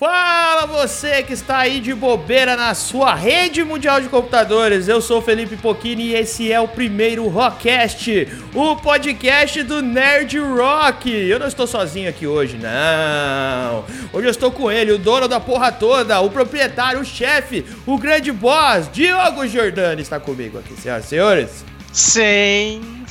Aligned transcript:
Fala 0.00 0.64
você 0.64 1.22
que 1.22 1.34
está 1.34 1.58
aí 1.58 1.78
de 1.78 1.92
bobeira 1.92 2.56
na 2.56 2.72
sua 2.72 3.14
rede 3.14 3.62
mundial 3.62 4.00
de 4.00 4.08
computadores. 4.08 4.88
Eu 4.88 5.02
sou 5.02 5.18
o 5.18 5.22
Felipe 5.22 5.58
Pochini 5.58 6.04
e 6.04 6.14
esse 6.14 6.50
é 6.50 6.58
o 6.58 6.66
primeiro 6.66 7.28
Rockcast, 7.28 8.26
o 8.54 8.76
podcast 8.76 9.62
do 9.62 9.82
Nerd 9.82 10.38
Rock. 10.38 11.10
Eu 11.10 11.38
não 11.38 11.46
estou 11.46 11.66
sozinho 11.66 12.08
aqui 12.08 12.26
hoje, 12.26 12.56
não. 12.56 13.84
Hoje 14.10 14.26
eu 14.26 14.30
estou 14.30 14.50
com 14.50 14.72
ele, 14.72 14.90
o 14.92 14.98
dono 14.98 15.28
da 15.28 15.38
porra 15.38 15.70
toda, 15.70 16.18
o 16.22 16.30
proprietário, 16.30 17.00
o 17.00 17.04
chefe, 17.04 17.62
o 17.84 17.98
grande 17.98 18.32
boss, 18.32 18.88
Diogo 18.90 19.46
Giordani 19.46 20.00
está 20.00 20.18
comigo 20.18 20.58
aqui, 20.58 20.80
senhoras 20.80 21.04
e 21.04 21.08
senhores. 21.08 21.62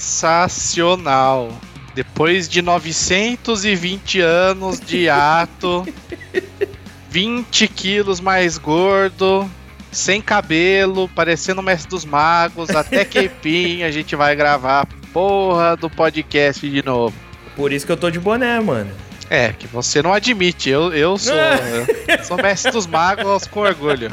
Sensacional. 0.02 1.52
Depois 1.94 2.50
de 2.50 2.62
920 2.64 4.22
anos 4.22 4.80
de 4.80 5.10
ato, 5.10 5.86
20 7.10 7.68
quilos 7.68 8.20
mais 8.20 8.58
gordo, 8.58 9.50
sem 9.92 10.22
cabelo, 10.22 11.10
parecendo 11.10 11.62
o 11.62 11.64
mestre 11.64 11.90
dos 11.90 12.06
magos, 12.06 12.70
até 12.70 13.04
que 13.04 13.82
a 13.84 13.92
gente 13.92 14.16
vai 14.16 14.36
gravar 14.36 14.82
a 14.82 14.88
porra 15.12 15.76
do 15.76 15.90
podcast 15.90 16.70
de 16.70 16.86
novo. 16.86 17.16
Por 17.56 17.74
isso 17.74 17.86
que 17.86 17.92
eu 17.92 17.98
tô 17.98 18.10
de 18.10 18.20
boné, 18.20 18.60
mano. 18.60 18.92
É, 19.30 19.54
que 19.54 19.68
você 19.68 20.02
não 20.02 20.14
admite, 20.14 20.70
eu, 20.70 20.94
eu 20.94 21.18
sou. 21.18 21.36
eu 22.08 22.24
sou 22.24 22.38
mestre 22.38 22.72
dos 22.72 22.88
magos 22.88 23.46
com 23.48 23.62
orgulho. 23.62 24.12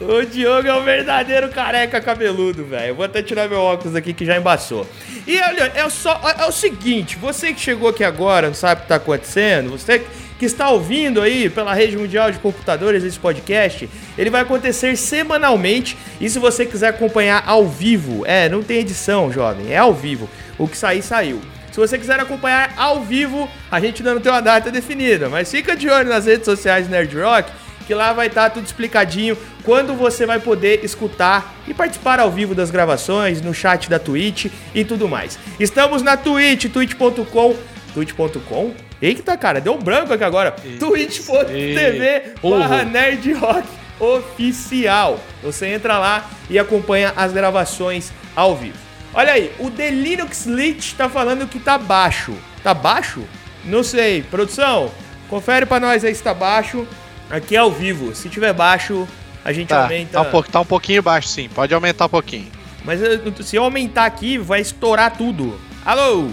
O 0.00 0.24
Diogo 0.24 0.68
é 0.68 0.74
um 0.74 0.84
verdadeiro 0.84 1.48
careca 1.48 2.00
cabeludo, 2.00 2.64
velho. 2.64 2.94
Vou 2.94 3.04
até 3.04 3.22
tirar 3.22 3.48
meu 3.48 3.60
óculos 3.60 3.96
aqui 3.96 4.12
que 4.12 4.24
já 4.24 4.36
embaçou. 4.36 4.86
E 5.26 5.40
olha, 5.40 5.72
é, 5.74 5.88
só, 5.88 6.20
é 6.38 6.46
o 6.46 6.52
seguinte: 6.52 7.16
você 7.16 7.52
que 7.52 7.60
chegou 7.60 7.88
aqui 7.88 8.04
agora, 8.04 8.46
não 8.48 8.54
sabe 8.54 8.80
o 8.80 8.82
que 8.82 8.88
tá 8.88 8.96
acontecendo, 8.96 9.70
você 9.70 9.98
que 9.98 10.06
está 10.44 10.70
ouvindo 10.70 11.20
aí 11.20 11.48
pela 11.48 11.74
rede 11.74 11.96
mundial 11.96 12.30
de 12.30 12.38
computadores 12.38 13.04
esse 13.04 13.18
podcast, 13.18 13.88
ele 14.16 14.30
vai 14.30 14.42
acontecer 14.42 14.96
semanalmente. 14.96 15.96
E 16.20 16.28
se 16.28 16.38
você 16.38 16.64
quiser 16.64 16.88
acompanhar 16.88 17.42
ao 17.46 17.66
vivo, 17.66 18.24
é, 18.26 18.48
não 18.48 18.62
tem 18.62 18.78
edição, 18.78 19.32
jovem, 19.32 19.72
é 19.72 19.78
ao 19.78 19.92
vivo. 19.92 20.28
O 20.58 20.68
que 20.68 20.76
sair, 20.76 21.02
saiu. 21.02 21.40
Se 21.72 21.78
você 21.78 21.98
quiser 21.98 22.18
acompanhar 22.18 22.72
ao 22.76 23.02
vivo, 23.02 23.48
a 23.70 23.78
gente 23.80 24.02
ainda 24.02 24.14
não 24.14 24.20
tem 24.20 24.32
uma 24.32 24.42
data 24.42 24.70
definida, 24.70 25.28
mas 25.28 25.50
fica 25.50 25.76
de 25.76 25.88
olho 25.88 26.08
nas 26.08 26.26
redes 26.26 26.44
sociais 26.44 26.88
Nerd 26.88 27.16
Rock 27.16 27.50
que 27.88 27.94
lá 27.94 28.12
vai 28.12 28.26
estar 28.26 28.42
tá 28.42 28.50
tudo 28.50 28.66
explicadinho 28.66 29.34
quando 29.64 29.94
você 29.94 30.26
vai 30.26 30.38
poder 30.38 30.84
escutar 30.84 31.54
e 31.66 31.72
participar 31.72 32.20
ao 32.20 32.30
vivo 32.30 32.54
das 32.54 32.70
gravações, 32.70 33.40
no 33.40 33.54
chat 33.54 33.88
da 33.88 33.98
Twitch 33.98 34.52
e 34.74 34.84
tudo 34.84 35.08
mais. 35.08 35.38
Estamos 35.58 36.02
na 36.02 36.14
Twitch, 36.14 36.70
twitch.com, 36.70 37.56
twitch.com? 37.94 38.87
Eita, 39.00 39.36
cara, 39.36 39.60
deu 39.60 39.74
um 39.74 39.78
branco 39.78 40.12
aqui 40.12 40.24
agora. 40.24 40.50
twitch.tv 40.78 42.34
barra 42.42 42.84
nerdrock 42.84 43.66
oficial. 44.00 45.20
Você 45.42 45.66
entra 45.66 45.98
lá 45.98 46.28
e 46.50 46.58
acompanha 46.58 47.12
as 47.16 47.32
gravações 47.32 48.12
ao 48.34 48.56
vivo. 48.56 48.78
Olha 49.14 49.32
aí, 49.32 49.52
o 49.58 49.70
The 49.70 49.90
Linux 49.90 50.46
Lit 50.46 50.94
tá 50.94 51.08
falando 51.08 51.46
que 51.46 51.58
tá 51.58 51.78
baixo. 51.78 52.34
Tá 52.62 52.74
baixo? 52.74 53.22
Não 53.64 53.82
sei. 53.82 54.22
Produção, 54.22 54.90
confere 55.28 55.64
para 55.64 55.80
nós 55.80 56.04
aí 56.04 56.14
se 56.14 56.22
tá 56.22 56.34
baixo. 56.34 56.86
Aqui 57.30 57.56
é 57.56 57.58
ao 57.58 57.70
vivo. 57.70 58.14
Se 58.14 58.28
tiver 58.28 58.52
baixo, 58.52 59.06
a 59.44 59.52
gente 59.52 59.68
tá, 59.68 59.82
aumenta. 59.82 60.12
Tá 60.12 60.38
um, 60.38 60.42
tá 60.42 60.60
um 60.60 60.64
pouquinho 60.64 61.02
baixo, 61.02 61.28
sim. 61.28 61.48
Pode 61.48 61.72
aumentar 61.72 62.06
um 62.06 62.10
pouquinho. 62.10 62.50
Mas 62.84 63.00
se 63.44 63.56
eu 63.56 63.64
aumentar 63.64 64.06
aqui, 64.06 64.38
vai 64.38 64.60
estourar 64.60 65.16
tudo. 65.16 65.58
Alô? 65.84 66.28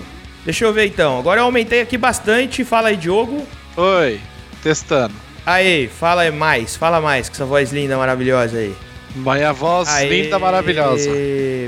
Deixa 0.45 0.63
eu 0.63 0.71
ver 0.71 0.85
então. 0.85 1.19
Agora 1.19 1.41
eu 1.41 1.45
aumentei 1.45 1.81
aqui 1.81 1.97
bastante. 1.97 2.63
Fala 2.63 2.89
aí, 2.89 2.95
Diogo. 2.95 3.45
Oi, 3.75 4.21
testando. 4.61 5.13
Aí, 5.45 5.87
fala 5.87 6.31
mais, 6.31 6.75
fala 6.75 7.01
mais, 7.01 7.27
com 7.27 7.35
essa 7.35 7.45
voz 7.45 7.71
linda, 7.71 7.97
maravilhosa 7.97 8.57
aí. 8.57 8.73
Minha 9.15 9.53
voz 9.53 9.87
Aê, 9.87 10.09
linda, 10.09 10.37
maravilhosa. 10.37 11.09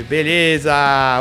Beleza. 0.08 0.72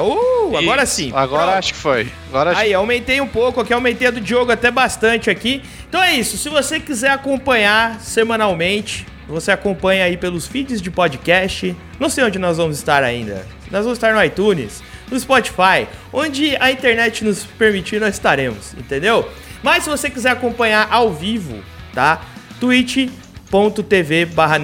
Uh, 0.01 0.57
agora 0.57 0.85
sim. 0.85 1.11
Agora 1.15 1.43
Pronto. 1.43 1.57
acho 1.57 1.73
que 1.73 1.79
foi. 1.79 2.07
Agora 2.29 2.57
Aí, 2.57 2.73
aumentei 2.73 3.21
um 3.21 3.27
pouco 3.27 3.61
aqui, 3.61 3.73
aumentei 3.73 4.07
a 4.07 4.11
do 4.11 4.19
Diogo 4.19 4.51
até 4.51 4.69
bastante 4.69 5.29
aqui. 5.29 5.61
Então 5.87 6.03
é 6.03 6.13
isso. 6.15 6.37
Se 6.37 6.49
você 6.49 6.79
quiser 6.79 7.11
acompanhar 7.11 8.01
semanalmente, 8.01 9.05
você 9.27 9.51
acompanha 9.51 10.03
aí 10.03 10.17
pelos 10.17 10.45
feeds 10.47 10.81
de 10.81 10.91
podcast. 10.91 11.75
Não 11.97 12.09
sei 12.09 12.25
onde 12.25 12.37
nós 12.37 12.57
vamos 12.57 12.77
estar 12.77 13.03
ainda. 13.03 13.45
Nós 13.71 13.83
vamos 13.83 13.97
estar 13.97 14.13
no 14.13 14.21
iTunes, 14.21 14.83
no 15.09 15.19
Spotify, 15.19 15.87
onde 16.11 16.55
a 16.57 16.71
internet 16.71 17.23
nos 17.23 17.43
permitir, 17.43 17.99
nós 17.99 18.15
estaremos, 18.15 18.73
entendeu? 18.73 19.29
Mas 19.63 19.83
se 19.83 19.89
você 19.89 20.09
quiser 20.09 20.31
acompanhar 20.31 20.87
ao 20.91 21.13
vivo, 21.13 21.63
tá? 21.93 22.21
Twitch 22.59 23.09
twitch.tv 23.49 24.25
barra 24.25 24.59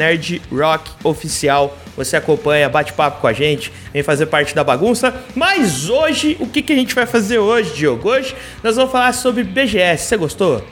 oficial. 1.03 1.77
Você 1.95 2.15
acompanha, 2.15 2.67
bate 2.67 2.91
papo 2.93 3.21
com 3.21 3.27
a 3.27 3.33
gente, 3.33 3.71
vem 3.93 4.01
fazer 4.01 4.25
parte 4.25 4.55
da 4.55 4.63
bagunça. 4.63 5.13
Mas 5.35 5.89
hoje, 5.89 6.35
o 6.39 6.47
que, 6.47 6.61
que 6.61 6.73
a 6.73 6.75
gente 6.75 6.95
vai 6.95 7.05
fazer 7.05 7.37
hoje, 7.37 7.73
Diogo? 7.75 8.09
Hoje 8.09 8.35
nós 8.63 8.75
vamos 8.75 8.91
falar 8.91 9.13
sobre 9.13 9.43
BGS. 9.43 10.05
Você 10.05 10.17
gostou? 10.17 10.67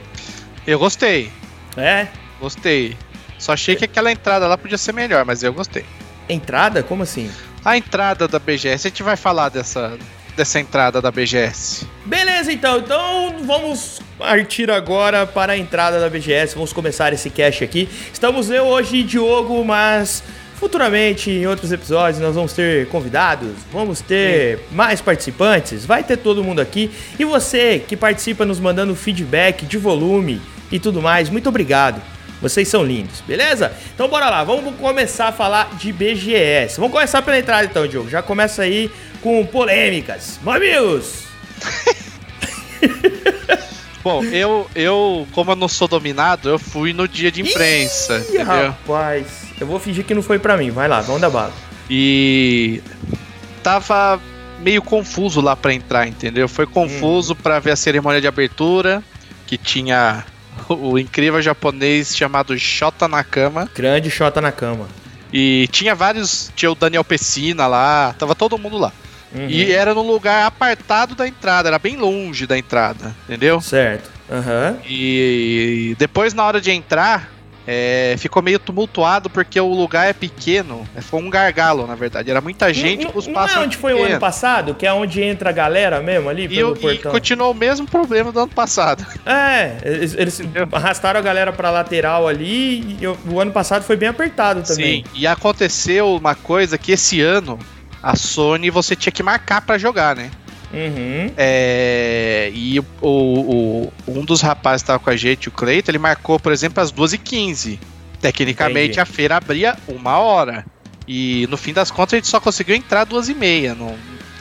Eu 0.65 0.79
gostei. 0.79 1.31
É? 1.77 2.07
Gostei. 2.39 2.97
Só 3.37 3.53
achei 3.53 3.75
que 3.75 3.85
aquela 3.85 4.11
entrada 4.11 4.47
lá 4.47 4.57
podia 4.57 4.77
ser 4.77 4.93
melhor, 4.93 5.23
mas 5.25 5.43
eu 5.43 5.53
gostei. 5.53 5.85
Entrada? 6.27 6.81
Como 6.81 7.03
assim? 7.03 7.29
A 7.63 7.77
entrada 7.77 8.27
da 8.27 8.39
BGS, 8.39 8.87
a 8.87 8.89
gente 8.89 9.03
vai 9.03 9.15
falar 9.15 9.49
dessa, 9.49 9.95
dessa 10.35 10.59
entrada 10.59 10.99
da 10.99 11.11
BGS. 11.11 11.85
Beleza, 12.05 12.51
então. 12.51 12.79
Então 12.79 13.35
vamos 13.43 14.01
partir 14.17 14.71
agora 14.71 15.27
para 15.27 15.53
a 15.53 15.57
entrada 15.57 15.99
da 15.99 16.09
BGS. 16.09 16.55
Vamos 16.55 16.73
começar 16.73 17.13
esse 17.13 17.29
cast 17.29 17.63
aqui. 17.63 17.87
Estamos 18.11 18.49
eu 18.49 18.63
hoje 18.63 18.97
e 18.97 19.03
Diogo, 19.03 19.63
mas 19.63 20.23
futuramente 20.55 21.29
em 21.29 21.45
outros 21.45 21.71
episódios 21.71 22.19
nós 22.19 22.35
vamos 22.35 22.53
ter 22.53 22.87
convidados, 22.89 23.49
vamos 23.71 23.99
ter 23.99 24.57
Sim. 24.57 24.63
mais 24.75 25.01
participantes, 25.01 25.85
vai 25.85 26.03
ter 26.03 26.17
todo 26.17 26.43
mundo 26.43 26.61
aqui. 26.61 26.89
E 27.19 27.25
você 27.25 27.79
que 27.79 27.95
participa 27.95 28.43
nos 28.43 28.59
mandando 28.59 28.95
feedback 28.95 29.65
de 29.67 29.77
volume 29.77 30.41
e 30.71 30.79
tudo 30.79 30.99
mais, 30.99 31.29
muito 31.29 31.49
obrigado. 31.49 32.01
Vocês 32.41 32.67
são 32.67 32.83
lindos, 32.83 33.21
beleza? 33.21 33.71
Então 33.93 34.07
bora 34.07 34.29
lá, 34.29 34.43
vamos 34.43 34.75
começar 34.75 35.27
a 35.27 35.31
falar 35.31 35.75
de 35.75 35.93
BGS. 35.93 36.77
Vamos 36.77 36.91
começar 36.91 37.21
pela 37.21 37.37
entrada 37.37 37.65
então, 37.65 37.87
Diogo. 37.87 38.09
Já 38.09 38.23
começa 38.23 38.63
aí 38.63 38.89
com 39.21 39.45
polêmicas. 39.45 40.39
Mamilos! 40.41 41.25
Bom, 44.03 44.23
eu, 44.23 44.67
eu, 44.73 45.27
como 45.31 45.51
eu 45.51 45.55
não 45.55 45.67
sou 45.67 45.87
dominado, 45.87 46.49
eu 46.49 46.57
fui 46.57 46.91
no 46.91 47.07
dia 47.07 47.31
de 47.31 47.41
imprensa. 47.41 48.17
Ih, 48.17 48.21
entendeu? 48.21 48.45
rapaz, 48.45 49.27
eu 49.59 49.67
vou 49.67 49.79
fingir 49.79 50.03
que 50.03 50.15
não 50.15 50.23
foi 50.23 50.39
para 50.39 50.57
mim. 50.57 50.71
Vai 50.71 50.87
lá, 50.87 51.01
vamos 51.01 51.21
dar 51.21 51.29
bala. 51.29 51.53
E 51.87 52.81
tava 53.61 54.19
meio 54.59 54.81
confuso 54.81 55.39
lá 55.39 55.55
para 55.55 55.73
entrar, 55.73 56.07
entendeu? 56.07 56.47
Foi 56.47 56.65
confuso 56.65 57.33
hum. 57.33 57.37
para 57.43 57.59
ver 57.59 57.71
a 57.71 57.75
cerimônia 57.75 58.19
de 58.19 58.27
abertura, 58.27 59.03
que 59.45 59.55
tinha 59.55 60.25
o 60.91 60.97
incrível 60.97 61.41
japonês 61.41 62.15
chamado 62.15 62.57
Shota 62.57 63.07
Nakama. 63.07 63.69
Grande 63.75 64.09
Shota 64.09 64.41
Nakama. 64.41 64.87
E 65.33 65.67
tinha 65.71 65.95
vários, 65.95 66.51
tinha 66.55 66.71
o 66.71 66.75
Daniel 66.75 67.03
Pessina 67.03 67.67
lá, 67.67 68.13
tava 68.17 68.35
todo 68.35 68.57
mundo 68.57 68.77
lá. 68.77 68.91
Uhum. 69.33 69.47
E 69.47 69.71
era 69.71 69.93
num 69.93 70.05
lugar 70.05 70.45
apartado 70.45 71.15
da 71.15 71.27
entrada, 71.27 71.69
era 71.69 71.79
bem 71.79 71.95
longe 71.95 72.45
da 72.45 72.57
entrada, 72.57 73.15
entendeu? 73.25 73.61
Certo. 73.61 74.09
Uhum. 74.29 74.77
E 74.85 75.95
depois, 75.97 76.33
na 76.33 76.43
hora 76.45 76.59
de 76.59 76.71
entrar, 76.71 77.31
é, 77.67 78.15
ficou 78.17 78.41
meio 78.41 78.57
tumultuado 78.57 79.29
porque 79.29 79.59
o 79.59 79.73
lugar 79.73 80.07
é 80.07 80.13
pequeno. 80.13 80.87
É, 80.95 81.01
foi 81.01 81.21
um 81.21 81.29
gargalo, 81.29 81.85
na 81.85 81.95
verdade. 81.95 82.29
Era 82.31 82.41
muita 82.41 82.73
gente 82.73 83.05
com 83.05 83.19
os 83.19 83.27
passos. 83.27 83.55
Não 83.55 83.63
é 83.63 83.65
onde 83.65 83.77
foi 83.77 83.91
pequeno. 83.93 84.09
o 84.09 84.11
ano 84.11 84.19
passado? 84.19 84.73
Que 84.75 84.87
é 84.87 84.93
onde 84.93 85.21
entra 85.21 85.49
a 85.49 85.53
galera 85.53 86.01
mesmo 86.01 86.29
ali 86.29 86.47
pelo 86.47 86.75
e, 86.75 86.79
portão. 86.79 87.11
E 87.11 87.13
continuou 87.13 87.51
o 87.51 87.55
mesmo 87.55 87.87
problema 87.87 88.31
do 88.31 88.39
ano 88.39 88.51
passado. 88.51 89.05
É, 89.23 89.77
eles, 89.83 90.13
eles 90.13 90.41
arrastaram 90.71 91.19
a 91.19 91.23
galera 91.23 91.53
pra 91.53 91.69
lateral 91.69 92.27
ali 92.27 92.97
e 92.99 93.07
o 93.07 93.39
ano 93.39 93.51
passado 93.51 93.83
foi 93.83 93.95
bem 93.95 94.09
apertado 94.09 94.61
também. 94.61 95.03
Sim, 95.03 95.11
e 95.13 95.25
aconteceu 95.25 96.15
uma 96.15 96.35
coisa 96.35 96.77
que 96.77 96.91
esse 96.91 97.21
ano 97.21 97.57
a 98.01 98.15
Sony 98.15 98.69
você 98.69 98.95
tinha 98.95 99.11
que 99.11 99.21
marcar 99.21 99.61
para 99.61 99.77
jogar, 99.77 100.15
né? 100.15 100.31
Uhum. 100.73 101.31
É, 101.37 102.49
e 102.53 102.79
o, 102.79 102.85
o, 103.01 103.93
um 104.07 104.23
dos 104.23 104.41
rapazes 104.41 104.81
que 104.81 104.85
estava 104.85 104.99
com 104.99 105.09
a 105.09 105.15
gente, 105.15 105.49
o 105.49 105.51
Cleiton, 105.51 105.91
ele 105.91 105.97
marcou, 105.97 106.39
por 106.39 106.51
exemplo, 106.51 106.81
às 106.81 106.91
2h15. 106.91 107.77
Tecnicamente 108.21 108.85
Entendi. 108.85 108.99
a 108.99 109.05
feira 109.05 109.37
abria 109.37 109.75
uma 109.87 110.19
hora. 110.19 110.65
E 111.07 111.47
no 111.49 111.57
fim 111.57 111.73
das 111.73 111.89
contas 111.89 112.13
a 112.13 112.17
gente 112.17 112.27
só 112.27 112.39
conseguiu 112.39 112.75
entrar 112.75 113.07
e 113.27 113.33
meia. 113.33 113.73
Não, 113.73 113.95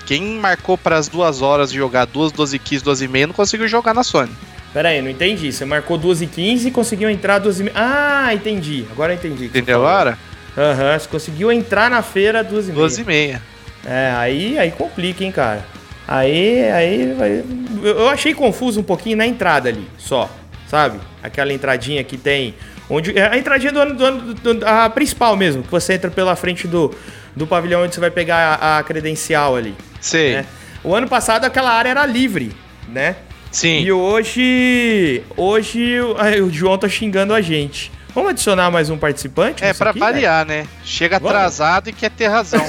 quem 0.06 0.22
marcou 0.38 0.76
para 0.76 0.96
as 0.96 1.08
duas 1.08 1.40
horas 1.40 1.70
de 1.70 1.78
jogar 1.78 2.04
duas, 2.04 2.30
12 2.30 2.56
e 2.56 2.58
15, 2.58 2.84
12 2.84 3.04
e 3.04 3.08
meia 3.08 3.26
não 3.26 3.34
conseguiu 3.34 3.66
jogar 3.66 3.94
na 3.94 4.04
Sony. 4.04 4.30
Pera 4.72 4.90
aí, 4.90 5.02
não 5.02 5.10
entendi. 5.10 5.52
Você 5.52 5.64
marcou 5.64 5.98
12 5.98 6.24
e 6.24 6.28
15 6.28 6.68
e 6.68 6.70
conseguiu 6.70 7.10
entrar 7.10 7.38
12 7.38 7.60
e 7.60 7.64
meia. 7.64 7.76
Ah, 7.76 8.34
entendi. 8.34 8.84
Agora 8.92 9.14
entendi. 9.14 9.46
Entendeu 9.46 9.76
agora? 9.76 10.18
Aham, 10.56 10.92
uhum, 10.92 10.98
você 10.98 11.08
conseguiu 11.08 11.50
entrar 11.50 11.90
na 11.90 12.02
feira 12.02 12.44
12 12.44 12.70
e 12.70 12.72
meia. 12.72 12.82
12 12.82 13.00
e 13.00 13.04
meia. 13.04 13.42
É, 13.84 14.12
aí, 14.16 14.58
aí 14.58 14.70
complica, 14.70 15.24
hein, 15.24 15.32
cara. 15.32 15.64
Aí, 16.10 16.68
aí, 16.70 17.14
vai... 17.14 17.44
eu 17.84 18.08
achei 18.08 18.34
confuso 18.34 18.80
um 18.80 18.82
pouquinho 18.82 19.16
na 19.16 19.26
entrada 19.26 19.68
ali, 19.68 19.88
só, 19.96 20.28
sabe? 20.66 20.98
Aquela 21.22 21.52
entradinha 21.52 22.02
que 22.02 22.18
tem 22.18 22.54
Onde, 22.90 23.16
é 23.16 23.28
a 23.28 23.38
entradinha 23.38 23.70
do 23.70 23.78
ano, 23.78 23.94
do 23.94 24.04
ano 24.04 24.34
do, 24.34 24.66
a 24.66 24.90
principal 24.90 25.36
mesmo, 25.36 25.62
que 25.62 25.70
você 25.70 25.92
entra 25.92 26.10
pela 26.10 26.34
frente 26.34 26.66
do, 26.66 26.92
do 27.36 27.46
pavilhão 27.46 27.84
onde 27.84 27.94
você 27.94 28.00
vai 28.00 28.10
pegar 28.10 28.58
a, 28.60 28.78
a 28.78 28.82
credencial 28.82 29.54
ali. 29.54 29.76
Sei. 30.00 30.34
Né? 30.34 30.46
O 30.82 30.92
ano 30.92 31.08
passado 31.08 31.44
aquela 31.44 31.70
área 31.70 31.90
era 31.90 32.04
livre, 32.04 32.50
né? 32.88 33.14
Sim. 33.52 33.80
E 33.80 33.92
hoje. 33.92 35.22
Hoje 35.36 36.00
o, 36.00 36.50
João 36.50 36.76
tá 36.76 36.88
xingando 36.88 37.32
a 37.32 37.40
gente. 37.40 37.92
Vamos 38.12 38.30
adicionar 38.30 38.72
mais 38.72 38.90
um 38.90 38.98
participante? 38.98 39.64
É, 39.64 39.72
pra 39.72 39.90
aqui, 39.90 40.00
variar, 40.00 40.44
né? 40.44 40.66
Chega 40.84 41.20
vamos? 41.20 41.32
atrasado 41.32 41.90
e 41.90 41.92
quer 41.92 42.10
ter 42.10 42.26
razão. 42.26 42.64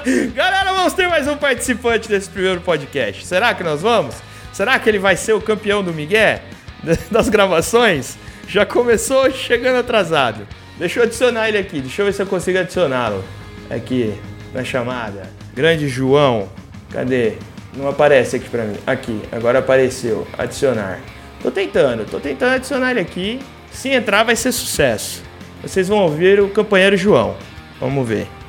Galera, 0.34 0.72
vamos 0.72 0.94
ter 0.94 1.08
mais 1.08 1.26
um 1.28 1.36
participante 1.36 2.08
desse 2.08 2.28
primeiro 2.28 2.60
podcast. 2.60 3.26
Será 3.26 3.54
que 3.54 3.62
nós 3.62 3.82
vamos? 3.82 4.14
Será 4.52 4.78
que 4.78 4.88
ele 4.88 4.98
vai 4.98 5.16
ser 5.16 5.32
o 5.32 5.40
campeão 5.40 5.82
do 5.82 5.92
Miguel? 5.92 6.40
Das 7.10 7.28
gravações? 7.28 8.16
Já 8.48 8.64
começou 8.64 9.30
chegando 9.30 9.76
atrasado. 9.76 10.46
Deixa 10.78 10.98
eu 10.98 11.04
adicionar 11.04 11.48
ele 11.48 11.58
aqui. 11.58 11.80
Deixa 11.80 12.00
eu 12.00 12.06
ver 12.06 12.12
se 12.14 12.22
eu 12.22 12.26
consigo 12.26 12.58
adicioná-lo. 12.58 13.22
Aqui, 13.68 14.14
na 14.54 14.64
chamada. 14.64 15.28
Grande 15.54 15.88
João. 15.88 16.48
Cadê? 16.90 17.34
Não 17.76 17.86
aparece 17.86 18.36
aqui 18.36 18.48
pra 18.48 18.64
mim. 18.64 18.78
Aqui, 18.86 19.20
agora 19.30 19.58
apareceu. 19.58 20.26
Adicionar. 20.38 21.00
Tô 21.42 21.50
tentando, 21.50 22.10
tô 22.10 22.18
tentando 22.18 22.54
adicionar 22.54 22.92
ele 22.92 23.00
aqui. 23.00 23.40
Se 23.70 23.90
entrar, 23.90 24.24
vai 24.24 24.36
ser 24.36 24.52
sucesso. 24.52 25.22
Vocês 25.62 25.86
vão 25.86 25.98
ouvir 25.98 26.40
o 26.40 26.48
companheiro 26.48 26.96
João. 26.96 27.36
Vamos 27.78 28.08
ver. 28.08 28.39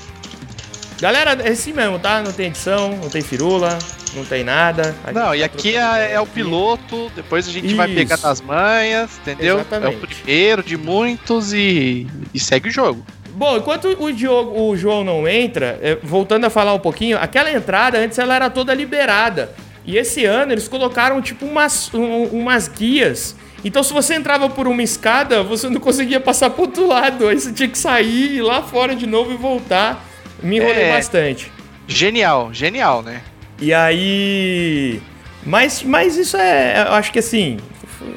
Galera, 1.01 1.31
é 1.43 1.49
assim 1.49 1.73
mesmo, 1.73 1.97
tá? 1.97 2.21
Não 2.21 2.31
tem 2.31 2.45
edição, 2.45 2.95
não 2.95 3.09
tem 3.09 3.23
firula, 3.23 3.79
não 4.13 4.23
tem 4.23 4.43
nada. 4.43 4.95
Não, 5.11 5.33
e 5.33 5.39
tá 5.39 5.45
aqui 5.45 5.75
é, 5.75 6.13
é, 6.13 6.21
o 6.21 6.27
piloto, 6.27 7.11
depois 7.15 7.47
a 7.47 7.51
gente 7.51 7.65
Isso. 7.65 7.75
vai 7.75 7.87
pegar 7.87 8.17
nas 8.17 8.39
manhas, 8.39 9.17
entendeu? 9.17 9.55
Exatamente. 9.55 9.93
É 9.93 9.97
o 9.97 9.99
primeiro 9.99 10.61
de 10.61 10.77
muitos 10.77 11.53
e, 11.53 12.05
e 12.31 12.39
segue 12.39 12.69
o 12.69 12.71
jogo. 12.71 13.03
Bom, 13.31 13.57
enquanto 13.57 13.85
o, 13.85 14.13
Diogo, 14.13 14.61
o 14.61 14.77
João 14.77 15.03
não 15.03 15.27
entra, 15.27 15.79
é, 15.81 15.97
voltando 16.03 16.45
a 16.45 16.51
falar 16.51 16.75
um 16.75 16.79
pouquinho, 16.79 17.17
aquela 17.17 17.51
entrada 17.51 17.97
antes 17.97 18.19
ela 18.19 18.35
era 18.35 18.49
toda 18.51 18.71
liberada. 18.71 19.51
E 19.83 19.97
esse 19.97 20.23
ano 20.25 20.51
eles 20.51 20.67
colocaram 20.67 21.19
tipo 21.19 21.47
umas, 21.47 21.91
um, 21.95 22.25
umas 22.25 22.67
guias 22.67 23.35
então, 23.63 23.83
se 23.83 23.93
você 23.93 24.15
entrava 24.15 24.49
por 24.49 24.67
uma 24.67 24.81
escada, 24.81 25.43
você 25.43 25.69
não 25.69 25.79
conseguia 25.79 26.19
passar 26.19 26.49
pro 26.49 26.63
outro 26.63 26.87
lado. 26.87 27.27
Aí 27.27 27.39
você 27.39 27.51
tinha 27.53 27.69
que 27.69 27.77
sair, 27.77 28.37
ir 28.37 28.41
lá 28.41 28.63
fora 28.63 28.95
de 28.95 29.05
novo 29.05 29.31
e 29.31 29.37
voltar. 29.37 30.03
Me 30.41 30.57
enrolei 30.57 30.83
é... 30.83 30.93
bastante. 30.93 31.51
Genial, 31.87 32.53
genial, 32.53 33.01
né? 33.01 33.21
E 33.59 33.73
aí. 33.73 35.01
Mas, 35.45 35.83
mas 35.83 36.17
isso 36.17 36.37
é. 36.37 36.85
Eu 36.87 36.93
acho 36.93 37.11
que 37.11 37.19
assim. 37.19 37.57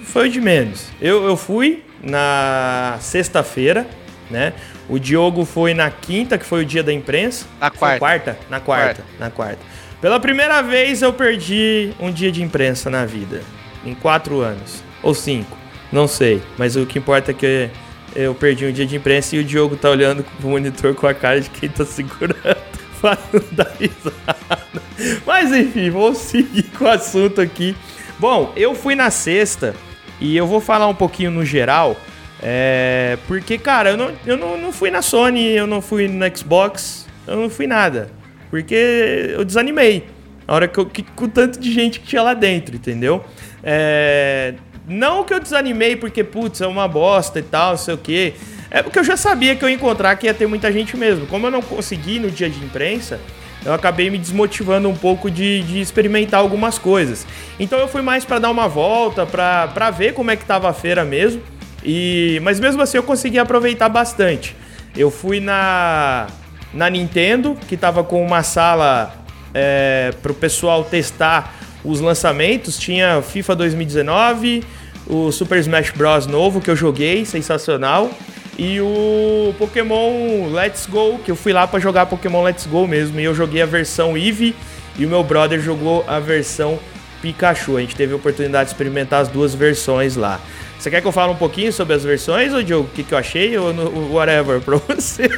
Foi 0.02 0.28
o 0.28 0.30
de 0.30 0.40
menos. 0.40 0.88
Eu, 1.00 1.24
eu 1.26 1.36
fui 1.36 1.82
na 2.02 2.96
sexta-feira, 3.00 3.86
né? 4.30 4.52
O 4.88 4.98
Diogo 4.98 5.44
foi 5.44 5.74
na 5.74 5.90
quinta, 5.90 6.38
que 6.38 6.44
foi 6.44 6.62
o 6.62 6.64
dia 6.64 6.82
da 6.82 6.92
imprensa. 6.92 7.46
Na 7.60 7.70
quarta. 7.70 7.98
quarta? 7.98 8.38
Na 8.48 8.60
quarta, 8.60 8.84
quarta, 8.84 9.04
na 9.18 9.30
quarta. 9.30 9.58
Pela 10.00 10.20
primeira 10.20 10.62
vez 10.62 11.00
eu 11.00 11.12
perdi 11.12 11.92
um 11.98 12.12
dia 12.12 12.30
de 12.30 12.42
imprensa 12.42 12.90
na 12.90 13.06
vida. 13.06 13.42
Em 13.84 13.94
quatro 13.94 14.40
anos 14.40 14.82
ou 15.02 15.14
cinco, 15.14 15.56
não 15.92 16.06
sei. 16.06 16.42
Mas 16.56 16.76
o 16.76 16.86
que 16.86 16.98
importa 16.98 17.30
é 17.30 17.34
que 17.34 17.70
eu 18.14 18.34
perdi 18.34 18.66
um 18.66 18.72
dia 18.72 18.86
de 18.86 18.96
imprensa 18.96 19.36
e 19.36 19.40
o 19.40 19.44
Diogo 19.44 19.76
tá 19.76 19.90
olhando 19.90 20.24
pro 20.24 20.48
monitor 20.48 20.94
com 20.94 21.06
a 21.06 21.14
cara 21.14 21.40
de 21.40 21.50
quem 21.50 21.68
tá 21.68 21.84
segurando. 21.84 22.56
Falando 23.00 23.52
da 23.52 23.66
risada. 23.78 24.82
Mas 25.26 25.52
enfim, 25.52 25.90
vamos 25.90 26.18
seguir 26.18 26.62
com 26.78 26.84
o 26.84 26.88
assunto 26.88 27.40
aqui. 27.40 27.76
Bom, 28.18 28.52
eu 28.56 28.74
fui 28.74 28.94
na 28.94 29.10
sexta 29.10 29.74
e 30.20 30.36
eu 30.36 30.46
vou 30.46 30.60
falar 30.60 30.86
um 30.86 30.94
pouquinho 30.94 31.30
no 31.30 31.44
geral. 31.44 31.96
É, 32.42 33.18
porque, 33.26 33.58
cara, 33.58 33.90
eu, 33.90 33.96
não, 33.96 34.12
eu 34.24 34.36
não, 34.36 34.56
não 34.56 34.72
fui 34.72 34.90
na 34.90 35.02
Sony, 35.02 35.50
eu 35.50 35.66
não 35.66 35.82
fui 35.82 36.08
no 36.08 36.36
Xbox, 36.36 37.06
eu 37.26 37.36
não 37.36 37.50
fui 37.50 37.66
nada. 37.66 38.10
Porque 38.50 39.32
eu 39.34 39.44
desanimei. 39.44 40.06
Na 40.46 40.54
hora 40.54 40.68
que 40.68 40.78
eu. 40.78 40.86
Que, 40.86 41.02
com 41.02 41.28
tanto 41.28 41.58
de 41.58 41.72
gente 41.72 42.00
que 42.00 42.06
tinha 42.06 42.22
lá 42.22 42.34
dentro, 42.34 42.76
entendeu? 42.76 43.24
É, 43.62 44.54
não 44.86 45.24
que 45.24 45.32
eu 45.32 45.40
desanimei 45.40 45.96
porque, 45.96 46.22
putz, 46.22 46.60
é 46.60 46.66
uma 46.66 46.86
bosta 46.86 47.38
e 47.38 47.42
tal, 47.42 47.70
não 47.70 47.78
sei 47.78 47.94
o 47.94 47.98
quê. 47.98 48.34
É 48.70 48.82
porque 48.82 48.98
eu 48.98 49.04
já 49.04 49.16
sabia 49.16 49.54
que 49.54 49.64
eu 49.64 49.68
ia 49.68 49.74
encontrar 49.74 50.16
que 50.16 50.26
ia 50.26 50.34
ter 50.34 50.46
muita 50.46 50.70
gente 50.72 50.96
mesmo. 50.96 51.26
Como 51.26 51.46
eu 51.46 51.50
não 51.50 51.62
consegui 51.62 52.18
no 52.18 52.30
dia 52.30 52.50
de 52.50 52.58
imprensa, 52.58 53.20
eu 53.64 53.72
acabei 53.72 54.10
me 54.10 54.18
desmotivando 54.18 54.88
um 54.88 54.96
pouco 54.96 55.30
de, 55.30 55.62
de 55.62 55.80
experimentar 55.80 56.40
algumas 56.40 56.78
coisas. 56.78 57.26
Então 57.58 57.78
eu 57.78 57.88
fui 57.88 58.02
mais 58.02 58.24
para 58.24 58.38
dar 58.38 58.50
uma 58.50 58.68
volta, 58.68 59.24
para 59.24 59.90
ver 59.90 60.12
como 60.12 60.30
é 60.30 60.36
que 60.36 60.44
tava 60.44 60.68
a 60.68 60.72
feira 60.72 61.04
mesmo. 61.04 61.42
E 61.82 62.40
mas 62.42 62.58
mesmo 62.60 62.82
assim 62.82 62.96
eu 62.96 63.02
consegui 63.02 63.38
aproveitar 63.38 63.88
bastante. 63.88 64.56
Eu 64.96 65.10
fui 65.10 65.40
na 65.40 66.26
na 66.72 66.90
Nintendo, 66.90 67.56
que 67.68 67.76
tava 67.76 68.02
com 68.02 68.24
uma 68.24 68.42
sala 68.42 69.14
é, 69.54 70.12
para 70.20 70.32
o 70.32 70.34
pessoal 70.34 70.82
testar 70.82 71.54
os 71.84 72.00
lançamentos. 72.00 72.78
Tinha 72.78 73.20
FIFA 73.22 73.56
2019, 73.56 74.64
o 75.06 75.30
Super 75.30 75.58
Smash 75.58 75.90
Bros. 75.90 76.26
novo 76.26 76.60
que 76.60 76.70
eu 76.70 76.76
joguei, 76.76 77.24
sensacional. 77.24 78.10
E 78.56 78.80
o 78.80 79.54
Pokémon 79.58 80.48
Let's 80.52 80.86
Go, 80.86 81.18
que 81.18 81.30
eu 81.30 81.36
fui 81.36 81.52
lá 81.52 81.66
para 81.66 81.80
jogar 81.80 82.06
Pokémon 82.06 82.42
Let's 82.42 82.66
Go 82.66 82.86
mesmo. 82.86 83.18
E 83.20 83.24
eu 83.24 83.34
joguei 83.34 83.60
a 83.62 83.66
versão 83.66 84.16
Eevee 84.16 84.54
e 84.96 85.04
o 85.04 85.08
meu 85.08 85.24
brother 85.24 85.60
jogou 85.60 86.04
a 86.06 86.20
versão 86.20 86.78
Pikachu. 87.20 87.76
A 87.76 87.80
gente 87.80 87.96
teve 87.96 88.12
a 88.12 88.16
oportunidade 88.16 88.68
de 88.68 88.74
experimentar 88.74 89.22
as 89.22 89.28
duas 89.28 89.54
versões 89.54 90.14
lá. 90.14 90.40
Você 90.78 90.90
quer 90.90 91.00
que 91.00 91.06
eu 91.06 91.12
fale 91.12 91.32
um 91.32 91.36
pouquinho 91.36 91.72
sobre 91.72 91.94
as 91.94 92.04
versões, 92.04 92.52
ou 92.52 92.62
Diogo, 92.62 92.86
o 92.86 92.90
que, 92.90 93.02
que 93.02 93.14
eu 93.14 93.18
achei, 93.18 93.56
ou 93.56 93.72
no, 93.72 94.12
whatever 94.12 94.60
pra 94.60 94.76
você? 94.76 95.28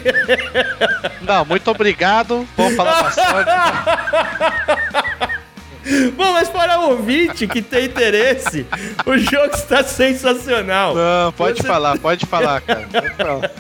Não, 1.23 1.45
muito 1.45 1.71
obrigado. 1.71 2.45
Vamos 2.57 2.75
falar 2.75 3.03
bastante. 3.03 3.51
Bom, 6.17 6.33
mas 6.33 6.49
para 6.49 6.81
o 6.81 6.91
ouvinte 6.91 7.47
que 7.47 7.63
tem 7.63 7.87
interesse, 7.87 8.67
o 9.05 9.17
jogo 9.17 9.55
está 9.55 9.85
sensacional. 9.85 10.95
Não, 10.95 11.33
pode 11.33 11.61
Você... 11.61 11.67
falar, 11.67 11.99
pode 11.99 12.27
falar, 12.27 12.61
cara. 12.61 12.87
Pode 12.91 13.15
falar. 13.15 13.51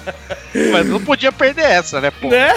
Mas 0.73 0.89
não 0.89 1.01
podia 1.01 1.31
perder 1.31 1.65
essa, 1.65 2.01
né, 2.01 2.11
pô? 2.11 2.29
Né? 2.29 2.49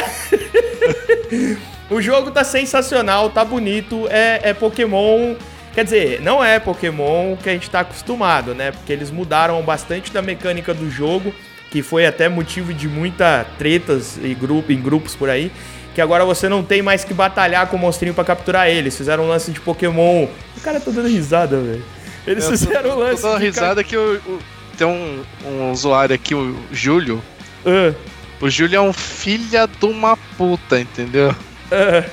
o 1.89 2.01
jogo 2.01 2.31
tá 2.31 2.43
sensacional, 2.43 3.29
tá 3.29 3.43
bonito, 3.43 4.07
é, 4.09 4.39
é 4.43 4.53
Pokémon. 4.53 5.35
Quer 5.73 5.83
dizer, 5.83 6.21
não 6.21 6.43
é 6.43 6.59
Pokémon 6.59 7.35
que 7.35 7.49
a 7.49 7.53
gente 7.53 7.69
tá 7.69 7.81
acostumado, 7.81 8.55
né? 8.55 8.71
Porque 8.71 8.91
eles 8.91 9.11
mudaram 9.11 9.61
bastante 9.61 10.11
da 10.11 10.21
mecânica 10.21 10.73
do 10.73 10.89
jogo, 10.89 11.33
que 11.69 11.83
foi 11.83 12.05
até 12.05 12.27
motivo 12.27 12.73
de 12.73 12.87
muita 12.87 13.45
tretas 13.57 14.17
e 14.21 14.33
grupo, 14.33 14.71
em 14.71 14.81
grupos 14.81 15.15
por 15.15 15.29
aí 15.29 15.51
que 15.99 16.01
agora 16.01 16.23
você 16.23 16.47
não 16.47 16.63
tem 16.63 16.81
mais 16.81 17.03
que 17.03 17.13
batalhar 17.13 17.67
com 17.67 17.75
o 17.75 17.79
monstrinho 17.79 18.13
para 18.13 18.23
capturar 18.23 18.69
eles. 18.69 18.95
Fizeram 18.95 19.25
um 19.25 19.27
lance 19.27 19.51
de 19.51 19.59
Pokémon. 19.59 20.27
O 20.55 20.61
cara 20.61 20.79
tá 20.79 20.91
dando 20.91 21.09
risada, 21.09 21.59
velho. 21.59 21.83
Eles 22.25 22.45
eu 22.45 22.51
fizeram 22.51 22.91
um 22.91 22.99
lance. 22.99 23.21
Tô 23.21 23.27
dando 23.33 23.41
risada 23.41 23.83
que 23.83 23.97
o, 23.97 24.15
o, 24.15 24.39
tem 24.77 24.87
um, 24.87 25.21
um 25.45 25.71
usuário 25.73 26.15
aqui, 26.15 26.33
o 26.33 26.55
Júlio. 26.71 27.21
Uh. 27.65 27.93
O 28.39 28.49
Júlio 28.49 28.77
é 28.77 28.81
um 28.81 28.93
filha 28.93 29.67
de 29.67 29.85
uma 29.85 30.15
puta, 30.37 30.79
entendeu? 30.79 31.35
Uh. 31.69 32.09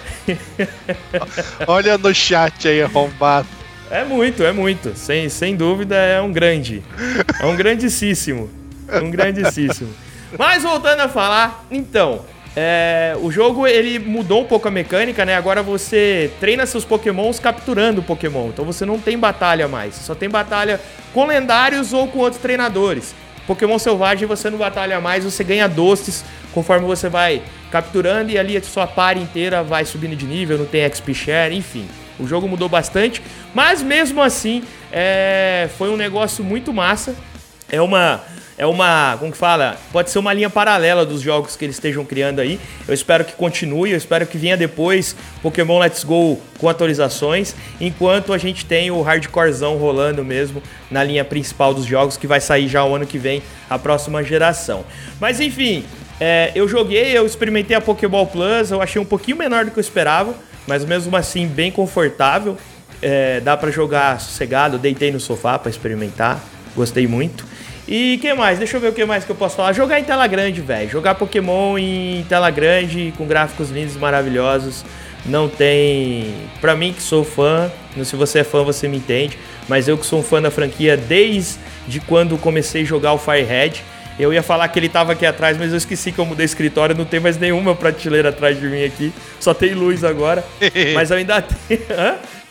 Olha 1.68 1.96
no 1.96 2.12
chat 2.12 2.66
aí, 2.66 2.82
arrombado. 2.82 3.46
É 3.88 4.02
muito, 4.02 4.42
é 4.42 4.50
muito. 4.50 4.96
Sem, 4.96 5.28
sem 5.28 5.54
dúvida, 5.54 5.94
é 5.94 6.20
um 6.20 6.32
grande. 6.32 6.82
É 7.40 7.46
um 7.46 7.54
grandíssimo. 7.54 8.50
Um 9.00 9.12
grandíssimo. 9.12 9.94
Mas 10.36 10.64
voltando 10.64 11.02
a 11.02 11.08
falar, 11.08 11.64
então, 11.70 12.24
é, 12.58 13.14
o 13.20 13.30
jogo 13.30 13.66
ele 13.66 13.98
mudou 13.98 14.40
um 14.40 14.44
pouco 14.46 14.66
a 14.66 14.70
mecânica, 14.70 15.26
né? 15.26 15.36
Agora 15.36 15.62
você 15.62 16.30
treina 16.40 16.64
seus 16.64 16.86
pokémons 16.86 17.38
capturando 17.38 18.02
pokémon. 18.02 18.48
Então 18.48 18.64
você 18.64 18.86
não 18.86 18.98
tem 18.98 19.18
batalha 19.18 19.68
mais. 19.68 19.94
Só 19.94 20.14
tem 20.14 20.26
batalha 20.26 20.80
com 21.12 21.26
lendários 21.26 21.92
ou 21.92 22.08
com 22.08 22.20
outros 22.20 22.40
treinadores. 22.40 23.14
Pokémon 23.46 23.78
selvagem 23.78 24.26
você 24.26 24.48
não 24.48 24.56
batalha 24.56 24.98
mais, 25.00 25.22
você 25.22 25.44
ganha 25.44 25.68
doces 25.68 26.24
conforme 26.52 26.86
você 26.86 27.10
vai 27.10 27.42
capturando 27.70 28.30
e 28.30 28.38
ali 28.38 28.56
a 28.56 28.62
sua 28.62 28.86
par 28.86 29.18
inteira 29.18 29.62
vai 29.62 29.84
subindo 29.84 30.16
de 30.16 30.24
nível, 30.24 30.56
não 30.56 30.64
tem 30.64 30.88
XP 30.88 31.12
share, 31.12 31.54
enfim. 31.54 31.86
O 32.18 32.26
jogo 32.26 32.48
mudou 32.48 32.70
bastante, 32.70 33.22
mas 33.54 33.82
mesmo 33.82 34.22
assim 34.22 34.64
é, 34.90 35.68
foi 35.76 35.90
um 35.90 35.96
negócio 35.96 36.42
muito 36.42 36.72
massa. 36.72 37.14
É 37.68 37.82
uma 37.82 38.22
é 38.58 38.66
uma, 38.66 39.16
como 39.18 39.30
que 39.30 39.36
fala? 39.36 39.76
Pode 39.92 40.10
ser 40.10 40.18
uma 40.18 40.32
linha 40.32 40.48
paralela 40.48 41.04
dos 41.04 41.20
jogos 41.20 41.56
que 41.56 41.64
eles 41.64 41.76
estejam 41.76 42.04
criando 42.06 42.40
aí. 42.40 42.58
Eu 42.88 42.94
espero 42.94 43.22
que 43.22 43.34
continue, 43.34 43.90
eu 43.90 43.98
espero 43.98 44.26
que 44.26 44.38
venha 44.38 44.56
depois 44.56 45.14
Pokémon 45.42 45.78
Let's 45.78 46.04
Go 46.04 46.40
com 46.58 46.66
atualizações, 46.66 47.54
enquanto 47.78 48.32
a 48.32 48.38
gente 48.38 48.64
tem 48.64 48.90
o 48.90 49.02
hardcorezão 49.02 49.76
rolando 49.76 50.24
mesmo 50.24 50.62
na 50.90 51.04
linha 51.04 51.22
principal 51.22 51.74
dos 51.74 51.84
jogos 51.84 52.16
que 52.16 52.26
vai 52.26 52.40
sair 52.40 52.66
já 52.66 52.82
o 52.82 52.94
ano 52.94 53.06
que 53.06 53.18
vem, 53.18 53.42
a 53.68 53.78
próxima 53.78 54.22
geração. 54.22 54.86
Mas 55.20 55.38
enfim, 55.38 55.84
é, 56.18 56.50
eu 56.54 56.66
joguei, 56.66 57.16
eu 57.16 57.26
experimentei 57.26 57.76
a 57.76 57.80
Pokéball 57.80 58.26
Plus, 58.26 58.70
eu 58.70 58.80
achei 58.80 59.00
um 59.00 59.04
pouquinho 59.04 59.36
menor 59.36 59.66
do 59.66 59.70
que 59.70 59.78
eu 59.78 59.82
esperava, 59.82 60.34
mas 60.66 60.82
mesmo 60.82 61.14
assim 61.14 61.46
bem 61.46 61.70
confortável. 61.70 62.56
É, 63.02 63.40
dá 63.40 63.54
para 63.54 63.70
jogar 63.70 64.18
sossegado, 64.18 64.78
deitei 64.78 65.12
no 65.12 65.20
sofá 65.20 65.58
para 65.58 65.68
experimentar, 65.68 66.42
gostei 66.74 67.06
muito. 67.06 67.44
E 67.88 68.18
que 68.18 68.32
mais? 68.34 68.58
Deixa 68.58 68.76
eu 68.76 68.80
ver 68.80 68.88
o 68.88 68.92
que 68.92 69.04
mais 69.04 69.24
que 69.24 69.30
eu 69.30 69.36
posso 69.36 69.56
falar. 69.56 69.72
Jogar 69.72 70.00
em 70.00 70.04
tela 70.04 70.26
grande, 70.26 70.60
velho. 70.60 70.90
Jogar 70.90 71.14
Pokémon 71.14 71.78
em 71.78 72.24
tela 72.28 72.50
grande, 72.50 73.12
com 73.16 73.26
gráficos 73.26 73.70
lindos, 73.70 73.96
maravilhosos. 73.96 74.84
Não 75.24 75.48
tem. 75.48 76.34
Pra 76.60 76.74
mim 76.74 76.92
que 76.92 77.02
sou 77.02 77.24
fã, 77.24 77.70
se 78.04 78.16
você 78.16 78.40
é 78.40 78.44
fã, 78.44 78.62
você 78.62 78.88
me 78.88 78.96
entende. 78.96 79.38
Mas 79.68 79.86
eu 79.88 79.96
que 79.96 80.06
sou 80.06 80.20
um 80.20 80.22
fã 80.22 80.42
da 80.42 80.50
franquia 80.50 80.96
desde 80.96 82.00
quando 82.06 82.36
comecei 82.38 82.82
a 82.82 82.84
jogar 82.84 83.12
o 83.12 83.18
Firehead. 83.18 83.82
Eu 84.18 84.32
ia 84.32 84.42
falar 84.42 84.66
que 84.68 84.78
ele 84.78 84.88
tava 84.88 85.12
aqui 85.12 85.26
atrás, 85.26 85.58
mas 85.58 85.72
eu 85.72 85.76
esqueci 85.76 86.10
que 86.10 86.18
eu 86.18 86.24
mudei 86.24 86.46
escritório, 86.46 86.96
não 86.96 87.04
tem 87.04 87.20
mais 87.20 87.36
nenhuma 87.36 87.74
prateleira 87.74 88.30
atrás 88.30 88.58
de 88.58 88.66
mim 88.66 88.82
aqui. 88.82 89.12
Só 89.38 89.52
tem 89.52 89.74
luz 89.74 90.02
agora. 90.04 90.42
mas 90.94 91.10
eu 91.10 91.18
ainda 91.18 91.42
tenho. 91.68 91.80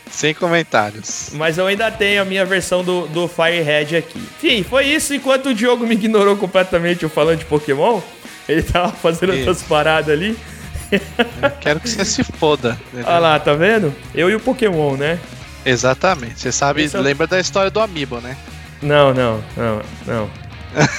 Sem 0.09 0.33
comentários. 0.33 1.31
Mas 1.33 1.57
eu 1.57 1.67
ainda 1.67 1.91
tenho 1.91 2.21
a 2.21 2.25
minha 2.25 2.45
versão 2.45 2.83
do, 2.83 3.07
do 3.07 3.27
Firehead 3.27 3.97
aqui. 3.97 4.19
Enfim, 4.19 4.63
foi 4.63 4.85
isso. 4.85 5.13
Enquanto 5.13 5.49
o 5.49 5.53
Diogo 5.53 5.85
me 5.85 5.95
ignorou 5.95 6.37
completamente 6.37 7.03
eu 7.03 7.09
falando 7.09 7.39
de 7.39 7.45
Pokémon, 7.45 8.01
ele 8.47 8.63
tava 8.63 8.91
fazendo 8.91 9.33
isso. 9.33 9.49
essas 9.49 9.63
paradas 9.63 10.09
ali. 10.09 10.37
Eu 10.91 11.51
quero 11.59 11.79
que 11.79 11.89
você 11.89 12.05
se 12.05 12.23
foda. 12.23 12.79
Olha 13.05 13.19
lá, 13.19 13.39
tá 13.39 13.53
vendo? 13.53 13.93
Eu 14.13 14.29
e 14.29 14.35
o 14.35 14.39
Pokémon, 14.39 14.95
né? 14.95 15.19
Exatamente. 15.65 16.39
Você 16.39 16.51
sabe, 16.51 16.83
Esse 16.83 16.97
lembra 16.97 17.25
é... 17.25 17.27
da 17.27 17.39
história 17.39 17.71
do 17.71 17.79
Amiibo, 17.79 18.21
né? 18.21 18.37
Não, 18.81 19.13
não, 19.13 19.43
não, 19.57 19.81
não. 20.05 20.29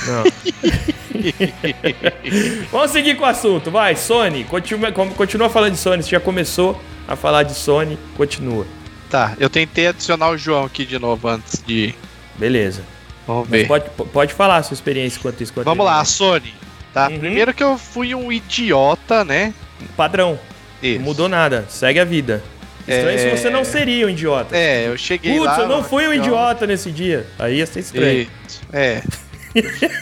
Não. 0.07 0.25
Vamos 2.73 2.91
seguir 2.91 3.17
com 3.17 3.25
o 3.25 3.27
assunto, 3.27 3.71
vai, 3.71 3.95
Sony. 3.95 4.45
Continua, 4.45 4.91
continua 4.93 5.51
falando 5.51 5.73
de 5.73 5.79
Sony. 5.79 6.03
Você 6.03 6.11
já 6.11 6.21
começou 6.21 6.81
a 7.07 7.15
falar 7.15 7.43
de 7.43 7.55
Sony, 7.55 7.99
continua. 8.17 8.67
Tá, 9.11 9.37
eu 9.39 9.49
tentei 9.49 9.87
adicionar 9.87 10.31
o 10.31 10.39
João 10.39 10.65
aqui 10.65 10.85
de 10.85 10.99
novo 10.99 11.29
antes 11.29 11.63
de. 11.65 11.95
Beleza. 12.37 12.83
Vamos 13.27 13.49
ver. 13.49 13.67
Pode, 13.67 13.91
pode 14.13 14.35
falar 14.35 14.57
a 14.59 14.63
sua 14.63 14.75
experiência 14.75 15.19
enquanto 15.19 15.43
isso. 15.43 15.53
Vamos 15.57 15.85
lá, 15.85 16.01
a 16.01 16.05
Sony. 16.05 16.55
Tá? 16.93 17.09
Uhum. 17.09 17.19
Primeiro 17.19 17.55
que 17.55 17.63
eu 17.63 17.79
fui 17.79 18.15
um 18.15 18.33
idiota, 18.33 19.25
né? 19.25 19.55
Padrão. 19.97 20.39
Isso. 20.83 20.99
Não 20.99 21.05
mudou 21.05 21.29
nada. 21.29 21.67
Segue 21.69 22.01
a 22.01 22.05
vida. 22.05 22.43
Estranho 22.81 23.19
é... 23.19 23.19
se 23.19 23.31
você 23.37 23.51
não 23.51 23.65
seria 23.65 24.07
um 24.07 24.11
idiota. 24.11 24.57
É, 24.57 24.89
eu 24.89 24.97
cheguei 24.97 25.33
Putz, 25.33 25.45
lá... 25.45 25.55
Putz, 25.55 25.63
eu 25.63 25.77
não 25.77 25.85
fui 25.85 26.07
um 26.07 26.13
idiota 26.13 26.67
nesse 26.67 26.91
dia. 26.91 27.27
Aí 27.39 27.59
ia 27.59 27.67
ser 27.67 27.81
estranho. 27.81 28.29
Isso. 28.47 28.61
É. 28.73 29.03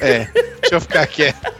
é. 0.01 0.29
Deixa 0.61 0.75
eu 0.75 0.81
ficar 0.81 1.07
quieto. 1.07 1.53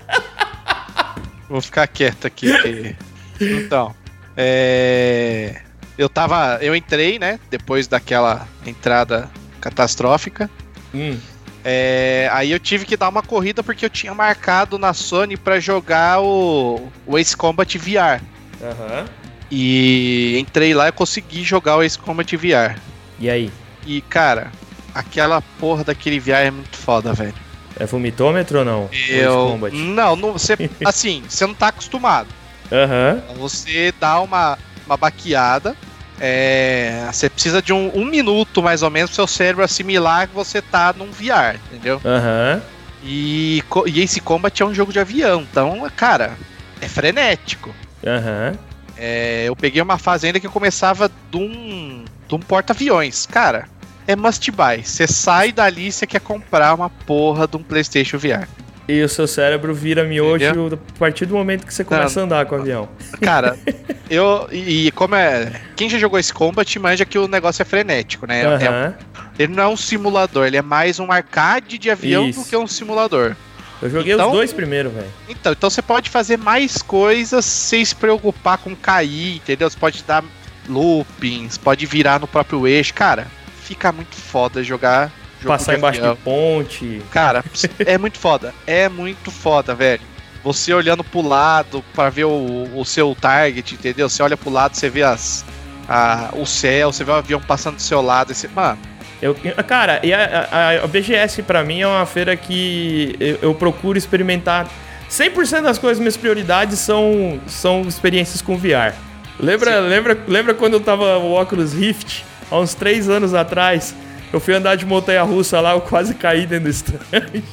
Vou 1.49 1.61
ficar 1.61 1.87
quieto 1.87 2.27
aqui. 2.27 2.51
Porque... 2.51 2.97
Então, 3.41 3.95
é 4.37 5.64
eu 5.97 6.09
tava. 6.09 6.59
Eu 6.61 6.75
entrei, 6.75 7.19
né? 7.19 7.39
Depois 7.51 7.87
daquela 7.87 8.47
entrada 8.67 9.31
catastrófica. 9.61 10.51
Hum. 10.95 11.19
É, 11.65 12.29
aí 12.31 12.51
eu 12.51 12.61
tive 12.61 12.85
que 12.85 12.97
dar 12.97 13.09
uma 13.09 13.23
corrida 13.23 13.63
porque 13.63 13.87
eu 13.87 13.91
tinha 13.91 14.15
marcado 14.15 14.79
na 14.79 14.93
Sony 14.93 15.37
para 15.37 15.59
jogar 15.59 16.21
o, 16.21 16.91
o 17.07 17.19
Ace 17.19 17.37
Combat 17.37 17.79
VR. 17.79 18.21
Uhum. 18.61 19.07
E 19.51 20.37
entrei 20.39 20.75
lá 20.75 20.89
e 20.89 20.93
consegui 20.93 21.43
jogar 21.43 21.77
o 21.77 21.83
Ace 21.83 21.99
Combat 21.99 22.37
VR. 22.37 22.79
E 23.19 23.31
aí? 23.31 23.51
E 23.87 24.03
cara, 24.03 24.53
aquela 24.95 25.41
porra 25.59 25.85
daquele 25.85 26.21
VR 26.21 26.47
é 26.47 26.51
muito 26.51 26.77
foda, 26.77 27.15
velho. 27.15 27.35
É 27.79 27.87
vomitômetro 27.87 28.59
ou 28.61 28.65
não? 28.65 28.89
Eu. 29.09 29.59
Não, 29.73 30.15
não 30.15 30.33
você, 30.33 30.57
assim, 30.85 31.23
você 31.29 31.47
não 31.47 31.55
tá 31.55 31.69
acostumado. 31.69 32.29
Aham. 32.71 33.23
Uhum. 33.31 33.35
Você 33.37 33.93
dá 33.99 34.21
uma 34.21 34.59
uma 34.87 34.97
baqueada. 34.97 35.77
É, 36.21 37.09
você 37.11 37.29
precisa 37.29 37.61
de 37.61 37.73
um, 37.73 37.91
um 37.95 38.05
minuto 38.05 38.63
mais 38.63 38.83
ou 38.83 38.91
menos 38.91 39.11
pro 39.11 39.17
seu 39.17 39.27
cérebro 39.27 39.65
assimilar 39.65 40.29
que 40.29 40.35
você 40.35 40.63
tá 40.63 40.95
num 40.97 41.11
VR, 41.11 41.59
entendeu? 41.67 42.01
Aham. 42.05 42.63
Uhum. 42.63 42.75
E, 43.07 43.63
e 43.87 44.01
esse 44.01 44.21
Combat 44.21 44.63
é 44.63 44.65
um 44.65 44.73
jogo 44.73 44.93
de 44.93 44.99
avião, 44.99 45.43
então, 45.43 45.87
cara, 45.95 46.33
é 46.81 46.89
frenético. 46.89 47.75
Aham. 48.07 48.53
Uhum. 48.53 48.75
É, 48.97 49.45
eu 49.49 49.57
peguei 49.57 49.83
uma 49.83 49.99
fase 49.99 50.27
ainda 50.27 50.39
que 50.39 50.49
começava 50.49 51.11
de 51.31 51.37
um, 51.37 52.05
de 52.29 52.35
um 52.35 52.39
porta-aviões. 52.39 53.27
Cara, 53.27 53.69
é 54.07 54.15
must 54.15 54.51
buy. 54.51 54.85
Você 54.85 55.07
sai 55.07 55.51
dali 55.51 55.89
e 55.89 55.93
você 55.93 56.07
quer 56.07 56.21
comprar 56.21 56.75
uma 56.75 56.89
porra 56.89 57.47
de 57.47 57.57
um 57.57 57.63
PlayStation 57.63 58.19
VR. 58.19 58.47
E 58.87 59.03
o 59.03 59.09
seu 59.09 59.27
cérebro 59.27 59.75
vira 59.75 60.05
miojo 60.05 60.45
Entendeu? 60.45 60.79
a 60.95 60.99
partir 60.99 61.25
do 61.25 61.35
momento 61.35 61.67
que 61.67 61.73
você 61.73 61.83
começa 61.83 62.21
Não, 62.21 62.23
a 62.23 62.27
andar 62.27 62.47
com 62.47 62.55
o 62.55 62.61
avião. 62.61 62.89
Cara, 63.21 63.57
eu. 64.11 64.47
E 64.53 64.91
como 64.93 65.15
é. 65.15 65.61
Quem 65.75 65.89
já 65.89 65.99
jogou 65.99 66.19
esse 66.19 66.33
Combat 66.33 66.79
manja 66.79 67.05
que 67.05 67.19
o 67.19 67.27
negócio 67.27 67.63
é 67.63 67.65
frenético, 67.65 68.27
né? 68.27 68.47
Uhum. 68.47 68.55
É, 68.55 68.95
ele 69.39 69.55
não 69.55 69.63
é 69.63 69.69
um 69.69 69.77
simulador, 69.77 70.47
ele 70.47 70.59
é 70.59 70.63
mais 70.63 70.99
um 70.99 71.11
arcade 71.11 71.79
de 71.79 71.91
avião 71.91 72.29
Isso. 72.29 72.41
do 72.41 72.47
que 72.47 72.57
um 72.57 72.67
simulador. 72.67 73.35
Eu 73.81 73.91
joguei 73.91 74.13
então, 74.13 74.29
os 74.29 74.33
dois 74.33 74.53
primeiro, 74.53 74.91
velho. 74.91 75.09
Então, 75.29 75.53
então 75.53 75.69
você 75.69 75.83
pode 75.83 76.09
fazer 76.09 76.39
mais 76.39 76.81
coisas 76.81 77.45
sem 77.45 77.85
se 77.85 77.95
preocupar 77.95 78.59
com 78.59 78.77
cair, 78.77 79.37
entendeu? 79.37 79.69
Você 79.69 79.79
pode 79.79 80.03
dar 80.05 80.23
loopings, 80.69 81.59
pode 81.59 81.85
virar 81.87 82.21
no 82.21 82.27
próprio 82.27 82.67
eixo. 82.67 82.95
Cara, 82.95 83.27
fica 83.63 83.91
muito 83.93 84.15
foda 84.15 84.63
jogar 84.63 85.11
Passar 85.47 85.77
embaixo 85.77 86.01
de 86.01 86.17
ponte. 86.17 87.03
Cara, 87.11 87.45
é 87.85 87.99
muito 87.99 88.19
foda. 88.19 88.55
É 88.67 88.89
muito 88.89 89.31
foda, 89.31 89.75
velho. 89.75 90.03
Você 90.43 90.75
olhando 90.75 91.03
pro 91.03 91.27
lado 91.27 91.83
para 91.95 92.11
ver 92.11 92.25
o, 92.25 92.69
o 92.79 92.85
seu 92.85 93.15
target, 93.15 93.75
entendeu? 93.75 94.09
Você 94.09 94.23
olha 94.23 94.37
pro 94.37 94.51
lado, 94.51 94.75
você 94.75 94.91
vê 94.91 95.03
as, 95.03 95.45
a, 95.89 96.31
o 96.35 96.45
céu, 96.45 96.93
você 96.93 97.03
vê 97.03 97.11
o 97.11 97.15
avião 97.15 97.41
passando 97.41 97.77
do 97.77 97.83
seu 97.83 98.03
lado. 98.03 98.33
E 98.33 98.35
você, 98.35 98.49
mano, 98.49 98.79
eu, 99.23 99.35
cara, 99.67 100.01
e 100.03 100.13
a, 100.13 100.49
a, 100.51 100.85
a 100.85 100.87
BGS 100.87 101.43
para 101.43 101.65
mim 101.65 101.81
é 101.81 101.87
uma 101.87 102.05
feira 102.05 102.37
que 102.37 103.17
eu, 103.19 103.39
eu 103.41 103.55
procuro 103.55 103.97
experimentar. 103.97 104.69
100% 105.11 105.63
das 105.63 105.79
coisas, 105.79 105.99
minhas 105.99 106.17
prioridades 106.17 106.79
são, 106.79 107.41
são 107.47 107.83
experiências 107.83 108.43
com 108.43 108.57
VR. 108.57 108.95
Lembra, 109.39 109.81
lembra, 109.81 110.19
lembra 110.27 110.55
quando 110.55 110.75
eu 110.75 110.81
tava 110.81 111.19
o 111.19 111.41
Oculus 111.41 111.73
Rift, 111.73 112.25
há 112.51 112.59
uns 112.59 112.75
3 112.75 113.09
anos 113.09 113.35
atrás? 113.35 113.95
Eu 114.35 114.41
fui 114.41 114.53
andar 114.53 114.75
de 114.75 114.85
montanha 114.85 115.23
russa 115.23 115.61
lá, 115.61 115.75
eu 115.75 115.81
quase 115.81 116.13
caí 116.13 116.45
dentro 116.45 116.65
do 116.65 116.71
stand. 116.71 116.99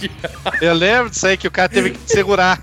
Eu 0.60 0.74
lembro 0.74 1.12
disso 1.12 1.28
aí 1.28 1.38
que 1.38 1.48
o 1.48 1.52
cara 1.52 1.70
teve 1.70 1.92
que 1.92 2.00
segurar. 2.08 2.60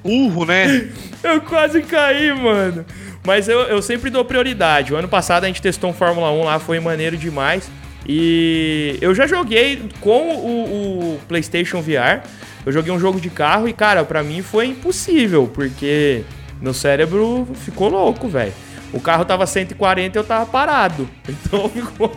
Burro, 0.00 0.44
né? 0.44 0.88
Eu 1.24 1.40
quase 1.40 1.82
caí, 1.82 2.32
mano. 2.32 2.86
Mas 3.24 3.48
eu, 3.48 3.62
eu 3.62 3.82
sempre 3.82 4.10
dou 4.10 4.24
prioridade. 4.24 4.94
O 4.94 4.96
ano 4.96 5.08
passado 5.08 5.42
a 5.42 5.48
gente 5.48 5.60
testou 5.60 5.90
um 5.90 5.92
Fórmula 5.92 6.30
1 6.30 6.44
lá, 6.44 6.60
foi 6.60 6.78
maneiro 6.78 7.16
demais. 7.16 7.68
E 8.08 8.96
eu 9.00 9.12
já 9.12 9.26
joguei 9.26 9.82
com 10.00 10.36
o, 10.36 11.14
o, 11.14 11.20
PlayStation 11.26 11.82
VR. 11.82 12.22
Eu 12.64 12.70
joguei 12.70 12.92
um 12.92 13.00
jogo 13.00 13.20
de 13.20 13.28
carro 13.28 13.68
e, 13.68 13.72
cara, 13.72 14.04
para 14.04 14.22
mim 14.22 14.40
foi 14.40 14.66
impossível, 14.66 15.50
porque 15.52 16.22
meu 16.60 16.72
cérebro 16.72 17.48
ficou 17.56 17.88
louco, 17.88 18.28
velho. 18.28 18.52
O 18.92 19.00
carro 19.00 19.24
tava 19.24 19.46
140 19.46 20.16
e 20.16 20.20
eu 20.20 20.24
tava 20.24 20.46
parado. 20.46 21.08
Então 21.28 21.68
ficou. 21.68 22.12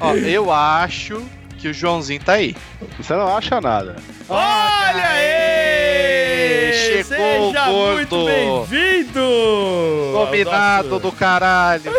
Ó, 0.00 0.14
eu 0.14 0.52
acho 0.52 1.22
que 1.58 1.68
o 1.68 1.74
Joãozinho 1.74 2.20
tá 2.22 2.34
aí. 2.34 2.54
Você 2.96 3.14
não 3.14 3.36
acha 3.36 3.60
nada. 3.60 3.96
Olha 4.28 5.08
aí! 5.08 6.72
Chegou 6.72 7.52
Seja 7.52 7.68
o 7.68 7.72
gordo! 7.72 8.16
Muito 8.16 8.26
bem-vindo! 8.26 9.20
Combinado 10.14 10.98
do 10.98 11.12
caralho! 11.12 11.82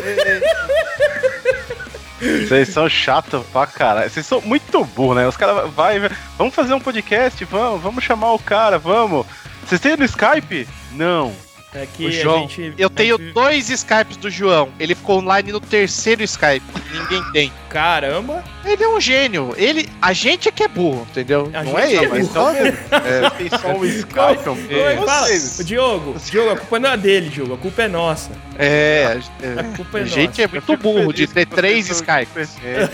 Vocês 2.19 2.69
são 2.69 2.89
chatos 2.89 3.45
pra 3.47 3.65
caralho. 3.65 4.09
Vocês 4.09 4.25
são 4.25 4.41
muito 4.41 4.83
burros, 4.83 5.15
né? 5.15 5.27
Os 5.27 5.37
caras 5.37 5.71
vai, 5.71 5.99
vamos 6.37 6.53
fazer 6.53 6.73
um 6.73 6.79
podcast, 6.79 7.45
vamos, 7.45 7.81
vamos 7.81 8.03
chamar 8.03 8.33
o 8.33 8.39
cara, 8.39 8.77
vamos. 8.77 9.25
Vocês 9.65 9.79
têm 9.79 9.95
no 9.95 10.03
Skype? 10.03 10.67
Não. 10.91 11.33
É 11.73 11.85
que 11.85 12.07
o 12.07 12.11
João, 12.11 12.49
gente, 12.49 12.73
eu 12.79 12.89
tenho 12.89 13.15
gente... 13.17 13.31
dois 13.31 13.69
Skypes 13.69 14.17
do 14.17 14.27
João. 14.29 14.69
Ele 14.79 14.95
ficou 14.95 15.19
online 15.19 15.51
no 15.51 15.59
terceiro 15.59 16.23
Skype. 16.23 16.65
Ninguém 16.91 17.23
tem. 17.31 17.53
Caramba! 17.69 18.43
Ele 18.65 18.83
é 18.83 18.89
um 18.89 18.99
gênio. 18.99 19.53
Ele, 19.55 19.87
a 20.01 20.11
gente 20.11 20.49
é 20.49 20.51
que 20.51 20.63
é 20.63 20.67
burro, 20.67 21.05
entendeu? 21.11 21.51
A 21.53 21.63
não 21.63 21.77
é 21.77 21.93
ele. 21.93 22.05
É 22.05 22.09
mas 22.09 22.27
então, 22.27 22.49
é, 22.49 23.29
tem 23.37 23.49
só 23.49 23.67
um 23.73 23.85
Skype. 23.85 24.73
É, 24.73 24.95
fala, 25.05 25.63
Diogo, 25.63 26.15
Diogo, 26.19 26.49
a 26.49 26.57
culpa 26.57 26.79
não 26.79 26.89
é 26.89 26.97
dele, 26.97 27.29
Diogo. 27.29 27.53
A 27.53 27.57
culpa 27.57 27.83
é 27.83 27.87
nossa. 27.87 28.31
É, 28.57 29.19
é 29.43 29.59
a, 29.59 29.63
culpa 29.75 29.99
é 29.99 30.01
a 30.01 30.03
nossa. 30.05 30.15
gente 30.15 30.41
é 30.41 30.47
muito 30.47 30.75
burro 30.75 31.13
de 31.13 31.27
ter 31.27 31.45
três 31.45 31.87
Skypes. 31.87 32.57
É, 32.63 32.89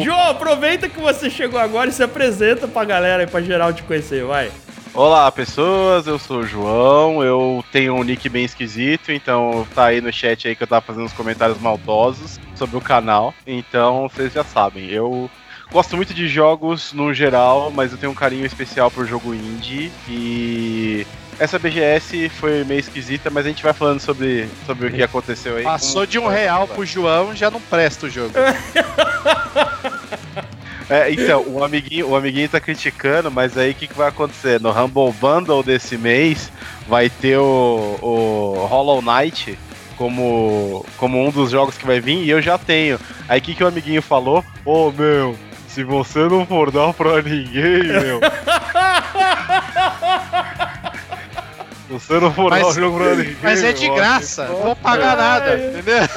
João, 0.00 0.30
aproveita 0.30 0.88
que 0.88 1.00
você 1.00 1.28
chegou 1.28 1.58
agora 1.58 1.90
e 1.90 1.92
se 1.92 2.04
apresenta 2.04 2.68
pra 2.68 2.84
galera 2.84 3.24
e 3.24 3.26
pra 3.26 3.42
geral 3.42 3.72
te 3.72 3.82
conhecer, 3.82 4.24
vai. 4.24 4.52
Olá 4.92 5.30
pessoas, 5.30 6.08
eu 6.08 6.18
sou 6.18 6.40
o 6.40 6.46
João, 6.46 7.22
eu 7.22 7.64
tenho 7.70 7.94
um 7.94 8.02
nick 8.02 8.28
bem 8.28 8.44
esquisito, 8.44 9.12
então 9.12 9.64
tá 9.72 9.86
aí 9.86 10.00
no 10.00 10.12
chat 10.12 10.48
aí 10.48 10.56
que 10.56 10.64
eu 10.64 10.66
tava 10.66 10.84
fazendo 10.84 11.04
uns 11.04 11.12
comentários 11.12 11.60
maldosos 11.60 12.40
sobre 12.56 12.76
o 12.76 12.80
canal, 12.80 13.32
então 13.46 14.08
vocês 14.08 14.32
já 14.32 14.42
sabem, 14.42 14.90
eu 14.90 15.30
gosto 15.70 15.94
muito 15.94 16.12
de 16.12 16.26
jogos 16.26 16.92
no 16.92 17.14
geral, 17.14 17.70
mas 17.70 17.92
eu 17.92 17.98
tenho 17.98 18.10
um 18.10 18.16
carinho 18.16 18.44
especial 18.44 18.90
pro 18.90 19.06
jogo 19.06 19.32
indie 19.32 19.92
e 20.08 21.06
essa 21.38 21.56
BGS 21.56 22.28
foi 22.28 22.64
meio 22.64 22.80
esquisita, 22.80 23.30
mas 23.30 23.46
a 23.46 23.48
gente 23.48 23.62
vai 23.62 23.72
falando 23.72 24.00
sobre, 24.00 24.48
sobre 24.66 24.88
o 24.88 24.92
que 24.92 25.04
aconteceu 25.04 25.56
aí. 25.56 25.62
Passou 25.62 26.04
de 26.04 26.18
um 26.18 26.26
real 26.26 26.66
pro 26.66 26.84
João, 26.84 27.34
já 27.34 27.48
não 27.48 27.60
presta 27.60 28.06
o 28.06 28.10
jogo. 28.10 28.32
É, 30.90 31.10
então, 31.12 31.44
o 31.46 31.62
amiguinho, 31.62 32.08
o 32.08 32.16
amiguinho 32.16 32.48
tá 32.48 32.58
criticando, 32.58 33.30
mas 33.30 33.56
aí 33.56 33.70
o 33.70 33.74
que, 33.74 33.86
que 33.86 33.96
vai 33.96 34.08
acontecer? 34.08 34.60
No 34.60 34.72
Humble 34.72 35.12
Bundle 35.20 35.62
desse 35.62 35.96
mês 35.96 36.50
vai 36.88 37.08
ter 37.08 37.38
o, 37.38 37.96
o 38.02 38.66
Hollow 38.66 39.00
Knight 39.00 39.56
como, 39.96 40.84
como 40.96 41.24
um 41.24 41.30
dos 41.30 41.52
jogos 41.52 41.78
que 41.78 41.86
vai 41.86 42.00
vir 42.00 42.24
e 42.24 42.30
eu 42.30 42.42
já 42.42 42.58
tenho. 42.58 42.98
Aí 43.28 43.38
o 43.38 43.42
que, 43.42 43.54
que 43.54 43.62
o 43.62 43.68
amiguinho 43.68 44.02
falou? 44.02 44.44
Ô 44.64 44.88
oh, 44.88 44.92
meu, 44.92 45.36
se 45.68 45.84
você 45.84 46.28
não 46.28 46.44
for 46.44 46.72
dar 46.72 46.92
pra 46.92 47.22
ninguém, 47.22 47.84
meu. 47.84 48.18
você 51.88 52.18
não 52.18 52.32
for 52.32 52.50
Mas- 52.50 52.62
dar 52.62 52.68
o 52.68 52.72
jogo 52.72 52.98
pra 52.98 53.14
ninguém. 53.14 53.36
Mas 53.40 53.62
é 53.62 53.72
de 53.72 53.88
graça, 53.90 54.48
não 54.48 54.56
vou 54.56 54.74
pagar 54.74 55.16
nada, 55.16 55.56
entendeu? 55.56 56.08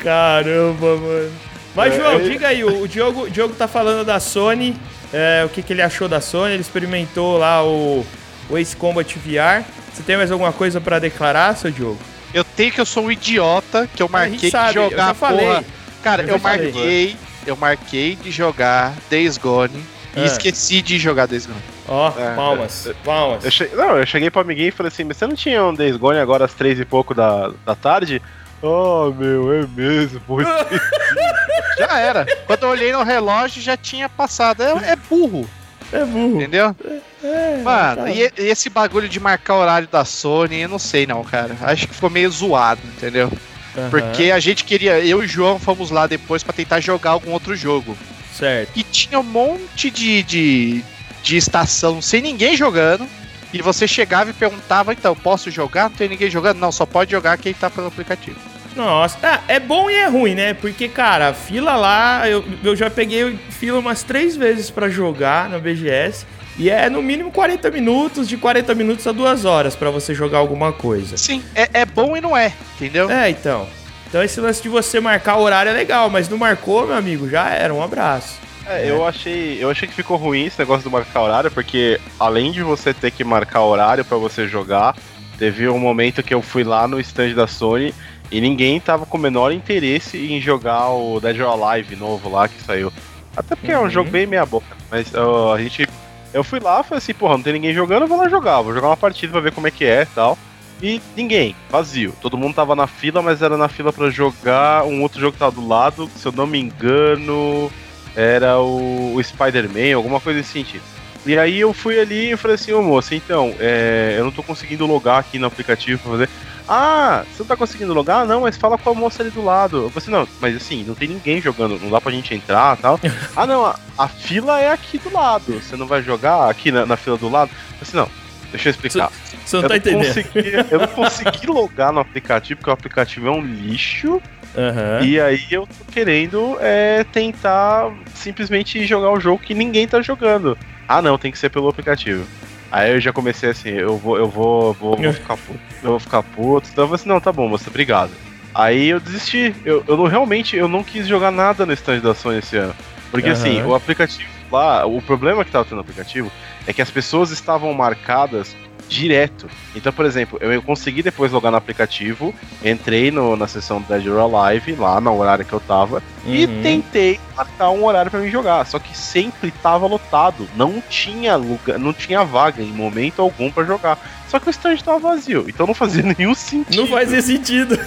Caramba, 0.00 0.96
mano. 0.96 1.47
Mas, 1.78 1.94
É, 1.94 1.96
João, 1.96 2.12
é- 2.14 2.18
diga 2.18 2.48
aí, 2.48 2.64
o, 2.64 2.86
Diogo, 2.88 3.22
o 3.22 3.30
Diogo 3.30 3.54
tá 3.54 3.68
falando 3.68 4.04
da 4.04 4.18
Sony, 4.18 4.74
é, 5.12 5.42
o 5.46 5.48
que, 5.48 5.62
que 5.62 5.72
ele 5.72 5.80
achou 5.82 6.08
da 6.08 6.20
Sony, 6.20 6.52
ele 6.54 6.60
experimentou 6.60 7.38
lá 7.38 7.64
o, 7.64 8.04
o 8.50 8.58
Ace 8.58 8.74
Combat 8.76 9.14
VR. 9.18 9.64
Você 9.94 10.02
tem 10.02 10.16
mais 10.16 10.30
alguma 10.32 10.52
coisa 10.52 10.80
pra 10.80 10.98
declarar, 10.98 11.56
seu 11.56 11.70
Diogo? 11.70 11.98
Eu 12.34 12.42
tenho 12.44 12.72
que 12.72 12.80
eu 12.80 12.84
sou 12.84 13.04
um 13.04 13.12
idiota, 13.12 13.88
que 13.94 14.02
eu 14.02 14.08
marquei 14.08 14.50
sabe, 14.50 14.72
de 14.72 14.78
eu 14.78 14.90
jogar 14.90 15.06
já 15.08 15.14
falei. 15.14 15.46
porra. 15.46 15.64
Cara, 16.02 16.22
Eu 16.22 16.26
eu, 16.28 16.32
já 16.34 16.38
falei. 16.40 16.72
marquei, 16.72 17.16
eu 17.46 17.56
marquei 17.56 18.16
de 18.16 18.30
jogar 18.30 18.92
Days 19.10 19.38
Gone 19.38 19.82
e 20.16 20.20
Ah. 20.20 20.24
esqueci 20.24 20.82
de 20.82 20.98
jogar 20.98 21.26
Days 21.26 21.46
Gone. 21.46 21.58
Ó, 21.88 22.12
É, 22.18 22.34
palmas, 22.34 22.86
é, 22.86 22.92
palmas. 23.04 23.44
Eu 23.44 23.50
che... 23.50 23.68
Não, 23.74 23.96
eu 23.96 24.04
cheguei 24.06 24.30
pro 24.30 24.40
amiguinho 24.42 24.68
e 24.68 24.72
falei 24.72 24.88
assim, 24.92 25.04
mas 25.04 25.16
você 25.16 25.26
não 25.26 25.34
tinha 25.34 25.64
um 25.64 25.72
Days 25.72 25.96
Gone 25.96 26.18
agora 26.18 26.44
às 26.44 26.52
três 26.54 26.78
e 26.78 26.84
pouco 26.84 27.14
da, 27.14 27.50
da 27.64 27.74
tarde? 27.74 28.20
Oh, 28.60 29.10
meu, 29.16 29.52
é 29.54 29.66
mesmo. 29.74 30.20
Já 31.78 31.98
era. 31.98 32.26
Quando 32.46 32.62
eu 32.64 32.68
olhei 32.70 32.92
no 32.92 33.02
relógio 33.02 33.62
já 33.62 33.76
tinha 33.76 34.08
passado. 34.08 34.62
É, 34.62 34.92
é 34.92 34.96
burro, 34.96 35.48
É 35.92 36.04
burro. 36.04 36.36
entendeu? 36.36 36.74
É, 37.22 37.60
Mano, 37.62 38.02
tá. 38.04 38.10
e, 38.10 38.30
esse 38.36 38.68
bagulho 38.70 39.08
de 39.08 39.18
marcar 39.20 39.54
horário 39.56 39.88
da 39.88 40.04
Sony, 40.04 40.60
eu 40.60 40.68
não 40.68 40.78
sei 40.78 41.06
não, 41.06 41.22
cara. 41.24 41.56
Acho 41.62 41.88
que 41.88 41.94
ficou 41.94 42.10
meio 42.10 42.30
zoado, 42.30 42.80
entendeu? 42.96 43.30
Aham, 43.76 43.90
Porque 43.90 44.30
a 44.30 44.38
gente 44.40 44.64
queria, 44.64 44.98
eu 45.00 45.22
e 45.22 45.26
o 45.26 45.28
João 45.28 45.58
fomos 45.58 45.90
lá 45.90 46.06
depois 46.06 46.42
pra 46.42 46.52
tentar 46.52 46.80
jogar 46.80 47.10
algum 47.10 47.32
outro 47.32 47.54
jogo. 47.56 47.96
Certo. 48.34 48.70
E 48.76 48.82
tinha 48.82 49.18
um 49.18 49.24
monte 49.24 49.90
de, 49.90 50.22
de, 50.22 50.84
de 51.22 51.36
estação 51.36 52.00
sem 52.00 52.22
ninguém 52.22 52.56
jogando. 52.56 53.06
E 53.52 53.62
você 53.62 53.88
chegava 53.88 54.28
e 54.28 54.34
perguntava, 54.34 54.92
então, 54.92 55.16
posso 55.16 55.50
jogar? 55.50 55.88
Não 55.88 55.96
tem 55.96 56.08
ninguém 56.08 56.30
jogando? 56.30 56.58
Não, 56.58 56.70
só 56.70 56.84
pode 56.84 57.10
jogar 57.10 57.38
quem 57.38 57.54
tá 57.54 57.70
pelo 57.70 57.86
aplicativo. 57.86 58.38
Nossa, 58.76 59.18
ah, 59.22 59.40
é 59.48 59.58
bom 59.58 59.90
e 59.90 59.94
é 59.94 60.06
ruim, 60.06 60.34
né? 60.34 60.54
Porque, 60.54 60.88
cara, 60.88 61.28
a 61.28 61.34
fila 61.34 61.76
lá, 61.76 62.28
eu, 62.28 62.44
eu 62.62 62.76
já 62.76 62.88
peguei 62.88 63.38
fila 63.50 63.78
umas 63.78 64.02
três 64.02 64.36
vezes 64.36 64.70
pra 64.70 64.88
jogar 64.88 65.48
na 65.48 65.58
BGS. 65.58 66.26
E 66.58 66.70
é 66.70 66.90
no 66.90 67.00
mínimo 67.00 67.30
40 67.30 67.70
minutos, 67.70 68.28
de 68.28 68.36
40 68.36 68.74
minutos 68.74 69.06
a 69.06 69.12
duas 69.12 69.44
horas 69.44 69.76
pra 69.76 69.90
você 69.90 70.12
jogar 70.12 70.38
alguma 70.38 70.72
coisa. 70.72 71.16
Sim, 71.16 71.42
é, 71.54 71.68
é 71.72 71.86
bom 71.86 72.16
e 72.16 72.20
não 72.20 72.36
é, 72.36 72.52
entendeu? 72.74 73.08
É, 73.08 73.30
então. 73.30 73.68
Então 74.08 74.22
esse 74.22 74.40
lance 74.40 74.60
de 74.62 74.68
você 74.68 74.98
marcar 74.98 75.36
o 75.36 75.42
horário 75.42 75.70
é 75.70 75.72
legal, 75.72 76.10
mas 76.10 76.28
não 76.28 76.36
marcou, 76.36 76.86
meu 76.86 76.96
amigo, 76.96 77.28
já 77.28 77.48
era. 77.50 77.72
Um 77.72 77.82
abraço. 77.82 78.38
É, 78.66 78.90
eu 78.90 79.06
achei, 79.06 79.62
eu 79.62 79.70
achei 79.70 79.86
que 79.86 79.94
ficou 79.94 80.16
ruim 80.16 80.46
esse 80.46 80.58
negócio 80.58 80.82
do 80.82 80.90
marcar 80.90 81.22
horário, 81.22 81.50
porque 81.50 82.00
além 82.18 82.50
de 82.50 82.62
você 82.62 82.92
ter 82.92 83.10
que 83.10 83.22
marcar 83.22 83.62
horário 83.62 84.04
pra 84.04 84.18
você 84.18 84.48
jogar, 84.48 84.96
teve 85.38 85.68
um 85.68 85.78
momento 85.78 86.22
que 86.22 86.34
eu 86.34 86.42
fui 86.42 86.64
lá 86.64 86.88
no 86.88 86.98
stand 87.00 87.34
da 87.34 87.46
Sony 87.46 87.94
e 88.30 88.40
ninguém 88.40 88.78
tava 88.80 89.06
com 89.06 89.16
o 89.16 89.20
menor 89.20 89.52
interesse 89.52 90.18
em 90.32 90.40
jogar 90.40 90.90
o 90.90 91.18
Dead 91.20 91.38
or 91.40 91.62
Alive 91.64 91.96
novo 91.96 92.28
lá 92.30 92.48
que 92.48 92.60
saiu. 92.62 92.92
Até 93.36 93.54
porque 93.54 93.72
é 93.72 93.78
Uhum. 93.78 93.86
um 93.86 93.90
jogo 93.90 94.10
bem 94.10 94.26
meia 94.26 94.44
boca, 94.44 94.76
mas 94.90 95.14
ó, 95.14 95.54
a 95.54 95.62
gente 95.62 95.88
eu 96.34 96.44
fui 96.44 96.60
lá, 96.60 96.82
falei 96.82 96.98
assim, 96.98 97.14
porra, 97.14 97.34
não 97.38 97.42
tem 97.42 97.54
ninguém 97.54 97.72
jogando, 97.72 98.02
eu 98.02 98.08
vou 98.08 98.18
lá 98.18 98.28
jogar, 98.28 98.60
vou 98.60 98.74
jogar 98.74 98.88
uma 98.88 98.96
partida 98.96 99.32
pra 99.32 99.40
ver 99.40 99.52
como 99.52 99.66
é 99.66 99.70
que 99.70 99.84
é 99.84 100.02
e 100.02 100.06
tal. 100.06 100.36
E 100.80 101.00
ninguém, 101.16 101.56
vazio. 101.70 102.14
Todo 102.20 102.36
mundo 102.36 102.54
tava 102.54 102.76
na 102.76 102.86
fila, 102.86 103.20
mas 103.22 103.40
era 103.42 103.56
na 103.56 103.66
fila 103.68 103.92
pra 103.92 104.10
jogar 104.10 104.84
um 104.84 105.02
outro 105.02 105.18
jogo 105.20 105.32
que 105.32 105.38
tava 105.38 105.50
do 105.52 105.66
lado, 105.66 106.08
se 106.14 106.24
eu 106.26 106.30
não 106.32 106.46
me 106.46 106.60
engano, 106.60 107.70
era 108.14 108.58
o, 108.60 109.14
o 109.16 109.22
Spider-Man, 109.24 109.96
alguma 109.96 110.20
coisa 110.20 110.38
desse 110.38 110.52
sentido. 110.52 110.82
E 111.28 111.38
aí 111.38 111.60
eu 111.60 111.74
fui 111.74 112.00
ali 112.00 112.32
e 112.32 112.36
falei 112.38 112.54
assim, 112.54 112.72
ô 112.72 112.80
moça, 112.80 113.14
então, 113.14 113.54
é, 113.60 114.14
eu 114.16 114.24
não 114.24 114.32
tô 114.32 114.42
conseguindo 114.42 114.86
logar 114.86 115.18
aqui 115.18 115.38
no 115.38 115.46
aplicativo 115.46 116.00
pra 116.00 116.12
fazer. 116.12 116.28
Ah, 116.66 117.22
você 117.30 117.42
não 117.42 117.46
tá 117.46 117.54
conseguindo 117.54 117.92
logar? 117.92 118.26
Não, 118.26 118.40
mas 118.40 118.56
fala 118.56 118.78
com 118.78 118.88
a 118.88 118.94
moça 118.94 119.22
ali 119.22 119.30
do 119.30 119.44
lado. 119.44 119.76
Eu 119.76 119.90
falei 119.90 119.98
assim, 119.98 120.10
não, 120.10 120.28
mas 120.40 120.56
assim, 120.56 120.84
não 120.84 120.94
tem 120.94 121.06
ninguém 121.06 121.38
jogando, 121.38 121.78
não 121.78 121.90
dá 121.90 122.00
pra 122.00 122.12
gente 122.12 122.34
entrar 122.34 122.78
e 122.78 122.80
tal. 122.80 122.98
ah, 123.36 123.46
não, 123.46 123.66
a, 123.66 123.78
a 123.98 124.08
fila 124.08 124.58
é 124.58 124.72
aqui 124.72 124.98
do 124.98 125.12
lado. 125.12 125.60
Você 125.60 125.76
não 125.76 125.86
vai 125.86 126.02
jogar 126.02 126.48
aqui 126.48 126.72
na, 126.72 126.86
na 126.86 126.96
fila 126.96 127.18
do 127.18 127.28
lado? 127.28 127.50
Eu 127.50 127.56
falei 127.56 127.82
assim, 127.82 127.96
não, 127.98 128.08
deixa 128.50 128.68
eu 128.68 128.70
explicar. 128.70 129.12
Você 129.44 129.56
não 129.56 129.62
eu, 129.64 129.68
tá 129.68 129.76
entendendo. 129.76 130.06
consegui, 130.06 130.52
eu 130.70 130.78
não 130.78 130.88
consegui 130.88 131.46
logar 131.52 131.92
no 131.92 132.00
aplicativo, 132.00 132.56
porque 132.56 132.70
o 132.70 132.72
aplicativo 132.72 133.28
é 133.28 133.30
um 133.30 133.44
lixo. 133.44 134.18
Aham. 134.56 135.04
E 135.04 135.20
aí 135.20 135.44
eu 135.50 135.66
tô 135.66 135.92
querendo 135.92 136.56
é, 136.58 137.04
tentar 137.04 137.92
simplesmente 138.14 138.86
jogar 138.86 139.10
o 139.10 139.20
jogo 139.20 139.42
que 139.42 139.52
ninguém 139.52 139.86
tá 139.86 140.00
jogando. 140.00 140.56
Ah 140.88 141.02
não, 141.02 141.18
tem 141.18 141.30
que 141.30 141.38
ser 141.38 141.50
pelo 141.50 141.68
aplicativo. 141.68 142.26
Aí 142.70 142.92
eu 142.92 143.00
já 143.00 143.12
comecei 143.12 143.50
assim, 143.50 143.70
eu 143.70 143.96
vou, 143.96 144.16
eu 144.16 144.28
vou, 144.28 144.72
vou, 144.72 144.96
vou 144.96 145.12
ficar 145.12 145.36
puto. 145.36 145.60
Eu 145.82 145.90
vou 145.90 146.00
ficar 146.00 146.22
puto. 146.22 146.68
Então 146.72 146.84
eu 146.84 146.88
falei 146.88 147.00
assim, 147.00 147.08
não, 147.08 147.20
tá 147.20 147.30
bom, 147.30 147.48
moça, 147.48 147.68
obrigado. 147.68 148.10
Aí 148.54 148.88
eu 148.88 148.98
desisti. 148.98 149.54
Eu, 149.64 149.84
eu 149.86 149.96
não 149.96 150.06
realmente 150.06 150.56
eu 150.56 150.66
não 150.66 150.82
quis 150.82 151.06
jogar 151.06 151.30
nada 151.30 151.66
no 151.66 151.72
stand 151.72 152.00
da 152.00 152.14
Sony 152.14 152.38
esse 152.38 152.56
ano. 152.56 152.74
Porque 153.10 153.28
assim, 153.28 153.60
Aham. 153.60 153.68
o 153.68 153.74
aplicativo 153.74 154.28
lá, 154.50 154.86
o 154.86 155.00
problema 155.00 155.44
que 155.44 155.50
tava 155.50 155.64
tendo 155.64 155.76
no 155.76 155.82
aplicativo 155.82 156.30
é 156.66 156.72
que 156.72 156.82
as 156.82 156.90
pessoas 156.90 157.30
estavam 157.30 157.72
marcadas 157.72 158.56
direto. 158.88 159.48
Então, 159.74 159.92
por 159.92 160.06
exemplo, 160.06 160.38
eu, 160.40 160.62
consegui 160.62 161.02
depois 161.02 161.30
logar 161.30 161.52
no 161.52 161.58
aplicativo, 161.58 162.34
entrei 162.64 163.10
no, 163.10 163.36
na 163.36 163.46
sessão 163.46 163.80
do 163.80 163.86
Dead 163.86 164.06
or 164.06 164.18
Alive, 164.18 164.74
lá 164.74 165.00
no 165.00 165.16
horário 165.16 165.44
que 165.44 165.52
eu 165.52 165.60
tava, 165.60 166.02
e 166.24 166.46
Uhum. 166.46 166.62
tentei 166.62 167.20
marcar 167.36 167.70
um 167.70 167.84
horário 167.84 168.10
pra 168.10 168.18
mim 168.20 168.28
jogar. 168.30 168.66
Só 168.66 168.78
que 168.78 168.96
sempre 168.96 169.50
tava 169.50 169.86
lotado. 169.86 170.48
Não 170.56 170.80
tinha 170.80 171.36
lugar, 171.36 171.78
não 171.78 171.92
tinha 171.92 172.24
vaga 172.24 172.62
em 172.62 172.72
momento 172.72 173.22
algum 173.22 173.50
pra 173.50 173.64
jogar. 173.64 173.98
Só 174.28 174.38
que 174.38 174.48
o 174.48 174.50
stand 174.50 174.76
tava 174.78 174.98
vazio, 174.98 175.46
então 175.48 175.66
não 175.66 175.74
fazia 175.74 176.02
nenhum 176.18 176.34
sentido. 176.34 176.76
Não 176.76 176.86
fazia 176.86 177.22
sentido. 177.22 177.78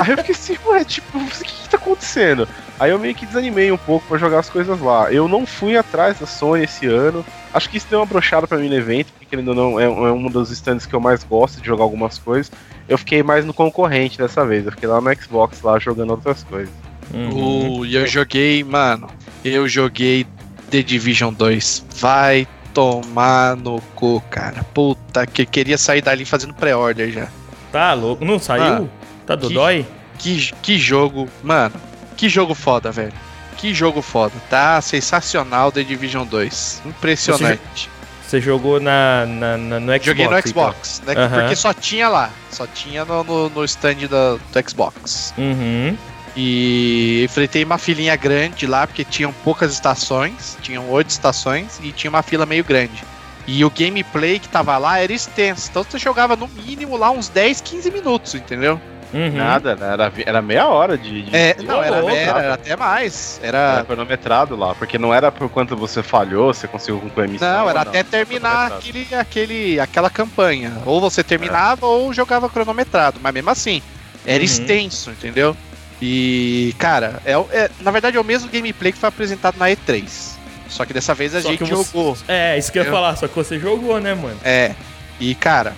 Aí 0.00 0.10
eu 0.10 0.18
fiquei 0.18 0.34
assim, 0.34 0.56
ué, 0.66 0.84
tipo, 0.84 1.18
o 1.18 1.26
que, 1.26 1.44
que 1.44 1.68
tá 1.68 1.78
acontecendo? 1.78 2.46
Aí 2.78 2.90
eu 2.90 2.98
meio 2.98 3.14
que 3.14 3.26
desanimei 3.26 3.72
um 3.72 3.76
pouco 3.76 4.06
pra 4.06 4.18
jogar 4.18 4.38
as 4.38 4.50
coisas 4.50 4.78
lá. 4.80 5.10
Eu 5.10 5.26
não 5.26 5.46
fui 5.46 5.76
atrás 5.76 6.18
da 6.20 6.26
Sony 6.26 6.64
esse 6.64 6.86
ano. 6.86 7.24
Acho 7.52 7.68
que 7.70 7.78
isso 7.78 7.86
deu 7.88 7.98
uma 7.98 8.06
brochada 8.06 8.46
pra 8.46 8.58
mim 8.58 8.68
no 8.68 8.76
evento, 8.76 9.12
porque 9.18 9.34
ainda 9.34 9.54
não 9.54 9.80
é, 9.80 9.84
é 9.84 9.88
um 9.88 10.28
dos 10.28 10.50
stands 10.50 10.86
que 10.86 10.94
eu 10.94 11.00
mais 11.00 11.24
gosto 11.24 11.60
de 11.60 11.66
jogar 11.66 11.82
algumas 11.82 12.18
coisas. 12.18 12.52
Eu 12.88 12.98
fiquei 12.98 13.22
mais 13.22 13.44
no 13.44 13.54
concorrente 13.54 14.18
dessa 14.18 14.44
vez. 14.44 14.66
Eu 14.66 14.72
fiquei 14.72 14.88
lá 14.88 15.00
no 15.00 15.14
Xbox 15.16 15.62
lá 15.62 15.78
jogando 15.78 16.10
outras 16.10 16.44
coisas. 16.44 16.72
Uhum. 17.12 17.80
Uh, 17.80 17.86
e 17.86 17.94
eu 17.94 18.06
joguei, 18.06 18.62
mano, 18.62 19.08
eu 19.44 19.66
joguei 19.66 20.26
The 20.70 20.82
Division 20.82 21.32
2. 21.32 21.86
Vai 21.96 22.46
tomar 22.78 23.56
no 23.56 23.80
cu, 23.96 24.22
cara. 24.30 24.62
Puta, 24.72 25.26
que 25.26 25.44
queria 25.44 25.76
sair 25.76 26.00
dali 26.00 26.24
fazendo 26.24 26.54
pré-order 26.54 27.10
já. 27.10 27.26
Tá 27.72 27.92
louco. 27.92 28.24
Não 28.24 28.38
saiu? 28.38 28.62
Mano, 28.62 28.90
tá 29.26 29.34
do 29.34 29.48
que- 29.48 29.54
dói? 29.54 29.86
Que, 30.16 30.52
que 30.62 30.78
jogo, 30.78 31.28
mano, 31.42 31.74
que 32.16 32.28
jogo 32.28 32.54
foda, 32.54 32.92
velho. 32.92 33.12
Que 33.56 33.74
jogo 33.74 34.00
foda. 34.00 34.32
Tá 34.48 34.80
sensacional 34.80 35.72
The 35.72 35.82
Division 35.82 36.24
2. 36.24 36.82
Impressionante. 36.86 37.90
Você 38.24 38.40
jogou 38.40 38.78
na, 38.78 39.26
na, 39.26 39.56
na- 39.56 39.80
no 39.80 39.86
Xbox? 39.92 40.04
Joguei 40.06 40.28
no 40.28 40.38
então. 40.38 40.50
Xbox, 40.50 41.02
né? 41.04 41.14
Aham. 41.16 41.40
Porque 41.40 41.56
só 41.56 41.72
tinha 41.72 42.08
lá. 42.08 42.30
Só 42.50 42.66
tinha 42.66 43.04
no, 43.04 43.24
no, 43.24 43.48
no 43.50 43.64
stand 43.64 44.06
da- 44.08 44.36
do 44.36 44.70
Xbox. 44.70 45.34
Uhum. 45.36 45.96
E 46.40 47.24
enfrentei 47.24 47.64
uma 47.64 47.78
filinha 47.78 48.14
grande 48.14 48.64
lá, 48.64 48.86
porque 48.86 49.02
tinham 49.04 49.32
poucas 49.42 49.72
estações, 49.72 50.56
tinham 50.62 50.88
oito 50.88 51.10
estações 51.10 51.80
e 51.82 51.90
tinha 51.90 52.08
uma 52.08 52.22
fila 52.22 52.46
meio 52.46 52.62
grande. 52.62 53.02
E 53.44 53.64
o 53.64 53.70
gameplay 53.70 54.38
que 54.38 54.48
tava 54.48 54.78
lá 54.78 55.00
era 55.00 55.12
extenso, 55.12 55.68
então 55.68 55.82
você 55.82 55.98
jogava 55.98 56.36
no 56.36 56.46
mínimo 56.46 56.96
lá 56.96 57.10
uns 57.10 57.28
10, 57.28 57.60
15 57.60 57.90
minutos, 57.90 58.34
entendeu? 58.36 58.80
Uhum. 59.12 59.32
Nada, 59.32 59.74
né? 59.74 59.94
Era, 59.94 60.12
era 60.26 60.40
meia 60.42 60.68
hora 60.68 60.96
de. 60.96 61.22
de 61.22 61.34
É, 61.34 61.56
não, 61.64 61.82
era, 61.82 61.96
era, 61.96 62.38
era 62.40 62.54
até 62.54 62.76
mais. 62.76 63.40
Era 63.42 63.58
Era. 63.58 63.84
cronometrado 63.84 64.54
lá, 64.54 64.76
porque 64.76 64.96
não 64.96 65.12
era 65.12 65.32
por 65.32 65.48
quanto 65.48 65.74
você 65.74 66.04
falhou, 66.04 66.54
você 66.54 66.68
conseguiu 66.68 67.00
concluir 67.00 67.24
a 67.24 67.28
missão. 67.28 67.52
Não, 67.52 67.68
era 67.70 67.80
até 67.80 68.04
terminar 68.04 68.70
aquele, 68.70 69.08
aquele, 69.12 69.80
aquela 69.80 70.10
campanha. 70.10 70.72
Ou 70.86 71.00
você 71.00 71.24
terminava 71.24 71.84
ou 71.86 72.12
jogava 72.12 72.48
cronometrado, 72.48 73.18
mas 73.20 73.34
mesmo 73.34 73.50
assim, 73.50 73.82
era 74.24 74.38
Uhum. 74.38 74.44
extenso, 74.44 75.10
entendeu? 75.10 75.56
E, 76.00 76.74
cara, 76.78 77.20
é, 77.24 77.32
é- 77.32 77.70
na 77.80 77.90
verdade 77.90 78.16
é 78.16 78.20
o 78.20 78.24
mesmo 78.24 78.48
gameplay 78.50 78.92
que 78.92 78.98
foi 78.98 79.08
apresentado 79.08 79.56
na 79.58 79.66
E3. 79.70 80.36
Só 80.68 80.84
que 80.84 80.92
dessa 80.92 81.14
vez 81.14 81.34
a 81.34 81.40
Só 81.40 81.48
gente 81.50 81.60
você- 81.60 81.70
jogou. 81.70 82.16
É, 82.28 82.56
isso 82.58 82.70
que 82.70 82.78
eu 82.78 82.84
ia 82.84 82.90
falar, 82.90 83.16
só 83.16 83.26
que 83.26 83.34
você 83.34 83.58
jogou, 83.58 83.98
né, 84.00 84.14
mano? 84.14 84.38
É. 84.44 84.74
E, 85.18 85.34
cara, 85.34 85.74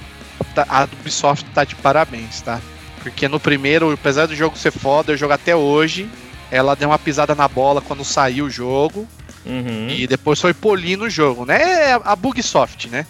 tá- 0.54 0.66
a 0.68 0.84
Ubisoft 0.84 1.46
tá 1.54 1.64
de 1.64 1.74
parabéns, 1.76 2.40
tá? 2.42 2.60
Porque 3.02 3.28
no 3.28 3.40
primeiro, 3.40 3.90
apesar 3.92 4.26
do 4.26 4.36
jogo 4.36 4.58
ser 4.58 4.72
foda, 4.72 5.12
eu 5.12 5.16
jogo 5.16 5.32
até 5.32 5.54
hoje. 5.56 6.08
ela 6.52 6.74
deu 6.74 6.88
uma 6.88 6.98
pisada 6.98 7.32
na 7.32 7.46
bola 7.46 7.80
quando 7.80 8.04
saiu 8.04 8.46
o 8.46 8.50
jogo. 8.50 9.06
Uhum. 9.46 9.88
E 9.88 10.04
depois 10.08 10.40
foi 10.40 10.52
polindo 10.52 11.04
o 11.04 11.08
jogo, 11.08 11.46
né? 11.46 11.90
É 11.90 11.92
a 12.04 12.16
Bugsoft, 12.16 12.88
né? 12.88 13.06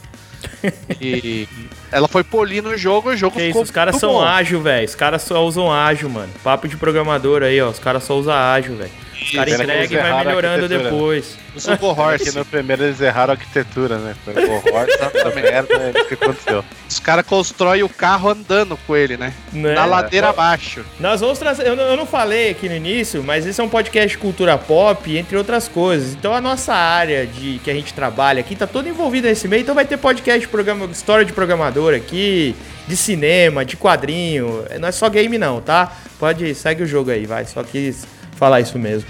e 1.01 1.49
ela 1.93 2.07
foi 2.09 2.23
polindo 2.25 2.71
o 2.71 2.77
jogo, 2.77 3.11
o 3.11 3.17
jogo 3.17 3.35
Que 3.37 3.43
isso, 3.43 3.49
ficou 3.49 3.63
os 3.63 3.71
caras 3.71 3.97
são 3.97 4.13
bom. 4.13 4.23
ágil, 4.25 4.61
velho. 4.61 4.87
Os 4.87 4.95
caras 4.95 5.23
só 5.23 5.45
usam 5.45 5.73
ágil, 5.73 6.09
mano. 6.09 6.33
Papo 6.43 6.69
de 6.69 6.77
programador 6.77 7.43
aí, 7.43 7.61
ó. 7.61 7.69
Os 7.71 7.79
caras 7.79 8.05
só 8.05 8.17
usam 8.17 8.35
ágil, 8.35 8.77
velho. 8.77 8.91
Os 9.23 9.31
caras 9.33 9.57
que 9.57 9.63
entregam 9.63 9.99
e 9.99 10.03
vai 10.11 10.25
melhorando 10.25 10.69
depois. 10.69 11.37
O 11.55 11.77
Go 11.79 11.91
Aqui 11.91 12.01
Horse. 12.01 12.39
no 12.39 12.45
primeiro 12.45 12.85
eles 12.85 13.01
erraram 13.01 13.33
a 13.33 13.37
arquitetura, 13.37 13.99
né? 13.99 14.15
Foi 14.25 14.35
o 14.35 14.53
Horse, 14.75 14.99
tá 14.99 15.31
merda, 15.35 15.75
é 15.75 15.93
isso 15.95 16.05
que 16.09 16.15
aconteceu. 16.15 16.65
Os 16.89 16.99
caras 17.01 17.27
constroem 17.27 17.83
o 17.83 17.89
carro 17.89 18.31
andando 18.31 18.77
com 18.87 18.97
ele, 18.97 19.17
né? 19.17 19.33
Né? 19.53 19.75
Na 19.75 19.85
ladeira 19.85 20.29
Ó, 20.29 20.31
abaixo. 20.31 20.85
Nós 20.99 21.21
vamos 21.21 21.39
trazer. 21.39 21.67
Eu, 21.67 21.75
não- 21.77 21.85
eu 21.85 21.97
não 21.97 22.07
falei 22.07 22.51
aqui 22.51 22.69
no 22.69 22.75
início, 22.77 23.23
mas 23.23 23.47
esse 23.47 23.61
é 23.61 23.65
um 23.65 23.69
podcast 23.69 24.09
de 24.11 24.19
cultura 24.19 24.57
pop, 24.57 25.17
entre 25.17 25.37
outras 25.37 25.67
coisas. 25.69 26.15
Então 26.15 26.33
a 26.35 26.41
nossa 26.41 26.73
área 26.73 27.27
de 27.27 27.61
que 27.65 27.71
a 27.71 27.75
gente 27.75 27.93
trabalha 27.93 28.41
aqui 28.41 28.55
tá 28.57 28.67
toda 28.67 28.89
envolvida 28.89 29.29
nesse 29.29 29.47
meio. 29.49 29.63
Então 29.63 29.75
vai 29.75 29.85
ter 29.85 29.97
podcast 29.97 30.41
de 30.41 30.49
programa, 30.49 30.87
história 30.87 31.25
de 31.25 31.33
programador 31.33 31.95
aqui, 31.95 32.55
de 32.87 32.97
cinema, 32.97 33.65
de 33.65 33.77
quadrinho. 33.77 34.65
Não 34.81 34.89
é 34.89 34.93
só 34.93 35.09
game, 35.09 35.37
não, 35.37 35.61
tá? 35.61 35.93
Pode, 36.19 36.55
segue 36.55 36.83
o 36.83 36.87
jogo 36.87 37.11
aí, 37.11 37.27
vai. 37.27 37.45
Só 37.45 37.63
quis 37.65 38.05
falar 38.41 38.61
isso 38.61 38.79
mesmo. 38.79 39.09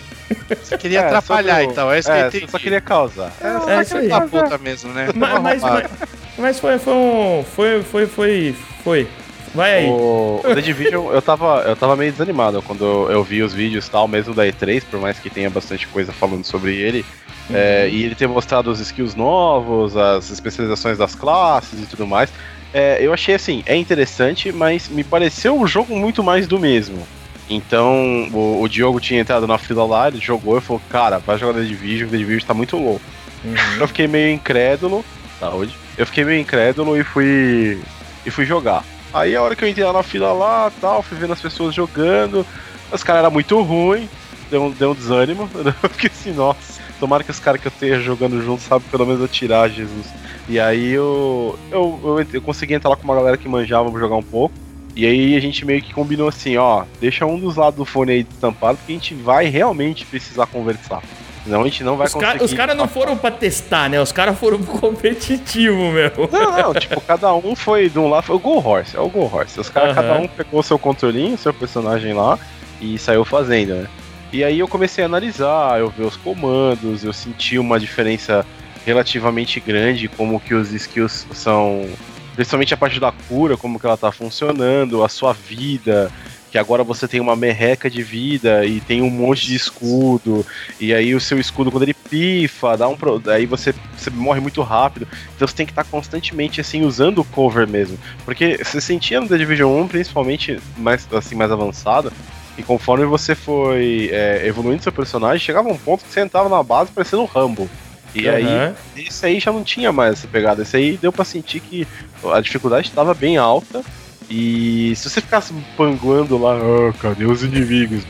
Você 0.62 0.76
queria 0.76 1.00
É, 1.00 1.06
atrapalhar, 1.06 1.60
sobre 1.60 1.72
então. 1.72 1.90
É 1.92 1.98
isso 1.98 2.08
que 2.10 2.16
é, 2.16 2.22
eu 2.22 2.28
entendi. 2.28 2.50
só 2.50 2.58
queria 2.58 2.80
causar. 2.80 3.32
É, 3.40 3.72
É 3.78 3.82
isso 3.82 3.96
aí. 3.96 4.08
Da 4.08 4.20
puta 4.20 4.58
mesmo, 4.58 4.92
né? 4.92 5.08
Mas, 5.14 5.40
mas, 5.40 5.62
mas, 5.62 5.90
mas 6.36 6.60
foi, 6.60 6.78
foi 6.78 6.92
um. 6.92 7.44
Foi, 7.44 7.82
foi, 7.82 8.06
foi. 8.06 8.54
Foi. 8.84 9.08
Vai 9.54 9.78
aí. 9.78 9.86
O, 9.86 10.40
o 10.44 10.54
The 10.54 10.60
Division, 10.60 11.12
eu 11.12 11.20
tava, 11.22 11.62
eu 11.66 11.74
tava 11.74 11.96
meio 11.96 12.12
desanimado 12.12 12.62
quando 12.62 12.84
eu, 12.84 13.10
eu 13.10 13.24
vi 13.24 13.42
os 13.42 13.52
vídeos 13.52 13.88
tal, 13.88 14.06
mesmo 14.06 14.32
da 14.34 14.44
E3, 14.46 14.82
por 14.88 15.00
mais 15.00 15.18
que 15.18 15.28
tenha 15.30 15.50
bastante 15.50 15.86
coisa 15.88 16.12
falando 16.12 16.44
sobre 16.44 16.76
ele. 16.76 17.04
É, 17.52 17.88
e 17.88 18.04
ele 18.04 18.14
ter 18.14 18.28
mostrado 18.28 18.70
os 18.70 18.78
skills 18.78 19.16
novos, 19.16 19.96
as 19.96 20.30
especializações 20.30 20.96
das 20.98 21.16
classes 21.16 21.82
e 21.82 21.86
tudo 21.86 22.06
mais. 22.06 22.30
É, 22.72 22.98
eu 23.00 23.12
achei 23.12 23.34
assim, 23.34 23.64
é 23.66 23.74
interessante, 23.74 24.52
mas 24.52 24.88
me 24.88 25.02
pareceu 25.02 25.58
um 25.58 25.66
jogo 25.66 25.96
muito 25.96 26.22
mais 26.22 26.46
do 26.46 26.60
mesmo. 26.60 27.04
Então, 27.50 28.28
o, 28.32 28.62
o 28.62 28.68
Diogo 28.68 29.00
tinha 29.00 29.20
entrado 29.20 29.46
na 29.46 29.58
fila 29.58 29.84
lá, 29.84 30.06
ele 30.08 30.20
jogou 30.20 30.56
e 30.56 30.60
falou, 30.60 30.80
cara, 30.88 31.18
vai 31.18 31.36
jogar 31.36 31.58
The 31.60 31.66
Division, 31.66 32.08
The 32.08 32.16
Division 32.16 32.46
tá 32.46 32.54
muito 32.54 32.76
louco. 32.76 33.02
Uhum. 33.44 33.54
Eu 33.80 33.88
fiquei 33.88 34.06
meio 34.06 34.32
incrédulo. 34.32 35.04
Saúde. 35.38 35.76
Eu 35.98 36.06
fiquei 36.06 36.24
meio 36.24 36.40
incrédulo 36.40 36.96
e 36.96 37.02
fui. 37.02 37.80
e 38.24 38.30
fui 38.30 38.44
jogar. 38.44 38.84
Aí 39.12 39.34
a 39.34 39.42
hora 39.42 39.56
que 39.56 39.64
eu 39.64 39.68
entrei 39.68 39.84
lá 39.84 39.92
na 39.92 40.02
fila 40.02 40.32
lá 40.32 40.70
tal, 40.80 41.02
fui 41.02 41.18
vendo 41.18 41.32
as 41.32 41.40
pessoas 41.40 41.74
jogando. 41.74 42.46
Os 42.92 43.02
caras 43.02 43.20
eram 43.22 43.30
muito 43.32 43.60
ruins, 43.62 44.08
deu, 44.50 44.62
um- 44.62 44.70
deu 44.70 44.92
um 44.92 44.94
desânimo. 44.94 45.48
Eu 45.82 45.90
fiquei 45.90 46.10
assim, 46.10 46.32
nossa, 46.32 46.80
tomara 47.00 47.24
que 47.24 47.30
os 47.30 47.40
caras 47.40 47.60
que 47.60 47.66
eu 47.66 47.70
esteja 47.70 48.00
jogando 48.00 48.40
junto 48.42 48.62
sabem 48.62 48.86
pelo 48.90 49.06
menos 49.06 49.22
atirar, 49.22 49.68
Jesus. 49.70 50.06
E 50.48 50.58
aí 50.60 50.90
eu, 50.90 51.58
eu, 51.70 52.00
eu, 52.04 52.26
eu 52.32 52.42
consegui 52.42 52.74
entrar 52.74 52.90
lá 52.90 52.96
com 52.96 53.04
uma 53.04 53.14
galera 53.14 53.36
que 53.36 53.48
manjava 53.48 53.90
pra 53.90 54.00
jogar 54.00 54.16
um 54.16 54.22
pouco. 54.22 54.54
E 54.96 55.06
aí 55.06 55.36
a 55.36 55.40
gente 55.40 55.64
meio 55.64 55.80
que 55.80 55.92
combinou 55.94 56.28
assim, 56.28 56.56
ó, 56.56 56.84
deixa 57.00 57.24
um 57.24 57.38
dos 57.38 57.56
lados 57.56 57.76
do 57.78 57.84
fone 57.84 58.12
aí 58.12 58.22
destampado, 58.22 58.76
porque 58.78 58.92
a 58.92 58.96
gente 58.96 59.14
vai 59.14 59.46
realmente 59.46 60.04
precisar 60.04 60.46
conversar. 60.46 61.02
Senão 61.44 61.62
a 61.62 61.64
gente 61.64 61.82
não 61.82 61.96
vai 61.96 62.06
Os 62.06 62.12
conseguir. 62.12 62.32
caras 62.38 62.54
cara 62.54 62.74
não 62.74 62.86
foram 62.86 63.16
pra 63.16 63.30
testar, 63.30 63.88
né? 63.88 64.00
Os 64.00 64.12
caras 64.12 64.38
foram 64.38 64.60
pro 64.62 64.74
competitivo, 64.78 65.90
meu. 65.90 66.10
Não, 66.30 66.52
não, 66.52 66.74
tipo, 66.74 67.00
cada 67.00 67.32
um 67.34 67.56
foi 67.56 67.88
de 67.88 67.98
um 67.98 68.10
lado, 68.10 68.24
foi 68.24 68.36
o 68.36 68.38
Go 68.38 68.58
Horse, 68.58 68.94
é 68.96 69.00
o 69.00 69.08
Go 69.08 69.20
Horse. 69.32 69.58
Os 69.58 69.70
caras, 69.70 69.96
Aham. 69.96 70.02
cada 70.08 70.20
um 70.20 70.28
pegou 70.28 70.60
o 70.60 70.62
seu 70.62 70.78
controlinho, 70.78 71.38
seu 71.38 71.54
personagem 71.54 72.12
lá 72.12 72.38
e 72.80 72.98
saiu 72.98 73.24
fazendo, 73.24 73.74
né? 73.74 73.86
E 74.32 74.44
aí 74.44 74.58
eu 74.58 74.68
comecei 74.68 75.02
a 75.02 75.06
analisar, 75.06 75.80
eu 75.80 75.88
ver 75.88 76.04
os 76.04 76.16
comandos, 76.16 77.02
eu 77.04 77.12
senti 77.12 77.58
uma 77.58 77.80
diferença 77.80 78.44
relativamente 78.86 79.58
grande, 79.60 80.08
como 80.08 80.38
que 80.38 80.54
os 80.54 80.72
skills 80.72 81.26
são, 81.32 81.86
principalmente 82.34 82.74
a 82.74 82.76
parte 82.76 83.00
da 83.00 83.12
cura, 83.12 83.56
como 83.56 83.78
que 83.78 83.86
ela 83.86 83.96
tá 83.96 84.10
funcionando, 84.12 85.02
a 85.04 85.08
sua 85.08 85.32
vida, 85.32 86.10
que 86.50 86.58
agora 86.58 86.82
você 86.82 87.06
tem 87.06 87.20
uma 87.20 87.36
merreca 87.36 87.88
de 87.88 88.02
vida 88.02 88.64
e 88.66 88.80
tem 88.80 89.00
um 89.00 89.10
monte 89.10 89.46
de 89.46 89.54
escudo, 89.54 90.44
e 90.80 90.92
aí 90.92 91.14
o 91.14 91.20
seu 91.20 91.38
escudo 91.38 91.70
quando 91.70 91.84
ele 91.84 91.94
pifa, 91.94 92.76
dá 92.76 92.88
um 92.88 92.96
pro... 92.96 93.22
aí 93.26 93.46
você, 93.46 93.72
você 93.96 94.10
morre 94.10 94.40
muito 94.40 94.60
rápido. 94.62 95.06
Então 95.36 95.46
você 95.46 95.54
tem 95.54 95.66
que 95.66 95.72
estar 95.72 95.84
constantemente 95.84 96.60
assim 96.60 96.82
usando 96.82 97.20
o 97.20 97.24
cover 97.24 97.68
mesmo, 97.68 97.98
porque 98.24 98.58
você 98.62 98.80
sentia 98.80 99.20
no 99.20 99.28
The 99.28 99.38
Division 99.38 99.82
1, 99.82 99.88
principalmente 99.88 100.58
mais 100.76 101.06
assim 101.12 101.36
mais 101.36 101.52
avançado, 101.52 102.12
e 102.58 102.62
conforme 102.62 103.06
você 103.06 103.34
foi 103.34 104.10
é, 104.12 104.46
evoluindo 104.46 104.82
seu 104.82 104.92
personagem, 104.92 105.38
chegava 105.38 105.68
um 105.68 105.78
ponto 105.78 106.04
que 106.04 106.12
você 106.12 106.20
entrava 106.20 106.48
na 106.48 106.62
base 106.62 106.90
parecendo 106.90 107.22
um 107.22 107.26
Rumble. 107.26 107.70
E 108.14 108.28
aí, 108.28 108.44
Aham. 108.44 108.74
esse 108.96 109.24
aí 109.26 109.38
já 109.40 109.52
não 109.52 109.62
tinha 109.62 109.92
mais 109.92 110.14
essa 110.14 110.26
pegada. 110.28 110.62
Esse 110.62 110.76
aí 110.76 110.96
deu 110.96 111.12
pra 111.12 111.24
sentir 111.24 111.60
que 111.60 111.86
a 112.24 112.40
dificuldade 112.40 112.88
estava 112.88 113.14
bem 113.14 113.36
alta. 113.36 113.82
E 114.28 114.94
se 114.96 115.08
você 115.10 115.20
ficasse 115.20 115.52
panguando 115.76 116.38
lá, 116.38 116.54
ah, 116.56 116.92
cadê 117.00 117.24
os 117.24 117.42
inimigos? 117.42 118.04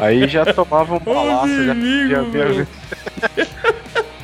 Aí 0.00 0.26
já 0.28 0.44
tomava 0.46 0.94
um 0.94 0.98
balaço, 0.98 1.64
já, 1.64 1.74
via. 1.74 2.66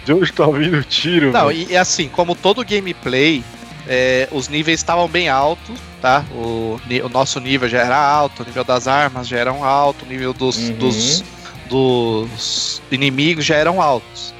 De 0.04 0.12
onde 0.12 0.32
tá 0.32 0.46
vindo 0.46 0.78
o 0.78 0.84
tiro? 0.84 1.30
Não, 1.32 1.52
e, 1.52 1.76
assim, 1.76 2.08
como 2.08 2.34
todo 2.34 2.64
gameplay, 2.64 3.44
é, 3.86 4.28
os 4.32 4.48
níveis 4.48 4.80
estavam 4.80 5.06
bem 5.08 5.28
altos, 5.28 5.78
tá? 6.00 6.24
O, 6.34 6.80
o 7.04 7.08
nosso 7.08 7.38
nível 7.38 7.68
já 7.68 7.80
era 7.80 7.96
alto, 7.96 8.42
o 8.42 8.46
nível 8.46 8.64
das 8.64 8.88
armas 8.88 9.28
já 9.28 9.38
era 9.38 9.50
alto, 9.50 10.04
o 10.04 10.08
nível 10.08 10.32
dos, 10.32 10.70
Uhum. 10.70 10.74
dos, 10.76 11.24
dos 11.68 12.82
inimigos 12.90 13.44
já 13.44 13.56
eram 13.56 13.80
altos. 13.80 14.34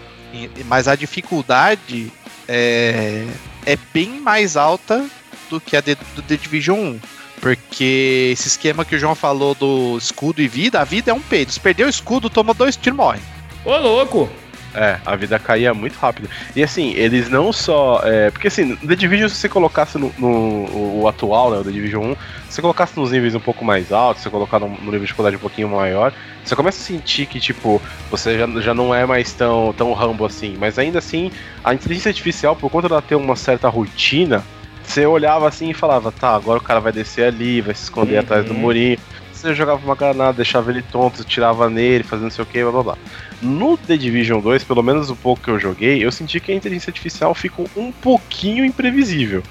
Mas 0.66 0.88
a 0.88 0.94
dificuldade 0.96 2.10
é, 2.48 3.26
é 3.66 3.76
bem 3.92 4.20
mais 4.20 4.56
alta 4.56 5.06
do 5.50 5.60
que 5.60 5.76
a 5.76 5.80
de- 5.80 5.94
do 6.14 6.22
The 6.22 6.36
Division 6.36 6.78
1. 6.78 7.00
Porque 7.40 8.30
esse 8.32 8.46
esquema 8.48 8.84
que 8.84 8.94
o 8.94 8.98
João 8.98 9.14
falou 9.16 9.54
do 9.54 9.98
escudo 9.98 10.40
e 10.40 10.46
vida, 10.46 10.80
a 10.80 10.84
vida 10.84 11.10
é 11.10 11.14
um 11.14 11.20
peido. 11.20 11.50
Se 11.50 11.58
perder 11.58 11.84
o 11.86 11.88
escudo, 11.88 12.30
toma 12.30 12.54
dois 12.54 12.76
tiros 12.76 12.96
e 12.96 13.00
morre. 13.02 13.20
Ô, 13.64 13.76
louco! 13.78 14.30
É, 14.74 14.98
a 15.04 15.14
vida 15.16 15.38
caía 15.38 15.74
muito 15.74 15.98
rápido. 15.98 16.28
E 16.56 16.62
assim, 16.62 16.92
eles 16.94 17.28
não 17.28 17.52
só. 17.52 18.00
é, 18.04 18.30
porque 18.30 18.48
assim, 18.48 18.74
The 18.76 18.96
Division, 18.96 19.28
se 19.28 19.36
você 19.36 19.48
colocasse 19.48 19.98
no, 19.98 20.12
no- 20.18 21.00
o, 21.02 21.08
atual, 21.08 21.50
né, 21.50 21.58
o 21.58 21.64
The 21.64 21.70
Division 21.70 22.02
1, 22.12 22.14
se 22.14 22.54
você 22.56 22.62
colocasse 22.62 22.98
nos 22.98 23.12
níveis 23.12 23.34
um 23.34 23.40
pouco 23.40 23.64
mais 23.64 23.92
altos, 23.92 24.22
se 24.22 24.24
você 24.24 24.30
colocar 24.30 24.58
num, 24.58 24.68
num 24.70 24.76
nível 24.86 25.00
de 25.00 25.06
dificuldade 25.06 25.36
um 25.36 25.40
pouquinho 25.40 25.68
maior, 25.68 26.12
você 26.44 26.56
começa 26.56 26.80
a 26.80 26.84
sentir 26.86 27.26
que, 27.26 27.38
tipo, 27.38 27.82
você 28.10 28.38
já, 28.38 28.46
já 28.60 28.72
não 28.74 28.94
é 28.94 29.04
mais 29.04 29.32
tão, 29.34 29.74
tão 29.76 29.92
rambo 29.92 30.24
assim. 30.24 30.56
Mas 30.58 30.78
ainda 30.78 30.98
assim, 30.98 31.30
a 31.62 31.74
inteligência 31.74 32.08
artificial, 32.08 32.56
por 32.56 32.70
conta 32.70 32.88
dela 32.88 33.02
ter 33.02 33.14
uma 33.14 33.36
certa 33.36 33.68
rotina, 33.68 34.42
você 34.84 35.06
olhava 35.06 35.46
assim 35.48 35.70
e 35.70 35.74
falava, 35.74 36.10
tá, 36.10 36.34
agora 36.34 36.58
o 36.58 36.62
cara 36.62 36.80
vai 36.80 36.92
descer 36.92 37.24
ali, 37.26 37.60
vai 37.60 37.74
se 37.74 37.84
esconder 37.84 38.14
Uhum. 38.14 38.20
atrás 38.20 38.44
do 38.44 38.54
murinho. 38.54 38.98
Você 39.32 39.54
jogava 39.54 39.84
uma 39.84 39.94
granada, 39.96 40.34
deixava 40.34 40.70
ele 40.70 40.82
tonto, 40.82 41.24
tirava 41.24 41.68
nele, 41.68 42.04
fazendo 42.04 42.24
não 42.24 42.30
sei 42.30 42.42
o 42.42 42.46
que, 42.46 42.62
blá 42.62 42.70
blá 42.72 42.82
blá. 42.82 42.98
No 43.42 43.76
The 43.76 43.96
Division 43.96 44.40
2, 44.40 44.62
pelo 44.64 44.82
menos 44.82 45.10
o 45.10 45.16
pouco 45.16 45.42
que 45.42 45.50
eu 45.50 45.58
joguei, 45.58 46.04
eu 46.04 46.12
senti 46.12 46.38
que 46.38 46.52
a 46.52 46.54
inteligência 46.54 46.90
artificial 46.90 47.34
ficou 47.34 47.68
um 47.76 47.90
pouquinho 47.90 48.64
imprevisível. 48.64 49.42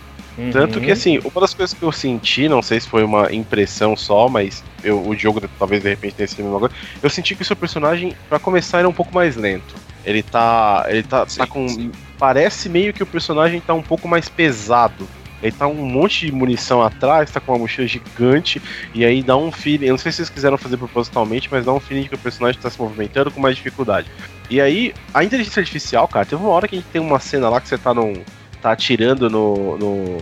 Tanto 0.51 0.79
Uhum. 0.79 0.85
que, 0.85 0.91
assim, 0.91 1.19
uma 1.19 1.41
das 1.41 1.53
coisas 1.53 1.77
que 1.77 1.83
eu 1.83 1.91
senti, 1.91 2.47
não 2.47 2.61
sei 2.61 2.79
se 2.79 2.87
foi 2.87 3.03
uma 3.03 3.31
impressão 3.33 3.95
só, 3.97 4.29
mas 4.29 4.63
eu, 4.81 5.05
o 5.05 5.13
jogo 5.15 5.41
talvez 5.59 5.83
de 5.83 5.89
repente 5.89 6.15
tenha 6.15 6.27
sido 6.27 6.39
a 6.39 6.43
mesma 6.43 6.59
coisa, 6.59 6.75
eu 7.03 7.09
senti 7.09 7.35
que 7.35 7.41
o 7.41 7.45
seu 7.45 7.55
personagem, 7.55 8.15
pra 8.29 8.39
começar, 8.39 8.79
era 8.79 8.87
um 8.89 8.93
pouco 8.93 9.13
mais 9.13 9.35
lento. 9.35 9.75
Ele 10.05 10.23
tá. 10.23 10.85
Ele 10.87 11.03
tá, 11.03 11.27
Sim, 11.27 11.39
tá 11.39 11.47
com. 11.47 11.67
sim. 11.67 11.91
Parece 12.17 12.69
meio 12.69 12.93
que 12.93 13.03
o 13.03 13.05
personagem 13.05 13.59
tá 13.59 13.73
um 13.73 13.83
pouco 13.83 14.07
mais 14.07 14.29
pesado. 14.29 15.07
Ele 15.41 15.51
tá 15.51 15.67
um 15.67 15.85
monte 15.85 16.25
de 16.25 16.31
munição 16.31 16.81
atrás, 16.81 17.31
tá 17.31 17.39
com 17.39 17.51
uma 17.51 17.59
mochila 17.59 17.87
gigante, 17.87 18.61
e 18.93 19.03
aí 19.03 19.23
dá 19.23 19.35
um 19.35 19.51
feeling. 19.51 19.87
Eu 19.87 19.91
não 19.91 19.97
sei 19.97 20.11
se 20.11 20.17
vocês 20.17 20.29
quiseram 20.29 20.57
fazer 20.57 20.77
propositalmente, 20.77 21.47
mas 21.51 21.65
dá 21.65 21.73
um 21.73 21.79
feeling 21.79 22.07
que 22.07 22.15
o 22.15 22.19
personagem 22.19 22.61
tá 22.61 22.69
se 22.69 22.79
movimentando 22.79 23.31
com 23.31 23.39
mais 23.39 23.55
dificuldade. 23.55 24.09
E 24.49 24.59
aí, 24.59 24.93
a 25.13 25.23
inteligência 25.23 25.61
artificial, 25.61 26.07
cara, 26.07 26.25
teve 26.25 26.41
uma 26.41 26.51
hora 26.51 26.67
que 26.67 26.75
a 26.75 26.79
gente 26.79 26.89
tem 26.91 27.01
uma 27.01 27.19
cena 27.19 27.49
lá 27.49 27.61
que 27.61 27.67
você 27.67 27.77
tá 27.77 27.93
num. 27.93 28.13
tá 28.61 28.71
atirando 28.71 29.29
no. 29.29 29.77
no, 29.77 30.17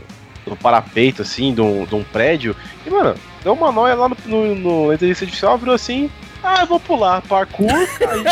no 0.47 0.55
parapeito, 0.55 1.21
assim, 1.21 1.53
de 1.53 1.61
um, 1.61 1.85
de 1.85 1.95
um 1.95 2.03
prédio. 2.03 2.55
E, 2.85 2.89
mano, 2.89 3.15
deu 3.43 3.53
uma 3.53 3.71
noia 3.71 3.95
lá 3.95 4.07
no, 4.09 4.15
no, 4.25 4.55
no 4.55 4.93
inteligência 4.93 5.25
artificial, 5.25 5.57
virou 5.57 5.75
assim. 5.75 6.09
Ah, 6.41 6.61
eu 6.61 6.67
vou 6.67 6.79
pular, 6.79 7.21
parkour, 7.21 7.87
caiu, 7.99 8.23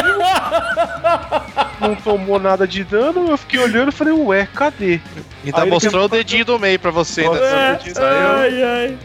não 1.80 1.96
tomou 1.96 2.40
nada 2.40 2.68
de 2.68 2.84
dano, 2.84 3.30
eu 3.30 3.38
fiquei 3.38 3.60
olhando 3.60 3.90
e 3.90 3.92
falei, 3.92 4.14
ué, 4.14 4.48
cadê? 4.54 5.00
Ainda 5.44 5.58
Aí 5.58 5.64
ele 5.64 5.70
mostrou 5.72 6.06
o 6.06 6.08
dedinho 6.08 6.46
do 6.46 6.58
meio 6.58 6.80
pra 6.80 6.90
você. 6.92 7.28
Né? 7.30 7.38
É, 7.38 7.78
ai, 8.02 8.64
ai. 8.64 8.98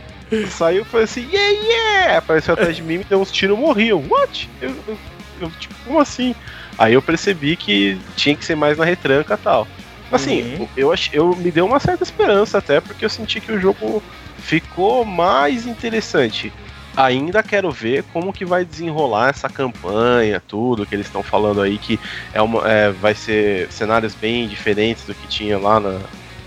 Saiu 0.48 0.82
e 0.82 0.84
foi 0.84 1.02
assim, 1.02 1.28
yeah, 1.30 1.60
yeah! 1.62 2.18
Apareceu 2.18 2.54
atrás 2.54 2.74
de 2.74 2.82
mim, 2.82 2.98
me 2.98 3.04
deu 3.04 3.20
uns 3.20 3.30
tiros 3.30 3.56
e 3.56 3.60
morri. 3.60 3.88
Eu, 3.88 4.02
what? 4.08 4.48
Eu, 4.60 4.70
eu- 4.86 4.98
eu, 5.40 5.50
tipo, 5.50 5.74
como 5.84 5.98
assim? 6.00 6.34
Aí 6.78 6.94
eu 6.94 7.02
percebi 7.02 7.56
que 7.56 7.98
tinha 8.16 8.34
que 8.36 8.44
ser 8.44 8.54
mais 8.54 8.78
na 8.78 8.84
retranca 8.84 9.34
e 9.34 9.36
tal. 9.36 9.66
Assim, 10.10 10.42
Uhum. 10.58 10.68
eu, 10.76 10.94
eu 11.12 11.36
me 11.36 11.50
deu 11.50 11.66
uma 11.66 11.80
certa 11.80 12.02
esperança 12.04 12.58
até, 12.58 12.80
porque 12.80 13.04
eu 13.04 13.08
senti 13.10 13.40
que 13.40 13.50
o 13.52 13.58
jogo 13.60 14.02
ficou 14.38 15.04
mais 15.04 15.66
interessante. 15.66 16.52
Ainda 16.96 17.42
quero 17.42 17.70
ver 17.70 18.04
como 18.12 18.32
que 18.32 18.44
vai 18.44 18.64
desenrolar 18.64 19.30
essa 19.30 19.48
campanha, 19.48 20.42
tudo 20.46 20.86
que 20.86 20.94
eles 20.94 21.06
estão 21.06 21.22
falando 21.22 21.60
aí, 21.60 21.78
que 21.78 21.98
é 22.32 22.42
uma, 22.42 22.68
é, 22.68 22.90
vai 22.90 23.14
ser 23.14 23.70
cenários 23.70 24.14
bem 24.14 24.46
diferentes 24.46 25.04
do 25.04 25.14
que 25.14 25.26
tinha 25.26 25.58
lá 25.58 25.80
na, 25.80 26.00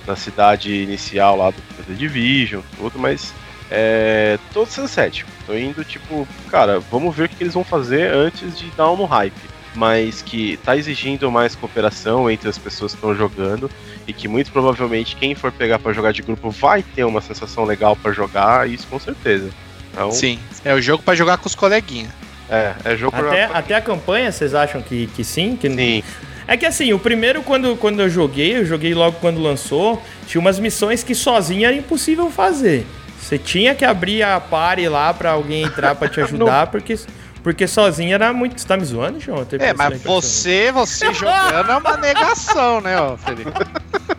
na 0.07 0.15
cidade 0.15 0.73
inicial 0.83 1.35
lá 1.35 1.51
do 1.51 1.61
The 1.85 1.93
Division, 1.93 2.61
tudo, 2.77 2.99
mas 2.99 3.33
é, 3.69 4.37
tô 4.53 4.65
sendo 4.65 4.87
cético. 4.87 5.29
Tô 5.45 5.55
indo 5.55 5.83
tipo, 5.83 6.27
cara, 6.49 6.79
vamos 6.79 7.15
ver 7.15 7.25
o 7.25 7.29
que 7.29 7.43
eles 7.43 7.53
vão 7.53 7.63
fazer 7.63 8.13
antes 8.13 8.57
de 8.57 8.69
dar 8.71 8.91
um 8.91 9.05
hype. 9.05 9.55
Mas 9.73 10.21
que 10.21 10.57
tá 10.63 10.77
exigindo 10.77 11.29
mais 11.29 11.53
cooperação 11.53 12.31
entre 12.31 12.47
as 12.47 12.57
pessoas 12.57 12.93
que 12.93 12.97
estão 12.97 13.13
jogando 13.13 13.69
e 14.07 14.13
que 14.13 14.25
muito 14.25 14.49
provavelmente 14.49 15.17
quem 15.17 15.35
for 15.35 15.51
pegar 15.51 15.79
para 15.79 15.91
jogar 15.91 16.13
de 16.13 16.21
grupo 16.21 16.49
vai 16.49 16.81
ter 16.81 17.03
uma 17.03 17.19
sensação 17.19 17.65
legal 17.65 17.93
para 17.93 18.13
jogar, 18.13 18.69
isso 18.69 18.87
com 18.87 18.97
certeza. 18.97 19.49
Então, 19.95 20.11
Sim, 20.11 20.37
é 20.65 20.73
o 20.73 20.81
jogo 20.81 21.01
para 21.01 21.15
jogar 21.15 21.37
com 21.37 21.47
os 21.47 21.55
coleguinhas. 21.55 22.11
É, 22.49 22.73
é 22.83 22.95
jogo 22.97 23.15
até, 23.15 23.47
pra... 23.47 23.57
até 23.57 23.75
a 23.75 23.81
campanha, 23.81 24.29
vocês 24.31 24.53
acham 24.53 24.81
que, 24.81 25.07
que 25.07 25.23
sim? 25.23 25.55
Que 25.55 25.69
sim. 25.69 26.03
É 26.47 26.57
que 26.57 26.65
assim, 26.65 26.93
o 26.93 26.99
primeiro, 26.99 27.41
quando, 27.41 27.75
quando 27.77 28.01
eu 28.01 28.09
joguei, 28.09 28.57
eu 28.57 28.65
joguei 28.65 28.93
logo 28.93 29.17
quando 29.19 29.41
lançou, 29.41 30.01
tinha 30.27 30.39
umas 30.39 30.59
missões 30.59 31.01
que 31.01 31.15
sozinha 31.15 31.69
era 31.69 31.77
impossível 31.77 32.29
fazer. 32.29 32.85
Você 33.19 33.39
tinha 33.39 33.73
que 33.73 33.83
abrir 33.83 34.21
a 34.21 34.39
party 34.39 34.87
lá 34.87 35.13
pra 35.13 35.31
alguém 35.31 35.63
entrar 35.63 35.95
pra 35.95 36.07
te 36.07 36.19
ajudar, 36.21 36.67
porque, 36.67 36.99
porque 37.41 37.67
sozinho 37.67 38.13
era 38.13 38.31
muito. 38.33 38.61
Você 38.61 38.67
tá 38.67 38.77
me 38.77 38.85
zoando, 38.85 39.19
João? 39.19 39.47
É, 39.59 39.73
mas 39.73 40.03
você, 40.03 40.71
você 40.71 41.11
jogando 41.13 41.71
é 41.71 41.77
uma 41.77 41.97
negação, 41.97 42.81
né, 42.81 42.99
ó, 42.99 43.15
Felipe? 43.17 43.51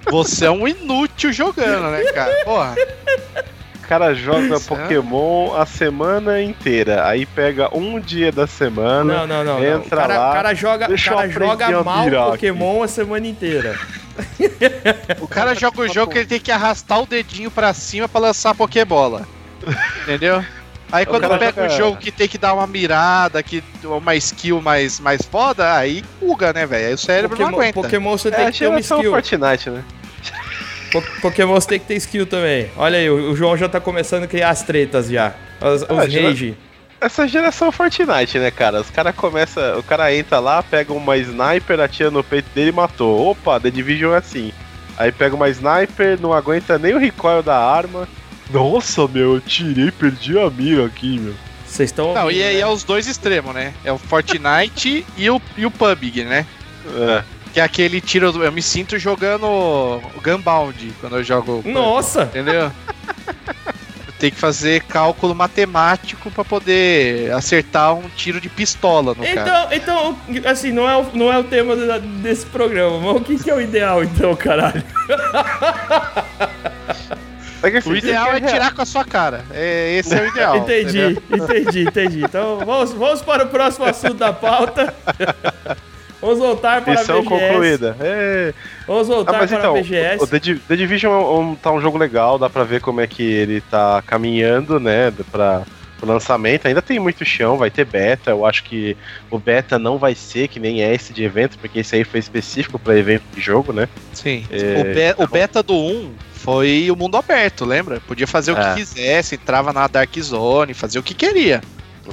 Você 0.08 0.44
é 0.44 0.50
um 0.50 0.68
inútil 0.68 1.32
jogando, 1.32 1.90
né, 1.90 2.04
cara? 2.12 2.32
Porra. 2.44 2.76
O 3.86 3.88
cara 3.88 4.12
joga 4.14 4.56
Isso, 4.56 4.66
Pokémon 4.66 5.56
é? 5.56 5.62
a 5.62 5.64
semana 5.64 6.42
inteira. 6.42 7.06
Aí 7.06 7.24
pega 7.24 7.70
um 7.72 8.00
dia 8.00 8.32
da 8.32 8.44
semana. 8.44 9.18
Não, 9.18 9.26
não, 9.28 9.44
não. 9.44 9.64
Entra 9.64 9.76
não. 9.76 9.78
O 9.78 10.08
cara, 10.08 10.18
lá. 10.18 10.32
cara 10.32 10.54
joga, 10.54 10.86
cara 10.88 11.28
joga 11.28 11.84
mal 11.84 12.10
Pokémon 12.32 12.74
aqui. 12.74 12.84
a 12.84 12.88
semana 12.88 13.26
inteira. 13.28 13.78
O 15.20 15.28
cara 15.28 15.54
joga 15.54 15.82
o 15.82 15.88
jogo 15.88 16.10
que 16.10 16.18
ele 16.18 16.26
tem 16.26 16.40
que 16.40 16.50
arrastar 16.50 17.02
o 17.02 17.06
dedinho 17.06 17.50
pra 17.50 17.74
cima 17.74 18.08
pra 18.08 18.18
lançar 18.18 18.50
a 18.50 18.54
Pokébola. 18.54 19.28
Entendeu? 20.02 20.42
Aí 20.90 21.04
quando 21.04 21.28
pega 21.38 21.52
joga... 21.52 21.66
um 21.66 21.76
jogo 21.76 21.96
que 21.98 22.10
tem 22.10 22.26
que 22.26 22.38
dar 22.38 22.54
uma 22.54 22.66
mirada, 22.66 23.42
que 23.42 23.62
uma 23.84 24.16
skill 24.16 24.62
mais, 24.62 24.98
mais 24.98 25.22
foda, 25.22 25.74
aí 25.74 26.02
buga, 26.18 26.52
né, 26.52 26.64
velho? 26.64 26.88
Aí 26.88 26.94
o 26.94 26.98
cérebro 26.98 27.36
Pokémon, 27.36 27.50
não 27.50 27.58
aguenta. 27.58 27.82
Pokémon 27.82 28.16
você 28.16 28.30
tem 28.30 28.46
é, 28.46 28.50
que 28.50 28.58
ter 28.58 28.68
uma 28.68 28.80
skill. 28.80 29.10
Fortnite, 29.10 29.70
né? 29.70 29.84
Pokémon 31.20 31.54
você 31.54 31.68
tem 31.68 31.80
que 31.80 31.86
ter 31.86 31.96
skill 31.96 32.26
também. 32.26 32.70
Olha 32.76 32.98
aí, 32.98 33.10
o 33.10 33.34
João 33.34 33.56
já 33.56 33.68
tá 33.68 33.80
começando 33.80 34.24
a 34.24 34.26
criar 34.26 34.50
as 34.50 34.62
tretas 34.62 35.08
já. 35.08 35.34
Os, 35.60 35.82
os 35.82 35.90
ah, 35.90 35.94
rage. 36.02 36.56
Essa 37.00 37.28
geração 37.28 37.70
Fortnite, 37.70 38.38
né, 38.38 38.50
cara? 38.50 38.80
Os 38.80 38.90
cara 38.90 39.12
começa, 39.12 39.76
o 39.78 39.82
cara 39.82 40.14
entra 40.14 40.38
lá, 40.38 40.62
pega 40.62 40.92
uma 40.92 41.16
sniper, 41.16 41.80
atira 41.80 42.10
no 42.10 42.24
peito 42.24 42.48
dele 42.54 42.70
e 42.70 42.72
matou. 42.72 43.30
Opa, 43.30 43.60
The 43.60 43.70
Division 43.70 44.14
é 44.14 44.18
assim. 44.18 44.52
Aí 44.96 45.12
pega 45.12 45.36
uma 45.36 45.48
sniper, 45.48 46.18
não 46.20 46.32
aguenta 46.32 46.78
nem 46.78 46.94
o 46.94 46.98
recoil 46.98 47.42
da 47.42 47.58
arma. 47.58 48.08
Nossa, 48.50 49.06
meu, 49.06 49.34
eu 49.34 49.40
tirei, 49.40 49.90
perdi 49.90 50.38
a 50.38 50.48
mira 50.48 50.86
aqui, 50.86 51.18
meu. 51.18 51.34
Vocês 51.66 51.90
estão. 51.90 52.14
Não, 52.14 52.30
e 52.30 52.42
aí 52.42 52.54
né? 52.54 52.60
é 52.60 52.66
os 52.66 52.84
dois 52.84 53.06
extremos, 53.06 53.54
né? 53.54 53.74
É 53.84 53.92
o 53.92 53.98
Fortnite 53.98 55.04
e, 55.18 55.28
o, 55.28 55.40
e 55.56 55.66
o 55.66 55.70
PUBG, 55.70 56.24
né? 56.24 56.46
É. 56.96 57.35
Que 57.56 57.60
é 57.60 57.64
aquele 57.64 58.02
tiro. 58.02 58.44
Eu 58.44 58.52
me 58.52 58.60
sinto 58.60 58.98
jogando 58.98 59.46
Gunbound 60.22 60.92
quando 61.00 61.16
eu 61.16 61.24
jogo. 61.24 61.62
Nossa! 61.64 62.24
Entendeu? 62.24 62.70
tem 64.18 64.30
que 64.30 64.36
fazer 64.36 64.82
cálculo 64.82 65.34
matemático 65.34 66.30
para 66.30 66.44
poder 66.44 67.32
acertar 67.32 67.94
um 67.94 68.10
tiro 68.10 68.42
de 68.42 68.50
pistola 68.50 69.14
no 69.14 69.24
então, 69.24 69.44
cara. 69.46 69.74
Então, 69.74 70.18
assim, 70.44 70.70
não 70.70 70.86
é 70.86 70.98
o, 70.98 71.06
não 71.14 71.32
é 71.32 71.38
o 71.38 71.44
tema 71.44 71.74
desse 71.98 72.44
programa, 72.44 72.98
mas 72.98 73.16
o 73.16 73.24
que, 73.24 73.42
que 73.42 73.50
é 73.50 73.54
o 73.54 73.60
ideal 73.62 74.04
então, 74.04 74.36
caralho? 74.36 74.84
É 77.62 77.88
o 77.88 77.96
ideal 77.96 78.34
é 78.34 78.40
tirar 78.40 78.74
com 78.74 78.82
a 78.82 78.86
sua 78.86 79.04
cara. 79.04 79.46
É, 79.50 79.96
esse 79.96 80.14
é 80.14 80.22
o 80.22 80.26
ideal. 80.26 80.56
entendi, 80.58 80.98
entendeu? 80.98 81.22
entendi, 81.32 81.80
entendi. 81.84 82.22
Então 82.22 82.58
vamos, 82.58 82.92
vamos 82.92 83.22
para 83.22 83.44
o 83.44 83.48
próximo 83.48 83.86
assunto 83.86 84.14
da 84.14 84.30
pauta. 84.30 84.94
Vamos 86.20 86.38
voltar 86.38 86.82
para 86.82 86.94
Missão 86.94 87.18
a 87.18 87.22
BGS. 87.22 87.46
concluída. 87.46 87.96
É. 88.00 88.54
Vamos 88.86 89.08
voltar 89.08 89.34
ah, 89.34 89.46
para 89.46 89.56
então, 89.56 89.76
a 89.76 89.78
BGS. 89.78 90.22
O 90.22 90.26
The, 90.26 90.40
The 90.68 90.76
Division 90.76 91.12
é 91.12 91.38
um, 91.38 91.54
tá 91.54 91.70
um 91.70 91.80
jogo 91.80 91.98
legal, 91.98 92.38
dá 92.38 92.48
pra 92.48 92.64
ver 92.64 92.80
como 92.80 93.00
é 93.00 93.06
que 93.06 93.22
ele 93.22 93.60
tá 93.60 94.02
caminhando, 94.06 94.80
né, 94.80 95.12
pra, 95.30 95.64
o 96.02 96.06
lançamento. 96.06 96.66
Ainda 96.66 96.82
tem 96.82 96.98
muito 96.98 97.24
chão, 97.24 97.56
vai 97.56 97.70
ter 97.70 97.84
beta. 97.84 98.30
Eu 98.30 98.44
acho 98.44 98.64
que 98.64 98.96
o 99.30 99.38
beta 99.38 99.78
não 99.78 99.98
vai 99.98 100.14
ser 100.14 100.48
que 100.48 100.60
nem 100.60 100.82
é 100.82 100.94
esse 100.94 101.12
de 101.12 101.22
evento, 101.24 101.58
porque 101.58 101.80
esse 101.80 101.96
aí 101.96 102.04
foi 102.04 102.20
específico 102.20 102.78
para 102.78 102.96
evento 102.96 103.24
de 103.34 103.40
jogo, 103.40 103.72
né? 103.72 103.88
Sim. 104.12 104.46
É... 104.50 104.80
O, 104.80 104.84
be 104.84 105.24
o, 105.24 105.26
beta 105.26 105.62
do 105.62 105.74
1 105.74 106.12
foi 106.32 106.90
o 106.90 106.96
mundo 106.96 107.16
aberto, 107.16 107.64
lembra? 107.64 108.00
Podia 108.00 108.26
fazer 108.26 108.52
o 108.52 108.58
é. 108.58 108.68
que 108.70 108.74
quisesse, 108.76 109.34
entrava 109.34 109.72
na 109.72 109.86
Dark 109.86 110.14
Zone, 110.18 110.74
fazia 110.74 111.00
o 111.00 111.04
que 111.04 111.14
queria. 111.14 111.60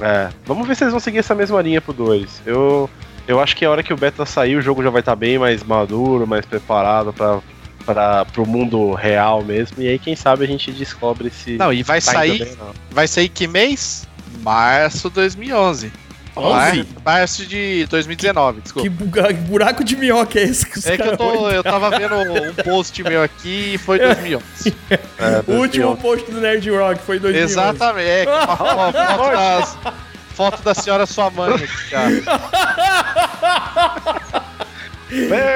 É. 0.00 0.28
Vamos 0.44 0.66
ver 0.66 0.74
se 0.74 0.84
eles 0.84 0.92
vão 0.92 1.00
seguir 1.00 1.18
essa 1.18 1.34
mesma 1.34 1.62
linha 1.62 1.80
pro 1.80 1.92
2. 1.92 2.42
Eu 2.44 2.90
eu 3.26 3.40
acho 3.40 3.56
que 3.56 3.64
a 3.64 3.70
hora 3.70 3.82
que 3.82 3.92
o 3.92 3.96
beta 3.96 4.26
sair, 4.26 4.56
o 4.56 4.62
jogo 4.62 4.82
já 4.82 4.90
vai 4.90 5.00
estar 5.00 5.12
tá 5.12 5.16
bem 5.16 5.38
mais 5.38 5.62
maduro, 5.62 6.26
mais 6.26 6.44
preparado 6.44 7.12
para 7.12 7.40
para 7.84 8.26
o 8.38 8.46
mundo 8.46 8.94
real 8.94 9.44
mesmo. 9.44 9.82
E 9.82 9.88
aí, 9.88 9.98
quem 9.98 10.16
sabe 10.16 10.44
a 10.44 10.46
gente 10.46 10.72
descobre 10.72 11.30
se. 11.30 11.58
Não, 11.58 11.72
e 11.72 11.82
vai 11.82 12.00
tá 12.00 12.12
sair. 12.12 12.44
Bem, 12.44 12.56
vai 12.90 13.06
sair 13.06 13.28
que 13.28 13.46
mês? 13.46 14.08
Março 14.42 15.10
2011. 15.10 15.92
11? 16.36 16.86
Março 17.04 17.46
de 17.46 17.86
2019, 17.88 18.62
desculpa. 18.62 18.88
Que 18.88 19.34
buraco 19.34 19.84
de 19.84 19.96
minhoca 19.96 20.38
é 20.40 20.42
esse 20.42 20.66
que 20.66 20.78
os 20.78 20.86
É 20.86 20.96
que 20.96 21.06
eu, 21.06 21.16
tô, 21.16 21.48
eu 21.48 21.62
tava 21.62 21.90
vendo 21.90 22.16
um 22.16 22.54
post 22.54 23.02
meu 23.04 23.22
aqui 23.22 23.74
e 23.74 23.78
foi 23.78 23.98
2011. 24.00 24.74
é, 24.90 25.42
2011. 25.42 25.44
O 25.46 25.60
último 25.60 25.96
post 25.96 26.30
do 26.30 26.40
Nerd 26.40 26.68
Rock 26.70 27.00
foi 27.02 27.20
2011. 27.20 27.52
Exatamente, 27.52 28.08
é, 28.08 28.24
uma, 28.26 28.72
uma, 28.72 28.92
foto 28.92 29.32
das, 29.32 29.78
Foto 30.34 30.62
da 30.62 30.74
senhora 30.74 31.06
sua 31.06 31.30
mãe 31.30 31.54
aqui, 31.54 31.90
cara. 31.90 32.10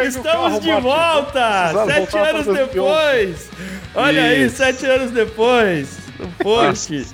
Estamos 0.07 0.61
de 0.61 0.73
volta! 0.73 1.73
Sete 1.87 2.19
anos 2.19 2.47
depois! 2.47 3.51
Olha 3.95 4.35
Isso. 4.35 4.63
aí, 4.63 4.73
sete 4.73 4.87
anos 4.87 5.11
depois! 5.11 5.99
Post. 6.39 7.07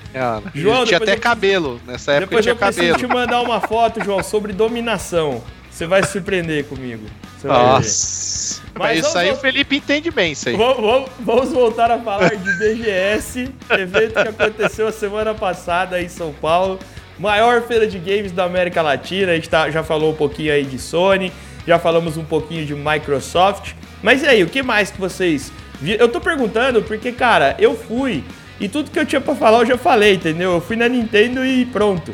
João, 0.55 0.85
tinha 0.85 0.99
até 0.99 1.17
cabelo. 1.17 1.81
Nessa 1.87 2.13
época 2.13 2.27
depois 2.27 2.45
tinha 2.45 2.53
eu 2.53 2.57
cabelo. 2.57 2.99
te 2.99 3.07
mandar 3.07 3.43
uma 3.43 3.61
foto, 3.61 4.03
João, 4.03 4.23
sobre 4.23 4.53
dominação. 4.53 5.43
Você 5.71 5.87
vai 5.87 6.03
se 6.05 6.13
surpreender 6.13 6.65
comigo. 6.67 7.05
Nossa. 7.43 8.63
Mas 8.75 9.01
isso 9.01 9.19
aí 9.19 9.31
o 9.31 9.37
Felipe 9.37 9.77
entende 9.77 10.11
bem, 10.11 10.33
isso 10.33 10.49
aí. 10.49 10.57
Vamos, 10.57 11.11
vamos, 11.21 11.51
voltar 11.51 11.91
a 11.91 11.99
falar 11.99 12.35
de 12.35 12.53
BGS, 12.59 13.51
evento 13.71 14.15
que 14.15 14.29
aconteceu 14.29 14.89
a 14.89 14.93
semana 14.93 15.35
passada 15.35 16.01
em 16.01 16.09
São 16.09 16.33
Paulo. 16.33 16.79
Maior 17.19 17.63
feira 17.63 17.87
de 17.87 17.99
games 17.99 18.33
da 18.33 18.45
América 18.45 18.83
Latina. 18.83 19.33
A 19.33 19.35
gente 19.35 19.49
tá, 19.49 19.71
já 19.71 19.85
falou 19.85 20.13
um 20.13 20.17
pouquinho 20.17 20.53
aí 20.53 20.65
de 20.65 20.79
Sony, 20.79 21.33
já 21.67 21.79
falamos 21.79 22.17
um 22.17 22.25
pouquinho 22.25 22.65
de 22.65 22.75
Microsoft. 22.75 23.73
Mas 24.03 24.23
e 24.23 24.27
aí, 24.27 24.43
o 24.43 24.49
que 24.49 24.63
mais 24.63 24.91
que 24.91 25.01
vocês 25.01 25.51
Eu 25.83 26.09
tô 26.09 26.21
perguntando 26.21 26.83
porque, 26.83 27.13
cara, 27.13 27.57
eu 27.59 27.77
fui 27.77 28.23
e 28.61 28.69
tudo 28.69 28.91
que 28.91 28.99
eu 28.99 29.05
tinha 29.05 29.21
para 29.21 29.35
falar 29.35 29.59
eu 29.61 29.67
já 29.67 29.79
falei, 29.79 30.15
entendeu? 30.15 30.53
Eu 30.53 30.61
fui 30.61 30.77
na 30.77 30.89
Nintendo 30.89 31.45
e 31.45 31.67
pronto. 31.67 32.13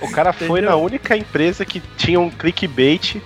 O 0.00 0.10
cara 0.10 0.32
foi 0.32 0.60
na 0.60 0.74
única 0.76 1.16
empresa 1.16 1.64
que 1.64 1.80
tinha 1.96 2.18
um 2.18 2.30
clickbait. 2.30 3.16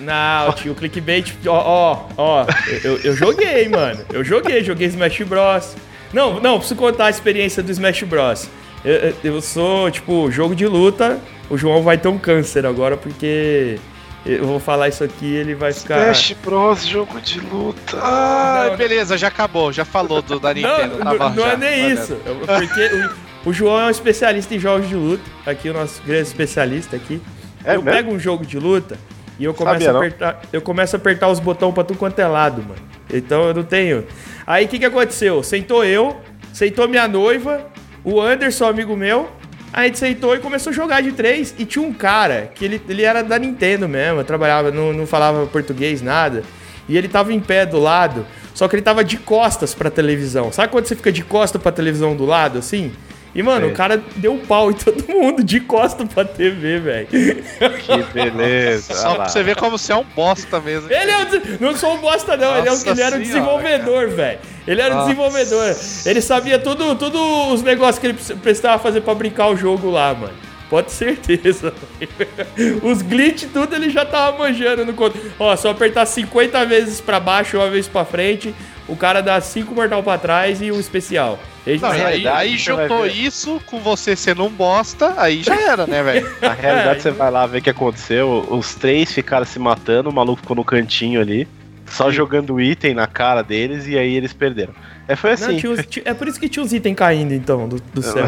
Não, 0.00 0.52
tinha 0.52 0.72
o 0.72 0.74
clickbait. 0.74 1.32
Ó, 1.46 1.52
ó, 1.52 2.08
ó. 2.16 2.46
Eu, 2.84 2.98
eu 2.98 3.16
joguei, 3.16 3.68
mano. 3.68 4.04
Eu 4.12 4.22
joguei, 4.22 4.62
joguei 4.62 4.88
Smash 4.88 5.22
Bros. 5.22 5.74
Não, 6.12 6.40
não, 6.40 6.58
preciso 6.58 6.78
contar 6.78 7.06
a 7.06 7.10
experiência 7.10 7.62
do 7.62 7.70
Smash 7.70 8.02
Bros. 8.02 8.50
Eu, 8.84 9.14
eu 9.24 9.40
sou, 9.40 9.90
tipo, 9.90 10.30
jogo 10.30 10.54
de 10.54 10.66
luta. 10.66 11.20
O 11.48 11.56
João 11.56 11.82
vai 11.82 11.96
ter 11.98 12.08
um 12.08 12.18
câncer 12.18 12.66
agora 12.66 12.96
porque 12.96 13.78
eu 14.26 14.44
vou 14.44 14.58
falar 14.58 14.88
isso 14.88 15.04
aqui 15.04 15.24
ele 15.24 15.54
vai 15.54 15.72
ficar. 15.72 16.10
Smash 16.10 16.36
Bros, 16.44 16.84
jogo 16.84 17.20
de 17.20 17.38
luta. 17.38 17.96
Ah, 18.02 18.66
não, 18.70 18.76
beleza, 18.76 19.16
já 19.16 19.28
acabou, 19.28 19.72
já 19.72 19.84
falou 19.84 20.20
do 20.20 20.40
da 20.40 20.52
Nintendo. 20.52 20.98
Não, 21.04 21.14
não, 21.14 21.30
não 21.30 21.46
é 21.46 21.56
nem 21.56 21.92
isso. 21.92 22.16
Porque 22.16 23.12
o, 23.44 23.50
o, 23.50 23.52
João 23.52 23.80
é 23.80 23.86
um 23.86 23.90
especialista 23.90 24.54
em 24.54 24.58
jogos 24.58 24.88
de 24.88 24.96
luta. 24.96 25.22
Aqui 25.46 25.70
o 25.70 25.72
nosso 25.72 26.02
grande 26.02 26.26
especialista 26.26 26.96
aqui. 26.96 27.22
É 27.64 27.76
eu 27.76 27.82
mesmo? 27.82 27.96
pego 27.96 28.12
um 28.12 28.18
jogo 28.18 28.44
de 28.44 28.58
luta 28.58 28.98
e 29.38 29.44
eu 29.44 29.54
começo 29.54 29.84
Sabia, 29.84 29.92
a 29.92 29.96
apertar. 29.96 30.40
Eu 30.52 30.60
começo 30.60 30.96
a 30.96 30.98
apertar 30.98 31.28
os 31.28 31.38
botões 31.38 31.72
pra 31.72 31.84
tudo 31.84 31.98
quanto 31.98 32.18
é 32.18 32.26
lado, 32.26 32.62
mano. 32.62 32.80
Então 33.12 33.44
eu 33.44 33.54
não 33.54 33.62
tenho. 33.62 34.04
Aí 34.44 34.64
o 34.64 34.68
que, 34.68 34.80
que 34.80 34.84
aconteceu? 34.84 35.40
Sentou 35.44 35.84
eu, 35.84 36.20
sentou 36.52 36.88
minha 36.88 37.06
noiva, 37.06 37.64
o 38.06 38.20
Anderson, 38.20 38.66
amigo 38.66 38.96
meu. 38.96 39.28
A 39.72 39.82
gente 39.84 39.98
sentou 39.98 40.34
e 40.36 40.38
começou 40.38 40.70
a 40.70 40.72
jogar 40.72 41.02
de 41.02 41.10
três. 41.10 41.52
E 41.58 41.64
tinha 41.64 41.84
um 41.84 41.92
cara 41.92 42.52
que 42.54 42.64
ele, 42.64 42.80
ele 42.88 43.02
era 43.02 43.20
da 43.20 43.36
Nintendo 43.36 43.88
mesmo, 43.88 44.22
trabalhava, 44.22 44.70
não, 44.70 44.92
não 44.92 45.06
falava 45.08 45.44
português, 45.46 46.00
nada. 46.00 46.44
E 46.88 46.96
ele 46.96 47.08
tava 47.08 47.32
em 47.32 47.40
pé 47.40 47.66
do 47.66 47.80
lado. 47.80 48.24
só 48.54 48.68
que 48.68 48.76
ele 48.76 48.82
tava 48.82 49.02
de 49.02 49.16
costas 49.16 49.74
pra 49.74 49.90
televisão. 49.90 50.52
Sabe 50.52 50.70
quando 50.70 50.86
você 50.86 50.94
fica 50.94 51.10
de 51.10 51.24
costas 51.24 51.60
pra 51.60 51.72
televisão 51.72 52.14
do 52.14 52.24
lado, 52.24 52.58
assim? 52.60 52.92
E, 53.36 53.42
mano, 53.42 53.66
Sei. 53.66 53.70
o 53.70 53.76
cara 53.76 54.02
deu 54.16 54.32
um 54.32 54.38
pau 54.38 54.70
em 54.70 54.74
todo 54.74 55.04
mundo 55.12 55.44
de 55.44 55.60
costas 55.60 56.08
pra 56.12 56.24
TV, 56.24 56.78
velho. 56.80 57.06
Que 57.06 58.02
beleza. 58.14 58.94
Só 58.94 59.14
pra 59.14 59.28
você 59.28 59.42
ver 59.42 59.56
como 59.56 59.76
você 59.76 59.92
é 59.92 59.96
um 59.96 60.04
bosta 60.16 60.58
mesmo. 60.58 60.90
Ele 60.90 61.10
é 61.10 61.24
des- 61.26 61.60
não 61.60 61.76
sou 61.76 61.94
um 61.94 61.98
bosta, 61.98 62.36
não. 62.36 62.56
ele, 62.56 62.66
é 62.66 62.70
Nossa 62.70 62.88
ele 62.88 63.00
era 63.02 63.10
senhora, 63.16 63.18
desenvolvedor, 63.18 64.08
velho. 64.08 64.38
Ele 64.66 64.80
era 64.80 64.94
Nossa. 64.94 65.06
desenvolvedor. 65.08 65.76
Ele 66.06 66.20
sabia 66.22 66.58
tudo, 66.58 66.94
tudo 66.96 67.52
os 67.52 67.62
negócios 67.62 67.98
que 67.98 68.06
ele 68.06 68.14
pre- 68.14 68.36
precisava 68.36 68.82
fazer 68.82 69.02
pra 69.02 69.14
brincar 69.14 69.48
o 69.48 69.56
jogo 69.56 69.90
lá, 69.90 70.14
mano. 70.14 70.32
Pode 70.70 70.88
ter 70.88 71.14
certeza. 71.14 71.72
Os 72.82 73.00
glitch, 73.02 73.44
tudo 73.52 73.74
ele 73.76 73.88
já 73.88 74.04
tava 74.04 74.36
manjando 74.38 74.84
no 74.84 74.94
controle. 74.94 75.30
Ó, 75.38 75.54
só 75.56 75.70
apertar 75.70 76.04
50 76.06 76.64
vezes 76.66 77.00
pra 77.00 77.20
baixo, 77.20 77.56
uma 77.56 77.70
vez 77.70 77.86
pra 77.86 78.04
frente, 78.04 78.52
o 78.88 78.94
cara 78.96 79.20
dá 79.20 79.40
5 79.40 79.74
mortal 79.74 80.02
pra 80.02 80.16
trás 80.18 80.60
e 80.62 80.70
o 80.70 80.78
especial. 80.80 81.38
Ele- 81.66 81.80
Não, 81.80 81.90
aí, 81.90 82.26
aí 82.28 82.56
juntou 82.58 83.06
isso 83.06 83.60
com 83.66 83.80
você 83.80 84.14
sendo 84.14 84.44
um 84.44 84.48
bosta, 84.50 85.14
aí 85.16 85.42
já 85.42 85.54
era, 85.60 85.86
né, 85.86 86.02
velho? 86.02 86.30
Na 86.40 86.52
realidade, 86.52 87.02
você 87.02 87.10
vai 87.10 87.30
lá 87.30 87.44
ver 87.46 87.58
o 87.58 87.62
que 87.62 87.70
aconteceu. 87.70 88.46
Os 88.50 88.74
três 88.74 89.12
ficaram 89.12 89.44
se 89.44 89.58
matando, 89.58 90.08
o 90.08 90.12
maluco 90.14 90.40
ficou 90.40 90.54
no 90.56 90.64
cantinho 90.64 91.20
ali, 91.20 91.48
só 91.86 92.10
jogando 92.10 92.60
item 92.60 92.94
na 92.94 93.06
cara 93.06 93.42
deles 93.42 93.86
e 93.88 93.98
aí 93.98 94.14
eles 94.14 94.32
perderam. 94.32 94.72
É, 95.08 95.16
foi 95.16 95.30
Não, 95.30 95.34
assim. 95.36 95.66
os- 95.68 95.86
tinha- 95.86 96.04
é 96.04 96.14
por 96.14 96.28
isso 96.28 96.38
que 96.38 96.48
tinha 96.48 96.64
os 96.64 96.72
itens 96.72 96.94
caindo, 96.96 97.32
então, 97.34 97.68
do, 97.68 97.80
do 97.80 98.02
céu. 98.02 98.26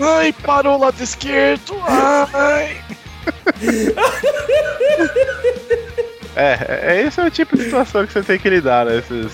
Ai, 0.00 0.32
parou 0.44 0.76
o 0.76 0.80
lado 0.80 1.00
esquerdo. 1.02 1.74
Ai. 1.86 2.76
É, 6.38 6.92
é, 6.98 7.02
esse 7.06 7.20
é 7.20 7.24
o 7.26 7.30
tipo 7.30 7.56
de 7.56 7.64
situação 7.64 8.06
que 8.06 8.12
você 8.12 8.22
tem 8.22 8.38
que 8.38 8.48
lidar, 8.48 8.86
né? 8.86 8.98
Esses, 8.98 9.32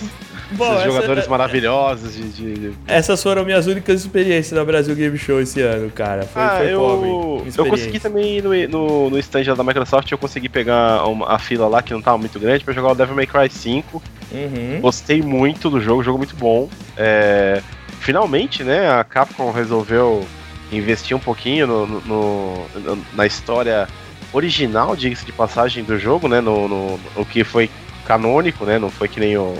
Bom, 0.52 0.64
esses 0.66 0.76
essa- 0.78 0.84
jogadores 0.84 1.28
maravilhosos 1.28 2.14
de. 2.14 2.30
de- 2.54 2.72
Essas 2.86 3.22
foram 3.22 3.44
minhas 3.44 3.66
únicas 3.66 4.00
experiências 4.00 4.52
na 4.52 4.64
Brasil 4.64 4.94
Game 4.94 5.16
Show 5.18 5.40
esse 5.40 5.60
ano, 5.60 5.90
cara. 5.90 6.22
Foi, 6.24 6.42
Ah, 6.42 6.56
foi 6.58 6.72
pobre. 6.74 7.08
eu, 7.10 7.44
em 7.46 7.52
eu 7.58 7.66
consegui 7.66 8.00
também 8.00 8.40
no, 8.40 8.50
no, 8.68 9.10
no 9.10 9.18
stand 9.18 9.54
da 9.54 9.62
Microsoft, 9.62 10.10
eu 10.10 10.16
consegui 10.18 10.48
pegar 10.48 11.04
uma- 11.06 11.30
a 11.34 11.38
fila 11.38 11.68
lá 11.68 11.82
que 11.82 11.92
não 11.92 12.00
tava 12.00 12.16
muito 12.18 12.38
grande 12.40 12.64
pra 12.64 12.72
jogar 12.72 12.92
o 12.92 12.94
Devil 12.94 13.14
May 13.14 13.26
Cry 13.26 13.50
5. 13.50 14.02
Uhum. 14.32 14.80
Gostei 14.80 15.20
muito 15.22 15.68
do 15.68 15.80
jogo, 15.80 16.02
jogo 16.02 16.16
muito 16.18 16.34
bom. 16.36 16.68
É, 16.96 17.60
finalmente, 18.00 18.64
né, 18.64 18.90
a 18.90 19.04
Capcom 19.04 19.50
resolveu 19.50 20.26
investir 20.72 21.16
um 21.16 21.20
pouquinho 21.20 21.66
no, 21.66 21.86
no- 21.86 22.66
no- 22.74 23.04
na 23.14 23.26
história 23.26 23.86
original, 24.34 24.94
diga-se 24.96 25.24
de 25.24 25.32
passagem, 25.32 25.84
do 25.84 25.98
jogo, 25.98 26.28
né, 26.28 26.40
no, 26.40 26.68
no, 26.68 27.00
no 27.16 27.24
que 27.24 27.44
foi 27.44 27.70
canônico, 28.04 28.64
né, 28.66 28.78
não 28.78 28.90
foi 28.90 29.08
que 29.08 29.20
nem 29.20 29.36
o, 29.38 29.56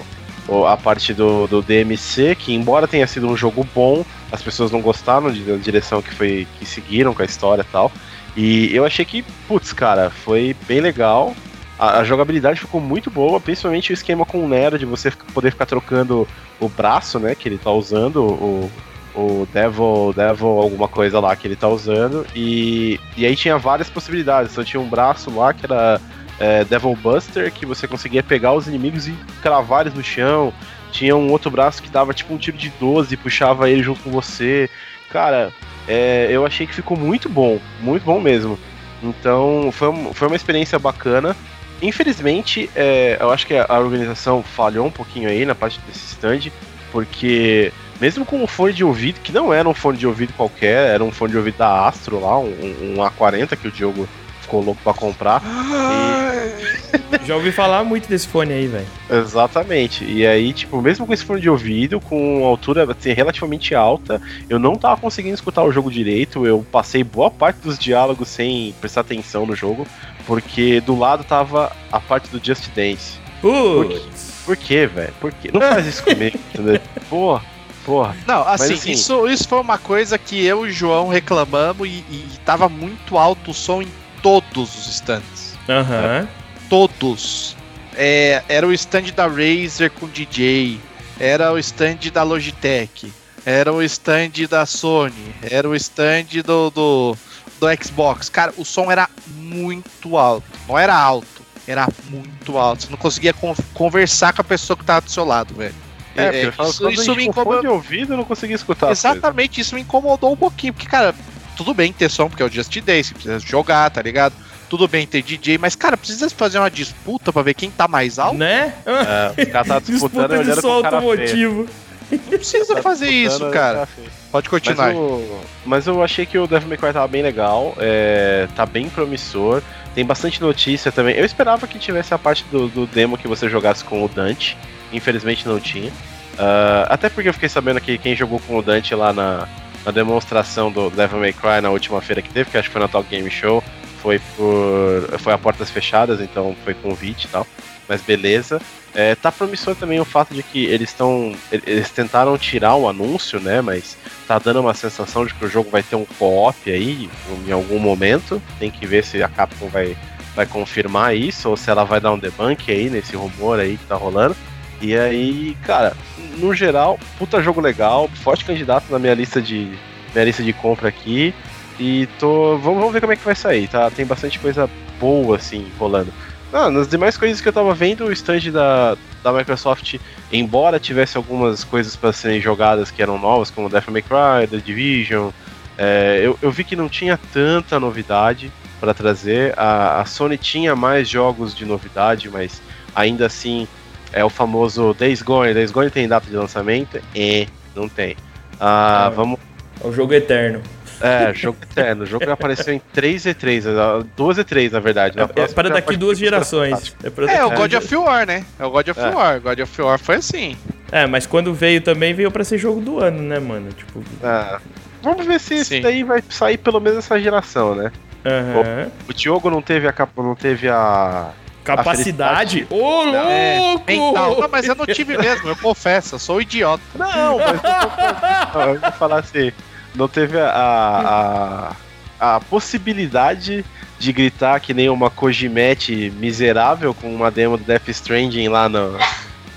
o- 0.49 0.67
a 0.67 0.77
parte 0.77 1.15
do, 1.15 1.47
do 1.47 1.63
DMC, 1.63 2.35
que 2.35 2.53
embora 2.53 2.87
tenha 2.89 3.07
sido 3.07 3.27
um 3.29 3.37
jogo 3.37 3.67
bom, 3.75 4.05
as 4.31 4.43
pessoas 4.43 4.71
não 4.71 4.81
gostaram 4.83 5.31
de- 5.31 5.45
da 5.45 5.57
direção 5.57 6.03
que 6.03 6.13
foi 6.13 6.47
que 6.59 6.67
seguiram 6.67 7.15
com 7.15 7.23
a 7.23 7.25
história 7.25 7.63
e 7.63 7.73
tal. 7.73 7.91
E 8.37 8.75
eu 8.75 8.85
achei 8.85 9.05
que, 9.05 9.23
putz, 9.47 9.73
cara, 9.73 10.11
foi 10.11 10.57
bem 10.67 10.81
legal. 10.81 11.35
A, 11.79 12.01
a 12.01 12.05
jogabilidade 12.05 12.61
ficou 12.61 12.81
muito 12.81 13.11
boa, 13.11 13.41
principalmente 13.41 13.93
o 13.93 13.95
esquema 13.95 14.25
com 14.27 14.45
o 14.45 14.49
Nero 14.49 14.79
de 14.79 14.85
você 14.85 15.11
poder 15.33 15.53
ficar 15.53 15.67
trocando 15.67 16.27
o 16.61 16.69
braço, 16.69 17.19
né, 17.19 17.35
que 17.35 17.49
ele 17.49 17.59
tá 17.59 17.71
usando, 17.71 18.23
o, 18.25 18.71
o 19.15 19.47
Devil, 19.53 20.13
Devil 20.15 20.47
alguma 20.47 20.89
coisa 20.89 21.21
lá 21.21 21.35
que 21.37 21.47
ele 21.47 21.57
tá 21.57 21.69
usando, 21.69 22.27
e, 22.35 22.99
e 23.17 23.25
aí 23.25 23.37
tinha 23.37 23.57
várias 23.57 23.89
possibilidades, 23.89 24.53
então 24.53 24.65
tinha 24.65 24.81
um 24.81 24.89
braço 24.89 25.31
lá 25.31 25.53
que 25.53 25.65
era 25.65 26.01
é, 26.39 26.65
Devil 26.65 26.97
Buster, 26.97 27.53
que 27.53 27.65
você 27.65 27.87
conseguia 27.87 28.23
pegar 28.23 28.53
os 28.53 28.67
inimigos 28.67 29.07
e 29.07 29.13
cravar 29.41 29.83
eles 29.83 29.95
no 29.95 30.03
chão, 30.03 30.53
tinha 30.91 31.17
um 31.17 31.31
outro 31.31 31.51
braço 31.51 31.83
que 31.83 31.91
dava 31.91 32.15
tipo 32.15 32.35
um 32.35 32.39
tiro 32.39 32.57
de 32.57 32.71
12 32.71 33.15
e 33.15 33.17
puxava 33.17 33.71
ele 33.71 33.83
junto 33.83 34.03
com 34.03 34.11
você, 34.11 34.69
cara, 35.11 35.53
é, 35.87 36.29
eu 36.31 36.45
achei 36.47 36.67
que 36.67 36.75
ficou 36.75 36.97
muito 36.97 37.29
bom, 37.29 37.61
muito 37.81 38.05
bom 38.05 38.21
mesmo. 38.21 38.59
Então 39.03 39.71
foi, 39.73 39.93
foi 40.15 40.29
uma 40.29 40.37
experiência 40.37 40.79
bacana. 40.79 41.37
Infelizmente, 41.83 42.71
é, 42.75 43.19
eu 43.21 43.31
acho 43.31 43.47
que 43.47 43.55
a 43.55 43.79
organização 43.79 44.43
falhou 44.43 44.87
um 44.87 44.91
pouquinho 44.91 45.29
aí 45.29 45.45
na 45.45 45.55
parte 45.55 45.81
desse 45.87 46.15
stand, 46.15 46.51
porque 46.91 47.73
mesmo 48.01 48.25
com 48.25 48.43
o 48.43 48.47
fone 48.47 48.73
de 48.73 48.85
ouvido, 48.85 49.21
que 49.21 49.33
não 49.33 49.53
era 49.53 49.69
um 49.69 49.75
fone 49.75 49.99
de 49.99 50.07
ouvido 50.07 50.33
qualquer, 50.35 50.95
era 50.95 51.05
um 51.05 51.13
fone 51.13 51.33
de 51.33 51.39
ouvido 51.39 51.59
da 51.59 51.87
Astro 51.87 52.21
lá, 52.21 52.39
um, 52.39 52.49
um 52.49 52.97
A40 52.97 53.57
que 53.57 53.69
o 53.69 53.71
Diogo 53.71 54.09
ficou 54.41 54.63
louco 54.63 54.81
pra 54.83 54.95
comprar. 54.95 55.43
Já 57.25 57.37
ouvi 57.37 57.51
falar 57.51 57.85
muito 57.85 58.09
desse 58.09 58.29
fone 58.29 58.53
aí, 58.53 58.67
velho. 58.67 58.87
Exatamente. 59.11 60.05
E 60.05 60.27
aí, 60.27 60.53
tipo, 60.53 60.81
mesmo 60.81 61.07
com 61.07 61.13
esse 61.13 61.25
fone 61.25 61.41
de 61.41 61.49
ouvido, 61.49 62.01
com 62.01 62.45
altura 62.45 62.91
assim, 62.91 63.13
relativamente 63.13 63.75
alta, 63.75 64.21
eu 64.49 64.59
não 64.59 64.77
tava 64.77 65.01
conseguindo 65.01 65.35
escutar 65.35 65.63
o 65.65 65.73
jogo 65.73 65.91
direito. 65.91 66.47
Eu 66.47 66.65
passei 66.71 67.03
boa 67.03 67.31
parte 67.31 67.61
dos 67.61 67.79
diálogos 67.79 68.29
sem 68.29 68.75
prestar 68.81 69.01
atenção 69.01 69.47
no 69.47 69.57
jogo, 69.57 69.87
porque 70.27 70.81
do 70.81 70.99
lado 70.99 71.25
tava 71.25 71.73
a 71.91 71.99
parte 71.99 72.29
do 72.29 72.45
Just 72.45 72.69
Dance. 72.75 73.19
Putz. 73.41 74.43
Por 74.45 74.57
quê, 74.57 74.87
velho? 74.87 75.13
Por 75.21 75.33
quê? 75.33 75.51
Não 75.53 75.61
faz 75.61 75.87
isso 75.87 76.05
comigo, 76.05 76.39
entendeu? 76.53 76.81
Porra, 77.09 77.43
porra. 77.85 78.17
Não, 78.27 78.47
assim, 78.47 78.75
assim- 78.75 78.93
Isso, 78.93 79.29
isso 79.29 79.49
foi 79.49 79.61
uma 79.61 79.79
coisa 79.79 80.17
que 80.19 80.45
eu 80.45 80.67
e 80.67 80.71
o 80.71 80.73
João 80.73 81.09
reclamamos 81.09 81.87
e, 81.89 82.05
e 82.11 82.27
tava 82.45 82.69
muito 82.69 83.17
alto 83.19 83.51
o 83.51 83.55
som 83.55 83.83
em 83.83 83.89
todos 84.23 84.75
os 84.77 84.87
stands. 84.89 85.55
Aham. 85.69 86.29
Todos. 86.69 87.57
É, 87.97 88.43
era 88.49 88.67
o 88.67 88.73
stand 88.73 89.13
da 89.15 89.27
Razer 89.27 89.91
com 89.93 90.09
DJ, 90.09 90.81
era 91.21 91.53
o 91.53 91.59
stand 91.59 91.99
da 92.13 92.23
Logitech, 92.25 93.13
era 93.47 93.73
o 93.73 93.81
stand 93.83 94.33
da 94.51 94.67
Sony, 94.67 95.35
era 95.43 95.69
o 95.69 95.75
stand 95.77 96.25
do, 96.45 96.71
do, 96.71 97.17
do 97.61 97.67
Xbox. 97.85 98.29
Cara, 98.29 98.53
o 98.57 98.65
som 98.65 98.91
era 98.91 99.09
muito 99.29 100.17
alto. 100.19 100.45
Não 100.67 100.77
era 100.77 100.97
alto, 100.97 101.43
era 101.69 101.87
muito 102.11 102.59
alto. 102.59 102.83
Você 102.85 102.91
não 102.91 102.97
conseguia 102.99 103.33
con- 103.33 103.55
conversar 103.73 104.33
com 104.33 104.41
a 104.41 104.45
pessoa 104.45 104.77
que 104.77 104.85
tava 104.85 105.03
do 105.03 105.11
seu 105.11 105.25
lado, 105.25 105.55
velho. 105.55 105.75
É, 106.17 106.25
É, 106.43 106.47
eu 106.47 106.53
falo, 106.53 106.71
isso, 106.71 106.91
isso 106.91 107.17
me 107.17 107.27
incomodou. 107.27 107.61
de 107.61 107.69
ouvido, 107.69 108.13
eu 108.13 108.17
não 108.17 108.25
conseguia 108.25 108.57
escutar. 108.57 108.91
Exatamente, 108.91 109.61
isso 109.61 109.75
me 109.75 109.81
incomodou 109.81 110.33
um 110.33 110.37
pouquinho, 110.37 110.73
porque, 110.73 110.89
cara, 110.89 111.15
tudo 111.57 111.75
bem 111.75 111.93
ter 111.93 112.09
som, 112.11 112.29
porque 112.29 112.43
é 112.43 112.47
o 112.47 112.51
Just 112.51 112.75
Dance, 112.81 113.15
precisa 113.15 113.39
jogar, 113.39 113.91
tá 113.91 114.03
ligado? 114.03 114.35
Tudo 114.69 114.89
bem 114.89 115.07
ter 115.07 115.23
DJ, 115.23 115.59
mas, 115.59 115.77
cara, 115.77 115.97
precisa 115.97 116.29
fazer 116.31 116.59
uma 116.59 116.71
disputa 116.71 117.33
pra 117.33 117.43
ver 117.43 117.55
quem 117.55 117.71
tá 117.71 117.87
mais 117.87 118.19
alto? 118.19 118.37
Né? 118.37 118.75
É, 118.87 119.43
o 119.43 119.51
cara 119.51 119.65
tá 119.65 119.79
disputando 119.85 120.31
Disputa 120.31 120.55
de 120.55 120.61
som 120.61 120.83
cara 120.83 121.01
feio. 121.01 121.69
Não 122.11 122.19
precisa 122.19 122.81
fazer 122.83 123.09
isso, 123.09 123.51
cara. 123.51 123.89
Pode 124.31 124.49
Mas, 124.51 124.63
continuar. 124.63 124.95
o- 124.95 125.41
mas 125.65 125.87
eu 125.87 126.03
achei 126.03 126.27
que 126.27 126.37
o 126.39 126.47
Devil 126.47 126.69
May 126.69 126.77
Cry 126.79 126.93
tava 126.93 127.09
bem 127.09 127.23
legal, 127.23 127.75
é, 127.79 128.49
tá 128.55 128.67
bem 128.67 128.89
promissor, 128.89 129.63
tem 129.95 130.05
bastante 130.05 130.41
notícia 130.41 130.91
também. 130.93 131.15
Eu 131.17 131.25
esperava 131.25 131.67
que 131.67 131.79
tivesse 131.79 132.13
a 132.13 132.19
parte 132.19 132.45
do, 132.51 132.69
do 132.69 132.87
demo 132.87 133.17
que 133.17 133.29
você 133.29 133.49
jogasse 133.49 133.85
com 133.85 134.05
o 134.05 134.09
Dante, 134.09 134.57
infelizmente 134.93 135.47
não 135.47 135.59
tinha. 135.61 135.93
Ah, 136.39 136.87
até 136.91 137.09
porque 137.09 137.29
eu 137.29 137.35
fiquei 137.35 137.49
sabendo 137.49 137.81
que 137.81 137.97
quem 137.97 138.15
jogou 138.17 138.41
com 138.41 138.57
o 138.59 138.63
Dante 138.63 138.95
lá 138.95 139.13
na, 139.13 139.49
na 139.85 139.93
demonstração 139.93 140.71
do 140.71 140.91
Devil 140.91 141.21
May 141.21 141.33
Cry 141.33 141.61
na 141.63 141.71
última 141.71 142.01
feira 142.01 142.21
que 142.21 142.29
teve, 142.31 142.51
que 142.51 142.59
acho 142.59 142.69
que 142.69 142.73
foi 142.73 142.83
na 142.83 142.89
Talk 142.89 143.09
Game 143.09 143.31
Show, 143.31 143.63
foi 144.03 144.19
por. 144.37 145.19
foi 145.21 145.33
a 145.33 145.39
portas 145.39 145.71
fechadas, 145.71 146.21
então 146.21 146.55
foi 146.65 146.75
convite 146.75 147.27
e 147.27 147.29
tal. 147.29 147.47
Mas 147.89 148.03
beleza. 148.03 148.61
É, 148.95 149.17
tá 149.17 149.33
promissor 149.33 149.75
também 149.75 149.99
o 149.99 150.05
fato 150.05 150.33
de 150.33 150.43
que 150.43 150.65
eles 150.65 150.91
estão. 150.91 151.35
Eles 151.51 151.91
tentaram 151.91 152.39
tirar 152.39 152.77
o 152.77 152.89
anúncio, 152.89 153.41
né? 153.41 153.61
Mas 153.61 153.97
tá 154.27 154.39
dando 154.39 154.61
uma 154.61 154.73
sensação 154.73 155.27
de 155.27 155.35
que 155.35 155.45
o 155.45 155.49
jogo 155.49 155.69
vai 155.69 155.83
ter 155.83 155.97
um 155.97 156.05
co-op 156.05 156.71
aí 156.71 157.11
em 157.47 157.51
algum 157.51 157.81
momento. 157.81 158.41
Tem 158.59 158.71
que 158.71 158.87
ver 158.87 159.05
se 159.05 159.21
a 159.21 159.29
Capcom 159.29 159.69
vai, 159.69 159.97
vai 160.37 160.47
confirmar 160.47 161.17
isso 161.17 161.51
ou 161.51 161.57
se 161.57 161.69
ela 161.69 161.85
vai 161.85 162.01
dar 162.01 162.13
um 162.13 162.19
debunk 162.19 162.71
aí 162.71 162.89
nesse 162.89 163.17
rumor 163.17 163.59
aí 163.59 163.77
que 163.77 163.85
tá 163.87 163.97
rolando. 163.97 164.37
E 164.81 164.97
aí, 164.97 165.57
cara, 165.65 165.97
no 166.39 166.55
geral, 166.55 166.99
puta 167.19 167.43
jogo 167.43 167.61
legal, 167.61 168.09
forte 168.23 168.45
candidato 168.45 168.85
na 168.91 168.99
minha 168.99 169.15
lista 169.15 169.43
de 169.43 169.77
minha 170.15 170.25
lista 170.25 170.43
de 170.43 170.53
compra 170.53 170.89
aqui. 170.89 171.35
E 171.81 172.07
tô. 172.21 172.57
Vamos, 172.59 172.79
vamos 172.79 172.93
ver 172.93 173.01
como 173.01 173.13
é 173.13 173.17
que 173.17 173.25
vai 173.25 173.35
sair, 173.35 173.67
tá? 173.67 173.91
Tem 173.91 174.07
bastante 174.07 174.39
coisa 174.39 174.71
boa 175.01 175.37
assim 175.37 175.67
rolando. 175.79 176.13
Ah, 176.57 176.71
nas 176.71 176.87
demais 176.87 177.17
coisas 177.17 177.41
que 177.41 177.49
eu 177.49 177.53
tava 177.53 177.75
vendo, 177.75 178.05
o 178.05 178.13
stand 178.13 178.53
da, 178.53 178.97
da 179.25 179.33
Microsoft, 179.33 179.97
embora 180.33 180.79
tivesse 180.79 181.17
algumas 181.17 181.65
coisas 181.65 181.97
para 181.97 182.13
serem 182.13 182.41
jogadas 182.41 182.93
que 182.93 183.03
eram 183.03 183.19
novas, 183.19 183.51
como 183.51 183.69
Death 183.69 183.89
May 183.89 184.03
Cry, 184.03 184.47
The 184.49 184.59
Division, 184.59 185.31
é, 185.77 186.21
eu, 186.23 186.39
eu 186.41 186.53
vi 186.53 186.63
que 186.63 186.77
não 186.77 186.89
tinha 186.89 187.19
tanta 187.33 187.81
novidade 187.81 188.53
para 188.79 188.95
trazer. 188.95 189.53
A, 189.59 190.01
a 190.01 190.05
Sony 190.05 190.39
tinha 190.39 190.77
mais 190.77 191.09
jogos 191.09 191.53
de 191.57 191.65
novidade, 191.65 192.31
mas 192.31 192.63
ainda 192.95 193.27
assim 193.27 193.67
é 194.13 194.25
o 194.25 194.31
famoso 194.31 194.95
Days 194.95 195.23
Gone. 195.23 195.53
Days 195.53 195.73
Gone 195.73 195.91
tem 195.91 196.07
data 196.07 196.31
de 196.31 196.37
lançamento? 196.37 197.01
É, 197.17 197.49
não 197.75 197.89
tem. 197.89 198.17
Ah, 198.61 199.07
Ah. 199.07 199.09
vamos 199.09 199.41
É 199.83 199.87
o 199.89 199.93
jogo 199.93 200.15
eterno. 200.15 200.63
É, 201.01 201.33
jogo 201.35 201.59
eterno. 201.63 202.03
O 202.05 202.07
jogo 202.07 202.31
apareceu 202.31 202.73
em 202.75 202.81
3 202.93 203.25
E3, 203.27 203.65
eh, 203.67 204.05
duas 204.17 204.39
E3 204.39 204.71
na 204.73 204.81
verdade. 204.81 205.17
Na 205.17 205.25
É, 205.25 205.27
próxima 205.27 205.55
para 205.55 205.69
daqui 205.71 205.87
pode 205.87 205.99
duas 205.99 206.19
gerações. 206.19 206.95
É, 207.29 207.37
É, 207.37 207.45
o 207.45 207.51
God 207.51 207.73
of 207.75 207.97
War, 207.97 208.27
né? 208.27 208.45
É 208.59 208.65
o 208.65 208.71
God 208.71 208.89
of 208.89 209.01
É. 209.01 209.09
War. 209.11 209.41
God 209.41 209.59
of 209.61 209.83
War 209.83 209.99
foi 209.99 210.17
assim. 210.17 210.57
É, 210.93 211.07
mas 211.07 211.27
quando 211.27 211.53
veio 211.53 211.81
também 211.81 212.15
veio 212.15 212.31
pra 212.31 212.45
ser 212.45 212.59
jogo 212.59 212.81
do 212.81 213.01
ano, 213.03 213.21
né, 213.23 213.39
mano? 213.39 213.71
Tipo, 213.73 214.03
Ah, 214.23 214.61
vamos 215.03 215.27
ver 215.27 215.41
se 215.41 215.57
Sim. 215.57 215.61
esse 215.61 215.81
daí 215.81 216.03
vai 216.05 216.23
sair 216.29 216.57
pelo 216.59 216.81
menos 216.81 216.99
essa 216.99 217.21
geração, 217.21 217.75
né? 217.75 217.91
aham. 218.25 218.91
O 219.09 219.13
Diogo 219.13 219.51
não 219.51 219.61
teve 219.61 219.87
a 219.89 219.93
capa, 219.93 220.23
não 220.23 220.35
teve 220.35 220.69
a. 220.69 221.31
capacidade. 221.65 222.67
Ô, 222.71 223.03
É, 223.15 223.59
louco! 223.59 223.85
mental. 223.91 224.41
Não, 224.41 224.49
mas 224.49 224.67
eu 224.69 224.75
não 224.75 224.87
tive 224.87 225.17
mesmo, 225.19 225.49
eu 225.49 225.57
confesso, 225.57 226.15
eu 226.15 226.19
sou 226.19 226.37
um 226.37 226.41
idiota. 226.41 226.83
Não, 226.95 227.39
mas 227.39 227.53
eu, 227.55 227.59
tô- 227.61 228.59
não, 228.59 228.69
eu 228.75 228.81
vou 228.81 228.93
falar 228.93 229.19
assim, 229.21 229.53
não 229.95 230.09
teve 230.09 230.39
a, 230.39 230.49
a, 230.49 231.73
a, 232.21 232.37
a 232.37 232.41
possibilidade 232.41 233.65
de 233.99 234.13
gritar 234.13 234.61
que 234.61 234.75
nem 234.75 234.89
uma 234.89 235.09
Kojimete 235.11 236.13
miserável 236.19 236.93
com 236.95 237.15
uma 237.15 237.31
demo 237.31 237.57
do 237.57 237.65
Death 237.65 237.89
Stranding 237.89 238.49
lá 238.49 238.69
no, 238.69 238.99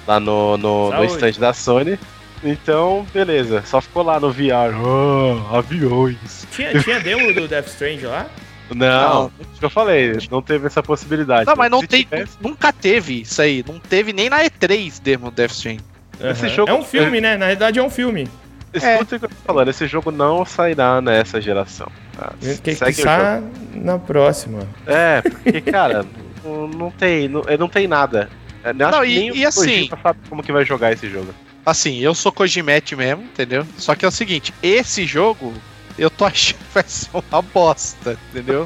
lá 0.07 0.19
no, 0.19 0.57
no, 0.57 0.91
no 0.91 1.03
stand 1.05 1.33
da 1.39 1.53
Sony. 1.53 1.99
Então, 2.43 3.05
beleza, 3.11 3.63
só 3.65 3.81
ficou 3.81 4.03
lá 4.03 4.19
no 4.19 4.31
VR. 4.31 4.73
Oh, 4.79 5.55
aviões. 5.55 6.45
Tinha, 6.51 6.79
tinha 6.81 6.99
demo 6.99 7.33
do 7.33 7.47
Death 7.47 7.67
Strange 7.67 8.05
lá? 8.05 8.27
Não, 8.69 9.31
que 9.57 9.63
eu 9.65 9.69
falei, 9.69 10.17
não 10.29 10.41
teve 10.41 10.67
essa 10.67 10.83
possibilidade. 10.83 11.45
Não, 11.47 11.55
mas 11.55 11.71
não 11.71 11.79
Se 11.79 11.87
tem. 11.87 12.03
tivesse- 12.03 12.37
Nunca 12.41 12.71
teve 12.71 13.21
isso 13.21 13.41
aí. 13.41 13.63
Não 13.67 13.79
teve 13.79 14.11
nem 14.13 14.29
na 14.29 14.43
E3 14.43 15.01
demo 15.01 15.31
Death 15.31 15.51
Stranding. 15.51 15.83
Esse 16.19 16.45
Aham. 16.45 16.53
jogo- 16.55 16.71
É 16.71 16.73
um 16.75 16.83
filme, 16.83 17.19
né? 17.21 17.37
Na 17.37 17.45
realidade 17.45 17.79
é 17.79 17.83
um 17.83 17.89
filme. 17.89 18.27
Escuta 18.73 19.15
o 19.15 19.19
que 19.19 19.25
eu 19.25 19.29
tô 19.29 19.35
falando, 19.45 19.69
esse 19.69 19.87
jogo 19.87 20.11
não 20.11 20.45
sairá 20.45 21.01
nessa 21.01 21.39
geração. 21.41 21.87
tá? 22.15 22.33
Que, 22.63 22.75
sai 22.75 23.43
na 23.73 23.97
próxima. 23.97 24.67
É, 24.85 25.21
porque, 25.21 25.61
cara, 25.61 26.05
não, 26.43 26.67
não 26.67 26.91
tem, 26.91 27.27
não, 27.27 27.43
não 27.59 27.69
tem 27.69 27.87
nada. 27.87 28.29
É, 28.63 28.69
Acho 28.69 28.77
Não, 28.77 29.05
e- 29.05 29.31
e 29.37 29.45
assim- 29.45 29.89
sabe 30.03 30.19
como 30.29 30.43
que 30.43 30.51
vai 30.51 30.65
jogar 30.65 30.91
esse 30.91 31.09
jogo. 31.09 31.33
Assim, 31.65 31.99
eu 31.99 32.13
sou 32.13 32.31
Kojimete 32.31 32.95
mesmo, 32.95 33.23
entendeu? 33.23 33.65
Só 33.77 33.93
que 33.95 34.05
é 34.05 34.07
o 34.07 34.11
seguinte, 34.11 34.53
esse 34.63 35.05
jogo 35.05 35.53
eu 35.97 36.09
tô 36.09 36.23
achando 36.25 36.57
que 36.59 36.73
vai 36.73 36.83
ser 36.87 37.09
uma 37.13 37.41
bosta, 37.41 38.17
entendeu? 38.31 38.65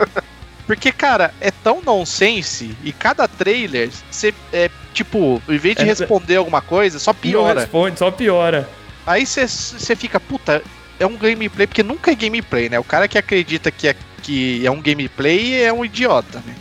Porque, 0.67 0.91
cara, 0.91 1.33
é 1.41 1.51
tão 1.51 1.81
nonsense 1.83 2.75
e 2.83 2.91
cada 2.93 3.27
trailer, 3.27 3.89
você, 4.09 4.33
é, 4.53 4.69
tipo, 4.93 5.41
em 5.49 5.57
vez 5.57 5.75
de 5.75 5.81
É, 5.81 5.85
responder 5.85 6.35
alguma 6.37 6.61
coisa, 6.61 6.99
só 6.99 7.11
Não 7.11 7.19
piora. 7.19 7.59
responde, 7.61 7.99
só 7.99 8.09
piora. 8.11 8.69
Aí 9.05 9.25
você 9.25 9.95
fica, 9.95 10.19
puta, 10.19 10.61
é 10.99 11.05
um 11.05 11.17
gameplay, 11.17 11.65
porque 11.67 11.83
nunca 11.83 12.11
é 12.11 12.15
gameplay, 12.15 12.69
né? 12.69 12.79
O 12.79 12.83
cara 12.83 13.07
que 13.07 13.17
acredita 13.17 13.71
que 13.71 13.87
é, 13.87 13.95
que 14.21 14.65
é 14.65 14.71
um 14.71 14.81
gameplay 14.81 15.63
é 15.63 15.73
um 15.73 15.83
idiota, 15.83 16.41
né? 16.45 16.55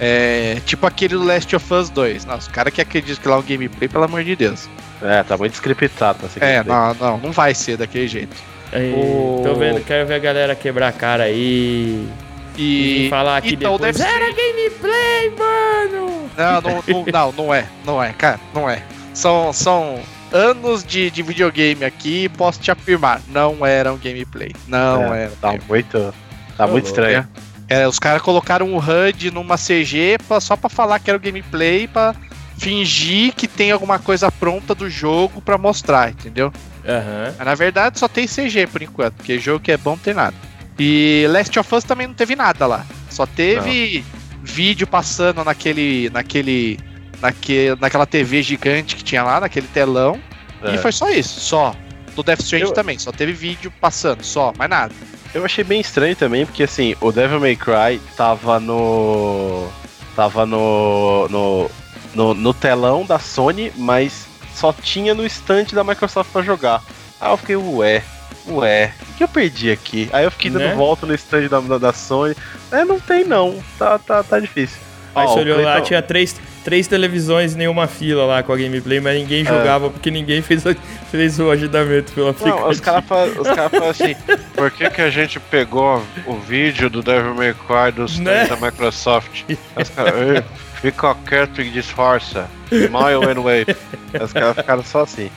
É 0.00 0.60
tipo 0.66 0.86
aquele 0.86 1.14
do 1.14 1.24
Last 1.24 1.54
of 1.54 1.72
Us 1.72 1.88
2. 1.90 2.24
Nossa, 2.24 2.50
o 2.50 2.52
cara 2.52 2.70
que 2.70 2.80
acredita 2.80 3.20
que 3.20 3.28
lá 3.28 3.36
é 3.36 3.38
um 3.38 3.42
gameplay, 3.42 3.88
pelo 3.88 4.04
amor 4.04 4.24
de 4.24 4.34
Deus. 4.34 4.68
É, 5.00 5.22
tá 5.22 5.36
muito 5.36 5.54
scriptado. 5.54 6.18
Tá 6.28 6.44
É, 6.46 6.64
não, 6.64 6.94
não, 6.94 7.18
não 7.18 7.32
vai 7.32 7.54
ser 7.54 7.76
daquele 7.76 8.08
jeito. 8.08 8.34
Aí, 8.72 8.92
O- 8.92 9.42
Tô 9.44 9.54
vendo, 9.54 9.80
quero 9.84 10.06
ver 10.08 10.14
a 10.14 10.18
galera 10.18 10.54
quebrar 10.56 10.88
a 10.88 10.92
cara 10.92 11.24
aí. 11.24 12.08
E, 12.56 13.06
E. 13.06 13.10
falar 13.10 13.40
que 13.42 13.54
então, 13.54 13.72
depois 13.76 13.96
deve 13.96 14.08
ser- 14.08 14.16
era 14.16 14.32
gameplay, 14.32 15.30
mano! 15.38 16.30
Não, 16.36 16.60
não, 16.60 16.84
não, 16.88 17.04
não, 17.12 17.32
não 17.32 17.54
é, 17.54 17.66
não 17.84 18.02
é, 18.02 18.12
cara, 18.12 18.40
não 18.52 18.68
é. 18.68 18.82
São, 19.12 19.52
são 19.52 20.00
anos 20.32 20.82
de, 20.84 21.10
de 21.10 21.22
videogame 21.22 21.84
aqui, 21.84 22.28
posso 22.30 22.60
te 22.60 22.70
afirmar, 22.70 23.20
não 23.28 23.64
era 23.64 23.92
um 23.92 23.96
gameplay. 23.98 24.52
Não 24.66 25.14
É, 25.14 25.24
era. 25.24 25.32
Tá 25.40 25.54
muito, 25.68 26.14
tá 26.56 26.66
muito 26.66 26.86
estranho. 26.86 27.26
É, 27.68 27.86
os 27.88 27.98
caras 27.98 28.20
colocaram 28.22 28.66
um 28.68 28.76
HUD 28.78 29.30
numa 29.30 29.56
CG 29.56 30.18
pra- 30.28 30.40
só 30.40 30.54
pra 30.56 30.68
falar 30.68 30.98
que 30.98 31.08
era 31.10 31.16
o 31.16 31.20
gameplay, 31.20 31.86
pra 31.88 32.14
fingir 32.58 33.32
que 33.34 33.48
tem 33.48 33.70
alguma 33.72 33.98
coisa 33.98 34.30
pronta 34.30 34.74
do 34.74 34.88
jogo 34.88 35.40
pra 35.40 35.58
mostrar, 35.58 36.10
entendeu? 36.10 36.52
Aham. 36.86 37.34
Mas 37.36 37.46
na 37.46 37.54
verdade 37.54 37.98
só 37.98 38.06
tem 38.06 38.26
CG 38.26 38.66
por 38.66 38.82
enquanto, 38.82 39.14
porque 39.14 39.38
jogo 39.38 39.60
que 39.60 39.72
é 39.72 39.76
bom 39.76 39.90
não 39.92 39.98
tem 39.98 40.14
nada. 40.14 40.34
E 40.78 41.26
Last 41.30 41.58
of 41.58 41.74
Us 41.74 41.84
também 41.84 42.06
não 42.06 42.14
teve 42.14 42.34
nada 42.36 42.66
lá. 42.66 42.84
Só 43.10 43.24
teve 43.26 44.04
vídeo 44.42 44.86
passando 44.86 45.42
naquele. 45.44 46.10
naquele. 46.10 46.78
Naque, 47.24 47.74
naquela 47.80 48.04
TV 48.04 48.42
gigante 48.42 48.94
que 48.96 49.02
tinha 49.02 49.22
lá, 49.22 49.40
naquele 49.40 49.66
telão. 49.66 50.20
É. 50.62 50.74
E 50.74 50.78
foi 50.78 50.92
só 50.92 51.08
isso, 51.10 51.40
só. 51.40 51.74
Do 52.14 52.22
Death 52.22 52.40
Stranding 52.40 52.66
Eu- 52.66 52.72
também, 52.74 52.98
só 52.98 53.10
teve 53.10 53.32
vídeo 53.32 53.72
passando, 53.80 54.22
só, 54.22 54.52
mais 54.58 54.68
nada. 54.68 54.94
Eu 55.32 55.42
achei 55.44 55.64
bem 55.64 55.80
estranho 55.80 56.14
também, 56.14 56.44
porque 56.44 56.62
assim, 56.62 56.94
o 57.00 57.10
Devil 57.10 57.40
May 57.40 57.56
Cry 57.56 57.98
tava 58.14 58.60
no. 58.60 59.68
tava 60.14 60.44
no. 60.44 61.26
no, 61.28 61.70
no, 62.14 62.34
no 62.34 62.54
telão 62.54 63.04
da 63.06 63.18
Sony, 63.18 63.72
mas 63.74 64.26
só 64.54 64.72
tinha 64.72 65.14
no 65.14 65.24
stand 65.26 65.64
da 65.72 65.82
Microsoft 65.82 66.30
pra 66.30 66.42
jogar. 66.42 66.82
Aí 67.20 67.32
eu 67.32 67.36
fiquei, 67.38 67.56
ué, 67.56 68.02
ué, 68.46 68.92
o 69.10 69.14
que 69.14 69.24
eu 69.24 69.28
perdi 69.28 69.70
aqui? 69.72 70.08
Aí 70.12 70.24
eu 70.24 70.30
fiquei 70.30 70.50
dando 70.50 70.62
Né? 70.66 70.74
volta 70.74 71.04
no 71.06 71.14
stand 71.14 71.48
da, 71.48 71.78
da, 71.78 71.92
Sony. 71.92 72.36
É, 72.70 72.84
não 72.84 73.00
tem 73.00 73.24
não, 73.24 73.60
tá, 73.78 73.98
tá, 73.98 74.22
tá 74.22 74.38
difícil. 74.38 74.78
Aí 75.14 75.26
você 75.26 75.40
olhou 75.40 75.60
lá, 75.62 75.80
tinha 75.80 76.02
três, 76.02 76.36
três 76.64 76.86
televisões 76.88 77.52
e 77.54 77.58
nenhuma 77.58 77.86
fila 77.86 78.24
lá 78.24 78.42
com 78.42 78.52
a 78.52 78.56
gameplay, 78.56 78.98
mas 78.98 79.16
ninguém 79.18 79.44
jogava 79.44 79.90
porque 79.90 80.10
ninguém 80.10 80.40
fez, 80.42 80.64
o- 80.64 80.74
fez 81.10 81.38
o 81.38 81.50
agendamento 81.50 82.12
pelo 82.12 82.30
aplicativo. 82.30 82.60
Não, 82.62 82.70
os 82.70 82.80
caras 82.80 83.04
falam 83.04 83.30
cara 83.44 83.90
assim, 83.90 84.16
por 84.54 84.70
que, 84.70 84.88
que 84.90 85.02
a 85.02 85.10
gente 85.10 85.38
pegou 85.38 86.02
o 86.26 86.34
vídeo 86.36 86.88
do 86.88 87.02
Devil 87.02 87.34
May 87.34 87.54
Cry 87.54 87.92
do 87.94 88.04
stand 88.06 88.24
Né? 88.24 88.46
da 88.46 88.56
Microsoft? 88.56 89.44
Os 89.80 89.88
caras, 89.90 90.14
"Ei, 90.14 90.44
fica 90.80 91.14
quieto 91.26 91.60
e 91.60 91.70
disfarça. 91.70 92.48
Smile 92.72 93.24
and 93.30 93.40
wave. 93.42 93.76
Os 94.22 94.32
caras 94.32 94.56
ficaram 94.56 94.82
só 94.82 95.02
assim. 95.02 95.30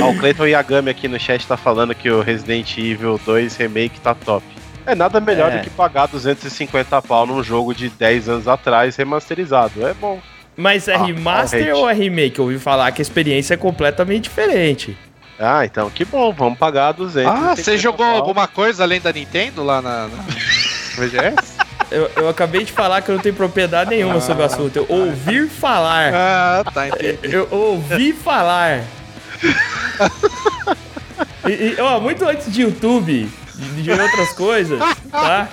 Ah, 0.00 0.06
o 0.06 0.16
Clayton 0.18 0.46
Yagami 0.46 0.90
aqui 0.90 1.08
no 1.08 1.18
chat 1.18 1.46
tá 1.46 1.56
falando 1.56 1.94
que 1.94 2.10
o 2.10 2.20
Resident 2.20 2.76
Evil 2.78 3.18
2 3.24 3.56
Remake 3.56 3.98
tá 4.00 4.14
top. 4.14 4.44
É 4.86 4.94
nada 4.94 5.18
melhor 5.20 5.50
É. 5.52 5.58
do 5.58 5.64
que 5.64 5.70
pagar 5.70 6.06
250 6.08 7.00
pau 7.02 7.26
num 7.26 7.42
jogo 7.42 7.74
de 7.74 7.88
10 7.90 8.28
anos 8.28 8.48
atrás 8.48 8.96
remasterizado. 8.96 9.86
É 9.86 9.92
bom. 9.94 10.20
Mas 10.58 10.88
é 10.88 10.96
Ah, 10.96 11.04
remaster 11.04 11.72
ou 11.72 11.88
é 11.88 11.92
remake? 11.94 12.36
Eu 12.40 12.46
ouvi 12.46 12.58
falar 12.58 12.90
que 12.90 13.00
a 13.00 13.04
experiência 13.04 13.54
é 13.54 13.56
completamente 13.56 14.24
diferente. 14.24 14.98
Ah, 15.38 15.64
então 15.64 15.88
que 15.88 16.04
bom, 16.04 16.32
vamos 16.32 16.58
pagar 16.58 16.90
200. 16.90 17.32
Ah, 17.32 17.54
você 17.54 17.78
jogou 17.78 18.04
alguma 18.04 18.48
coisa 18.48 18.82
além 18.82 19.00
da 19.00 19.12
Nintendo 19.12 19.62
lá 19.62 19.80
na, 19.80 20.08
na 20.08 20.16
VGS? 20.98 21.56
Eu, 21.92 22.10
eu 22.16 22.28
acabei 22.28 22.64
de 22.64 22.72
falar 22.72 23.02
que 23.02 23.08
eu 23.08 23.14
não 23.14 23.22
tenho 23.22 23.36
propriedade 23.36 23.90
nenhuma 23.90 24.20
sobre 24.20 24.42
o 24.42 24.46
assunto. 24.46 24.76
Eu 24.76 24.86
ouvi 24.88 25.46
falar. 25.48 26.12
ah, 26.12 26.64
tá, 26.74 26.88
entendi. 26.88 27.18
Eu 27.22 27.46
ouvi 27.52 28.12
falar. 28.12 28.82
E, 31.46 31.50
e, 31.50 31.80
ó, 31.80 31.98
muito 31.98 32.28
antes 32.28 32.52
de 32.52 32.60
YouTube, 32.62 33.26
de, 33.58 33.82
de 33.82 33.90
outras 33.90 34.32
coisas, 34.32 34.78
tá? 35.10 35.48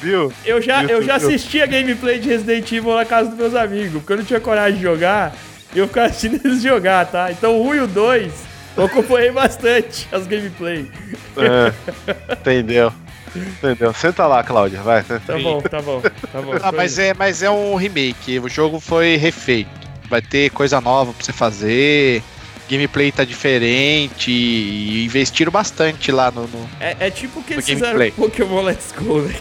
Viu? 0.00 0.32
Eu 0.44 0.62
já, 0.62 0.84
eu 0.84 1.02
já 1.02 1.14
YouTube. 1.14 1.34
assistia 1.34 1.66
gameplay 1.66 2.18
de 2.18 2.28
Resident 2.28 2.70
Evil 2.70 2.94
na 2.94 3.04
casa 3.04 3.30
dos 3.30 3.38
meus 3.38 3.54
amigos, 3.54 3.94
porque 3.94 4.12
eu 4.12 4.16
não 4.18 4.24
tinha 4.24 4.40
coragem 4.40 4.76
de 4.76 4.82
jogar, 4.82 5.34
e 5.74 5.78
eu 5.78 5.88
ficava 5.88 6.06
assistindo 6.06 6.40
eles 6.46 6.62
jogar, 6.62 7.06
tá? 7.06 7.30
Então 7.32 7.58
o 7.58 7.68
1 7.68 7.74
e 7.74 7.80
o 7.80 7.86
2, 7.86 8.32
eu 8.76 8.84
acompanhei 8.84 9.32
bastante 9.32 10.08
as 10.12 10.26
gameplay. 10.26 10.90
É, 11.36 12.32
entendeu. 12.32 12.92
Entendeu. 13.34 13.92
Senta 13.92 14.26
lá, 14.26 14.42
Cláudia, 14.42 14.80
vai. 14.80 15.02
Tá 15.02 15.38
bom, 15.42 15.60
tá 15.60 15.82
bom, 15.82 16.00
tá 16.00 16.40
bom. 16.40 16.52
Ah, 16.62 16.72
mas 16.72 16.98
é, 16.98 17.12
mas 17.12 17.42
é 17.42 17.50
um 17.50 17.74
remake, 17.74 18.38
o 18.38 18.48
jogo 18.48 18.80
foi 18.80 19.16
refeito. 19.16 19.70
Vai 20.08 20.22
ter 20.22 20.50
coisa 20.50 20.80
nova 20.80 21.12
pra 21.12 21.22
você 21.22 21.32
fazer, 21.32 22.22
gameplay 22.68 23.10
tá 23.10 23.24
diferente 23.24 24.30
e 24.30 25.04
investiram 25.06 25.50
bastante 25.50 26.12
lá 26.12 26.30
no. 26.30 26.42
no- 26.46 26.68
É, 26.80 26.96
é 27.00 27.10
tipo 27.10 27.40
o 27.40 27.42
que 27.42 27.54
eles 27.54 27.64
fizeram 27.64 27.98
gameplay. 27.98 28.10
com 28.12 28.22
Pokémon 28.22 28.62
Let's 28.62 28.92
Go, 28.92 29.22
né? 29.22 29.34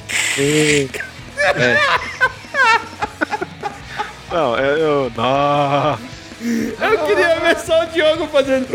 Não, 4.32 4.58
eu. 4.58 4.78
eu 4.78 5.12
não. 5.16 6.00
Eu 6.40 7.06
queria 7.08 7.40
ver 7.40 7.58
só 7.60 7.84
o 7.84 7.86
Diogo 7.88 8.28
fazendo. 8.28 8.68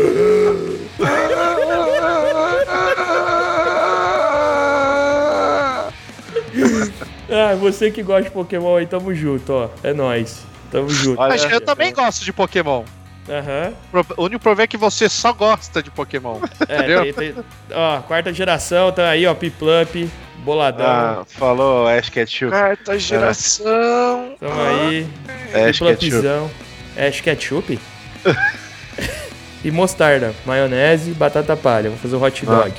Ah, 7.29 7.55
você 7.55 7.89
que 7.91 8.03
gosta 8.03 8.23
de 8.23 8.31
Pokémon 8.31 8.77
aí, 8.77 8.85
tamo 8.85 9.13
junto, 9.13 9.53
ó. 9.53 9.69
É 9.83 9.93
nóis. 9.93 10.41
Tamo 10.71 10.89
junto. 10.89 11.17
Mas 11.17 11.43
eu 11.43 11.61
também 11.61 11.93
gosto 11.93 12.23
de 12.23 12.31
Pokémon. 12.33 12.83
Aham. 13.29 13.73
Pro- 13.91 14.05
O 14.17 14.23
único 14.25 14.41
problema 14.43 14.63
é 14.63 14.67
que 14.67 14.75
você 14.77 15.07
só 15.07 15.31
gosta 15.31 15.81
de 15.81 15.89
Pokémon. 15.89 16.39
É, 16.67 16.77
Entendeu? 16.77 17.03
tem, 17.03 17.13
tem- 17.13 17.35
Ó, 17.71 18.01
quarta 18.01 18.33
geração, 18.33 18.91
tá 18.91 19.09
aí, 19.09 19.25
ó, 19.25 19.33
Piplup, 19.33 20.09
boladão. 20.39 20.85
Ah, 20.85 21.23
falou 21.27 21.87
Ash 21.87 22.09
Ketchup. 22.09 22.51
Quarta 22.51 22.99
geração. 22.99 24.35
Tamo 24.39 24.61
aí. 24.61 25.07
Ash 25.53 25.79
Ketchup. 25.79 25.95
Piplupzão. 25.97 26.51
Ash 26.97 27.21
Ketchup? 27.21 27.79
e 29.63 29.71
mostarda, 29.71 30.33
maionese, 30.45 31.11
batata 31.11 31.55
palha. 31.55 31.89
Vou 31.89 31.99
fazer 31.99 32.15
o 32.15 32.21
hot 32.21 32.45
dog. 32.45 32.73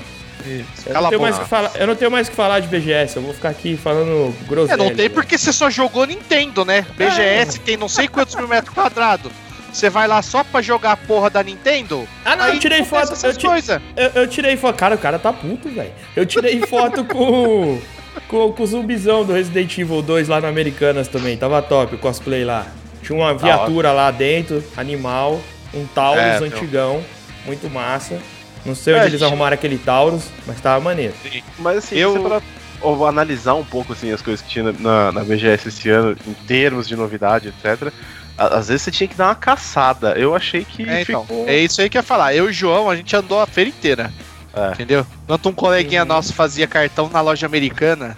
Eu 0.47 0.93
Cala 0.93 1.01
não, 1.01 1.07
a 1.07 1.09
tenho 1.09 1.23
mais 1.23 1.35
boca. 1.37 1.45
que 1.45 1.51
falar, 1.51 1.71
eu 1.77 1.87
não 1.87 1.97
tenho 1.97 2.11
mais 2.11 2.29
que 2.29 2.37
falar 2.37 2.61
de 2.61 2.69
BGS, 2.69 3.17
eu 3.17 3.23
vou 3.23 3.33
ficar 3.33 3.49
aqui 3.49 3.79
falando 3.79 4.35
groselha. 4.47 4.75
É, 4.75 4.77
não 4.77 4.95
tem 4.95 5.09
porque 5.09 5.39
você 5.39 5.51
só 5.55 5.71
jogou 5.71 6.05
Nintendo, 6.07 6.67
né? 6.67 6.85
BGS 6.99 7.59
tem 7.61 7.79
não 7.79 7.89
sei 7.89 8.09
quantos 8.09 8.35
mil 8.35 8.47
metros 8.47 8.75
quadrados. 8.75 9.33
Você 9.75 9.91
vai 9.91 10.07
lá 10.07 10.23
só 10.23 10.45
pra 10.45 10.63
jogar 10.63 10.93
a 10.93 10.97
porra 10.97 11.29
da 11.29 11.43
Nintendo? 11.43 12.07
Ah, 12.25 12.37
não, 12.37 12.47
eu 12.49 12.59
tirei 12.61 12.85
foto. 12.85 13.13
Eu, 13.27 13.37
ti- 13.37 13.47
coisas. 13.47 13.83
eu, 13.97 14.23
eu 14.23 14.27
tirei 14.29 14.57
foto. 14.57 14.77
Cara, 14.77 14.95
o 14.95 14.99
cara 14.99 15.19
tá 15.19 15.33
puto, 15.33 15.69
velho. 15.69 15.91
Eu 16.15 16.25
tirei 16.25 16.61
foto 16.67 17.05
com, 17.05 17.81
com, 18.29 18.53
com 18.53 18.63
o 18.63 18.67
zumbizão 18.67 19.25
do 19.25 19.33
Resident 19.33 19.77
Evil 19.77 20.01
2 20.01 20.29
lá 20.29 20.41
na 20.41 20.49
Americanas 20.49 21.09
também. 21.09 21.37
Tava 21.37 21.61
top 21.61 21.97
o 21.97 21.99
cosplay 21.99 22.45
lá. 22.45 22.67
Tinha 23.03 23.19
uma 23.19 23.35
viatura 23.35 23.91
lá 23.93 24.11
dentro, 24.13 24.63
animal, 24.77 25.41
um 25.75 25.85
Taurus 25.87 26.23
É, 26.23 26.39
meu. 26.41 26.47
antigão, 26.49 27.05
muito 27.45 27.69
massa. 27.69 28.19
Não 28.65 28.75
sei 28.75 28.95
onde 28.95 29.03
É, 29.03 29.07
eles 29.09 29.21
gente- 29.21 29.29
arrumaram 29.29 29.55
aquele 29.55 29.77
Taurus, 29.77 30.23
mas 30.47 30.59
tava 30.61 30.81
maneiro. 30.83 31.13
Mas 31.59 31.79
assim, 31.79 31.97
Eu- 31.97 32.15
eu... 32.15 32.23
você 32.23 32.29
para 32.29 32.43
ou 32.81 33.07
analisar 33.07 33.55
um 33.55 33.65
pouco 33.65 33.93
assim, 33.95 34.13
as 34.13 34.21
coisas 34.23 34.41
que 34.45 34.49
tinha 34.51 34.73
na, 34.79 35.11
na 35.11 35.25
BGS 35.25 35.69
esse 35.69 35.89
ano, 35.89 36.17
em 36.27 36.35
termos 36.47 36.87
de 36.87 36.95
novidade, 36.97 37.49
etc. 37.49 37.91
Às 38.37 38.69
vezes 38.69 38.83
você 38.83 38.91
tinha 38.91 39.07
que 39.09 39.15
dar 39.15 39.29
uma 39.29 39.35
caçada. 39.35 40.13
Eu 40.19 40.35
achei 40.35 40.65
que 40.65 40.89
É, 40.89 41.03
então, 41.03 41.23
ficou. 41.23 41.49
é 41.49 41.57
isso 41.59 41.81
aí 41.81 41.89
que 41.89 41.97
eu 41.97 42.01
ia 42.01 42.03
falar. 42.03 42.35
Eu 42.35 42.47
e 42.47 42.49
o 42.49 42.53
João, 42.53 42.91
a 42.91 42.97
gente 42.97 43.15
andou 43.15 43.41
a 43.41 43.47
feira 43.47 43.71
inteira. 43.71 44.13
É. 44.53 44.69
Entendeu? 44.73 45.07
Enquanto 45.25 45.49
um 45.49 45.53
coleguinha 45.53 46.03
Uhum. 46.03 46.09
nosso 46.09 46.33
fazia 46.33 46.67
cartão 46.67 47.09
na 47.09 47.21
loja 47.21 47.47
americana. 47.47 48.17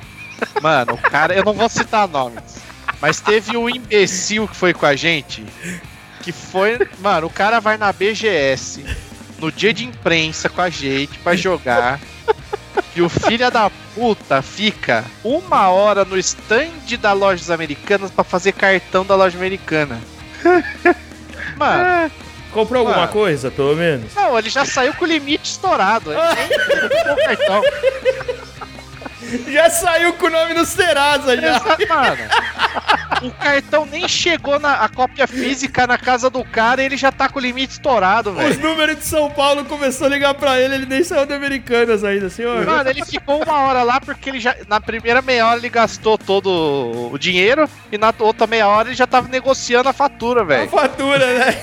Mano, 0.63 0.95
o 0.95 0.99
cara, 0.99 1.35
eu 1.35 1.45
não 1.45 1.53
vou 1.55 1.69
citar 1.69 2.07
nomes. 2.09 2.57
Mas 3.01 3.21
teve 3.21 3.57
um 3.57 3.69
imbecil 3.69 4.47
que 4.49 4.57
foi 4.57 4.73
com 4.75 4.87
a 4.87 4.95
gente. 4.97 5.45
Que 6.23 6.33
foi. 6.33 6.79
Mano, 7.01 7.27
o 7.27 7.31
cara 7.31 7.61
vai 7.61 7.77
na 7.77 7.93
BGS 7.93 8.85
no 9.39 9.53
dia 9.53 9.73
de 9.73 9.85
imprensa 9.85 10.49
com 10.49 10.61
a 10.63 10.69
gente 10.71 11.19
pra 11.19 11.37
jogar. 11.37 12.01
E 12.95 13.03
o 13.03 13.09
filho 13.09 13.51
da 13.51 13.71
puta 13.95 14.41
fica 14.43 15.05
uma 15.23 15.69
hora 15.69 16.05
no 16.05 16.17
stand 16.19 16.71
da 17.01 17.13
lojas 17.13 17.51
americanas 17.51 18.11
pra 18.11 18.25
fazer 18.25 18.53
cartão 18.53 19.05
da 19.05 19.15
loja 19.15 19.37
americana. 19.37 20.01
Mano, 21.57 22.11
Comprou 22.53 22.81
alguma 22.81 23.01
Mano. 23.01 23.13
coisa, 23.13 23.51
pelo 23.51 23.77
menos? 23.77 24.15
não, 24.15 24.39
ele 24.39 24.49
já 24.49 24.65
saiu 24.65 24.95
com 24.95 25.05
o 25.05 25.09
limite 25.09 25.51
estourado. 25.51 26.11
Ele 26.13 26.21
nem 26.23 26.89
comprou 26.89 27.17
cartão. 27.17 27.63
Já 29.49 29.71
saiu 29.71 30.13
com 30.15 30.27
o 30.27 30.31
nome 30.31 30.55
no 30.55 30.65
Serasa 30.65 31.37
já. 31.41 31.57
Exato, 31.57 31.89
mano. 31.89 32.17
O 33.23 33.31
cartão 33.31 33.87
nem 33.87 34.07
chegou 34.07 34.59
na 34.61 34.75
a 34.75 34.89
cópia 34.89 35.27
física 35.27 35.87
na 35.87 35.97
casa 35.97 36.29
do 36.29 36.45
cara 36.45 36.83
e 36.83 36.85
ele 36.87 36.97
já 36.97 37.11
tá 37.11 37.29
com 37.29 37.39
o 37.39 37.43
limite 37.43 37.73
estourado, 37.73 38.31
Os 38.31 38.37
velho. 38.37 38.61
números 38.61 38.97
de 38.99 39.05
São 39.05 39.31
Paulo 39.31 39.65
começou 39.65 40.07
a 40.07 40.11
ligar 40.11 40.35
pra 40.35 40.61
ele, 40.61 40.75
ele 40.75 40.87
nem 40.87 41.03
saiu 41.03 41.25
de 41.27 41.33
Americanas 41.33 42.05
ainda, 42.05 42.29
senhor. 42.29 42.65
Mano, 42.67 42.89
ele 42.91 43.05
ficou 43.05 43.43
uma 43.43 43.61
hora 43.61 43.83
lá 43.83 44.01
porque 44.01 44.29
ele 44.31 44.39
já. 44.39 44.55
Na 44.69 44.81
primeira 44.81 45.23
meia 45.23 45.47
hora 45.47 45.59
ele 45.59 45.71
gastou 45.71 46.19
todo 46.19 47.11
o 47.13 47.19
dinheiro 47.19 47.69
e 47.91 47.97
na 47.99 48.13
outra 48.19 48.47
meia 48.47 48.69
hora 48.69 48.89
ele 48.89 48.97
já 48.97 49.07
tava 49.07 49.29
negociando 49.29 49.89
a 49.89 49.93
fatura, 49.93 50.43
A 50.43 50.45
velho. 50.45 50.69
fatura, 50.71 51.27
né? 51.39 51.57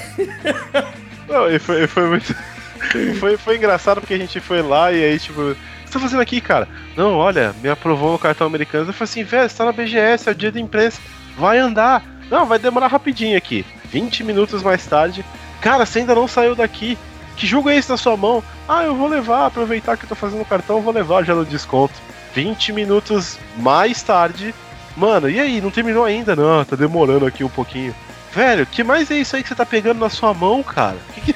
Não, 1.29 1.49
e 1.49 1.59
foi, 1.59 1.83
e 1.83 1.87
foi 1.87 2.07
muito. 2.07 2.35
foi, 3.19 3.37
foi 3.37 3.55
engraçado 3.57 4.01
porque 4.01 4.13
a 4.15 4.17
gente 4.17 4.39
foi 4.39 4.61
lá 4.61 4.91
e 4.91 5.03
aí, 5.03 5.19
tipo, 5.19 5.55
tá 5.93 5.99
fazendo 5.99 6.21
aqui, 6.21 6.41
cara? 6.41 6.67
Não, 6.95 7.15
olha, 7.15 7.53
me 7.61 7.69
aprovou 7.69 8.11
no 8.11 8.19
cartão 8.19 8.47
americano. 8.47 8.89
Eu 8.89 8.93
falei 8.93 9.03
assim, 9.03 9.23
velho, 9.23 9.49
você 9.49 9.57
tá 9.57 9.65
na 9.65 9.71
BGS, 9.71 10.27
é 10.27 10.31
o 10.31 10.35
dia 10.35 10.51
da 10.51 10.59
imprensa, 10.59 10.99
vai 11.37 11.57
andar. 11.57 12.03
Não, 12.29 12.45
vai 12.45 12.59
demorar 12.59 12.87
rapidinho 12.87 13.37
aqui. 13.37 13.65
20 13.85 14.23
minutos 14.23 14.63
mais 14.63 14.85
tarde. 14.85 15.23
Cara, 15.61 15.85
você 15.85 15.99
ainda 15.99 16.15
não 16.15 16.27
saiu 16.27 16.55
daqui. 16.55 16.97
Que 17.35 17.47
jogo 17.47 17.69
é 17.69 17.75
esse 17.75 17.89
na 17.89 17.97
sua 17.97 18.15
mão? 18.15 18.43
Ah, 18.67 18.83
eu 18.83 18.95
vou 18.95 19.07
levar, 19.07 19.45
aproveitar 19.45 19.97
que 19.97 20.05
eu 20.05 20.09
tô 20.09 20.15
fazendo 20.15 20.41
o 20.41 20.45
cartão, 20.45 20.81
vou 20.81 20.93
levar 20.93 21.23
já 21.23 21.33
no 21.33 21.45
desconto. 21.45 21.93
20 22.33 22.71
minutos 22.73 23.37
mais 23.57 24.01
tarde. 24.01 24.53
Mano, 24.95 25.29
e 25.29 25.39
aí, 25.39 25.61
não 25.61 25.71
terminou 25.71 26.03
ainda? 26.03 26.35
Não, 26.35 26.63
tá 26.63 26.75
demorando 26.75 27.25
aqui 27.25 27.43
um 27.43 27.49
pouquinho. 27.49 27.95
Velho, 28.33 28.65
que 28.65 28.83
mais 28.83 29.11
é 29.11 29.17
isso 29.17 29.35
aí 29.35 29.43
que 29.43 29.49
você 29.49 29.55
tá 29.55 29.65
pegando 29.65 29.99
na 29.99 30.09
sua 30.09 30.33
mão, 30.33 30.63
cara? 30.63 30.97
Que 31.13 31.21
que... 31.33 31.35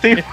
Tem... 0.00 0.24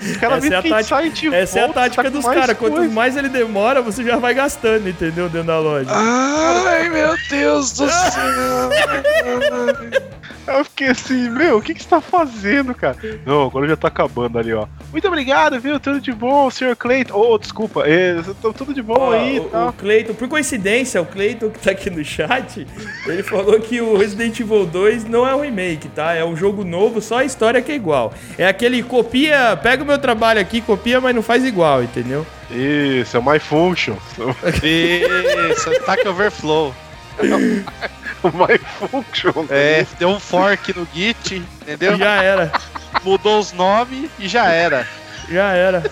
Os 0.00 0.16
caras 0.16 0.44
Essa 0.44 0.54
é 0.54 0.62
tática- 0.62 1.10
de 1.10 1.34
Essa 1.34 1.58
é 1.58 1.62
a 1.62 1.64
volta, 1.66 1.80
tática 1.80 2.02
tá 2.04 2.08
dos 2.10 2.24
caras. 2.24 2.56
Quanto 2.56 2.82
mais 2.90 3.16
ele 3.16 3.28
demora, 3.28 3.80
você 3.80 4.02
já 4.04 4.16
vai 4.16 4.34
gastando, 4.34 4.88
entendeu? 4.88 5.28
Dentro 5.28 5.46
da 5.46 5.58
loja. 5.58 5.88
Ai, 5.90 6.88
meu 6.88 7.14
Deus 7.30 7.72
do 7.72 7.86
céu. 7.90 8.70
Eu 10.46 10.64
fiquei 10.64 10.88
assim, 10.88 11.30
meu, 11.30 11.58
o 11.58 11.62
que, 11.62 11.74
que 11.74 11.82
você 11.82 11.88
tá 11.88 12.00
fazendo, 12.00 12.74
cara? 12.74 12.96
Não, 13.24 13.46
agora 13.46 13.66
já 13.66 13.76
tá 13.76 13.88
acabando 13.88 14.38
ali, 14.38 14.52
ó. 14.52 14.66
Muito 14.92 15.08
obrigado, 15.08 15.58
viu? 15.58 15.80
Tudo 15.80 16.00
de 16.00 16.12
bom, 16.12 16.50
Sr. 16.50 16.76
Clayton. 16.76 17.14
Oh, 17.14 17.38
desculpa, 17.38 17.84
é, 17.86 18.16
tudo 18.56 18.74
de 18.74 18.82
bom 18.82 19.10
aí 19.10 19.36
e 19.36 19.40
o, 19.40 19.44
tal. 19.44 19.68
o 19.68 19.72
Cleiton, 19.72 20.14
por 20.14 20.28
coincidência, 20.28 21.00
o 21.00 21.06
Cleiton 21.06 21.50
que 21.50 21.58
tá 21.58 21.70
aqui 21.70 21.88
no 21.88 22.04
chat, 22.04 22.66
ele 23.06 23.22
falou 23.22 23.58
que 23.58 23.80
o 23.80 23.96
Resident 23.96 24.38
Evil 24.38 24.66
2 24.66 25.04
não 25.04 25.26
é 25.26 25.34
um 25.34 25.40
remake, 25.40 25.88
tá? 25.88 26.14
É 26.14 26.24
um 26.24 26.36
jogo 26.36 26.64
novo, 26.64 27.00
só 27.00 27.18
a 27.18 27.24
história 27.24 27.62
que 27.62 27.72
é 27.72 27.74
igual. 27.74 28.12
É 28.36 28.46
aquele 28.46 28.82
copia, 28.82 29.58
pega 29.62 29.82
o 29.82 29.86
meu 29.86 29.98
trabalho 29.98 30.40
aqui, 30.40 30.60
copia, 30.60 31.00
mas 31.00 31.14
não 31.14 31.22
faz 31.22 31.44
igual, 31.44 31.82
entendeu? 31.82 32.26
Isso, 32.50 33.16
é 33.16 33.20
o 33.20 33.24
My 33.24 33.38
Function. 33.38 33.96
Isso, 34.62 35.72
Stack 35.72 36.06
Overflow. 36.06 36.74
My 38.32 38.58
Function. 38.58 39.46
É, 39.50 39.86
deu 39.98 40.08
um 40.08 40.20
fork 40.20 40.72
no 40.78 40.86
Git, 40.94 41.42
entendeu? 41.62 41.96
Já 41.96 42.22
era, 42.22 42.52
Mudou 43.02 43.38
os 43.38 43.52
nomes 43.52 44.10
e 44.18 44.28
já 44.28 44.46
era. 44.46 44.86
já 45.28 45.52
era. 45.52 45.82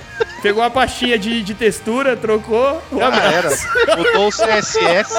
Pegou 0.41 0.63
a 0.63 0.71
pastinha 0.71 1.19
de, 1.19 1.43
de 1.43 1.55
textura, 1.55 2.17
trocou, 2.17 2.83
Já 2.97 3.09
abraço. 3.09 3.67
era. 3.87 3.97
Mudou 3.97 4.29
o 4.29 4.31
CSS. 4.31 5.15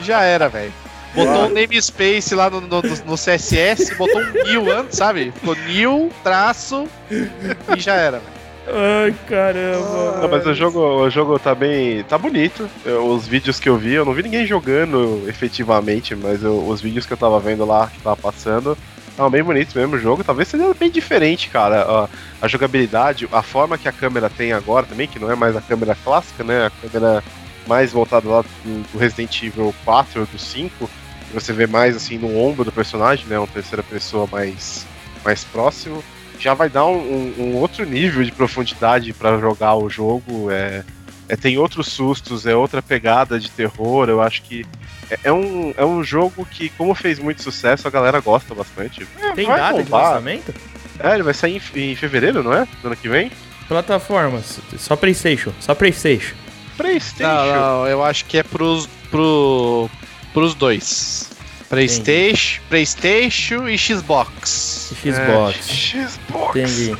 Já 0.00 0.22
era, 0.22 0.48
velho. 0.48 0.72
Botou 1.14 1.46
um 1.46 1.48
namespace 1.48 2.34
lá 2.34 2.50
no, 2.50 2.60
no, 2.60 2.82
no 2.82 3.14
CSS, 3.16 3.94
botou 3.94 4.20
um 4.20 4.32
new 4.44 4.70
antes, 4.76 4.98
sabe? 4.98 5.32
Ficou 5.38 5.54
new, 5.54 6.12
traço 6.24 6.88
e 7.10 7.80
já 7.80 7.94
era, 7.94 8.18
velho. 8.18 8.33
Ai, 8.66 9.14
caramba. 9.28 10.20
Não, 10.22 10.28
mas 10.28 10.46
o 10.46 10.54
jogo, 10.54 10.78
o 10.80 11.10
jogo 11.10 11.38
tá 11.38 11.54
bem. 11.54 12.02
tá 12.04 12.16
bonito. 12.16 12.68
Eu- 12.84 13.06
os 13.08 13.26
vídeos 13.26 13.60
que 13.60 13.68
eu 13.68 13.76
vi, 13.76 13.92
eu 13.94 14.04
não 14.04 14.14
vi 14.14 14.22
ninguém 14.22 14.46
jogando 14.46 15.24
efetivamente, 15.28 16.14
mas 16.14 16.42
eu- 16.42 16.66
os 16.66 16.80
vídeos 16.80 17.04
que 17.04 17.12
eu 17.12 17.16
tava 17.16 17.38
vendo 17.40 17.64
lá, 17.66 17.88
que 17.88 18.00
tava 18.00 18.16
passando, 18.16 18.76
estavam 19.10 19.30
bem 19.30 19.42
bonitos 19.42 19.74
mesmo 19.74 19.96
o 19.96 19.98
jogo. 19.98 20.24
Talvez 20.24 20.48
seja 20.48 20.72
bem 20.78 20.90
diferente, 20.90 21.50
cara. 21.50 21.82
A, 21.82 22.08
a 22.40 22.48
jogabilidade, 22.48 23.28
a 23.30 23.42
forma 23.42 23.76
que 23.76 23.86
a 23.88 23.92
câmera 23.92 24.30
tem 24.30 24.52
agora 24.52 24.86
também, 24.86 25.06
que 25.06 25.18
não 25.18 25.30
é 25.30 25.34
mais 25.36 25.54
a 25.56 25.60
câmera 25.60 25.94
clássica, 26.02 26.42
né? 26.42 26.66
A 26.66 26.88
câmera 26.88 27.22
mais 27.66 27.92
voltada 27.92 28.26
lá 28.28 28.40
do, 28.42 28.82
do 28.92 28.98
Resident 28.98 29.42
Evil 29.42 29.74
4 29.84 30.20
ou 30.22 30.26
do 30.26 30.38
5. 30.38 30.88
que 31.28 31.34
Você 31.34 31.52
vê 31.52 31.66
mais 31.66 31.94
assim 31.96 32.16
no 32.16 32.38
ombro 32.38 32.64
do 32.64 32.72
personagem, 32.72 33.26
né? 33.26 33.38
Uma 33.38 33.46
terceira 33.46 33.82
pessoa 33.82 34.26
mais, 34.32 34.86
mais 35.22 35.44
próximo 35.44 36.02
já 36.38 36.54
vai 36.54 36.68
dar 36.68 36.86
um, 36.86 36.96
um- 36.96 37.34
um 37.38 37.56
outro 37.56 37.84
nível 37.84 38.22
de 38.24 38.32
profundidade 38.32 39.12
pra 39.12 39.38
jogar 39.38 39.74
o 39.76 39.88
jogo. 39.88 40.50
É, 40.50 40.82
é, 41.28 41.36
tem 41.36 41.56
outros 41.58 41.86
sustos, 41.88 42.46
é 42.46 42.54
outra 42.54 42.82
pegada 42.82 43.38
de 43.40 43.50
terror. 43.50 44.08
Eu 44.08 44.20
acho 44.20 44.42
que 44.42 44.64
é, 45.10 45.18
é 45.24 45.32
um, 45.32 45.72
é 45.76 45.84
um 45.84 46.02
jogo 46.04 46.46
que, 46.50 46.68
como 46.70 46.94
fez 46.94 47.18
muito 47.18 47.42
sucesso, 47.42 47.86
a 47.88 47.90
galera 47.90 48.20
gosta 48.20 48.54
bastante. 48.54 49.06
É, 49.20 49.32
Tem 49.32 49.46
data 49.46 49.78
de 49.78 49.84
bombar. 49.84 50.08
lançamento? 50.10 50.54
É, 50.98 51.14
ele 51.14 51.22
vai 51.22 51.34
sair 51.34 51.60
em, 51.74 51.92
em 51.92 51.96
fevereiro, 51.96 52.42
não 52.42 52.52
é? 52.52 52.66
Do 52.82 52.88
ano 52.88 52.96
que 52.96 53.08
vem? 53.08 53.30
Plataformas, 53.68 54.60
só 54.78 54.94
Playstation, 54.94 55.50
só 55.60 55.74
Playstation. 55.74 56.34
PlayStation. 56.76 57.22
Não, 57.32 57.54
não, 57.80 57.86
eu 57.86 58.04
acho 58.04 58.24
que 58.26 58.36
é 58.38 58.42
pros, 58.42 58.86
pro, 59.10 59.88
pros 60.32 60.54
dois. 60.54 61.30
Playstation, 61.68 62.60
Playstation 62.68 63.68
e 63.68 63.76
Xbox. 63.78 64.92
Xbox. 65.02 65.94
É, 65.94 66.06
Xbox. 66.08 66.56
Entendi. 66.56 66.96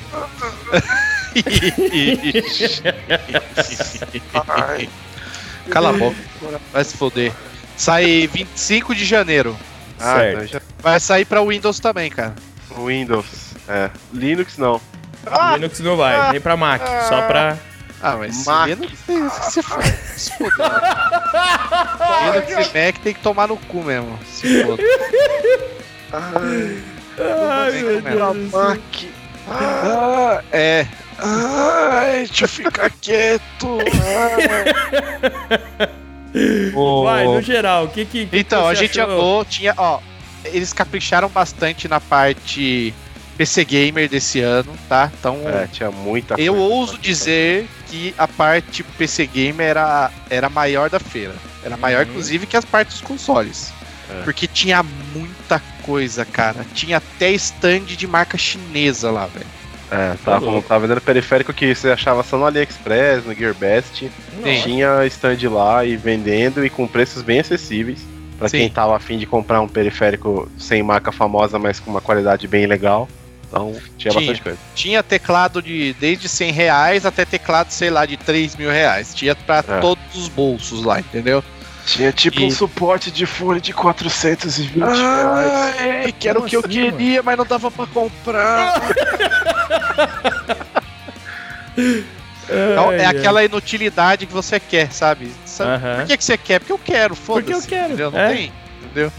Cala 5.71 5.91
a 5.91 5.93
boca. 5.93 6.17
Vai 6.73 6.85
se 6.85 6.97
foder. 6.97 7.33
Sai 7.77 8.27
25 8.33 8.95
de 8.95 9.05
janeiro. 9.05 9.57
ah, 9.99 10.17
Certo. 10.17 10.39
não, 10.39 10.47
já- 10.47 10.61
Vai 10.81 11.01
sair 11.01 11.25
pra 11.25 11.43
Windows 11.43 11.81
também, 11.81 12.11
cara. 12.11 12.35
Windows. 12.77 13.27
É. 13.69 13.91
Linux 14.13 14.59
não. 14.59 14.81
Linux 15.55 15.81
não 15.81 15.97
vai, 15.97 16.33
nem 16.33 16.41
pra 16.41 16.57
Mac, 16.57 16.83
só 17.09 17.23
pra. 17.23 17.57
Ah, 18.07 18.17
mas 18.19 18.45
Mac. 18.47 18.69
Linux 18.69 18.93
tem 19.07 19.31
se 19.31 19.63
foda. 19.63 19.83
Se 20.17 20.31
foda. 20.37 20.55
Linux 22.35 22.53
e 22.53 22.57
Mac 22.87 22.99
tem 23.03 23.15
que 23.15 23.21
tomar 23.21 23.49
no 23.49 23.57
cu 23.57 23.83
mesmo. 23.83 24.19
Se 24.31 24.63
foda. 24.63 24.83
Ai, 26.13 26.83
Ai, 27.49 27.73
meu 27.83 28.03
como, 28.03 28.35
Deus. 28.35 28.53
Mac. 28.53 28.79
Ah, 29.49 30.43
é. 30.53 30.87
Ai, 31.19 32.27
deixa 32.27 32.45
eu 32.45 32.49
ficar 32.49 32.91
quieto. 33.01 33.79
Vai, 37.05 37.25
no 37.25 37.41
geral, 37.41 37.85
o 37.85 37.89
que 37.89 38.05
que. 38.05 38.27
que 38.27 38.39
Então, 38.39 38.63
você 38.65 38.71
a 38.71 38.75
gente 38.75 39.01
achou? 39.01 39.15
andou, 39.15 39.45
tinha, 39.45 39.75
ó, 39.77 40.01
eles 40.45 40.73
capricharam 40.73 41.29
bastante 41.29 41.87
na 41.89 42.01
parte 42.01 42.93
PC 43.37 43.65
Gamer 43.65 44.09
desse 44.09 44.41
ano, 44.41 44.73
tá? 44.89 45.11
Então, 45.19 45.39
É, 45.47 45.67
tinha 45.67 45.91
muita 45.91 46.35
eu 46.41 46.55
coisa. 46.55 46.69
ouso 46.75 46.99
dizer 46.99 47.67
que 47.67 47.85
que 47.95 48.15
a 48.19 48.27
parte 48.27 48.83
PC 48.83 49.25
Game 49.27 49.63
era, 49.63 50.11
era 50.29 50.49
a 50.49 50.51
maior 50.51 50.91
da 50.91 50.99
feira. 50.99 51.35
Era 51.63 51.77
maior, 51.77 52.05
Uhum. 52.05 52.11
inclusive, 52.11 52.45
que 52.47 52.57
as 52.57 52.65
partes 52.65 52.95
dos 52.99 53.07
consoles. 53.07 53.73
É. 54.11 54.23
Porque 54.25 54.49
tinha 54.49 54.83
muita 55.15 55.63
coisa, 55.83 56.25
cara. 56.25 56.67
Tinha 56.75 56.97
até 56.97 57.31
stand 57.33 57.85
de 57.85 58.07
marca 58.09 58.37
chinesa 58.37 59.11
lá, 59.13 59.27
velho. 59.27 59.47
É, 59.93 60.15
tava, 60.25 60.45
louco. 60.45 60.67
tava 60.69 60.81
vendendo 60.89 61.01
periférico 61.03 61.53
que 61.53 61.73
você 61.73 61.91
achava 61.91 62.25
só 62.25 62.37
no 62.37 62.47
AliExpress, 62.47 63.25
no 63.25 63.33
GearBest. 63.35 64.11
Sim. 64.43 64.61
Tinha 64.65 65.07
stand 65.07 65.49
lá 65.49 65.85
e 65.85 65.95
vendendo 65.97 66.65
e 66.67 66.71
com 66.71 66.89
preços 66.89 67.23
bem 67.23 67.39
acessíveis. 67.41 68.01
Pra 68.39 68.49
Sim. 68.49 68.59
quem 68.59 68.71
tava 68.71 68.97
afim 68.97 69.19
de 69.19 69.27
comprar 69.27 69.61
um 69.61 69.69
periférico 69.69 70.51
sem 70.59 70.83
marca 70.83 71.13
famosa, 71.13 71.61
mas 71.61 71.79
com 71.79 71.93
uma 71.93 72.01
qualidade 72.01 72.49
bem 72.49 72.67
legal. 72.67 73.09
Então 73.55 73.73
tinha, 73.97 74.11
Tinha. 74.11 74.15
bastante 74.15 74.43
coisa. 74.43 74.59
Tinha 74.75 75.03
teclado 75.03 75.63
de 75.63 75.93
desde 76.01 76.29
100 76.29 76.51
reais 76.51 77.07
até 77.07 77.25
teclado, 77.25 77.71
sei 77.71 77.89
lá, 77.89 78.05
de 78.05 78.17
3 78.17 78.57
mil 78.57 78.69
reais. 78.69 79.15
Tinha 79.15 79.35
pra 79.37 79.59
É. 79.59 79.81
todos 79.81 80.03
os 80.15 80.29
bolsos 80.29 80.83
lá, 80.85 80.99
entendeu? 80.99 81.43
Tinha 81.87 82.11
tipo 82.13 82.41
E- 82.41 82.45
um 82.47 82.51
suporte 82.51 83.11
de 83.13 83.27
fone 83.27 83.61
de 83.61 83.73
420 83.73 84.83
é, 85.79 86.11
que 86.13 86.29
era 86.29 86.41
o 86.41 86.45
que 86.45 86.57
eu 86.57 86.61
assim, 86.61 86.69
queria, 86.91 87.23
mas 87.23 87.37
não 87.39 87.45
dava 87.47 87.71
pra 87.71 87.87
comprar. 87.87 88.75
Então, 92.47 92.93
é 92.93 93.05
Ai, 93.07 93.17
aquela 93.17 93.43
inutilidade 93.43 94.27
que 94.27 94.33
você 94.33 94.61
quer, 94.61 94.93
sabe? 94.93 95.33
Sabe- 95.47 95.71
Aham. 95.73 95.97
Por 96.01 96.07
que, 96.07 96.17
que 96.19 96.25
você 96.25 96.37
quer? 96.37 96.59
Porque 96.61 96.73
eu 96.73 96.79
quero, 96.79 97.15
foda-se. 97.17 97.51
Porque 97.53 97.55
eu 97.65 97.69
quero, 97.69 97.85
entendeu? 97.87 98.11
Não 98.11 98.19
é. 98.19 98.35
tem, 98.35 98.53
entendeu? 98.83 99.13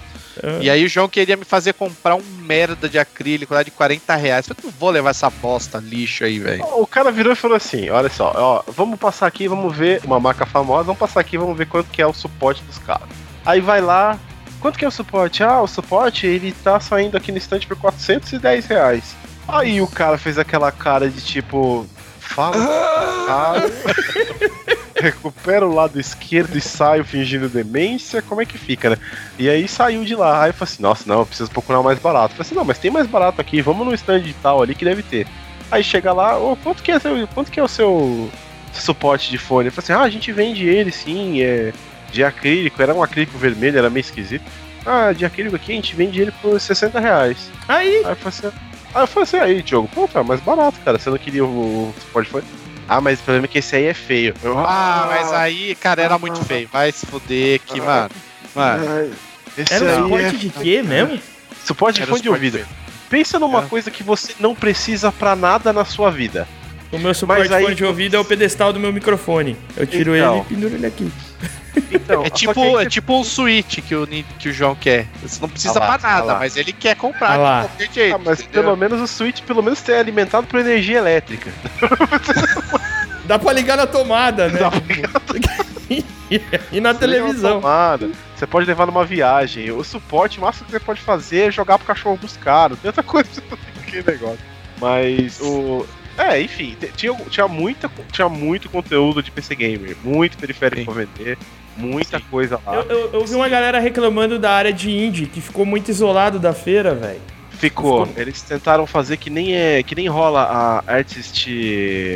Ai. 0.43 0.59
E 0.61 0.69
aí 0.69 0.85
o 0.85 0.89
João 0.89 1.07
queria 1.07 1.37
me 1.37 1.45
fazer 1.45 1.73
comprar 1.73 2.15
um 2.15 2.23
merda 2.41 2.87
de 2.87 2.97
acrílico 2.97 3.53
lá 3.53 3.63
de 3.63 3.71
40 3.71 4.15
reais. 4.15 4.47
Eu 4.47 4.55
não 4.63 4.71
vou 4.71 4.89
levar 4.89 5.11
essa 5.11 5.29
bosta 5.29 5.77
lixo 5.77 6.23
aí, 6.23 6.39
velho. 6.39 6.63
O 6.77 6.87
cara 6.87 7.11
virou 7.11 7.33
e 7.33 7.35
falou 7.35 7.57
assim: 7.57 7.89
olha 7.89 8.09
só, 8.09 8.33
ó, 8.35 8.63
vamos 8.71 8.99
passar 8.99 9.27
aqui, 9.27 9.47
vamos 9.47 9.75
ver 9.75 10.01
uma 10.03 10.19
marca 10.19 10.45
famosa, 10.45 10.83
vamos 10.83 10.99
passar 10.99 11.19
aqui, 11.19 11.37
vamos 11.37 11.57
ver 11.57 11.67
quanto 11.67 11.89
que 11.89 12.01
é 12.01 12.07
o 12.07 12.13
suporte 12.13 12.61
dos 12.63 12.77
caras. 12.79 13.07
Aí 13.45 13.61
vai 13.61 13.81
lá, 13.81 14.17
quanto 14.59 14.79
que 14.79 14.85
é 14.85 14.87
o 14.87 14.91
suporte? 14.91 15.43
Ah, 15.43 15.61
o 15.61 15.67
suporte 15.67 16.25
ele 16.25 16.51
tá 16.63 16.79
saindo 16.79 17.15
aqui 17.15 17.31
no 17.31 17.37
estante 17.37 17.67
por 17.67 17.77
410 17.77 18.65
reais. 18.65 19.15
Aí 19.47 19.81
o 19.81 19.87
cara 19.87 20.17
fez 20.17 20.39
aquela 20.39 20.71
cara 20.71 21.09
de 21.09 21.21
tipo, 21.21 21.85
fala, 22.19 22.57
cara, 23.27 23.71
recupera 24.95 25.67
o 25.67 25.73
lado 25.73 25.99
esquerdo 25.99 26.57
e 26.57 26.61
saio 26.61 27.03
fingindo 27.03 27.49
demência, 27.49 28.21
como 28.21 28.41
é 28.41 28.45
que 28.45 28.57
fica, 28.57 28.91
né? 28.91 28.97
E 29.37 29.49
aí 29.49 29.67
saiu 29.67 30.05
de 30.05 30.15
lá, 30.15 30.43
aí 30.43 30.49
eu 30.49 30.53
falei 30.53 30.73
assim, 30.73 30.83
nossa, 30.83 31.03
não, 31.05 31.19
eu 31.19 31.25
preciso 31.25 31.51
procurar 31.51 31.83
mais 31.83 31.99
barato. 31.99 32.33
Eu 32.33 32.37
falei 32.37 32.47
assim, 32.47 32.55
não, 32.55 32.65
mas 32.65 32.79
tem 32.79 32.89
mais 32.89 33.07
barato 33.07 33.41
aqui, 33.41 33.61
vamos 33.61 33.85
no 33.85 33.93
stand 33.93 34.21
de 34.21 34.33
tal 34.33 34.61
ali 34.61 34.73
que 34.73 34.85
deve 34.85 35.03
ter. 35.03 35.27
Aí 35.69 35.83
chega 35.83 36.13
lá, 36.13 36.37
ô, 36.37 36.55
quanto 36.55 36.81
que 36.81 36.91
é 36.91 36.99
seu, 36.99 37.27
quanto 37.29 37.51
que 37.51 37.59
é 37.59 37.63
o 37.63 37.67
seu 37.67 38.29
suporte 38.73 39.29
de 39.29 39.37
fone? 39.37 39.67
Eu 39.67 39.71
falei 39.71 39.85
assim, 39.85 39.93
ah, 39.93 40.05
a 40.05 40.09
gente 40.09 40.31
vende 40.31 40.67
ele 40.67 40.91
sim, 40.91 41.41
é 41.41 41.73
de 42.11 42.23
acrílico, 42.23 42.81
era 42.81 42.93
um 42.93 43.03
acrílico 43.03 43.37
vermelho, 43.37 43.77
era 43.77 43.89
meio 43.89 44.01
esquisito. 44.01 44.45
Ah, 44.85 45.11
de 45.11 45.25
acrílico 45.25 45.55
aqui 45.55 45.71
a 45.71 45.75
gente 45.75 45.95
vende 45.95 46.21
ele 46.21 46.31
por 46.31 46.59
60 46.59 46.99
reais. 46.99 47.49
Aí, 47.67 47.97
Aí 48.05 48.11
eu 48.11 48.15
falei 48.15 48.27
assim, 48.27 48.57
aí 48.93 49.03
eu 49.03 49.07
falei 49.07 49.23
assim, 49.23 49.37
aí, 49.37 49.61
Diogo, 49.61 49.89
pô, 49.93 50.07
tá 50.07 50.23
mais 50.23 50.39
barato, 50.39 50.79
cara, 50.85 50.97
você 50.97 51.09
não 51.09 51.17
queria 51.17 51.43
o 51.43 51.93
suporte 51.99 52.27
de 52.27 52.31
fone? 52.31 52.64
Ah, 52.87 53.01
mas 53.01 53.19
o 53.19 53.23
problema 53.23 53.45
é 53.45 53.47
que 53.47 53.57
esse 53.59 53.75
aí 53.75 53.85
é 53.85 53.93
feio. 53.93 54.33
Eu, 54.43 54.57
Ah, 54.59 55.07
mas 55.09 55.33
aí, 55.33 55.75
cara, 55.75 56.01
era 56.03 56.17
muito 56.19 56.43
feio. 56.45 56.67
Vai 56.71 56.91
se 56.91 57.05
fuder 57.05 57.59
que, 57.65 57.81
mano. 57.81 58.09
Mano, 58.53 59.11
era 59.69 59.85
um 59.99 60.03
suporte 60.03 60.25
é... 60.25 60.31
de 60.31 60.49
quê 60.49 60.83
mesmo? 60.83 61.19
Suporte 61.65 62.01
de 62.01 62.05
fone 62.07 62.21
de 62.21 62.29
ouvido. 62.29 62.53
feio. 62.53 62.67
Pensa 63.09 63.39
numa 63.39 63.59
É. 63.63 63.65
coisa 63.67 63.89
que 63.89 64.03
você 64.03 64.33
não 64.39 64.53
precisa 64.55 65.11
pra 65.11 65.35
nada 65.35 65.73
na 65.73 65.83
sua 65.85 66.11
vida. 66.11 66.47
O 66.91 66.99
meu 66.99 67.13
suporte 67.13 67.51
aí- 67.53 67.63
fone 67.63 67.75
de 67.75 67.83
ouvido 67.85 68.15
é 68.15 68.19
o 68.19 68.25
pedestal 68.25 68.71
do 68.71 68.79
meu 68.79 68.93
microfone. 68.93 69.57
Eu 69.75 69.85
tiro 69.87 70.15
Então. 70.15 70.35
ele 70.35 70.41
e 70.41 70.45
penduro 70.55 70.75
ele 70.75 70.85
aqui. 70.85 71.11
Então, 71.91 72.23
É 72.25 72.29
tipo, 72.29 72.51
é 72.51 72.83
você- 72.83 72.85
tipo 72.89 73.19
um 73.19 73.23
Switch 73.23 73.79
que 73.81 73.95
o, 73.95 74.05
que 74.07 74.49
o 74.49 74.53
João 74.53 74.75
quer. 74.75 75.07
Você 75.21 75.39
não 75.41 75.49
precisa 75.49 75.79
Ah 75.79 75.87
lá, 75.87 75.97
pra 75.99 76.09
nada, 76.09 76.33
ah 76.33 76.39
mas 76.39 76.55
ele 76.55 76.71
quer 76.73 76.95
comprar 76.95 77.39
Ah 77.39 77.61
de 77.63 77.67
qualquer 77.67 77.93
jeito. 77.93 78.15
Ah, 78.15 78.21
mas 78.23 78.39
entendeu? 78.41 78.63
pelo 78.63 78.75
menos 78.77 79.01
o 79.01 79.07
Switch, 79.07 79.41
pelo 79.41 79.61
menos 79.63 79.87
é 79.89 79.99
alimentado 79.99 80.45
por 80.47 80.59
energia 80.59 80.97
elétrica. 80.99 81.51
Dá 83.25 83.39
pra 83.39 83.51
ligar 83.53 83.75
na 83.77 83.87
tomada, 83.87 84.49
né? 84.49 84.59
Dá 84.59 84.71
e 86.29 86.39
na 86.39 86.39
Você 86.59 86.71
liga 86.71 86.79
uma 86.81 86.93
televisão. 86.95 87.61
tomada, 87.61 88.09
Você 88.35 88.45
pode 88.47 88.67
levar 88.67 88.85
numa 88.85 89.03
viagem. 89.05 89.71
O 89.71 89.83
suporte, 89.83 90.37
o 90.37 90.41
máximo 90.41 90.65
que 90.65 90.71
você 90.71 90.79
pode 90.79 91.01
fazer 91.01 91.47
é 91.47 91.51
jogar 91.51 91.77
pro 91.77 91.87
cachorro 91.87 92.17
buscar. 92.17 92.69
Não 92.69 92.77
tem 92.77 92.89
outra 92.89 93.01
coisa 93.03 93.29
que 93.87 93.97
negócio. 94.03 94.39
Mas 94.79 95.39
o. 95.41 95.85
É, 96.17 96.39
enfim, 96.41 96.77
tinha, 96.95 97.13
tinha, 97.29 97.47
muita, 97.47 97.91
tinha 98.11 98.29
muito 98.29 98.69
conteúdo 98.69 99.21
de 99.21 99.29
PC 99.31 99.53
Gamer, 99.55 99.97
muito 100.03 100.37
periférico 100.37 100.79
Sim. 100.79 100.85
pra 100.85 100.93
vender, 100.93 101.37
muita 101.77 102.19
Sim. 102.19 102.25
coisa 102.31 102.59
lá. 102.65 102.75
Eu, 102.75 102.81
eu- 102.83 103.09
eu 103.13 103.25
vi 103.25 103.35
uma 103.35 103.49
galera 103.49 103.79
reclamando 103.79 104.37
da 104.39 104.51
área 104.51 104.71
de 104.73 104.89
indie, 104.89 105.25
que 105.27 105.41
ficou 105.41 105.65
muito 105.65 105.89
isolado 105.89 106.39
da 106.39 106.53
feira, 106.53 106.93
velho. 106.95 107.21
Ficou. 107.51 108.05
Ficou- 108.05 108.21
Eles 108.21 108.41
tentaram 108.41 108.85
fazer 108.85 109.17
que 109.17 109.29
nem 109.29 109.55
é. 109.55 109.81
que 109.83 109.95
nem 109.95 110.07
rola 110.07 110.41
a 110.43 110.93
Artist. 110.93 111.47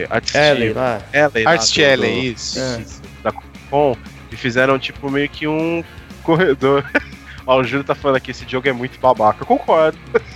Artist 0.10 0.36
Ellen 0.36 0.74
lá. 0.74 1.02
Ellen 1.14 1.44
lá 1.46 1.52
Artist 1.52 1.76
do- 1.76 1.82
Ellen, 1.82 2.22
do- 2.22 2.28
isso. 2.36 2.60
É. 2.60 2.82
da 3.24 3.32
Capcom 3.32 3.96
e 4.32 4.36
fizeram 4.36 4.78
tipo 4.78 5.10
meio 5.10 5.30
que 5.30 5.48
um 5.48 5.84
corredor. 6.24 6.84
Ó, 7.48 7.60
o 7.60 7.64
Júlio 7.64 7.84
tá 7.84 7.96
falando 7.96 8.18
aqui, 8.18 8.32
esse 8.32 8.46
jogo 8.48 8.68
é 8.68 8.74
muito 8.74 9.00
babaca. 9.00 9.42
Eu 9.42 9.46
concordo. 9.48 9.98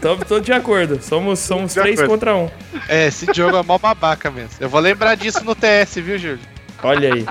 Tô, 0.00 0.16
tô 0.16 0.40
de 0.40 0.50
acordo. 0.52 0.98
Somos, 1.02 1.38
somos 1.40 1.74
De 1.74 1.80
três 1.80 1.98
acordo. 2.00 2.10
contra 2.12 2.34
um. 2.34 2.48
É, 2.88 3.08
esse 3.08 3.26
jogo 3.34 3.56
é 3.58 3.62
mó 3.62 3.76
babaca 3.76 4.30
mesmo. 4.30 4.52
Eu 4.58 4.68
vou 4.68 4.80
lembrar 4.80 5.14
disso 5.14 5.44
no 5.44 5.54
TS, 5.54 5.96
viu, 5.96 6.16
Júlio? 6.18 6.38
Olha 6.82 7.14
aí. 7.14 7.26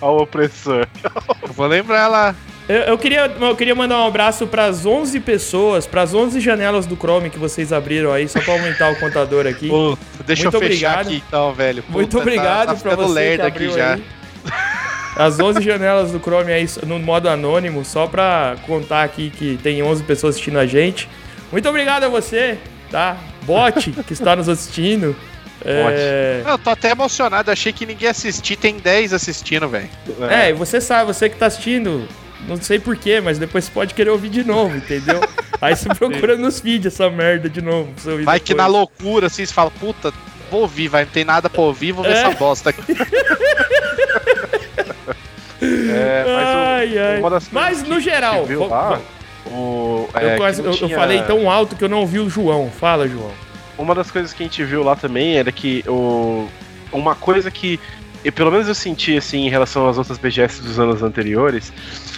Ó, 0.00 0.12
o 0.16 0.22
opressor. 0.22 0.86
Eu 1.42 1.52
vou 1.52 1.66
lembrar 1.66 2.08
lá. 2.08 2.34
Eu, 2.68 2.76
eu 2.82 2.98
queria, 2.98 3.26
eu 3.40 3.56
queria 3.56 3.74
mandar 3.74 3.98
um 3.98 4.06
abraço 4.06 4.46
pras 4.46 4.86
11 4.86 5.18
pessoas, 5.20 5.86
pras 5.86 6.14
11 6.14 6.40
janelas 6.40 6.86
do 6.86 6.96
Chrome 6.96 7.28
que 7.28 7.38
vocês 7.38 7.72
abriram 7.72 8.12
aí, 8.12 8.28
só 8.28 8.40
pra 8.40 8.54
aumentar 8.54 8.90
o 8.92 8.96
contador 9.00 9.46
aqui. 9.46 9.68
Pô, 9.68 9.98
deixa 10.24 10.44
Muito 10.44 10.54
eu 10.56 10.60
fechar 10.60 10.92
obrigado. 11.00 11.06
aqui 11.08 11.22
então, 11.26 11.52
velho. 11.52 11.82
Puta, 11.82 11.92
Muito 11.98 12.16
tá- 12.16 12.22
obrigado 12.22 12.66
tá 12.68 12.74
pra 12.74 12.76
ficando 12.76 12.96
você 13.02 13.08
que 13.08 13.14
lerdo 13.14 13.46
abriu 13.46 13.70
aqui 13.70 13.78
já. 13.78 13.94
aí. 13.94 14.02
As 15.16 15.38
11 15.38 15.60
janelas 15.60 16.10
do 16.10 16.18
Chrome 16.20 16.52
aí 16.52 16.66
no 16.86 16.98
modo 16.98 17.28
anônimo, 17.28 17.84
só 17.84 18.06
pra 18.06 18.56
contar 18.66 19.02
aqui 19.02 19.28
que 19.30 19.58
tem 19.62 19.82
11 19.82 20.02
pessoas 20.04 20.34
assistindo 20.36 20.58
a 20.58 20.64
gente. 20.66 21.08
Muito 21.50 21.68
obrigado 21.68 22.04
a 22.04 22.08
você, 22.08 22.56
tá? 22.90 23.16
Bot, 23.42 23.90
que 24.06 24.12
está 24.14 24.34
nos 24.34 24.48
assistindo. 24.48 25.14
É, 25.64 26.42
Eu 26.46 26.58
tô 26.58 26.70
até 26.70 26.90
emocionado, 26.90 27.50
achei 27.50 27.72
que 27.72 27.86
ninguém 27.86 28.08
assistia, 28.08 28.56
tem 28.56 28.76
10 28.78 29.12
assistindo, 29.12 29.68
velho. 29.68 29.88
é, 30.30 30.50
e 30.50 30.52
você 30.52 30.80
sabe, 30.80 31.06
você 31.12 31.28
que 31.28 31.36
tá 31.36 31.46
assistindo, 31.46 32.08
não 32.48 32.56
sei 32.60 32.78
porquê, 32.78 33.20
mas 33.20 33.38
depois 33.38 33.64
você 33.64 33.70
pode 33.70 33.94
querer 33.94 34.10
ouvir 34.10 34.28
de 34.30 34.44
novo, 34.44 34.76
entendeu? 34.76 35.20
Aí 35.60 35.76
você 35.76 35.88
procura 35.94 36.36
nos 36.36 36.60
vídeos 36.60 36.94
essa 36.94 37.08
merda 37.08 37.48
de 37.48 37.62
novo. 37.62 37.92
pra 37.92 38.02
você 38.02 38.10
ouvir 38.10 38.24
Vai 38.24 38.40
que 38.40 38.54
na 38.54 38.66
loucura, 38.66 39.28
assim, 39.28 39.46
você 39.46 39.52
fala, 39.54 39.70
puta, 39.70 40.12
vou 40.50 40.62
ouvir, 40.62 40.88
vai, 40.88 41.04
não 41.04 41.12
tem 41.12 41.24
nada 41.24 41.48
pra 41.48 41.62
ouvir, 41.62 41.92
vou 41.92 42.02
ver 42.04 42.10
É. 42.16 42.22
essa 42.22 42.30
bosta 42.36 42.70
aqui. 42.70 42.82
É, 45.60 46.24
mas 46.26 46.48
o- 46.48 46.58
Ai, 46.58 46.98
ai. 46.98 47.18
uma 47.20 47.30
das 47.30 47.46
coisas 47.48 47.52
Mas 47.52 47.82
que 47.82 47.88
no 47.88 48.00
geral, 48.00 48.42
que 48.42 48.48
viu 48.48 48.66
lá, 48.66 49.00
o, 49.46 50.08
eu, 50.14 50.20
é, 50.20 50.36
eu- 50.36 50.64
eu 50.64 50.72
tinha- 50.72 50.96
falei 50.98 51.22
tão 51.22 51.48
alto 51.48 51.76
que 51.76 51.84
eu 51.84 51.88
não 51.88 51.98
ouvi 51.98 52.18
o 52.18 52.28
João. 52.28 52.68
Fala, 52.70 53.06
João. 53.06 53.30
Uma 53.82 53.96
das 53.96 54.10
coisas 54.10 54.32
que 54.32 54.42
a 54.42 54.46
gente 54.46 54.62
viu 54.62 54.84
lá 54.84 54.94
também 54.94 55.36
era 55.36 55.50
que 55.50 55.82
o, 55.88 56.48
uma 56.92 57.16
coisa 57.16 57.50
que 57.50 57.80
eu, 58.24 58.32
pelo 58.32 58.52
menos 58.52 58.68
eu 58.68 58.74
senti 58.74 59.16
assim 59.16 59.46
em 59.46 59.50
relação 59.50 59.88
às 59.88 59.98
outras 59.98 60.18
BGS 60.18 60.62
dos 60.62 60.78
anos 60.78 61.02
anteriores 61.02 61.72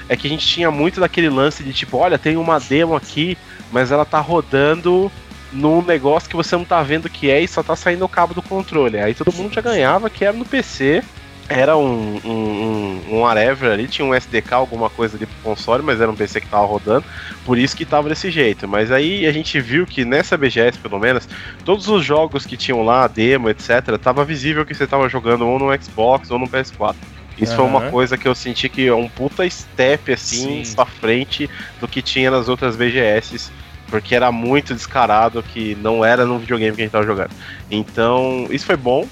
é 0.07 0.15
que 0.15 0.27
a 0.27 0.31
gente 0.31 0.47
tinha 0.47 0.71
muito 0.71 1.01
daquele 1.01 1.31
lance 1.31 1.65
de 1.65 1.73
tipo, 1.73 1.97
olha, 1.97 2.19
tem 2.19 2.37
uma 2.37 2.61
demo 2.61 2.95
aqui, 2.95 3.39
mas 3.73 3.91
ela 3.91 4.05
tá 4.05 4.21
rodando 4.21 5.11
num 5.51 5.81
negócio 5.81 6.29
que 6.29 6.37
você 6.37 6.55
não 6.55 6.65
tá 6.65 6.83
vendo 6.83 7.07
o 7.07 7.11
que 7.11 7.31
é 7.31 7.41
e 7.41 7.49
só 7.49 7.63
tá 7.63 7.75
saindo 7.75 8.05
o 8.05 8.09
cabo 8.09 8.35
do 8.35 8.43
controle. 8.43 8.99
Aí 8.99 9.15
todo 9.15 9.33
mundo 9.33 9.55
já 9.55 9.63
ganhava 9.63 10.11
que 10.11 10.25
era 10.25 10.37
no 10.37 10.45
PC. 10.45 11.03
Era 11.49 11.77
um, 11.77 12.21
um, 12.25 13.03
um, 13.11 13.19
um 13.19 13.27
ali, 13.27 13.87
tinha 13.87 14.07
um 14.07 14.15
SDK, 14.15 14.55
alguma 14.55 14.89
coisa 14.89 15.17
ali 15.17 15.27
pro 15.27 15.37
console, 15.43 15.83
mas 15.83 16.01
era 16.01 16.11
um 16.11 16.17
PC 16.17 16.41
que 16.41 16.49
tava 16.49 16.65
rodando, 16.65 17.05
por 17.45 17.59
isso 17.59 17.77
que 17.77 17.85
tava 17.85 18.09
desse 18.09 18.31
jeito. 18.31 18.67
Mas 18.67 18.91
aí 18.91 19.27
a 19.27 19.33
gente 19.33 19.61
viu 19.61 19.87
que 19.87 20.07
nessa 20.07 20.39
BGS, 20.39 20.79
pelo 20.79 20.99
menos, 20.99 21.29
todos 21.63 21.87
os 21.89 22.03
jogos 22.03 22.47
que 22.47 22.57
tinham 22.57 22.83
lá, 22.83 23.07
demo, 23.07 23.51
etc., 23.51 23.99
tava 24.03 24.25
visível 24.25 24.65
que 24.65 24.75
você 24.75 24.87
tava 24.87 25.07
jogando 25.09 25.47
ou 25.47 25.59
no 25.59 25.83
Xbox 25.83 26.31
ou 26.31 26.39
no 26.39 26.49
PS4. 26.49 26.95
Isso 27.37 27.57
foi 27.57 27.65
uma 27.65 27.91
coisa 27.91 28.17
que 28.17 28.29
eu 28.29 28.35
senti 28.35 28.69
que 28.69 28.87
é 28.87 28.95
um 28.95 29.09
puta 29.09 29.49
step 29.49 30.13
assim 30.13 30.65
Sim. 30.65 30.75
pra 30.75 30.87
frente 30.87 31.51
do 31.81 31.89
que 31.89 32.01
tinha 32.01 32.31
nas 32.31 32.49
outras 32.49 32.77
BGS, 32.77 33.51
porque 33.89 34.15
era 34.15 34.31
muito 34.31 34.73
descarado 34.73 35.43
que 35.43 35.77
não 35.77 36.05
era 36.05 36.25
no 36.25 36.39
videogame 36.39 36.75
que 36.75 36.83
a 36.83 36.85
gente 36.85 36.93
tava 36.93 37.05
jogando. 37.05 37.31
Então, 37.71 38.47
isso 38.51 38.65
foi 38.65 38.77
bom. 38.77 39.07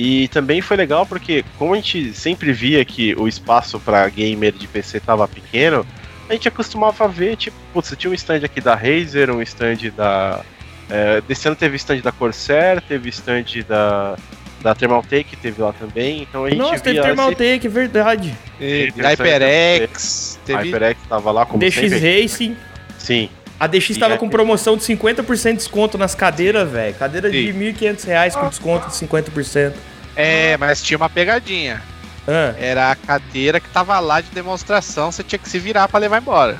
E 0.00 0.28
também 0.28 0.60
foi 0.60 0.76
legal 0.76 1.04
porque, 1.04 1.44
como 1.58 1.72
a 1.72 1.76
gente 1.76 2.12
sempre 2.12 2.52
via 2.52 2.84
que 2.84 3.16
o 3.16 3.26
espaço 3.26 3.80
pra 3.80 4.08
gamer 4.08 4.52
de 4.52 4.68
PC 4.68 5.00
tava 5.00 5.26
pequeno, 5.26 5.84
a 6.30 6.34
gente 6.34 6.46
acostumava 6.46 7.08
ver, 7.08 7.34
tipo, 7.34 7.56
putz, 7.72 7.88
você 7.88 7.96
tinha 7.96 8.08
um 8.08 8.14
stand 8.14 8.44
aqui 8.44 8.60
da 8.60 8.76
Razer, 8.76 9.28
um 9.28 9.42
stand 9.42 9.90
da, 9.96 10.44
É, 10.88 11.20
desse 11.22 11.48
ano 11.48 11.56
teve 11.56 11.74
stand 11.74 11.98
da 11.98 12.12
Corsair, 12.12 12.80
teve 12.80 13.08
stand 13.08 13.46
da, 13.68 14.16
da 14.62 14.72
Thermaltake, 14.72 15.34
teve 15.34 15.60
lá 15.60 15.72
também. 15.72 16.22
Então 16.22 16.44
a 16.44 16.50
gente 16.50 16.60
Nossa, 16.60 16.78
teve 16.78 17.02
Thermaltake, 17.02 17.66
verdade. 17.66 18.38
E 18.60 18.92
Teve 18.92 19.02
HyperX, 19.02 20.38
A 20.40 20.46
teve 20.46 20.62
HyperX 20.70 21.00
tava 21.08 21.32
lá 21.32 21.44
como 21.44 21.58
DX 21.58 21.74
sempre. 21.74 22.22
Racing. 22.22 22.56
Sim. 22.96 23.30
A 23.60 23.66
DX 23.66 23.90
E 23.90 23.98
tava 23.98 24.14
é- 24.14 24.18
com 24.18 24.28
promoção 24.28 24.76
de 24.76 24.84
50% 24.84 25.50
de 25.52 25.56
desconto 25.58 25.98
nas 25.98 26.14
cadeiras, 26.14 26.70
velho. 26.70 26.94
Cadeira 26.94 27.30
de 27.30 27.46
Sim. 27.52 27.58
1.500 27.58 28.04
reais 28.04 28.36
com 28.36 28.48
desconto 28.48 28.88
de 28.88 28.94
50%. 28.94 29.74
É, 30.14 30.56
mas 30.56 30.82
tinha 30.82 30.96
uma 30.96 31.08
pegadinha. 31.10 31.82
Ah, 32.26 32.54
Era 32.58 32.90
a 32.90 32.94
cadeira 32.94 33.58
que 33.58 33.68
tava 33.70 33.98
lá 34.00 34.20
de 34.20 34.28
demonstração, 34.30 35.10
você 35.10 35.22
tinha 35.22 35.38
que 35.38 35.48
se 35.48 35.58
virar 35.58 35.88
pra 35.88 35.98
levar 35.98 36.20
embora. 36.20 36.56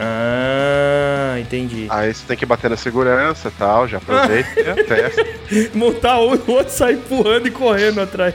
ah 0.00 1.36
entendi. 1.38 1.86
Aí 1.90 2.12
você 2.12 2.24
tem 2.26 2.36
que 2.36 2.46
bater 2.46 2.70
na 2.70 2.76
segurança 2.76 3.48
e 3.48 3.50
tal, 3.52 3.86
já 3.88 3.98
aproveita 3.98 4.48
e 4.60 4.84
testa. 4.84 5.26
Montar 5.74 6.18
um, 6.20 6.34
o 6.34 6.50
outro 6.52 6.72
sai 6.72 6.94
empurrando 6.94 7.46
e 7.46 7.50
correndo 7.50 8.00
atrás. 8.00 8.34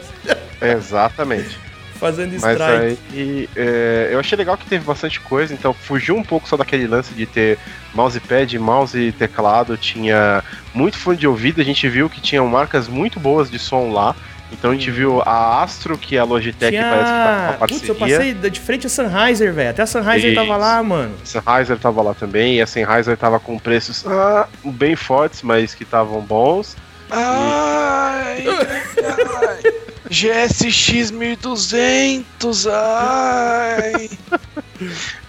Exatamente. 0.61 1.57
Fazendo 1.99 2.31
Mas 2.39 2.59
strike. 2.59 2.99
aí 3.13 3.49
é, 3.55 4.09
eu 4.11 4.19
achei 4.19 4.37
legal 4.37 4.55
que 4.57 4.65
teve 4.67 4.85
bastante 4.85 5.19
coisa, 5.19 5.53
então 5.53 5.73
fugiu 5.73 6.15
um 6.15 6.23
pouco 6.23 6.47
só 6.47 6.55
daquele 6.55 6.87
lance 6.87 7.13
de 7.13 7.25
ter 7.25 7.57
mousepad, 7.93 8.57
mouse 8.59 8.97
e 8.97 9.11
teclado, 9.11 9.75
tinha 9.77 10.43
muito 10.73 10.97
fone 10.97 11.17
de 11.17 11.27
ouvido, 11.27 11.59
a 11.59 11.63
gente 11.63 11.87
viu 11.89 12.09
que 12.09 12.21
tinham 12.21 12.45
marcas 12.47 12.87
muito 12.87 13.19
boas 13.19 13.49
de 13.49 13.57
som 13.57 13.91
lá. 13.91 14.15
Então 14.49 14.71
a 14.71 14.73
gente 14.73 14.89
viu 14.89 15.21
a 15.25 15.61
Astro, 15.61 15.97
que 15.97 16.17
a 16.17 16.23
Logitech 16.23 16.71
Tinha... 16.71 16.83
parece 16.89 17.03
que 17.11 17.17
tá 17.17 17.47
com 17.57 17.57
uma 17.63 17.67
Putz, 17.67 17.89
eu 17.89 17.95
parceria. 17.95 18.17
passei 18.17 18.33
da- 18.33 18.47
de 18.47 18.59
frente 18.61 18.87
a 18.87 18.89
Sennheiser, 18.89 19.51
velho. 19.53 19.69
Até 19.71 19.81
a 19.81 19.85
Sennheiser 19.85 20.33
tava 20.33 20.51
Isso. 20.51 20.59
lá, 20.59 20.83
mano. 20.83 21.15
A 21.21 21.25
Sennheiser 21.25 21.77
tava 21.77 22.01
lá 22.01 22.13
também, 22.13 22.55
e 22.55 22.61
a 22.61 22.65
Sennheiser 22.67 23.17
tava 23.17 23.41
com 23.41 23.59
preços 23.59 24.05
ah, 24.07 24.47
bem 24.63 24.95
fortes, 24.95 25.41
mas 25.41 25.75
que 25.75 25.83
estavam 25.83 26.21
bons. 26.21 26.77
Ai, 27.11 28.45
ai. 28.47 29.73
GSX 30.09 31.11
1200, 31.11 32.67
ai. 32.67 34.09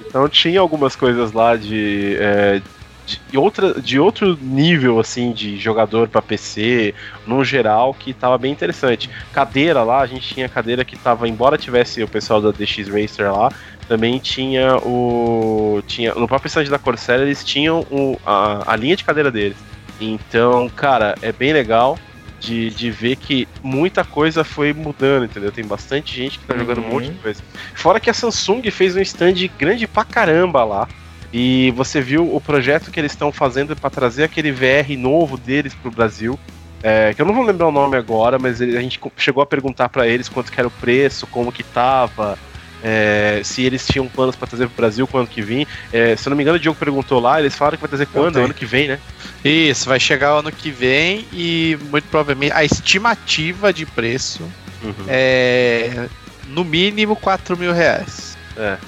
Então 0.08 0.26
tinha 0.26 0.58
algumas 0.58 0.96
coisas 0.96 1.32
lá 1.32 1.54
de, 1.54 2.16
é, 2.18 2.62
de, 3.30 3.38
outra, 3.38 3.80
de 3.80 4.00
outro 4.00 4.38
nível 4.40 4.98
assim 4.98 5.32
de 5.32 5.58
jogador 5.58 6.08
para 6.08 6.22
PC, 6.22 6.94
no 7.26 7.44
geral, 7.44 7.92
que 7.92 8.14
tava 8.14 8.38
bem 8.38 8.50
interessante. 8.50 9.10
Cadeira 9.32 9.82
lá, 9.82 10.00
a 10.00 10.06
gente 10.06 10.34
tinha 10.34 10.48
cadeira 10.48 10.84
que 10.84 10.96
tava, 10.96 11.28
embora 11.28 11.58
tivesse 11.58 12.02
o 12.02 12.08
pessoal 12.08 12.40
da 12.40 12.50
DX 12.50 12.88
Racer 12.88 13.30
lá, 13.32 13.52
também 13.86 14.18
tinha 14.18 14.76
o. 14.78 15.82
Tinha, 15.86 16.14
no 16.14 16.26
próprio 16.26 16.48
stand 16.48 16.64
da 16.64 16.78
Corsair 16.78 17.20
eles 17.20 17.44
tinham 17.44 17.80
o, 17.90 18.18
a, 18.24 18.72
a 18.72 18.76
linha 18.76 18.96
de 18.96 19.04
cadeira 19.04 19.30
deles. 19.30 19.56
Então, 20.00 20.68
cara, 20.68 21.14
é 21.22 21.32
bem 21.32 21.52
legal. 21.52 21.98
De, 22.40 22.70
de 22.70 22.90
ver 22.90 23.16
que 23.16 23.48
muita 23.62 24.04
coisa 24.04 24.44
foi 24.44 24.72
mudando, 24.72 25.24
entendeu? 25.24 25.50
Tem 25.50 25.64
bastante 25.64 26.14
gente 26.16 26.38
que 26.38 26.46
tá 26.46 26.56
jogando 26.56 26.80
um 26.80 26.84
Uhum. 26.84 26.90
monte 26.92 27.10
de 27.10 27.18
coisa. 27.18 27.42
Fora 27.74 27.98
que 27.98 28.08
a 28.08 28.14
Samsung 28.14 28.62
fez 28.70 28.94
um 28.96 29.00
stand 29.00 29.34
grande 29.58 29.88
pra 29.88 30.04
caramba 30.04 30.62
lá. 30.64 30.86
E 31.32 31.72
você 31.72 32.00
viu 32.00 32.32
o 32.34 32.40
projeto 32.40 32.90
que 32.90 32.98
eles 33.00 33.12
estão 33.12 33.32
fazendo 33.32 33.76
para 33.76 33.90
trazer 33.90 34.24
aquele 34.24 34.52
VR 34.52 34.96
novo 34.96 35.36
deles 35.36 35.74
pro 35.74 35.90
Brasil. 35.90 36.38
É, 36.82 37.12
que 37.12 37.20
eu 37.20 37.26
não 37.26 37.34
vou 37.34 37.44
lembrar 37.44 37.66
o 37.66 37.72
nome 37.72 37.96
agora, 37.96 38.38
mas 38.38 38.60
ele- 38.60 38.78
a 38.78 38.80
gente 38.80 39.00
chegou 39.16 39.42
a 39.42 39.46
perguntar 39.46 39.88
para 39.88 40.06
eles 40.06 40.28
quanto 40.28 40.52
que 40.52 40.60
era 40.60 40.68
o 40.68 40.70
preço, 40.70 41.26
como 41.26 41.50
que 41.52 41.64
tava, 41.64 42.38
é, 42.82 43.40
se 43.44 43.62
eles 43.62 43.86
tinham 43.86 44.06
planos 44.08 44.36
para 44.36 44.48
trazer 44.48 44.66
pro 44.66 44.76
Brasil, 44.76 45.06
quando 45.06 45.28
que 45.28 45.42
vim. 45.42 45.66
É, 45.92 46.16
se 46.16 46.28
eu 46.28 46.30
não 46.30 46.36
me 46.36 46.42
engano, 46.42 46.56
o 46.56 46.60
Diogo 46.60 46.78
perguntou 46.78 47.20
lá, 47.20 47.40
eles 47.40 47.54
falaram 47.54 47.76
que 47.76 47.82
vai 47.82 47.88
trazer 47.88 48.06
quando? 48.06 48.38
Ano 48.38 48.54
que 48.54 48.66
vem, 48.66 48.88
né? 48.88 48.98
Isso, 49.44 49.88
vai 49.88 50.00
chegar 50.00 50.34
o 50.34 50.38
ano 50.38 50.52
que 50.52 50.70
vem 50.70 51.26
e 51.32 51.78
muito 51.90 52.08
provavelmente 52.08 52.52
a 52.52 52.64
estimativa 52.64 53.72
de 53.72 53.86
preço 53.86 54.42
é 55.08 56.08
no 56.48 56.64
mínimo 56.64 57.14
4 57.14 57.56
mil 57.56 57.72
reais. 57.72 58.36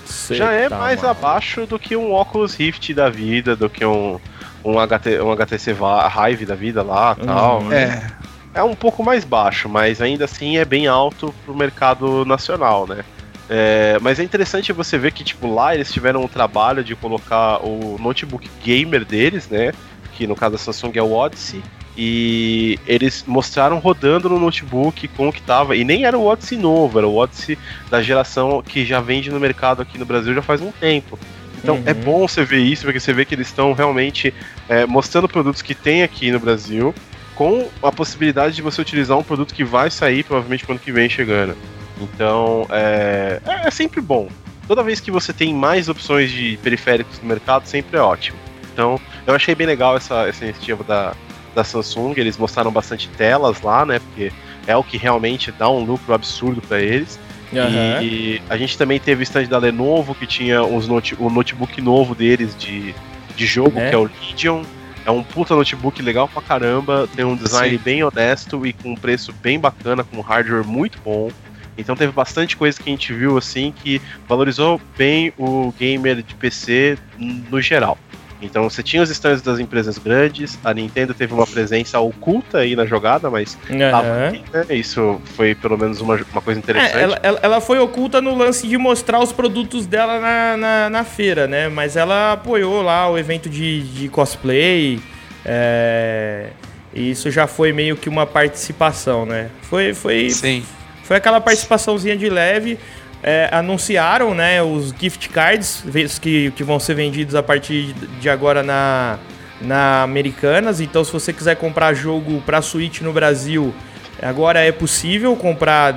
Cê 0.05 0.35
Já 0.35 0.51
é 0.53 0.69
tá 0.69 0.79
mais 0.79 1.05
abaixo 1.05 1.67
do 1.67 1.79
que 1.79 1.97
um 1.97 2.13
Oculus 2.13 2.55
Rift 2.55 2.93
da 2.93 3.09
vida, 3.09 3.55
do 3.55 3.69
que 3.71 3.85
um, 3.85 4.19
um, 4.65 4.75
HT, 4.75 5.21
um 5.21 5.31
HTC 5.31 5.75
Vive 5.75 6.47
da 6.47 6.55
vida 6.55 6.83
lá 6.83 7.15
tal. 7.15 7.61
Uhum. 7.61 7.73
É, 7.73 8.11
é 8.55 8.63
um 8.63 8.75
pouco 8.75 9.05
mais 9.05 9.25
baixo, 9.25 9.69
mas 9.69 10.01
ainda 10.01 10.25
assim 10.25 10.57
é 10.57 10.65
bem 10.65 10.89
alto 10.89 11.33
pro 11.45 11.55
mercado 11.55 12.25
nacional, 12.25 12.87
né? 12.87 13.05
É, 13.53 13.99
mas 14.01 14.21
é 14.21 14.23
interessante 14.23 14.73
você 14.73 14.97
ver 14.97 15.11
que, 15.11 15.25
tipo, 15.25 15.53
lá 15.53 15.75
eles 15.75 15.93
tiveram 15.93 16.25
o 16.25 16.29
trabalho 16.29 16.85
de 16.85 16.95
colocar 16.95 17.59
o 17.67 17.99
notebook 18.01 18.49
gamer 18.65 19.05
deles, 19.05 19.49
né? 19.49 19.73
Que 20.17 20.25
no 20.25 20.37
caso 20.37 20.53
da 20.53 20.59
Samsung 20.59 20.93
é 20.95 21.03
o 21.03 21.13
Odyssey. 21.13 21.61
E 21.99 22.79
eles 22.87 23.25
mostraram 23.27 23.79
rodando 23.81 24.29
no 24.29 24.39
notebook 24.39 25.09
como 25.09 25.33
que 25.33 25.43
tava. 25.43 25.75
E 25.75 25.83
nem 25.83 26.05
era 26.05 26.17
o 26.17 26.25
Odyssey 26.25 26.57
novo, 26.57 26.99
era 26.99 27.09
o 27.09 27.17
Odyssey 27.17 27.59
da 27.91 28.01
geração 28.01 28.63
que 28.63 28.85
já 28.87 29.01
vende 29.01 29.33
no 29.33 29.41
mercado 29.41 29.83
aqui 29.83 29.99
no 29.99 30.07
Brasil 30.07 30.33
já 30.33 30.43
faz 30.43 30.61
um 30.63 30.71
tempo. 30.71 31.19
Então 31.59 31.75
Uhum. 31.75 31.83
é 31.85 31.93
bom 31.93 32.29
você 32.29 32.45
ver 32.45 32.61
isso, 32.61 32.85
porque 32.85 33.01
você 33.01 33.13
vê 33.13 33.25
que 33.25 33.35
eles 33.35 33.49
estão 33.49 33.73
realmente 33.73 34.33
é, 34.69 34.87
mostrando 34.87 35.29
produtos 35.29 35.61
que 35.61 35.75
tem 35.75 36.05
aqui 36.05 36.31
no 36.31 36.39
Brasil 36.39 36.95
com 37.35 37.67
a 37.83 37.91
possibilidade 37.91 38.55
de 38.55 38.63
você 38.63 38.81
utilizar 38.81 39.19
um 39.19 39.25
produto 39.25 39.53
que 39.53 39.65
vai 39.65 39.91
sair 39.91 40.23
provavelmente 40.23 40.65
quando 40.65 40.79
que 40.79 40.93
vem 40.93 41.09
chegando. 41.11 41.57
Então, 42.01 42.67
é, 42.71 43.41
é 43.47 43.69
é 43.69 43.71
sempre 43.71 44.01
bom. 44.01 44.29
Toda 44.67 44.83
vez 44.83 45.01
que 45.01 45.11
você 45.11 45.33
tem 45.33 45.53
mais 45.53 45.89
opções 45.89 46.31
de 46.31 46.59
periféricos 46.63 47.21
no 47.21 47.29
mercado, 47.29 47.67
sempre 47.67 47.97
é 47.99 48.01
ótimo. 48.01 48.39
Então, 48.73 49.01
eu 49.27 49.35
achei 49.35 49.55
bem 49.55 49.67
legal 49.67 49.97
essa, 49.97 50.29
essa 50.29 50.45
iniciativa 50.45 50.85
da, 50.85 51.13
da 51.55 51.65
Samsung. 51.65 52.15
Eles 52.17 52.37
mostraram 52.37 52.71
bastante 52.71 53.09
telas 53.09 53.61
lá, 53.63 53.85
né? 53.85 53.99
Porque 53.99 54.33
é 54.67 54.77
o 54.77 54.85
que 54.85 54.97
realmente 54.97 55.51
dá 55.51 55.69
um 55.69 55.85
lucro 55.85 56.15
absurdo 56.15 56.63
para 56.63 56.81
eles. 56.81 57.19
Aham. 57.53 58.01
E 58.03 58.41
a 58.49 58.57
gente 58.57 58.79
também 58.79 59.01
teve 59.01 59.23
o 59.23 59.25
stand 59.25 59.47
da 59.47 59.59
Lenovo, 59.59 60.15
que 60.15 60.27
tinha 60.27 60.63
os 60.63 60.87
note, 60.87 61.17
o 61.19 61.29
notebook 61.29 61.81
novo 61.81 62.15
deles 62.15 62.57
de, 62.57 62.95
de 63.35 63.47
jogo, 63.47 63.79
É. 63.81 63.89
que 63.91 63.95
é 63.95 63.99
o 63.99 64.09
Legion. 64.21 64.63
É 65.05 65.11
um 65.11 65.23
puta 65.23 65.57
notebook 65.57 66.01
legal 66.03 66.29
pra 66.29 66.43
caramba, 66.43 67.09
tem 67.17 67.25
um 67.25 67.35
design 67.35 67.77
Sim. 67.77 67.83
bem 67.83 68.05
honesto 68.05 68.65
e 68.67 68.73
com 68.73 68.91
um 68.93 68.95
preço 68.95 69.33
bem 69.43 69.59
bacana, 69.59 70.05
com 70.05 70.19
um 70.19 70.21
hardware 70.21 70.65
muito 70.65 70.99
bom. 71.03 71.31
Então 71.77 71.97
teve 71.97 72.13
bastante 72.13 72.57
coisa 72.57 72.81
que 72.81 72.89
a 72.89 72.93
gente 72.93 73.13
viu 73.13 73.39
assim 73.39 73.73
que 73.73 74.01
valorizou 74.29 74.81
bem 74.97 75.33
o 75.39 75.73
gamer 75.79 76.23
de 76.23 76.35
PC 76.35 76.99
no 77.19 77.61
geral. 77.61 77.99
Então 78.43 78.69
você 78.69 78.83
tinha 78.83 79.03
os 79.03 79.11
stands 79.11 79.43
das 79.43 79.59
empresas 79.59 79.99
grandes, 79.99 80.59
a 80.65 80.73
Nintendo 80.73 81.13
teve 81.13 81.35
uma 81.35 81.47
presença 81.47 82.01
oculta 82.01 82.59
aí 82.59 82.75
na 82.75 82.87
jogada, 82.87 83.31
mas 83.31 83.59
tava 83.91 84.09
Aham. 84.09 84.29
ali, 84.29 84.43
né? 84.53 84.67
isso 84.71 85.21
foi 85.37 85.55
pelo 85.55 85.77
menos 85.77 86.01
uma, 86.01 86.19
uma 86.33 86.41
coisa 86.41 86.59
interessante. 86.59 86.97
É, 86.97 87.03
ela, 87.03 87.21
ela, 87.23 87.41
ela 87.43 87.61
foi 87.61 87.79
oculta 87.79 88.21
no 88.21 88.35
lance 88.35 88.67
de 88.67 88.79
mostrar 88.79 89.21
os 89.21 89.33
produtos 89.33 89.87
dela 89.87 90.19
na, 90.19 90.57
na, 90.57 90.91
na 90.91 91.05
feira, 91.05 91.47
né? 91.47 91.69
Mas 91.69 91.97
ela 91.97 92.33
apoiou 92.33 92.81
lá 92.81 93.11
o 93.11 93.19
evento 93.19 93.49
de, 93.51 93.83
de 93.83 94.09
cosplay. 94.09 94.99
É, 95.45 96.49
e 96.95 97.11
isso 97.11 97.31
já 97.31 97.47
foi 97.47 97.73
meio 97.73 97.97
que 97.97 98.09
uma 98.09 98.27
participação, 98.27 99.27
né? 99.27 99.51
Foi, 99.63 99.93
foi, 99.93 100.31
sim. 100.31 100.65
Foi 101.11 101.17
aquela 101.17 101.41
participaçãozinha 101.41 102.17
de 102.17 102.29
leve. 102.31 102.79
É, 103.21 103.49
anunciaram 103.51 104.33
né, 104.33 104.63
os 104.63 104.95
gift 104.97 105.29
cards 105.31 105.83
que, 106.21 106.53
que 106.53 106.63
vão 106.63 106.79
ser 106.79 106.95
vendidos 106.95 107.35
a 107.35 107.43
partir 107.43 107.93
de 108.21 108.31
agora 108.31 108.63
na, 108.63 109.19
na 109.61 110.05
Americanas. 110.05 110.81
Então, 110.81 111.03
se 111.03 111.13
você 111.13 111.33
quiser 111.33 111.57
comprar 111.57 111.95
jogo 111.95 112.41
para 112.47 112.63
Switch 112.63 113.01
no 113.01 113.13
Brasil, 113.13 113.75
agora 114.23 114.61
é 114.61 114.71
possível 114.71 115.35
comprar. 115.35 115.95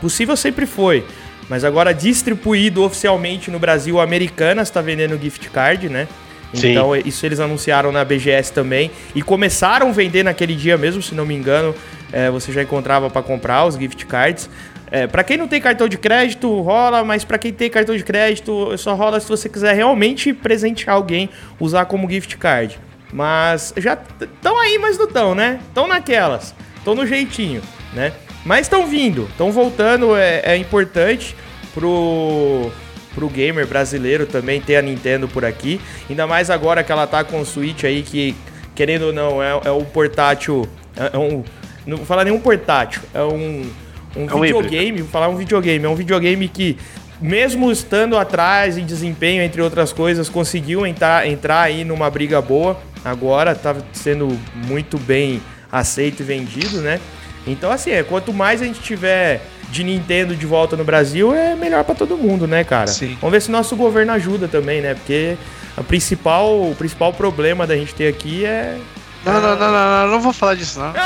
Possível 0.00 0.34
sempre 0.34 0.64
foi. 0.64 1.04
Mas 1.50 1.62
agora 1.62 1.92
distribuído 1.92 2.82
oficialmente 2.82 3.50
no 3.50 3.58
Brasil, 3.58 4.00
Americanas 4.00 4.68
está 4.68 4.80
vendendo 4.80 5.20
gift 5.22 5.50
card, 5.50 5.90
né? 5.90 6.08
Sim. 6.54 6.72
Então, 6.72 6.94
isso 6.96 7.24
eles 7.26 7.40
anunciaram 7.40 7.90
na 7.92 8.04
BGS 8.04 8.52
também. 8.52 8.90
E 9.14 9.22
começaram 9.22 9.88
a 9.88 9.92
vender 9.92 10.22
naquele 10.22 10.54
dia 10.54 10.76
mesmo, 10.76 11.02
se 11.02 11.14
não 11.14 11.26
me 11.26 11.34
engano. 11.34 11.74
é, 12.12 12.30
você 12.30 12.52
já 12.52 12.62
encontrava 12.62 13.10
para 13.10 13.22
comprar 13.22 13.64
os 13.66 13.74
gift 13.74 14.06
cards. 14.06 14.48
É, 14.90 15.06
para 15.06 15.24
quem 15.24 15.36
não 15.36 15.48
tem 15.48 15.60
cartão 15.60 15.88
de 15.88 15.98
crédito, 15.98 16.60
rola, 16.60 17.02
mas 17.02 17.24
para 17.24 17.38
quem 17.38 17.52
tem 17.52 17.68
cartão 17.68 17.96
de 17.96 18.04
crédito, 18.04 18.76
só 18.78 18.94
rola 18.94 19.18
se 19.18 19.28
você 19.28 19.48
quiser 19.48 19.74
realmente 19.74 20.32
presentear 20.32 20.94
alguém, 20.94 21.28
usar 21.58 21.86
como 21.86 22.08
gift 22.08 22.36
card. 22.36 22.78
Mas 23.12 23.74
já 23.76 23.98
estão 24.20 24.58
aí, 24.58 24.78
mas 24.78 24.96
não 24.96 25.06
estão, 25.06 25.34
né? 25.34 25.60
Estão 25.68 25.88
naquelas, 25.88 26.54
estão 26.76 26.94
no 26.94 27.06
jeitinho, 27.06 27.62
né? 27.92 28.12
Mas 28.44 28.62
estão 28.62 28.86
vindo, 28.86 29.26
estão 29.30 29.50
voltando, 29.50 30.16
é, 30.16 30.40
é 30.44 30.56
importante 30.56 31.36
pro, 31.74 32.70
pro 33.16 33.30
gamer 33.30 33.66
brasileiro 33.66 34.26
também 34.26 34.60
ter 34.60 34.76
a 34.76 34.82
Nintendo 34.82 35.26
por 35.26 35.42
aqui. 35.42 35.80
Ainda 36.08 36.26
mais 36.26 36.50
agora 36.50 36.84
que 36.84 36.92
ela 36.92 37.06
tá 37.06 37.24
com 37.24 37.40
o 37.40 37.46
Switch 37.46 37.84
aí, 37.84 38.02
que 38.02 38.36
querendo 38.74 39.06
ou 39.06 39.12
não, 39.12 39.42
é, 39.42 39.58
é 39.64 39.72
um 39.72 39.84
portátil. 39.84 40.68
É, 40.94 41.16
é 41.16 41.18
um. 41.18 41.42
Não 41.86 41.96
vou 41.96 42.06
falar 42.06 42.24
nenhum 42.24 42.38
portátil, 42.38 43.00
é 43.14 43.22
um, 43.22 43.70
um 44.16 44.28
É 44.28 44.34
um 44.34 44.40
videogame, 44.40 45.00
vou 45.00 45.10
falar 45.10 45.28
um 45.28 45.36
videogame, 45.36 45.84
é 45.84 45.88
um 45.88 45.94
videogame 45.94 46.48
que, 46.48 46.76
mesmo 47.20 47.70
estando 47.72 48.18
atrás 48.18 48.76
em 48.76 48.84
desempenho, 48.84 49.42
entre 49.42 49.62
outras 49.62 49.92
coisas, 49.92 50.28
conseguiu 50.28 50.86
entrar, 50.86 51.26
entrar 51.26 51.62
aí 51.62 51.84
numa 51.84 52.10
briga 52.10 52.42
boa. 52.42 52.78
agora 53.04 53.54
tá 53.54 53.74
sendo 53.92 54.36
muito 54.66 54.98
bem 54.98 55.40
aceito 55.70 56.20
e 56.20 56.24
vendido, 56.24 56.80
né? 56.80 57.00
Então, 57.46 57.70
assim, 57.70 57.90
é, 57.92 58.02
quanto 58.02 58.32
mais 58.32 58.60
a 58.60 58.64
gente 58.64 58.80
tiver 58.80 59.40
de 59.70 59.82
Nintendo 59.84 60.34
de 60.36 60.46
volta 60.46 60.76
no 60.76 60.84
Brasil, 60.84 61.34
é 61.34 61.54
melhor 61.54 61.84
para 61.84 61.94
todo 61.94 62.16
mundo, 62.16 62.46
né, 62.46 62.64
cara? 62.64 62.86
Sim. 62.86 63.16
Vamos 63.20 63.32
ver 63.32 63.42
se 63.42 63.50
nosso 63.50 63.74
governo 63.76 64.12
ajuda 64.12 64.48
também, 64.48 64.80
né? 64.80 64.94
Porque 64.94 65.36
a 65.76 65.82
principal, 65.82 66.70
o 66.70 66.74
principal 66.76 67.12
problema 67.12 67.66
da 67.66 67.76
gente 67.76 67.94
ter 67.94 68.08
aqui 68.08 68.44
é. 68.44 68.78
Não, 69.24 69.34
não, 69.34 69.56
não, 69.56 69.72
não, 69.72 69.72
não, 69.72 70.12
não 70.12 70.20
vou 70.20 70.32
falar 70.32 70.54
disso, 70.54 70.78
não. 70.78 70.92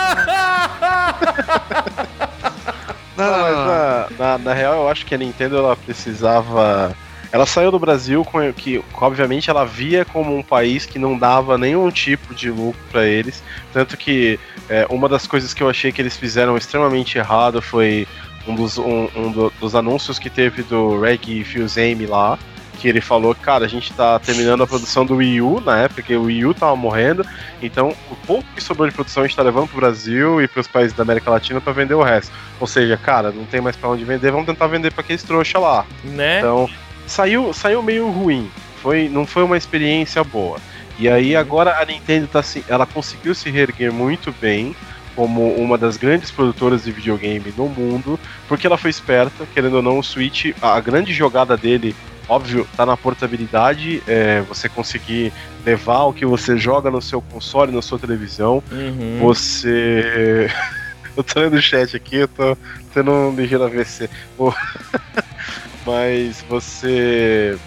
Não, 3.16 3.26
Não, 3.26 3.36
não, 3.36 3.42
mas 3.42 3.54
não, 3.54 3.64
não. 3.66 3.66
na, 3.66 4.08
na, 4.18 4.38
na 4.38 4.54
real 4.54 4.74
eu 4.74 4.88
acho 4.88 5.04
que 5.04 5.14
a 5.14 5.18
Nintendo 5.18 5.58
ela 5.58 5.76
precisava. 5.76 6.96
Ela 7.32 7.46
saiu 7.46 7.70
do 7.70 7.78
Brasil 7.78 8.24
com 8.24 8.52
que, 8.52 8.82
obviamente, 8.94 9.50
ela 9.50 9.64
via 9.64 10.04
como 10.04 10.36
um 10.36 10.42
país 10.42 10.84
que 10.84 10.98
não 10.98 11.16
dava 11.16 11.56
nenhum 11.56 11.88
tipo 11.90 12.34
de 12.34 12.50
lucro 12.50 12.80
pra 12.90 13.04
eles. 13.06 13.42
Tanto 13.72 13.96
que 13.96 14.40
é, 14.68 14.86
uma 14.90 15.08
das 15.08 15.26
coisas 15.28 15.54
que 15.54 15.62
eu 15.62 15.68
achei 15.68 15.92
que 15.92 16.02
eles 16.02 16.16
fizeram 16.16 16.56
extremamente 16.56 17.18
errado 17.18 17.62
foi 17.62 18.08
um 18.46 18.54
dos, 18.54 18.78
um, 18.78 19.08
um 19.14 19.30
do- 19.32 19.52
dos 19.60 19.74
anúncios 19.74 20.18
que 20.18 20.30
teve 20.30 20.62
do 20.62 21.00
Reg 21.00 21.44
Fusame 21.44 22.06
lá. 22.06 22.38
Que 22.78 22.88
ele 22.88 23.02
falou, 23.02 23.34
cara, 23.34 23.66
a 23.66 23.68
gente 23.68 23.92
tá 23.92 24.18
terminando 24.18 24.62
a 24.62 24.66
produção 24.66 25.04
do 25.04 25.16
Wii 25.16 25.42
U 25.42 25.60
na 25.60 25.80
época 25.82 26.00
que 26.00 26.16
o 26.16 26.22
Wii 26.22 26.46
U 26.46 26.54
tava 26.54 26.74
morrendo, 26.74 27.26
então 27.60 27.94
o 28.10 28.16
pouco 28.26 28.46
que 28.56 28.62
sobrou 28.64 28.88
de 28.88 28.94
produção 28.94 29.22
a 29.22 29.26
gente 29.26 29.36
tá 29.36 29.42
levando 29.42 29.68
pro 29.68 29.76
Brasil 29.76 30.40
e 30.40 30.48
pros 30.48 30.66
países 30.66 30.94
da 30.96 31.02
América 31.02 31.30
Latina 31.30 31.60
pra 31.60 31.74
vender 31.74 31.92
o 31.92 32.02
resto. 32.02 32.32
Ou 32.58 32.66
seja, 32.66 32.96
cara, 32.96 33.30
não 33.32 33.44
tem 33.44 33.60
mais 33.60 33.76
pra 33.76 33.90
onde 33.90 34.02
vender, 34.02 34.30
vamos 34.30 34.46
tentar 34.46 34.66
vender 34.66 34.90
pra 34.94 35.02
aqueles 35.02 35.22
trouxa 35.22 35.58
lá. 35.58 35.84
né? 36.02 36.38
Então, 36.38 36.70
saiu, 37.06 37.52
saiu 37.52 37.82
meio 37.82 38.08
ruim. 38.10 38.50
Foi, 38.80 39.10
não 39.10 39.26
foi 39.26 39.42
uma 39.42 39.58
experiência 39.58 40.24
boa. 40.24 40.56
E 40.98 41.06
aí 41.06 41.36
agora 41.36 41.78
a 41.82 41.84
Nintendo 41.84 42.28
tá 42.28 42.38
assim, 42.40 42.64
ela 42.66 42.86
conseguiu 42.86 43.34
se 43.34 43.50
reerguer 43.50 43.92
muito 43.92 44.34
bem 44.40 44.74
como 45.20 45.52
uma 45.52 45.76
das 45.76 45.98
grandes 45.98 46.30
produtoras 46.30 46.84
de 46.84 46.92
videogame 46.92 47.52
no 47.54 47.68
mundo, 47.68 48.18
porque 48.48 48.66
ela 48.66 48.78
foi 48.78 48.88
esperta, 48.88 49.44
querendo 49.52 49.76
ou 49.76 49.82
não, 49.82 49.98
o 49.98 50.02
Switch, 50.02 50.46
a, 50.62 50.80
grande 50.80 51.12
jogada 51.12 51.58
dele, 51.58 51.94
óbvio, 52.26 52.66
tá 52.74 52.86
na 52.86 52.96
portabilidade, 52.96 54.02
é, 54.08 54.40
você 54.40 54.66
conseguir 54.66 55.30
levar 55.62 56.04
o 56.04 56.14
que 56.14 56.24
você 56.24 56.56
joga 56.56 56.90
no 56.90 57.02
seu 57.02 57.20
console, 57.20 57.70
na 57.70 57.82
sua 57.82 57.98
televisão, 57.98 58.62
Uhum. 58.72 59.18
você. 59.20 60.50
eu 61.14 61.22
tô 61.22 61.38
lendo 61.38 61.56
o 61.58 61.60
chat 61.60 61.94
aqui, 61.94 62.16
eu 62.16 62.28
tô 62.28 62.56
tendo 62.94 63.10
um 63.10 63.36
ligeiro 63.36 63.64
AVC. 63.64 64.08
Mas 65.84 66.42
você. 66.48 67.58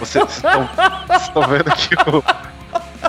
Vocês 0.00 0.24
estão 0.36 0.70
estão 1.20 1.42
vendo 1.48 1.70
que 1.76 1.94
o, 2.08 2.24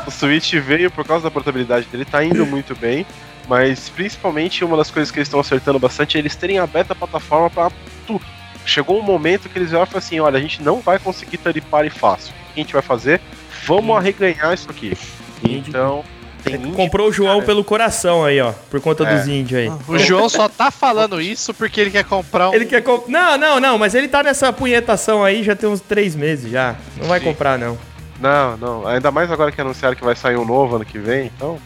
o 0.05 0.11
Switch 0.11 0.53
veio 0.55 0.91
por 0.91 1.07
causa 1.07 1.23
da 1.23 1.31
portabilidade 1.31 1.87
dele, 1.89 2.03
tá 2.03 2.21
indo 2.25 2.45
muito 2.45 2.75
bem. 2.75 3.05
Mas 3.47 3.89
principalmente 3.89 4.63
uma 4.65 4.75
das 4.77 4.89
coisas 4.89 5.11
que 5.11 5.19
eles 5.19 5.27
estão 5.27 5.39
acertando 5.39 5.77
bastante 5.79 6.17
é 6.17 6.19
eles 6.19 6.35
terem 6.35 6.59
aberto 6.59 6.91
a 6.91 6.95
plataforma 6.95 7.49
pra 7.49 7.71
tudo. 8.07 8.23
Chegou 8.65 8.99
um 8.99 9.03
momento 9.03 9.47
que 9.47 9.59
eles 9.59 9.71
olham 9.73 9.83
e 9.83 9.87
falam 9.87 9.99
assim: 9.99 10.19
olha, 10.19 10.37
a 10.37 10.41
gente 10.41 10.61
não 10.63 10.79
vai 10.79 10.97
conseguir 10.97 11.37
taripar 11.37 11.85
e 11.85 11.89
fácil. 11.89 12.33
O 12.49 12.53
que 12.53 12.59
a 12.59 12.63
gente 12.63 12.73
vai 12.73 12.81
fazer? 12.81 13.21
Vamos 13.65 13.95
arreganhar 13.95 14.53
isso 14.53 14.69
aqui. 14.69 14.97
Então. 15.43 16.03
Tem 16.43 16.57
Você 16.57 16.61
indie 16.61 16.75
comprou 16.75 17.07
o 17.09 17.11
João 17.11 17.35
cara. 17.37 17.45
pelo 17.47 17.63
coração 17.63 18.23
aí, 18.23 18.39
ó. 18.39 18.51
Por 18.69 18.79
conta 18.79 19.03
É. 19.03 19.15
dos 19.17 19.27
índios 19.27 19.59
aí. 19.59 19.71
O 19.87 19.97
João 19.97 20.29
só 20.29 20.47
tá 20.47 20.69
falando 20.69 21.19
isso 21.19 21.55
porque 21.55 21.81
ele 21.81 21.89
quer 21.89 22.03
comprar 22.03 22.51
um. 22.51 22.53
Ele 22.53 22.65
quer 22.65 22.83
comprar. 22.83 23.11
Não, 23.11 23.35
não, 23.37 23.59
não, 23.59 23.77
mas 23.79 23.95
ele 23.95 24.07
tá 24.07 24.21
nessa 24.21 24.53
punhetação 24.53 25.23
aí 25.23 25.41
já 25.43 25.55
tem 25.55 25.67
uns 25.67 25.81
três 25.81 26.15
meses 26.15 26.51
já. 26.51 26.75
Não 26.97 27.07
vai 27.07 27.19
Sim. 27.19 27.25
comprar, 27.25 27.57
não. 27.57 27.75
Não, 28.19 28.57
não. 28.57 28.87
Ainda 28.87 29.09
mais 29.09 29.31
agora 29.31 29.51
que 29.51 29.59
anunciaram 29.59 29.95
que 29.95 30.03
vai 30.05 30.15
sair 30.15 30.37
um 30.37 30.45
novo 30.45 30.75
ano 30.75 30.85
que 30.85 30.99
vem, 30.99 31.31
então. 31.35 31.57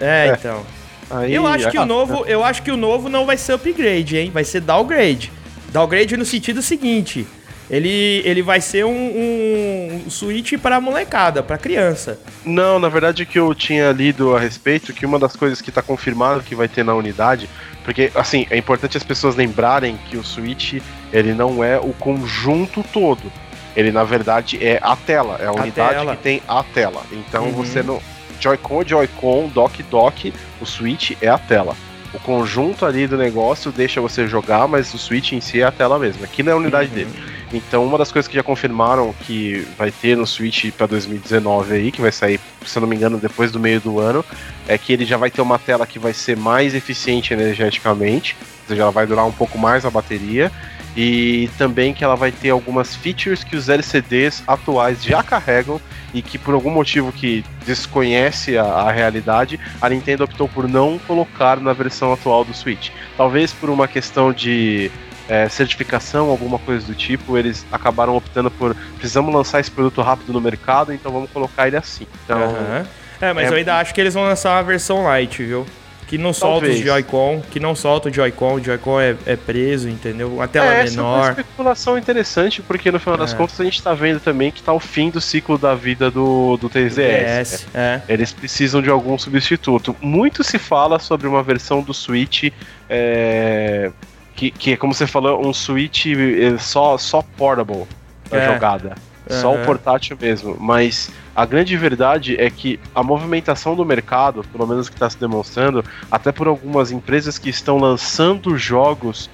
É, 0.00 0.28
então. 0.38 0.64
Aí, 1.10 1.34
Eu 1.34 1.46
acho 1.46 1.70
que 1.70 1.76
ah, 1.76 1.82
o 1.82 1.86
novo, 1.86 2.24
eu 2.26 2.44
acho 2.44 2.62
que 2.62 2.70
o 2.70 2.76
novo 2.76 3.08
não 3.08 3.24
vai 3.24 3.36
ser 3.36 3.52
upgrade, 3.54 4.16
hein? 4.16 4.30
Vai 4.32 4.44
ser 4.44 4.60
downgrade. 4.60 5.32
Downgrade 5.72 6.16
no 6.16 6.24
sentido 6.24 6.60
seguinte, 6.62 7.26
ele, 7.70 8.22
ele 8.24 8.42
vai 8.42 8.60
ser 8.60 8.84
um, 8.84 8.90
um, 8.90 10.02
um 10.06 10.10
Switch 10.10 10.54
para 10.58 10.80
molecada, 10.80 11.42
para 11.42 11.58
criança. 11.58 12.18
Não, 12.44 12.78
na 12.78 12.88
verdade 12.88 13.22
o 13.22 13.26
que 13.26 13.38
eu 13.38 13.54
tinha 13.54 13.90
lido 13.92 14.34
a 14.34 14.40
respeito, 14.40 14.92
que 14.92 15.04
uma 15.04 15.18
das 15.18 15.36
coisas 15.36 15.60
que 15.60 15.70
tá 15.70 15.82
confirmado 15.82 16.42
que 16.42 16.54
vai 16.54 16.68
ter 16.68 16.82
na 16.84 16.94
unidade, 16.94 17.48
porque 17.84 18.10
assim, 18.14 18.46
é 18.50 18.56
importante 18.56 18.96
as 18.96 19.02
pessoas 19.04 19.34
lembrarem 19.36 19.98
que 20.10 20.16
o 20.16 20.24
Switch, 20.24 20.74
ele 21.12 21.34
não 21.34 21.62
é 21.62 21.78
o 21.78 21.92
conjunto 21.94 22.82
todo. 22.92 23.30
Ele 23.76 23.92
na 23.92 24.02
verdade 24.04 24.58
é 24.64 24.78
a 24.82 24.96
tela, 24.96 25.38
é 25.40 25.46
a 25.46 25.52
unidade 25.52 25.94
tela. 25.94 26.16
que 26.16 26.22
tem 26.22 26.42
a 26.48 26.62
tela. 26.64 27.02
Então 27.12 27.44
Uhum. 27.44 27.52
você 27.52 27.82
não 27.82 28.00
Joy-Con, 28.40 28.84
Joy-Con, 28.86 29.48
Dock 29.48 29.82
Dock, 29.84 30.32
o 30.60 30.66
Switch 30.66 31.12
é 31.20 31.28
a 31.28 31.38
tela. 31.38 31.76
O 32.14 32.18
conjunto 32.18 32.86
ali 32.86 33.06
do 33.06 33.18
negócio 33.18 33.70
deixa 33.70 34.00
você 34.00 34.26
jogar, 34.26 34.66
mas 34.66 34.94
o 34.94 34.98
Switch 34.98 35.32
em 35.32 35.40
si 35.42 35.60
é 35.60 35.64
a 35.64 35.70
tela 35.70 35.98
mesmo. 35.98 36.24
Aqui 36.24 36.40
é 36.46 36.50
a 36.50 36.56
unidade 36.56 36.88
Uhum. 36.88 36.94
dele. 36.94 37.10
Então, 37.52 37.84
uma 37.84 37.98
das 37.98 38.10
coisas 38.10 38.26
que 38.28 38.34
já 38.34 38.42
confirmaram 38.42 39.14
que 39.26 39.66
vai 39.76 39.90
ter 39.90 40.16
no 40.16 40.26
Switch 40.26 40.70
para 40.72 40.86
2019 40.86 41.74
aí, 41.74 41.90
que 41.92 42.00
vai 42.00 42.12
sair, 42.12 42.40
se 42.64 42.76
eu 42.78 42.80
não 42.82 42.88
me 42.88 42.96
engano, 42.96 43.18
depois 43.18 43.50
do 43.52 43.60
meio 43.60 43.80
do 43.80 43.98
ano, 44.00 44.24
é 44.66 44.76
que 44.78 44.92
ele 44.92 45.04
já 45.04 45.16
vai 45.18 45.30
ter 45.30 45.40
uma 45.42 45.58
tela 45.58 45.86
que 45.86 45.98
vai 45.98 46.12
ser 46.14 46.36
mais 46.36 46.74
eficiente 46.74 47.32
energeticamente, 47.32 48.36
ou 48.40 48.68
seja, 48.68 48.82
ela 48.82 48.90
vai 48.90 49.06
durar 49.06 49.26
um 49.26 49.32
pouco 49.32 49.58
mais 49.58 49.84
a 49.84 49.90
bateria, 49.90 50.50
e 50.96 51.48
também 51.58 51.92
que 51.94 52.02
ela 52.02 52.16
vai 52.16 52.32
ter 52.32 52.50
algumas 52.50 52.94
features 52.94 53.44
que 53.44 53.54
os 53.56 53.68
LCDs 53.68 54.42
atuais 54.46 55.02
já 55.02 55.22
carregam 55.22 55.80
e 56.14 56.22
que 56.22 56.38
por 56.38 56.54
algum 56.54 56.70
motivo 56.70 57.12
que 57.12 57.44
desconhece 57.66 58.56
a, 58.56 58.64
a 58.64 58.90
realidade, 58.92 59.58
a 59.80 59.88
Nintendo 59.88 60.24
optou 60.24 60.48
por 60.48 60.68
não 60.68 60.98
colocar 60.98 61.60
na 61.60 61.72
versão 61.72 62.12
atual 62.12 62.44
do 62.44 62.54
Switch. 62.54 62.90
Talvez 63.16 63.52
por 63.52 63.70
uma 63.70 63.86
questão 63.86 64.32
de 64.32 64.90
é, 65.28 65.48
certificação, 65.48 66.30
alguma 66.30 66.58
coisa 66.58 66.86
do 66.86 66.94
tipo, 66.94 67.36
eles 67.36 67.66
acabaram 67.70 68.16
optando 68.16 68.50
por 68.50 68.74
precisamos 68.96 69.32
lançar 69.34 69.60
esse 69.60 69.70
produto 69.70 70.00
rápido 70.00 70.32
no 70.32 70.40
mercado, 70.40 70.92
então 70.92 71.12
vamos 71.12 71.30
colocar 71.30 71.66
ele 71.66 71.76
assim. 71.76 72.06
Então, 72.24 72.42
Aham. 72.42 72.86
É, 73.20 73.32
mas 73.32 73.48
é- 73.48 73.50
eu 73.50 73.56
ainda 73.56 73.76
acho 73.76 73.92
que 73.92 74.00
eles 74.00 74.14
vão 74.14 74.24
lançar 74.24 74.52
uma 74.56 74.62
versão 74.62 75.02
light, 75.02 75.42
viu? 75.42 75.66
Que 76.08 76.16
não 76.18 76.32
solta 76.32 76.64
os 76.66 76.72
Talvez. 76.72 76.84
Joy-Con, 76.86 77.42
que 77.50 77.60
não 77.60 77.74
solta 77.76 78.08
o 78.08 78.12
Joy-Con, 78.12 78.54
o 78.54 78.64
Joy-Con 78.64 78.98
é, 78.98 79.14
é 79.26 79.36
preso, 79.36 79.88
entendeu? 79.90 80.40
A 80.40 80.48
tela 80.48 80.74
é, 80.74 80.78
é 80.78 80.84
essa 80.84 80.98
é 80.98 81.02
uma 81.02 81.16
menor. 81.18 81.30
especulação 81.32 81.98
interessante, 81.98 82.62
porque 82.62 82.90
no 82.90 82.98
final 82.98 83.18
das 83.18 83.34
É. 83.34 83.36
contas 83.36 83.60
a 83.60 83.64
gente 83.64 83.82
tá 83.82 83.92
vendo 83.92 84.18
também 84.18 84.50
que 84.50 84.62
tá 84.62 84.72
o 84.72 84.80
fim 84.80 85.10
do 85.10 85.20
ciclo 85.20 85.58
da 85.58 85.74
vida 85.74 86.10
do, 86.10 86.56
do 86.56 86.70
3DS. 86.70 87.42
DS, 87.42 87.66
é. 87.74 88.00
Eles 88.08 88.32
precisam 88.32 88.80
de 88.80 88.88
algum 88.88 89.18
substituto. 89.18 89.94
Muito 90.00 90.42
se 90.42 90.58
fala 90.58 90.98
sobre 90.98 91.26
uma 91.28 91.42
versão 91.42 91.82
do 91.82 91.92
Switch 91.92 92.44
é, 92.88 93.90
que, 94.34 94.50
que 94.50 94.72
é 94.72 94.76
como 94.78 94.94
você 94.94 95.06
falou, 95.06 95.46
um 95.46 95.52
Switch 95.52 96.06
é, 96.06 96.56
só, 96.58 96.96
só 96.96 97.22
portable 97.36 97.84
pra 98.30 98.40
É. 98.44 98.52
jogada. 98.54 98.94
Só 99.30 99.54
o 99.54 99.64
portátil 99.64 100.16
mesmo. 100.20 100.56
Mas 100.58 101.10
a 101.34 101.44
grande 101.44 101.76
verdade 101.76 102.36
é 102.40 102.50
que 102.50 102.80
a 102.94 103.02
movimentação 103.02 103.76
do 103.76 103.84
mercado, 103.84 104.44
pelo 104.52 104.66
menos 104.66 104.88
que 104.88 104.94
está 104.94 105.08
se 105.08 105.18
demonstrando, 105.18 105.84
até 106.10 106.32
por 106.32 106.46
algumas 106.46 106.90
empresas 106.90 107.38
que 107.38 107.50
estão 107.50 107.78
lançando 107.78 108.56
jogos 108.56 109.30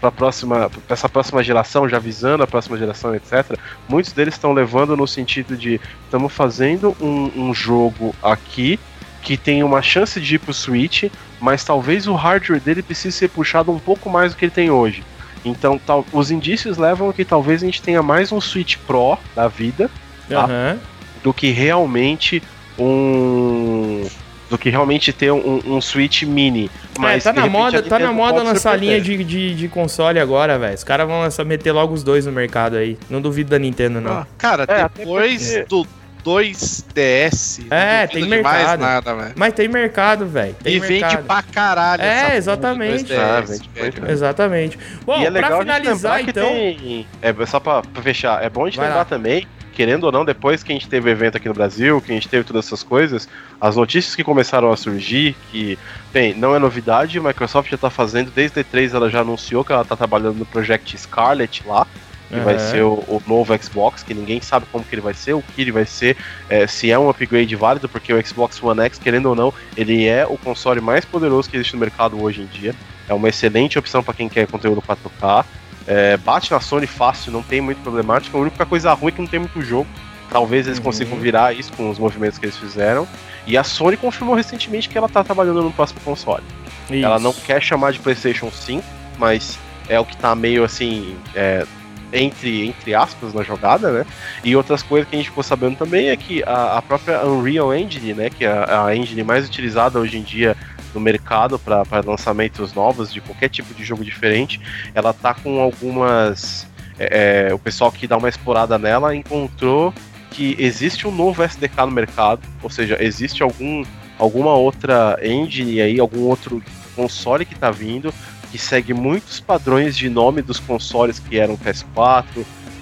para 0.00 0.12
próxima, 0.12 0.70
pra 0.70 0.94
essa 0.94 1.08
próxima 1.08 1.42
geração, 1.42 1.88
já 1.88 1.98
visando 1.98 2.44
a 2.44 2.46
próxima 2.46 2.78
geração, 2.78 3.14
etc. 3.14 3.58
Muitos 3.88 4.12
deles 4.12 4.34
estão 4.34 4.52
levando 4.52 4.96
no 4.96 5.06
sentido 5.06 5.56
de 5.56 5.80
estamos 6.04 6.32
fazendo 6.32 6.96
um, 7.00 7.48
um 7.48 7.54
jogo 7.54 8.14
aqui 8.22 8.78
que 9.22 9.36
tem 9.36 9.64
uma 9.64 9.82
chance 9.82 10.20
de 10.20 10.36
ir 10.36 10.38
pro 10.38 10.54
Switch, 10.54 11.10
mas 11.40 11.64
talvez 11.64 12.06
o 12.06 12.14
hardware 12.14 12.60
dele 12.60 12.80
precise 12.80 13.16
ser 13.16 13.28
puxado 13.28 13.72
um 13.72 13.78
pouco 13.78 14.08
mais 14.08 14.32
do 14.32 14.38
que 14.38 14.44
ele 14.44 14.52
tem 14.52 14.70
hoje. 14.70 15.02
Então, 15.46 15.78
tal, 15.78 16.04
os 16.12 16.30
indícios 16.30 16.76
levam 16.76 17.08
a 17.08 17.12
que 17.14 17.24
talvez 17.24 17.62
a 17.62 17.66
gente 17.66 17.80
tenha 17.80 18.02
mais 18.02 18.32
um 18.32 18.40
Switch 18.40 18.76
Pro 18.86 19.16
da 19.34 19.46
vida 19.48 19.88
Tá. 20.28 20.44
Aham. 20.44 20.78
do 21.22 21.32
que 21.32 21.50
realmente 21.50 22.42
um. 22.78 24.06
do 24.50 24.58
que 24.58 24.70
realmente 24.70 25.12
ter 25.12 25.30
um, 25.32 25.60
um 25.66 25.80
Switch 25.80 26.22
mini. 26.24 26.68
Mas 26.98 27.24
é, 27.26 27.30
tá 27.30 27.32
na 27.32 27.42
repente, 27.46 27.58
moda, 27.60 27.82
tá 27.82 27.98
na 27.98 28.12
moda 28.12 28.42
lançar 28.42 28.76
linha 28.78 29.00
de, 29.00 29.22
de, 29.24 29.54
de 29.54 29.68
console 29.68 30.18
agora, 30.18 30.58
velho. 30.58 30.74
Os 30.74 30.82
caras 30.84 31.06
vão 31.06 31.20
lançar, 31.20 31.44
meter 31.44 31.72
logo 31.72 31.94
os 31.94 32.02
dois 32.02 32.26
no 32.26 32.32
mercado 32.32 32.76
aí. 32.76 32.98
Não 33.08 33.20
duvido 33.20 33.50
da 33.50 33.58
Nintendo, 33.58 34.00
não. 34.00 34.12
Ah, 34.12 34.26
cara, 34.38 34.64
É, 34.68 34.88
depois 34.88 35.48
porque- 35.52 35.64
do 35.64 35.86
2DS. 36.26 37.66
É, 37.70 38.00
não 38.02 38.08
tem 38.08 38.20
duvido 38.24 38.36
de 38.36 38.42
mais 38.42 38.56
mercado. 38.58 38.80
nada, 38.80 39.14
velho. 39.14 39.32
Mas 39.36 39.54
tem 39.54 39.68
mercado, 39.68 40.26
velho. 40.26 40.54
Tem 40.62 40.74
E 40.74 40.78
vende 40.80 41.00
mercado. 41.00 41.24
pra 41.26 41.42
caralho. 41.42 42.02
É, 42.02 42.36
exatamente. 42.36 43.04
2DS, 43.04 43.18
Ah, 43.20 43.40
vende 43.40 43.70
muito. 43.78 44.10
Exatamente. 44.10 44.78
Bom, 45.04 45.20
e 45.20 45.26
é 45.26 45.30
legal 45.30 45.50
pra 45.50 45.60
finalizar, 45.60 46.16
lembrar 46.16 46.24
que 46.32 46.38
então. 46.38 46.48
tem- 46.48 47.06
É 47.22 47.46
só 47.46 47.60
pra, 47.60 47.82
pra 47.82 48.02
fechar, 48.02 48.42
é 48.44 48.48
bom 48.50 48.64
a 48.64 48.66
gente 48.68 48.76
Vai 48.76 48.86
lembrar 48.86 49.00
lá. 49.00 49.04
também, 49.04 49.46
querendo 49.72 50.04
ou 50.04 50.12
não, 50.12 50.24
depois 50.24 50.62
que 50.62 50.72
a 50.72 50.74
gente 50.74 50.88
teve 50.88 51.10
evento 51.10 51.36
aqui 51.36 51.48
no 51.48 51.54
Brasil, 51.54 52.00
que 52.00 52.10
a 52.10 52.14
gente 52.14 52.28
teve 52.28 52.44
todas 52.44 52.66
essas 52.66 52.82
coisas, 52.82 53.28
as 53.60 53.76
notícias 53.76 54.14
que 54.14 54.24
começaram 54.24 54.72
a 54.72 54.76
surgir, 54.76 55.36
que, 55.50 55.78
bem, 56.12 56.34
não 56.34 56.54
é 56.54 56.58
novidade, 56.58 57.18
a 57.18 57.22
Microsoft 57.22 57.70
já 57.70 57.76
tá 57.76 57.90
fazendo, 57.90 58.30
desde 58.30 58.58
a 58.60 58.64
E3 58.64 58.94
ela 58.94 59.10
já 59.10 59.20
anunciou 59.20 59.64
que 59.64 59.72
ela 59.72 59.84
tá 59.84 59.94
trabalhando 59.96 60.38
no 60.38 60.46
Project 60.46 60.96
Scarlet 60.98 61.62
lá, 61.66 61.86
que 62.28 62.36
uhum. 62.36 62.44
vai 62.44 62.58
ser 62.58 62.82
o, 62.82 62.94
o, 63.08 63.22
novo 63.26 63.56
Xbox, 63.62 64.02
que 64.02 64.12
ninguém 64.12 64.40
sabe 64.40 64.66
como 64.72 64.84
que 64.84 64.94
ele 64.94 65.02
vai 65.02 65.14
ser, 65.14 65.34
o 65.34 65.42
que 65.42 65.60
ele 65.62 65.72
vai 65.72 65.86
ser, 65.86 66.16
é, 66.48 66.66
se 66.66 66.90
é 66.90 66.98
um 66.98 67.08
upgrade 67.08 67.54
válido, 67.54 67.88
porque 67.88 68.12
o 68.12 68.26
Xbox 68.26 68.62
One 68.62 68.80
X, 68.82 68.98
querendo 68.98 69.26
ou 69.26 69.34
não, 69.34 69.54
ele 69.76 70.06
é 70.06 70.26
o 70.26 70.36
console 70.36 70.80
mais 70.80 71.04
poderoso 71.04 71.48
que 71.48 71.56
existe 71.56 71.74
no 71.74 71.80
mercado 71.80 72.20
hoje 72.20 72.42
em 72.42 72.46
dia. 72.46 72.74
É 73.08 73.14
uma 73.14 73.28
excelente 73.28 73.78
opção 73.78 74.02
para 74.02 74.14
quem 74.14 74.28
quer 74.28 74.46
conteúdo 74.46 74.82
4K. 74.82 75.44
É, 75.86 76.16
bate 76.16 76.50
na 76.50 76.60
Sony 76.60 76.86
fácil, 76.86 77.30
não 77.30 77.42
tem 77.42 77.60
muito 77.60 77.80
problemática. 77.80 78.36
A 78.36 78.40
única 78.40 78.66
coisa 78.66 78.92
ruim 78.92 79.08
é 79.08 79.12
que 79.12 79.20
não 79.20 79.28
tem 79.28 79.38
muito 79.38 79.60
jogo. 79.62 79.86
Talvez 80.28 80.66
eles 80.66 80.78
uhum. 80.78 80.84
consigam 80.84 81.18
virar 81.18 81.54
isso 81.54 81.72
com 81.72 81.88
os 81.88 81.98
movimentos 81.98 82.38
que 82.38 82.46
eles 82.46 82.56
fizeram. 82.56 83.06
E 83.46 83.56
a 83.56 83.62
Sony 83.62 83.96
confirmou 83.96 84.34
recentemente 84.34 84.88
que 84.88 84.98
ela 84.98 85.06
está 85.06 85.22
trabalhando 85.22 85.62
no 85.62 85.72
próximo 85.72 86.00
console. 86.00 86.42
Isso. 86.90 87.04
Ela 87.04 87.20
não 87.20 87.32
quer 87.32 87.62
chamar 87.62 87.92
de 87.92 88.00
PlayStation 88.00 88.50
5, 88.50 88.84
mas 89.18 89.56
é 89.88 89.98
o 90.00 90.04
que 90.04 90.14
está 90.14 90.34
meio 90.34 90.64
assim. 90.64 91.16
É, 91.34 91.64
entre, 92.12 92.66
entre 92.66 92.94
aspas 92.94 93.34
na 93.34 93.42
jogada, 93.42 93.90
né? 93.90 94.06
E 94.44 94.54
outras 94.54 94.82
coisas 94.82 95.08
que 95.08 95.16
a 95.16 95.18
gente 95.18 95.28
ficou 95.30 95.42
sabendo 95.42 95.76
também 95.76 96.08
é 96.08 96.16
que 96.16 96.42
a, 96.44 96.78
a 96.78 96.82
própria 96.82 97.24
Unreal 97.24 97.74
Engine, 97.74 98.14
né? 98.14 98.30
Que 98.30 98.44
é 98.44 98.48
a, 98.48 98.86
a 98.86 98.96
engine 98.96 99.22
mais 99.22 99.46
utilizada 99.46 99.98
hoje 99.98 100.18
em 100.18 100.22
dia 100.22 100.56
no 100.94 101.00
mercado 101.00 101.58
para 101.58 101.84
lançamentos 102.04 102.72
novos 102.72 103.12
de 103.12 103.20
qualquer 103.20 103.48
tipo 103.48 103.74
de 103.74 103.84
jogo 103.84 104.04
diferente, 104.04 104.60
ela 104.94 105.12
tá 105.12 105.34
com 105.34 105.60
algumas. 105.60 106.66
É, 106.98 107.48
é, 107.50 107.54
o 107.54 107.58
pessoal 107.58 107.92
que 107.92 108.06
dá 108.06 108.16
uma 108.16 108.28
explorada 108.28 108.78
nela 108.78 109.14
encontrou 109.14 109.92
que 110.30 110.56
existe 110.58 111.06
um 111.06 111.10
novo 111.10 111.42
SDK 111.42 111.80
no 111.80 111.90
mercado, 111.90 112.40
ou 112.62 112.70
seja, 112.70 112.96
existe 113.00 113.42
algum, 113.42 113.84
alguma 114.18 114.54
outra 114.54 115.18
engine 115.22 115.80
aí, 115.80 116.00
algum 116.00 116.22
outro 116.22 116.62
console 116.94 117.44
que 117.44 117.54
está 117.54 117.70
vindo 117.70 118.12
que 118.50 118.58
segue 118.58 118.94
muitos 118.94 119.40
padrões 119.40 119.96
de 119.96 120.08
nome 120.08 120.42
dos 120.42 120.58
consoles 120.58 121.18
que 121.18 121.38
eram 121.38 121.54
o 121.54 121.58
PS4, 121.58 122.24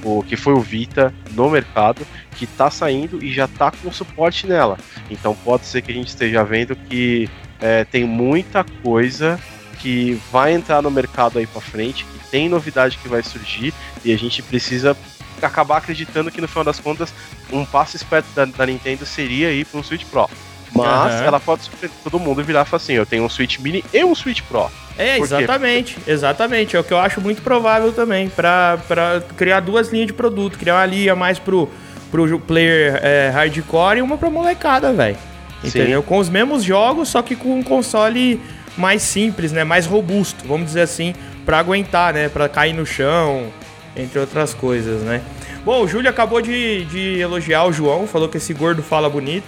o 0.03 0.23
que 0.23 0.37
foi 0.37 0.53
o 0.53 0.61
Vita 0.61 1.13
no 1.33 1.49
mercado, 1.51 2.07
que 2.33 2.45
está 2.45 2.71
saindo 2.71 3.25
e 3.25 3.33
já 3.33 3.47
está 3.47 3.71
com 3.71 3.91
suporte 3.91 4.47
nela. 4.47 4.79
Então 5.11 5.35
pode 5.45 5.67
ser 5.67 5.83
que 5.83 5.91
a 5.91 5.95
gente 5.95 6.09
esteja 6.09 6.45
vendo 6.45 6.77
que 6.77 7.29
é, 7.61 7.85
tem 7.85 8.05
muita 8.05 8.65
coisa 8.83 9.41
que 9.81 10.21
vai 10.31 10.53
entrar 10.53 10.83
no 10.83 10.91
mercado 10.91 11.39
aí 11.39 11.47
para 11.47 11.61
frente, 11.61 12.05
que 12.05 12.31
tem 12.31 12.49
novidade 12.49 12.99
que 12.99 13.09
vai 13.09 13.23
surgir 13.23 13.73
e 14.05 14.13
a 14.13 14.19
gente 14.19 14.43
precisa 14.43 14.97
acabar 15.43 15.79
acreditando 15.79 16.31
que 16.31 16.41
no 16.41 16.49
final 16.49 16.65
das 16.65 16.81
contas 16.81 17.13
um 17.53 17.65
passo 17.65 17.97
esperto 17.97 18.27
da, 18.35 18.45
da 18.45 18.67
Nintendo 18.67 19.05
seria 19.05 19.53
ir 19.53 19.65
para 19.67 19.81
um 19.81 19.83
Switch 19.83 20.05
Pro. 20.07 20.29
Mas 20.75 21.15
uhum. 21.15 21.27
ela 21.27 21.39
pode 21.39 21.63
surpreender 21.63 21.97
todo 22.03 22.19
mundo 22.19 22.41
e 22.41 22.45
virar 22.45 22.63
e 22.63 22.65
falar 22.65 22.83
assim: 22.83 22.95
eu 22.95 23.07
tenho 23.07 23.25
um 23.25 23.29
Switch 23.29 23.59
Mini 23.59 23.85
e 23.93 24.05
um 24.05 24.15
Switch 24.15 24.43
Pro. 24.43 24.71
É, 24.99 25.19
exatamente, 25.19 25.99
exatamente. 26.07 26.77
É 26.77 26.81
o 26.81 26.85
que 26.85 26.93
eu 26.93 26.99
acho 26.99 27.21
muito 27.21 27.43
provável 27.43 27.93
também, 27.93 28.29
para 28.29 28.79
criar 29.37 29.61
duas 29.61 29.89
linhas 29.89 30.09
de 30.09 30.13
produto, 30.13 30.59
criar 30.59 30.77
uma 30.77 30.87
linha 30.87 31.15
mais 31.15 31.39
pro, 31.39 31.69
pro 32.11 32.39
player 32.41 33.01
é, 33.03 33.31
hardcore 33.33 33.99
e 33.99 34.03
uma 34.03 34.17
pra 34.17 34.31
molecada, 34.31 34.93
velho. 34.93 35.17
Entendeu? 35.63 36.01
Sim. 36.01 36.07
Com 36.07 36.19
os 36.19 36.29
mesmos 36.29 36.63
jogos, 36.63 37.09
só 37.09 37.23
que 37.23 37.35
com 37.35 37.59
um 37.59 37.63
console 37.63 38.41
mais 38.77 39.03
simples, 39.03 39.53
né? 39.53 39.65
Mais 39.65 39.87
robusto, 39.87 40.47
vamos 40.47 40.67
dizer 40.67 40.83
assim, 40.83 41.15
para 41.45 41.59
aguentar, 41.59 42.13
né? 42.13 42.29
Para 42.29 42.49
cair 42.49 42.73
no 42.73 42.85
chão, 42.85 43.47
entre 43.97 44.19
outras 44.19 44.53
coisas, 44.53 45.03
né? 45.03 45.23
Bom, 45.65 45.83
o 45.83 45.89
Júlio 45.89 46.11
acabou 46.11 46.43
de, 46.43 46.85
de 46.85 47.19
elogiar 47.19 47.65
o 47.65 47.73
João, 47.73 48.07
falou 48.07 48.29
que 48.29 48.37
esse 48.37 48.53
gordo 48.53 48.83
fala 48.83 49.09
bonito. 49.09 49.47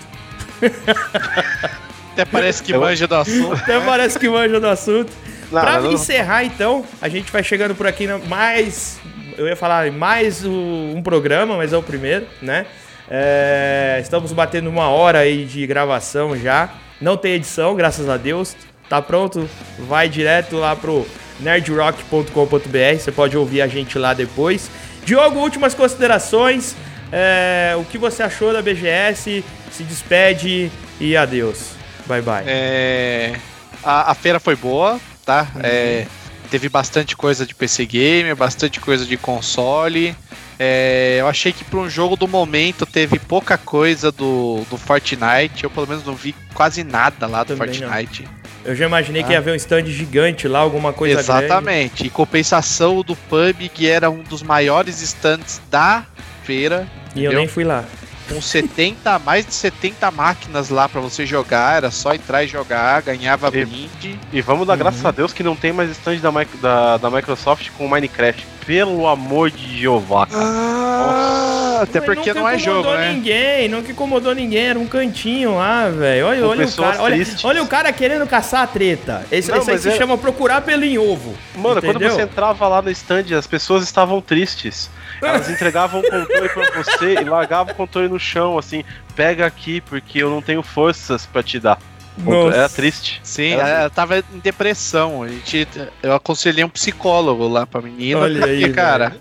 Até 2.12 2.24
parece 2.24 2.62
que 2.62 2.72
manja 2.72 3.06
do 3.06 3.14
assunto. 3.14 3.52
Até 3.62 3.80
parece 3.80 4.18
que 4.18 4.28
manja 4.28 4.58
do 4.58 4.66
assunto. 4.66 5.12
Não, 5.52 5.60
pra 5.60 5.80
não... 5.80 5.92
encerrar, 5.92 6.44
então, 6.44 6.84
a 7.00 7.08
gente 7.08 7.30
vai 7.30 7.44
chegando 7.44 7.74
por 7.74 7.86
aqui 7.86 8.06
mais. 8.26 8.98
Eu 9.36 9.46
ia 9.46 9.54
falar 9.54 9.92
mais 9.92 10.44
um 10.44 11.02
programa, 11.02 11.56
mas 11.56 11.72
é 11.72 11.76
o 11.76 11.82
primeiro, 11.82 12.26
né? 12.40 12.66
É, 13.08 13.98
estamos 14.02 14.32
batendo 14.32 14.68
uma 14.68 14.88
hora 14.88 15.20
aí 15.20 15.44
de 15.44 15.66
gravação 15.66 16.36
já. 16.36 16.70
Não 17.00 17.16
tem 17.16 17.34
edição, 17.34 17.74
graças 17.74 18.08
a 18.08 18.16
Deus. 18.16 18.56
Tá 18.88 19.02
pronto? 19.02 19.48
Vai 19.80 20.08
direto 20.08 20.56
lá 20.56 20.74
pro 20.74 21.06
nerdrock.com.br. 21.40 22.98
Você 22.98 23.12
pode 23.12 23.36
ouvir 23.36 23.60
a 23.60 23.66
gente 23.66 23.98
lá 23.98 24.14
depois. 24.14 24.70
Diogo, 25.04 25.38
últimas 25.38 25.74
considerações. 25.74 26.74
É, 27.12 27.74
o 27.78 27.84
que 27.84 27.98
você 27.98 28.22
achou 28.22 28.52
da 28.52 28.62
BGS? 28.62 29.44
Se 29.70 29.82
despede 29.82 30.70
e 31.00 31.16
adeus. 31.16 31.70
Bye 32.06 32.22
bye. 32.22 32.44
É, 32.46 33.34
a, 33.82 34.12
a 34.12 34.14
feira 34.14 34.40
foi 34.40 34.56
boa, 34.56 35.00
tá? 35.24 35.48
Uhum. 35.54 35.60
É, 35.62 36.06
teve 36.50 36.68
bastante 36.68 37.16
coisa 37.16 37.44
de 37.44 37.54
PC 37.54 37.86
Gamer, 37.86 38.36
bastante 38.36 38.80
coisa 38.80 39.04
de 39.04 39.16
console. 39.16 40.16
É, 40.58 41.18
eu 41.20 41.28
achei 41.28 41.52
que 41.52 41.64
para 41.64 41.78
um 41.78 41.88
jogo 41.88 42.16
do 42.16 42.26
momento 42.26 42.86
teve 42.86 43.18
pouca 43.18 43.58
coisa 43.58 44.10
do, 44.10 44.64
do 44.70 44.78
Fortnite. 44.78 45.64
Eu 45.64 45.70
pelo 45.70 45.86
menos 45.86 46.04
não 46.04 46.14
vi 46.14 46.34
quase 46.54 46.82
nada 46.82 47.26
lá 47.26 47.44
do 47.44 47.54
Também 47.54 47.74
Fortnite. 47.74 48.22
Não. 48.22 48.46
Eu 48.64 48.74
já 48.74 48.86
imaginei 48.86 49.22
ah. 49.22 49.24
que 49.24 49.32
ia 49.32 49.38
haver 49.38 49.52
um 49.52 49.56
stand 49.56 49.86
gigante 49.86 50.48
lá, 50.48 50.58
alguma 50.58 50.92
coisa 50.92 51.20
Exatamente. 51.20 51.88
Grande. 51.90 52.06
Em 52.06 52.10
compensação 52.10 53.02
do 53.02 53.14
pub, 53.14 53.68
que 53.72 53.88
era 53.88 54.10
um 54.10 54.22
dos 54.22 54.42
maiores 54.42 55.00
stands 55.00 55.60
da 55.70 56.04
feira. 56.46 56.86
E 57.08 57.20
entendeu? 57.20 57.32
eu 57.32 57.38
nem 57.38 57.48
fui 57.48 57.64
lá 57.64 57.84
com 58.28 58.40
70, 58.40 59.18
mais 59.20 59.46
de 59.46 59.54
70 59.54 60.10
máquinas 60.10 60.68
lá 60.68 60.88
para 60.88 61.00
você 61.00 61.24
jogar, 61.24 61.76
era 61.76 61.90
só 61.90 62.12
entrar 62.12 62.42
e 62.44 62.48
jogar, 62.48 63.00
ganhava 63.02 63.48
e, 63.48 63.64
brinde. 63.64 64.18
E 64.32 64.40
vamos 64.40 64.66
dar 64.66 64.72
uhum. 64.74 64.78
graças 64.80 65.04
a 65.04 65.10
Deus 65.10 65.32
que 65.32 65.42
não 65.42 65.54
tem 65.54 65.72
mais 65.72 65.90
stand 65.90 66.16
da, 66.16 66.30
da, 66.60 66.96
da 66.96 67.10
Microsoft 67.10 67.70
com 67.76 67.88
Minecraft. 67.88 68.44
Pelo 68.66 69.06
amor 69.06 69.50
de 69.50 69.78
Jeová. 69.78 70.26
Ah, 70.32 71.80
até 71.82 72.00
porque 72.00 72.34
não 72.34 72.48
é 72.48 72.58
jogo, 72.58 72.90
né? 72.90 73.12
ninguém, 73.12 73.68
não 73.68 73.82
que 73.82 73.92
incomodou 73.92 74.34
ninguém, 74.34 74.66
era 74.66 74.78
um 74.78 74.86
cantinho 74.86 75.56
lá, 75.56 75.88
velho. 75.88 76.26
Olha, 76.26 76.46
olha 76.46 76.66
o 76.66 76.72
cara, 76.72 77.02
olha, 77.02 77.26
olha, 77.44 77.62
o 77.62 77.68
cara 77.68 77.92
querendo 77.92 78.26
caçar 78.26 78.62
a 78.62 78.66
treta. 78.66 79.24
Esse, 79.30 79.50
não, 79.50 79.58
esse 79.58 79.70
aí 79.70 79.78
se 79.78 79.88
é... 79.90 79.96
chama 79.96 80.18
procurar 80.18 80.62
pelo 80.62 80.84
em 80.84 80.98
ovo. 80.98 81.34
Mano, 81.54 81.78
entendeu? 81.78 82.00
quando 82.00 82.12
você 82.12 82.22
entrava 82.22 82.66
lá 82.66 82.82
no 82.82 82.90
stand, 82.90 83.36
as 83.38 83.46
pessoas 83.46 83.84
estavam 83.84 84.20
tristes. 84.20 84.90
Elas 85.22 85.48
entregavam 85.48 86.00
o 86.00 86.02
controle 86.02 86.48
pra 86.48 86.82
você 86.82 87.14
e 87.20 87.24
largavam 87.24 87.72
o 87.72 87.76
controle 87.76 88.08
no 88.08 88.18
chão, 88.18 88.58
assim, 88.58 88.84
pega 89.14 89.46
aqui, 89.46 89.80
porque 89.80 90.18
eu 90.18 90.28
não 90.28 90.42
tenho 90.42 90.62
forças 90.62 91.24
para 91.24 91.42
te 91.42 91.60
dar. 91.60 91.78
Nossa. 92.18 92.56
Era 92.56 92.68
triste. 92.68 93.20
Sim, 93.22 93.52
Era 93.52 93.68
ela 93.68 93.90
tava 93.90 94.18
em 94.18 94.38
depressão. 94.42 95.22
A 95.22 95.28
gente, 95.28 95.68
eu 96.02 96.14
aconselhei 96.14 96.64
um 96.64 96.68
psicólogo 96.68 97.46
lá 97.46 97.66
pra 97.66 97.82
menina. 97.82 98.20
Olha 98.20 98.46
aí, 98.46 98.72
cara. 98.72 99.16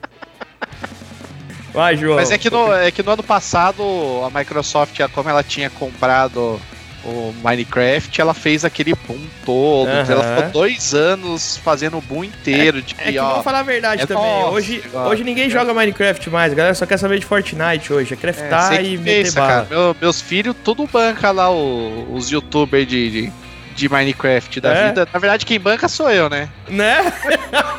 Vai, 1.73 1.97
João. 1.97 2.15
Mas 2.15 2.31
é 2.31 2.37
que, 2.37 2.49
no, 2.49 2.71
é 2.73 2.89
que 2.89 3.03
no 3.03 3.11
ano 3.11 3.23
passado 3.23 3.83
a 4.25 4.37
Microsoft, 4.37 4.97
como 5.13 5.29
ela 5.29 5.43
tinha 5.43 5.69
comprado 5.69 6.59
o 7.05 7.33
Minecraft, 7.43 8.19
ela 8.19 8.33
fez 8.33 8.65
aquele 8.65 8.93
boom 9.07 9.19
todo. 9.45 9.87
Uhum. 9.87 10.11
Ela 10.11 10.35
ficou 10.35 10.51
dois 10.51 10.93
anos 10.93 11.57
fazendo 11.57 11.97
o 11.97 12.01
boom 12.01 12.23
inteiro. 12.23 12.79
É, 12.79 12.81
de, 12.81 12.95
é 12.97 13.11
que 13.11 13.19
ó, 13.19 13.29
vamos 13.29 13.43
falar 13.43 13.59
a 13.59 13.63
verdade 13.63 14.03
é 14.03 14.05
também. 14.05 14.23
Nossa, 14.23 14.49
hoje, 14.49 14.83
hoje 14.93 15.23
ninguém 15.23 15.49
joga 15.49 15.73
Minecraft 15.73 16.29
mais, 16.29 16.51
a 16.51 16.55
galera 16.55 16.75
só 16.75 16.85
quer 16.85 16.97
saber 16.97 17.19
de 17.19 17.25
Fortnite 17.25 17.93
hoje. 17.93 18.13
É 18.13 18.17
craftar 18.17 18.73
é, 18.73 18.83
e 18.83 18.97
meter 18.97 19.23
pensa, 19.25 19.39
bala. 19.39 19.67
Meu, 19.69 19.95
meus 20.01 20.19
filhos, 20.19 20.55
tudo 20.63 20.87
banca 20.87 21.31
lá 21.31 21.51
o, 21.51 22.07
os 22.13 22.31
youtubers 22.31 22.87
de, 22.87 23.09
de, 23.09 23.31
de 23.75 23.89
Minecraft 23.89 24.59
da 24.59 24.73
é? 24.73 24.87
vida. 24.87 25.07
Na 25.13 25.19
verdade, 25.19 25.45
quem 25.45 25.59
banca 25.59 25.87
sou 25.87 26.09
eu, 26.09 26.29
né? 26.29 26.49
Né? 26.67 27.13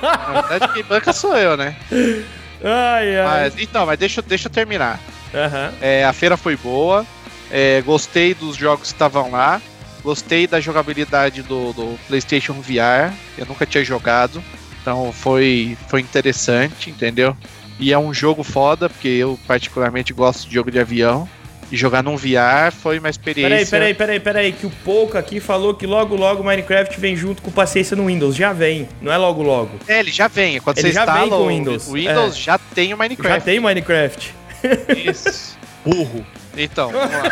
Na 0.03 0.43
verdade, 0.43 0.73
quem 0.73 0.85
banca 0.85 1.13
sou 1.13 1.37
eu, 1.37 1.57
né? 1.57 1.75
Ai, 2.63 3.19
ai. 3.19 3.25
Mas, 3.25 3.59
então, 3.59 3.85
mas 3.85 3.99
deixa, 3.99 4.23
deixa 4.23 4.47
eu 4.47 4.53
terminar. 4.53 5.01
Uhum. 5.35 5.77
É, 5.81 6.05
a 6.05 6.13
feira 6.13 6.37
foi 6.37 6.57
boa. 6.57 7.05
É, 7.51 7.81
gostei 7.83 8.35
dos 8.35 8.57
jogos 8.57 8.89
que 8.89 8.95
estavam 8.95 9.31
lá. 9.31 9.61
Gostei 10.03 10.47
da 10.47 10.61
jogabilidade 10.61 11.43
do, 11.43 11.73
do, 11.73 11.99
PlayStation 12.07 12.55
VR. 12.55 13.13
Eu 13.37 13.47
nunca 13.47 13.67
tinha 13.67 13.85
jogado. 13.85 14.43
Então 14.81 15.13
foi, 15.13 15.77
foi 15.89 16.01
interessante, 16.01 16.91
entendeu? 16.91 17.37
E 17.79 17.93
é 17.93 17.99
um 17.99 18.15
jogo 18.15 18.43
foda, 18.43 18.89
porque 18.89 19.09
eu 19.09 19.39
particularmente 19.47 20.13
gosto 20.13 20.49
de 20.49 20.55
jogo 20.55 20.71
de 20.71 20.79
avião. 20.79 21.29
E 21.71 21.77
jogar 21.77 22.01
num 22.01 22.17
VR 22.17 22.71
foi 22.71 23.01
uma 23.01 23.09
experiência. 23.09 23.49
Peraí, 23.49 23.67
peraí, 23.67 23.95
peraí, 23.95 24.21
peraí, 24.21 24.53
que 24.53 24.67
o 24.67 24.71
Pouco 24.85 25.19
aqui 25.19 25.41
falou 25.41 25.75
que 25.75 25.85
logo 25.85 26.15
logo 26.15 26.45
Minecraft 26.45 27.01
vem 27.01 27.17
junto 27.17 27.43
com 27.43 27.51
paciência 27.51 27.97
no 27.97 28.07
Windows. 28.07 28.37
Já 28.37 28.53
vem, 28.53 28.89
não 29.03 29.11
é 29.11 29.17
logo 29.17 29.43
logo. 29.43 29.73
É, 29.89 29.99
ele 29.99 30.13
já 30.13 30.29
vem. 30.29 30.61
Quando 30.61 30.79
ele 30.79 30.89
você 30.89 30.95
já 30.95 31.01
instala 31.01 31.21
vem 31.21 31.29
com 31.29 31.37
o 31.37 31.49
Windows. 31.49 31.89
O 31.89 31.93
Windows 31.95 32.37
é. 32.37 32.41
já 32.41 32.59
tem 32.59 32.95
o 32.95 32.97
Minecraft. 32.97 33.41
Já 33.41 33.45
tem 33.45 33.59
Minecraft. 33.59 34.35
Isso. 35.05 35.59
Burro. 35.85 36.25
Então, 36.57 36.91
vamos 36.91 37.13
lá. 37.13 37.31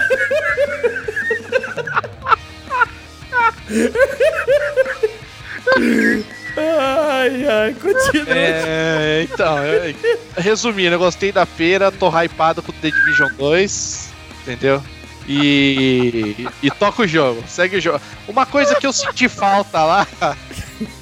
Ai, 6.56 7.46
ai, 7.48 7.74
continua. 7.74 8.26
É, 8.28 9.26
então, 9.28 9.58
eu, 9.64 9.94
resumindo, 10.36 10.94
eu 10.94 10.98
gostei 10.98 11.32
da 11.32 11.44
feira, 11.44 11.90
tô 11.90 12.08
hypado 12.08 12.62
com 12.62 12.72
The 12.72 12.90
Division 12.90 13.32
2, 13.36 14.12
entendeu? 14.42 14.82
E, 15.26 16.46
e 16.62 16.70
toca 16.70 17.02
o 17.02 17.06
jogo, 17.06 17.42
segue 17.48 17.78
o 17.78 17.80
jogo. 17.80 18.00
Uma 18.28 18.44
coisa 18.44 18.74
que 18.74 18.86
eu 18.86 18.92
senti 18.92 19.28
falta 19.28 19.82
lá 19.82 20.06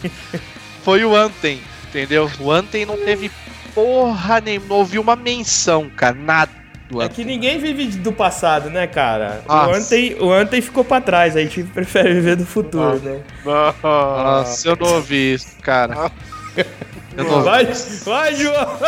foi 0.84 1.04
o 1.04 1.14
Anthem. 1.14 1.60
Entendeu? 1.88 2.30
O 2.40 2.50
Anthem 2.50 2.86
não 2.86 2.96
teve 2.96 3.30
porra 3.74 4.40
nenhuma, 4.40 4.68
não 4.68 4.76
ouvi 4.76 4.98
uma 4.98 5.16
menção, 5.16 5.90
cara, 5.90 6.14
nada. 6.14 6.61
É 7.00 7.08
que 7.08 7.24
ninguém 7.24 7.58
vive 7.58 7.86
do 7.98 8.12
passado, 8.12 8.68
né, 8.68 8.86
cara? 8.86 9.42
O 9.48 9.74
Anthem, 9.74 10.16
o 10.20 10.62
ficou 10.62 10.84
pra 10.84 11.00
trás, 11.00 11.36
a 11.36 11.40
gente 11.40 11.62
prefere 11.72 12.14
viver 12.14 12.36
do 12.36 12.44
futuro, 12.44 12.98
né? 13.00 13.20
Nossa, 13.44 14.68
eu 14.68 14.76
não 14.76 14.94
ouvi 14.94 15.34
isso, 15.34 15.56
cara. 15.62 16.10
Eu 17.14 17.24
não 17.24 17.42
vai, 17.42 17.66
vai, 18.04 18.34
João! 18.34 18.78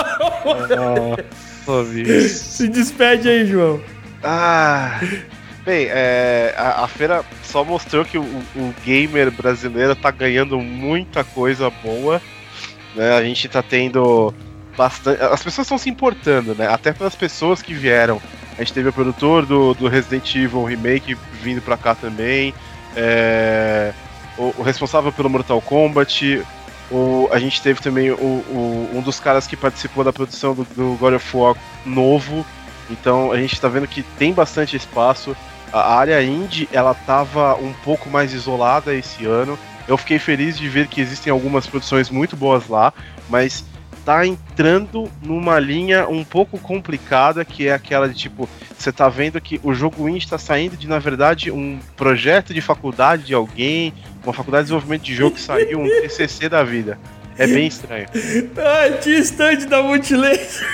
Não 1.67 1.75
ouvi 1.75 2.29
Se 2.29 2.69
despede 2.69 3.29
aí, 3.29 3.47
João. 3.47 3.81
Ah, 4.23 5.01
bem, 5.65 5.89
é, 5.91 6.55
a, 6.57 6.85
a, 6.85 6.89
feira 6.89 7.23
só 7.43 7.63
mostrou 7.63 8.05
que 8.05 8.17
o, 8.17 8.23
o, 8.23 8.75
gamer 8.85 9.31
brasileiro 9.31 9.95
tá 9.95 10.11
ganhando 10.11 10.59
muita 10.59 11.23
coisa 11.23 11.69
boa. 11.69 12.21
Né? 12.95 13.13
A 13.13 13.23
gente 13.23 13.47
tá 13.49 13.63
tendo 13.63 14.33
bastante. 14.77 15.23
As 15.23 15.43
pessoas 15.43 15.67
estão 15.67 15.79
se 15.79 15.89
importando, 15.89 16.55
né? 16.55 16.69
Até 16.69 16.93
pelas 16.93 17.15
pessoas 17.15 17.63
que 17.63 17.75
vieram. 17.75 18.21
A 18.57 18.63
gente 18.63 18.73
teve 18.73 18.89
o 18.89 18.93
produtor 18.93 19.45
do, 19.45 19.75
do 19.75 19.89
Resident 19.89 20.35
Evil 20.35 20.65
Remake 20.65 21.17
vindo 21.43 21.61
pra 21.61 21.77
cá 21.77 21.95
também. 21.95 22.55
É, 22.97 23.93
o, 24.39 24.55
o, 24.59 24.63
responsável 24.63 25.13
pelo 25.13 25.29
Mortal 25.29 25.61
Kombat. 25.61 26.43
O, 26.91 27.29
a 27.33 27.39
gente 27.39 27.61
teve 27.63 27.81
também 27.81 28.11
o, 28.11 28.15
o, 28.15 28.91
um 28.95 29.01
dos 29.01 29.19
caras 29.19 29.47
que 29.47 29.57
participou 29.57 30.05
da 30.05 30.13
produção 30.13 30.55
do, 30.55 30.65
do 30.65 30.97
God 30.99 31.15
of 31.15 31.37
War 31.37 31.57
novo. 31.85 32.47
Então 32.91 33.33
a 33.33 33.37
gente 33.39 33.55
está 33.55 33.69
vendo 33.69 33.89
que 33.89 34.03
tem 34.03 34.33
bastante 34.33 34.77
espaço. 34.77 35.37
A 35.73 35.97
área 35.97 36.23
indie 36.23 36.69
ela 36.71 36.95
tava 36.95 37.57
um 37.57 37.73
pouco 37.85 38.09
mais 38.09 38.33
isolada 38.33 38.95
esse 38.95 39.25
ano. 39.25 39.59
Eu 39.89 39.97
fiquei 39.97 40.19
feliz 40.19 40.57
de 40.57 40.69
ver 40.69 40.87
que 40.87 41.01
existem 41.01 41.31
algumas 41.31 41.67
produções 41.67 42.09
muito 42.09 42.37
boas 42.37 42.69
lá, 42.69 42.93
mas 43.29 43.65
tá 44.05 44.27
entrando 44.27 45.11
numa 45.23 45.59
linha 45.59 46.07
um 46.09 46.25
pouco 46.25 46.59
complicada, 46.59 47.45
que 47.45 47.69
é 47.69 47.73
aquela 47.73 48.09
de 48.09 48.15
tipo, 48.15 48.49
você 48.77 48.93
tá 48.93 49.09
vendo 49.09 49.41
que 49.41 49.61
o 49.63 49.73
jogo 49.73 50.09
indie 50.09 50.19
está 50.19 50.39
saindo 50.39 50.77
de, 50.77 50.87
na 50.87 50.99
verdade, 50.99 51.51
um 51.51 51.79
projeto 51.97 52.53
de 52.53 52.61
faculdade 52.61 53.25
de 53.25 53.35
alguém, 53.35 53.95
uma 54.23 54.33
faculdade 54.33 54.65
de 54.65 54.67
desenvolvimento 54.67 55.03
de 55.03 55.15
jogo 55.15 55.37
que 55.37 55.41
saiu, 55.41 55.81
um 55.81 55.89
TCC 55.89 56.49
da 56.49 56.63
vida. 56.63 56.99
É 57.37 57.47
bem 57.47 57.67
estranho. 57.67 58.07
Ai, 58.57 58.99
tinha 59.03 59.19
stand 59.19 59.67
da 59.67 59.83
Multilaser. 59.83 60.67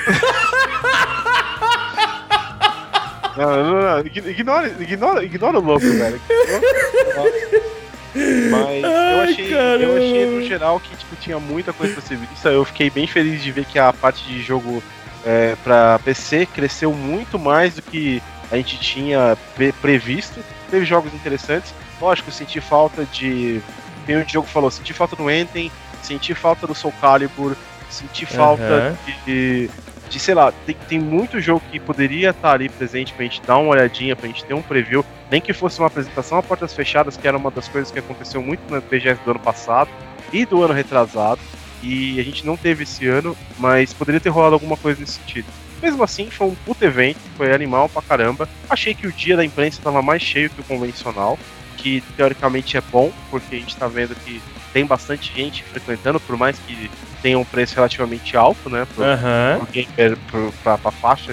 Não, 3.36 3.64
não, 3.64 3.80
não, 3.80 4.00
ignora, 4.06 4.68
ignora, 4.78 5.24
ignora 5.24 5.58
o 5.58 5.62
louco, 5.62 5.86
velho. 5.86 6.20
Mas 8.14 8.84
Ai, 8.84 9.14
eu 9.14 9.20
achei, 9.20 9.54
eu 9.54 9.96
achei 9.96 10.26
no 10.26 10.42
geral 10.42 10.80
que 10.80 10.96
tipo, 10.96 11.16
tinha 11.16 11.38
muita 11.38 11.72
coisa 11.72 11.94
pra 11.94 12.02
ser 12.02 12.16
vista. 12.16 12.48
Eu 12.48 12.64
fiquei 12.64 12.90
bem 12.90 13.06
feliz 13.06 13.42
de 13.42 13.52
ver 13.52 13.64
que 13.64 13.78
a 13.78 13.92
parte 13.92 14.24
de 14.24 14.42
jogo 14.42 14.82
é, 15.24 15.56
pra 15.62 15.98
PC 16.00 16.46
cresceu 16.46 16.92
muito 16.92 17.38
mais 17.38 17.74
do 17.74 17.82
que 17.82 18.22
a 18.50 18.56
gente 18.56 18.78
tinha 18.78 19.36
previsto. 19.80 20.40
Teve 20.70 20.84
jogos 20.84 21.14
interessantes. 21.14 21.72
Lógico, 22.00 22.30
senti 22.30 22.60
falta 22.60 23.04
de. 23.04 23.60
Tem 24.06 24.16
um 24.16 24.28
jogo 24.28 24.46
que 24.46 24.52
falou, 24.52 24.70
senti 24.70 24.92
falta 24.92 25.14
do 25.14 25.30
Enten, 25.30 25.70
senti 26.02 26.34
falta 26.34 26.66
do 26.66 26.74
Soul 26.74 26.94
Calibur, 27.00 27.54
senti 27.90 28.24
falta 28.24 28.96
uhum. 29.06 29.14
de, 29.26 29.70
de, 30.10 30.18
sei 30.18 30.34
lá, 30.34 30.52
tem, 30.66 30.76
tem 30.88 30.98
muito 30.98 31.40
jogo 31.40 31.62
que 31.70 31.78
poderia 31.78 32.30
estar 32.30 32.52
ali 32.52 32.68
presente 32.68 33.12
pra 33.14 33.24
gente 33.24 33.40
dar 33.42 33.56
uma 33.56 33.70
olhadinha, 33.70 34.16
pra 34.16 34.26
gente 34.26 34.44
ter 34.44 34.52
um 34.52 34.60
preview, 34.60 35.04
nem 35.30 35.40
que 35.40 35.52
fosse 35.52 35.78
uma 35.78 35.86
apresentação 35.86 36.36
a 36.36 36.42
portas 36.42 36.74
fechadas, 36.74 37.16
que 37.16 37.26
era 37.26 37.36
uma 37.36 37.50
das 37.50 37.68
coisas 37.68 37.90
que 37.90 38.00
aconteceu 38.00 38.42
muito 38.42 38.60
na 38.68 38.80
BGS 38.80 39.20
do 39.24 39.30
ano 39.30 39.40
passado 39.40 39.88
e 40.32 40.44
do 40.44 40.62
ano 40.62 40.74
retrasado, 40.74 41.40
e 41.82 42.20
a 42.20 42.22
gente 42.22 42.44
não 42.44 42.56
teve 42.56 42.82
esse 42.82 43.06
ano, 43.06 43.36
mas 43.56 43.94
poderia 43.94 44.20
ter 44.20 44.28
rolado 44.28 44.54
alguma 44.54 44.76
coisa 44.76 45.00
nesse 45.00 45.14
sentido. 45.14 45.46
Mesmo 45.80 46.02
assim, 46.02 46.28
foi 46.28 46.48
um 46.48 46.54
puto 46.54 46.84
evento, 46.84 47.20
foi 47.36 47.54
animal 47.54 47.88
pra 47.88 48.02
caramba. 48.02 48.46
Achei 48.68 48.94
que 48.94 49.06
o 49.06 49.12
dia 49.12 49.36
da 49.36 49.44
imprensa 49.44 49.78
estava 49.78 50.02
mais 50.02 50.20
cheio 50.20 50.50
que 50.50 50.60
o 50.60 50.64
convencional, 50.64 51.38
que 51.80 52.02
teoricamente 52.16 52.76
é 52.76 52.80
bom, 52.80 53.12
porque 53.30 53.56
a 53.56 53.58
gente 53.58 53.76
tá 53.76 53.88
vendo 53.88 54.14
que 54.14 54.40
tem 54.72 54.84
bastante 54.84 55.32
gente 55.34 55.62
frequentando, 55.64 56.20
por 56.20 56.36
mais 56.36 56.58
que 56.58 56.90
tenha 57.22 57.38
um 57.38 57.44
preço 57.44 57.74
relativamente 57.74 58.36
alto, 58.36 58.70
né? 58.70 58.86
Pro, 58.94 59.04
uhum. 59.04 59.64
pro 59.64 59.72
gamer, 59.72 60.18
pro, 60.30 60.52
pra, 60.62 60.78
pra 60.78 60.90
faixa 60.90 61.32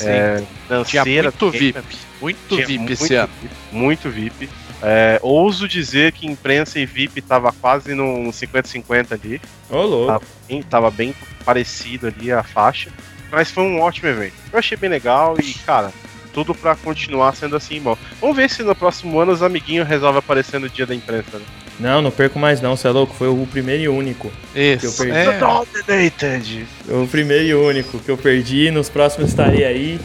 é, 0.00 0.42
danceira. 0.68 1.30
muito 1.30 1.50
VIP. 1.50 1.98
Muito 2.20 2.56
VIP 2.56 2.78
muito 2.78 2.92
esse 2.92 3.14
ano. 3.14 3.32
VIP, 3.40 3.54
muito 3.72 4.10
VIP. 4.10 4.48
É, 4.82 5.18
ouso 5.22 5.68
dizer 5.68 6.12
que 6.12 6.26
imprensa 6.26 6.78
e 6.78 6.86
VIP 6.86 7.20
tava 7.20 7.52
quase 7.52 7.94
no 7.94 8.30
50-50 8.30 9.12
ali. 9.12 9.40
Ô, 9.68 9.76
oh, 9.76 9.82
louco. 9.82 10.06
Tava 10.06 10.24
bem, 10.48 10.62
tava 10.62 10.90
bem 10.90 11.14
parecido 11.44 12.06
ali 12.06 12.32
a 12.32 12.42
faixa. 12.42 12.90
Mas 13.30 13.50
foi 13.50 13.62
um 13.62 13.80
ótimo 13.80 14.08
evento. 14.08 14.34
Eu 14.52 14.58
achei 14.58 14.76
bem 14.76 14.90
legal 14.90 15.36
e, 15.38 15.54
cara, 15.54 15.92
tudo 16.32 16.54
para 16.54 16.74
continuar 16.74 17.34
sendo 17.34 17.56
assim 17.56 17.80
bom. 17.80 17.96
Vamos 18.20 18.36
ver 18.36 18.48
se 18.48 18.62
no 18.62 18.74
próximo 18.74 19.18
ano 19.18 19.32
os 19.32 19.42
amiguinhos 19.42 19.88
resolvem 19.88 20.18
aparecer 20.18 20.58
no 20.60 20.68
dia 20.68 20.86
da 20.86 20.94
imprensa. 20.94 21.38
Né? 21.38 21.44
Não, 21.80 22.02
não 22.02 22.10
perco 22.10 22.38
mais 22.38 22.60
não, 22.60 22.76
você 22.76 22.88
é 22.88 22.90
louco. 22.90 23.14
Foi 23.14 23.28
o 23.28 23.48
primeiro 23.50 23.82
e 23.82 23.88
único 23.88 24.30
Isso, 24.54 24.80
que 24.80 24.86
eu 24.86 24.92
perdi. 24.92 25.30
É. 25.30 25.38
Dominated. 25.38 26.66
O 26.88 27.06
primeiro 27.06 27.44
e 27.44 27.54
único 27.54 27.98
que 27.98 28.10
eu 28.10 28.18
perdi. 28.18 28.70
Nos 28.70 28.88
próximos 28.88 29.30
estarei 29.30 29.64
aí. 29.64 30.00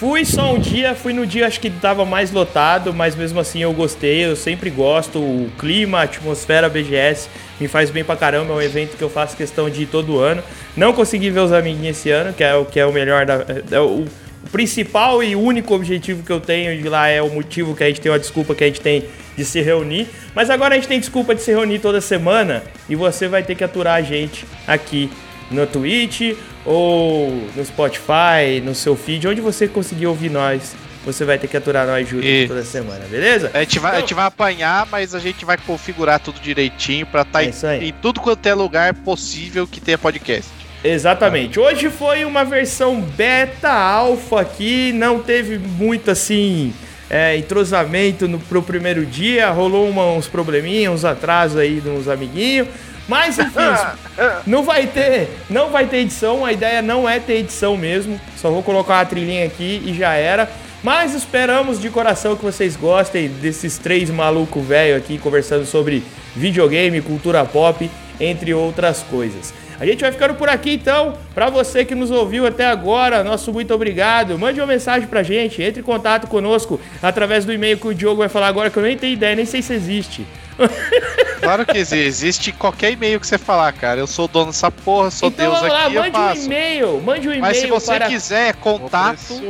Fui 0.00 0.24
só 0.24 0.54
um 0.54 0.58
dia, 0.58 0.94
fui 0.94 1.12
no 1.12 1.26
dia 1.26 1.46
acho 1.46 1.60
que 1.60 1.68
tava 1.68 2.06
mais 2.06 2.32
lotado, 2.32 2.92
mas 2.94 3.14
mesmo 3.14 3.38
assim 3.38 3.62
eu 3.62 3.72
gostei, 3.74 4.24
eu 4.24 4.34
sempre 4.34 4.70
gosto. 4.70 5.18
O 5.18 5.52
clima, 5.58 5.98
a 5.98 6.02
atmosfera 6.04 6.70
BGS 6.70 7.28
me 7.60 7.68
faz 7.68 7.90
bem 7.90 8.02
pra 8.02 8.16
caramba, 8.16 8.54
é 8.54 8.56
um 8.56 8.62
evento 8.62 8.96
que 8.96 9.04
eu 9.04 9.10
faço 9.10 9.36
questão 9.36 9.68
de 9.68 9.82
ir 9.82 9.86
todo 9.86 10.18
ano. 10.18 10.42
Não 10.74 10.94
consegui 10.94 11.28
ver 11.28 11.40
os 11.40 11.52
amiguinhos 11.52 11.98
esse 11.98 12.10
ano, 12.10 12.32
que 12.32 12.42
é 12.42 12.54
o 12.54 12.64
que 12.64 12.80
é 12.80 12.86
o 12.86 12.92
melhor 12.92 13.26
da. 13.26 13.44
É 13.70 13.78
o, 13.78 13.84
o 13.84 14.06
principal 14.50 15.22
e 15.22 15.36
único 15.36 15.74
objetivo 15.74 16.22
que 16.22 16.30
eu 16.30 16.40
tenho 16.40 16.80
de 16.80 16.88
lá 16.88 17.08
é 17.08 17.22
o 17.22 17.30
motivo 17.30 17.74
que 17.74 17.84
a 17.84 17.88
gente 17.88 18.00
tem, 18.00 18.10
uma 18.10 18.18
desculpa 18.18 18.54
que 18.54 18.64
a 18.64 18.66
gente 18.66 18.80
tem 18.80 19.04
de 19.36 19.44
se 19.44 19.60
reunir. 19.60 20.08
Mas 20.34 20.50
agora 20.50 20.74
a 20.74 20.76
gente 20.76 20.88
tem 20.88 20.98
desculpa 20.98 21.34
de 21.34 21.42
se 21.42 21.50
reunir 21.50 21.78
toda 21.78 22.00
semana 22.00 22.62
e 22.88 22.96
você 22.96 23.28
vai 23.28 23.42
ter 23.42 23.54
que 23.54 23.64
aturar 23.64 23.94
a 23.94 24.02
gente 24.02 24.44
aqui 24.66 25.10
no 25.50 25.66
Twitch 25.66 26.36
ou 26.64 27.30
no 27.56 27.64
Spotify, 27.64 28.60
no 28.62 28.74
seu 28.74 28.96
feed, 28.96 29.26
onde 29.26 29.40
você 29.40 29.66
conseguir 29.66 30.06
ouvir 30.06 30.30
nós. 30.30 30.74
Você 31.04 31.24
vai 31.24 31.38
ter 31.38 31.48
que 31.48 31.56
aturar 31.56 31.86
nós 31.86 32.06
juntos 32.06 32.28
e... 32.28 32.46
toda 32.46 32.62
semana, 32.62 33.06
beleza? 33.10 33.50
A 33.54 33.60
gente, 33.60 33.78
vai, 33.78 33.92
então... 33.92 33.98
a 33.98 34.00
gente 34.00 34.14
vai 34.14 34.26
apanhar, 34.26 34.86
mas 34.90 35.14
a 35.14 35.18
gente 35.18 35.46
vai 35.46 35.56
configurar 35.56 36.20
tudo 36.20 36.38
direitinho 36.40 37.06
pra 37.06 37.22
estar 37.22 37.40
tá 37.40 37.68
é 37.68 37.78
em, 37.78 37.88
em 37.88 37.92
tudo 37.92 38.20
quanto 38.20 38.46
é 38.46 38.52
lugar 38.52 38.92
possível 38.92 39.66
que 39.66 39.80
tenha 39.80 39.96
podcast. 39.96 40.59
Exatamente. 40.82 41.60
Hoje 41.60 41.90
foi 41.90 42.24
uma 42.24 42.44
versão 42.44 43.00
beta 43.00 43.70
alfa 43.70 44.40
aqui, 44.40 44.92
não 44.92 45.20
teve 45.20 45.58
muito 45.58 46.10
assim 46.10 46.72
é, 47.10 47.36
entrosamento 47.36 48.26
no, 48.26 48.38
pro 48.38 48.62
primeiro 48.62 49.04
dia, 49.04 49.50
rolou 49.50 49.88
uma, 49.88 50.06
uns 50.06 50.26
probleminhas, 50.26 50.94
uns 50.94 51.04
atrasos 51.04 51.58
aí 51.58 51.80
de 51.80 51.88
uns 51.88 52.08
amiguinhos. 52.08 52.68
Mas 53.06 53.38
enfim, 53.38 53.60
não 54.46 54.62
vai 54.62 54.86
ter, 54.86 55.28
não 55.50 55.70
vai 55.70 55.86
ter 55.86 55.98
edição, 55.98 56.44
a 56.44 56.52
ideia 56.52 56.80
não 56.80 57.08
é 57.08 57.18
ter 57.18 57.38
edição 57.38 57.76
mesmo. 57.76 58.18
Só 58.36 58.50
vou 58.50 58.62
colocar 58.62 58.94
uma 58.94 59.04
trilhinha 59.04 59.44
aqui 59.44 59.82
e 59.84 59.92
já 59.92 60.14
era. 60.14 60.48
Mas 60.82 61.14
esperamos 61.14 61.78
de 61.78 61.90
coração 61.90 62.36
que 62.36 62.42
vocês 62.42 62.74
gostem 62.74 63.28
desses 63.28 63.76
três 63.76 64.08
malucos 64.08 64.64
velho 64.64 64.96
aqui 64.96 65.18
conversando 65.18 65.66
sobre 65.66 66.02
videogame, 66.34 67.02
cultura 67.02 67.44
pop, 67.44 67.90
entre 68.18 68.54
outras 68.54 69.02
coisas. 69.02 69.52
A 69.80 69.86
gente 69.86 70.02
vai 70.02 70.12
ficando 70.12 70.34
por 70.34 70.50
aqui 70.50 70.74
então. 70.74 71.14
Para 71.34 71.48
você 71.48 71.86
que 71.86 71.94
nos 71.94 72.10
ouviu 72.10 72.46
até 72.46 72.66
agora, 72.66 73.24
nosso 73.24 73.50
muito 73.50 73.72
obrigado. 73.72 74.38
Mande 74.38 74.60
uma 74.60 74.66
mensagem 74.66 75.08
pra 75.08 75.22
gente, 75.22 75.62
entre 75.62 75.80
em 75.80 75.82
contato 75.82 76.26
conosco 76.26 76.78
através 77.02 77.46
do 77.46 77.52
e-mail 77.52 77.78
que 77.78 77.88
o 77.88 77.94
Diogo 77.94 78.18
vai 78.18 78.28
falar 78.28 78.48
agora, 78.48 78.68
que 78.68 78.76
eu 78.76 78.82
nem 78.82 78.98
tenho 78.98 79.14
ideia, 79.14 79.34
nem 79.34 79.46
sei 79.46 79.62
se 79.62 79.72
existe. 79.72 80.26
Claro 81.40 81.64
que 81.66 81.78
existe. 81.78 82.06
Existe 82.06 82.52
qualquer 82.52 82.92
e-mail 82.92 83.18
que 83.18 83.26
você 83.26 83.38
falar, 83.38 83.72
cara. 83.72 83.98
Eu 83.98 84.06
sou 84.06 84.28
dono 84.28 84.46
dessa 84.46 84.70
porra, 84.70 85.10
sou 85.10 85.28
então, 85.28 85.50
Deus 85.50 85.62
lá, 85.62 85.86
aqui, 85.86 85.94
mande 85.94 86.18
um 86.18 86.44
e-mail, 86.44 87.00
mande 87.00 87.28
um 87.28 87.32
e-mail. 87.32 87.42
Mas 87.42 87.56
se 87.56 87.66
você 87.66 87.92
para... 87.92 88.06
quiser, 88.06 88.54
contato 88.56 89.40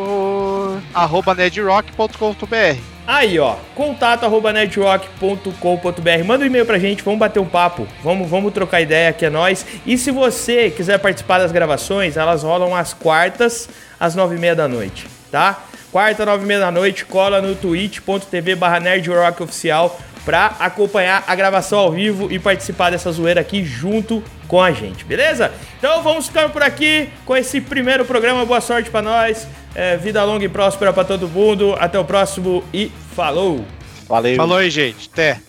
arroba 0.94 1.34
nedrock.com.br. 1.34 2.80
Aí, 3.06 3.38
ó, 3.40 3.56
contato 3.74 4.24
arroba 4.24 4.52
nedrock.com.br. 4.52 6.24
Manda 6.24 6.44
um 6.44 6.46
e-mail 6.46 6.64
pra 6.64 6.78
gente, 6.78 7.02
vamos 7.02 7.18
bater 7.18 7.40
um 7.40 7.46
papo, 7.46 7.88
vamos, 8.02 8.30
vamos 8.30 8.52
trocar 8.52 8.80
ideia, 8.80 9.12
que 9.12 9.26
é 9.26 9.30
nós. 9.30 9.66
E 9.84 9.98
se 9.98 10.10
você 10.10 10.70
quiser 10.70 10.98
participar 10.98 11.38
das 11.38 11.50
gravações, 11.50 12.16
elas 12.16 12.44
rolam 12.44 12.74
às 12.74 12.94
quartas, 12.94 13.68
às 13.98 14.14
nove 14.14 14.36
e 14.36 14.38
meia 14.38 14.54
da 14.54 14.68
noite, 14.68 15.08
tá? 15.30 15.64
Quarta, 15.90 16.24
nove 16.24 16.44
e 16.44 16.46
meia 16.46 16.60
da 16.60 16.70
noite, 16.70 17.04
cola 17.04 17.42
no 17.42 17.56
twitch.tv 17.56 18.54
barra 18.54 18.78
nerdrockoficial 18.78 19.98
para 20.24 20.56
acompanhar 20.58 21.24
a 21.26 21.34
gravação 21.34 21.78
ao 21.78 21.92
vivo 21.92 22.30
e 22.30 22.38
participar 22.38 22.90
dessa 22.90 23.10
zoeira 23.10 23.40
aqui 23.40 23.64
junto 23.64 24.22
com 24.46 24.60
a 24.60 24.72
gente, 24.72 25.04
beleza? 25.04 25.52
Então 25.78 26.02
vamos 26.02 26.26
ficando 26.26 26.50
por 26.50 26.62
aqui 26.62 27.08
com 27.24 27.36
esse 27.36 27.60
primeiro 27.60 28.04
programa. 28.04 28.44
Boa 28.44 28.60
sorte 28.60 28.90
para 28.90 29.02
nós, 29.02 29.46
é, 29.74 29.96
vida 29.96 30.22
longa 30.24 30.44
e 30.44 30.48
próspera 30.48 30.92
para 30.92 31.04
todo 31.04 31.28
mundo. 31.28 31.74
Até 31.78 31.98
o 31.98 32.04
próximo 32.04 32.64
e 32.72 32.90
falou! 33.14 33.64
Valeu! 34.08 34.36
Falou 34.36 34.58
aí, 34.58 34.70
gente. 34.70 35.08
Até! 35.12 35.40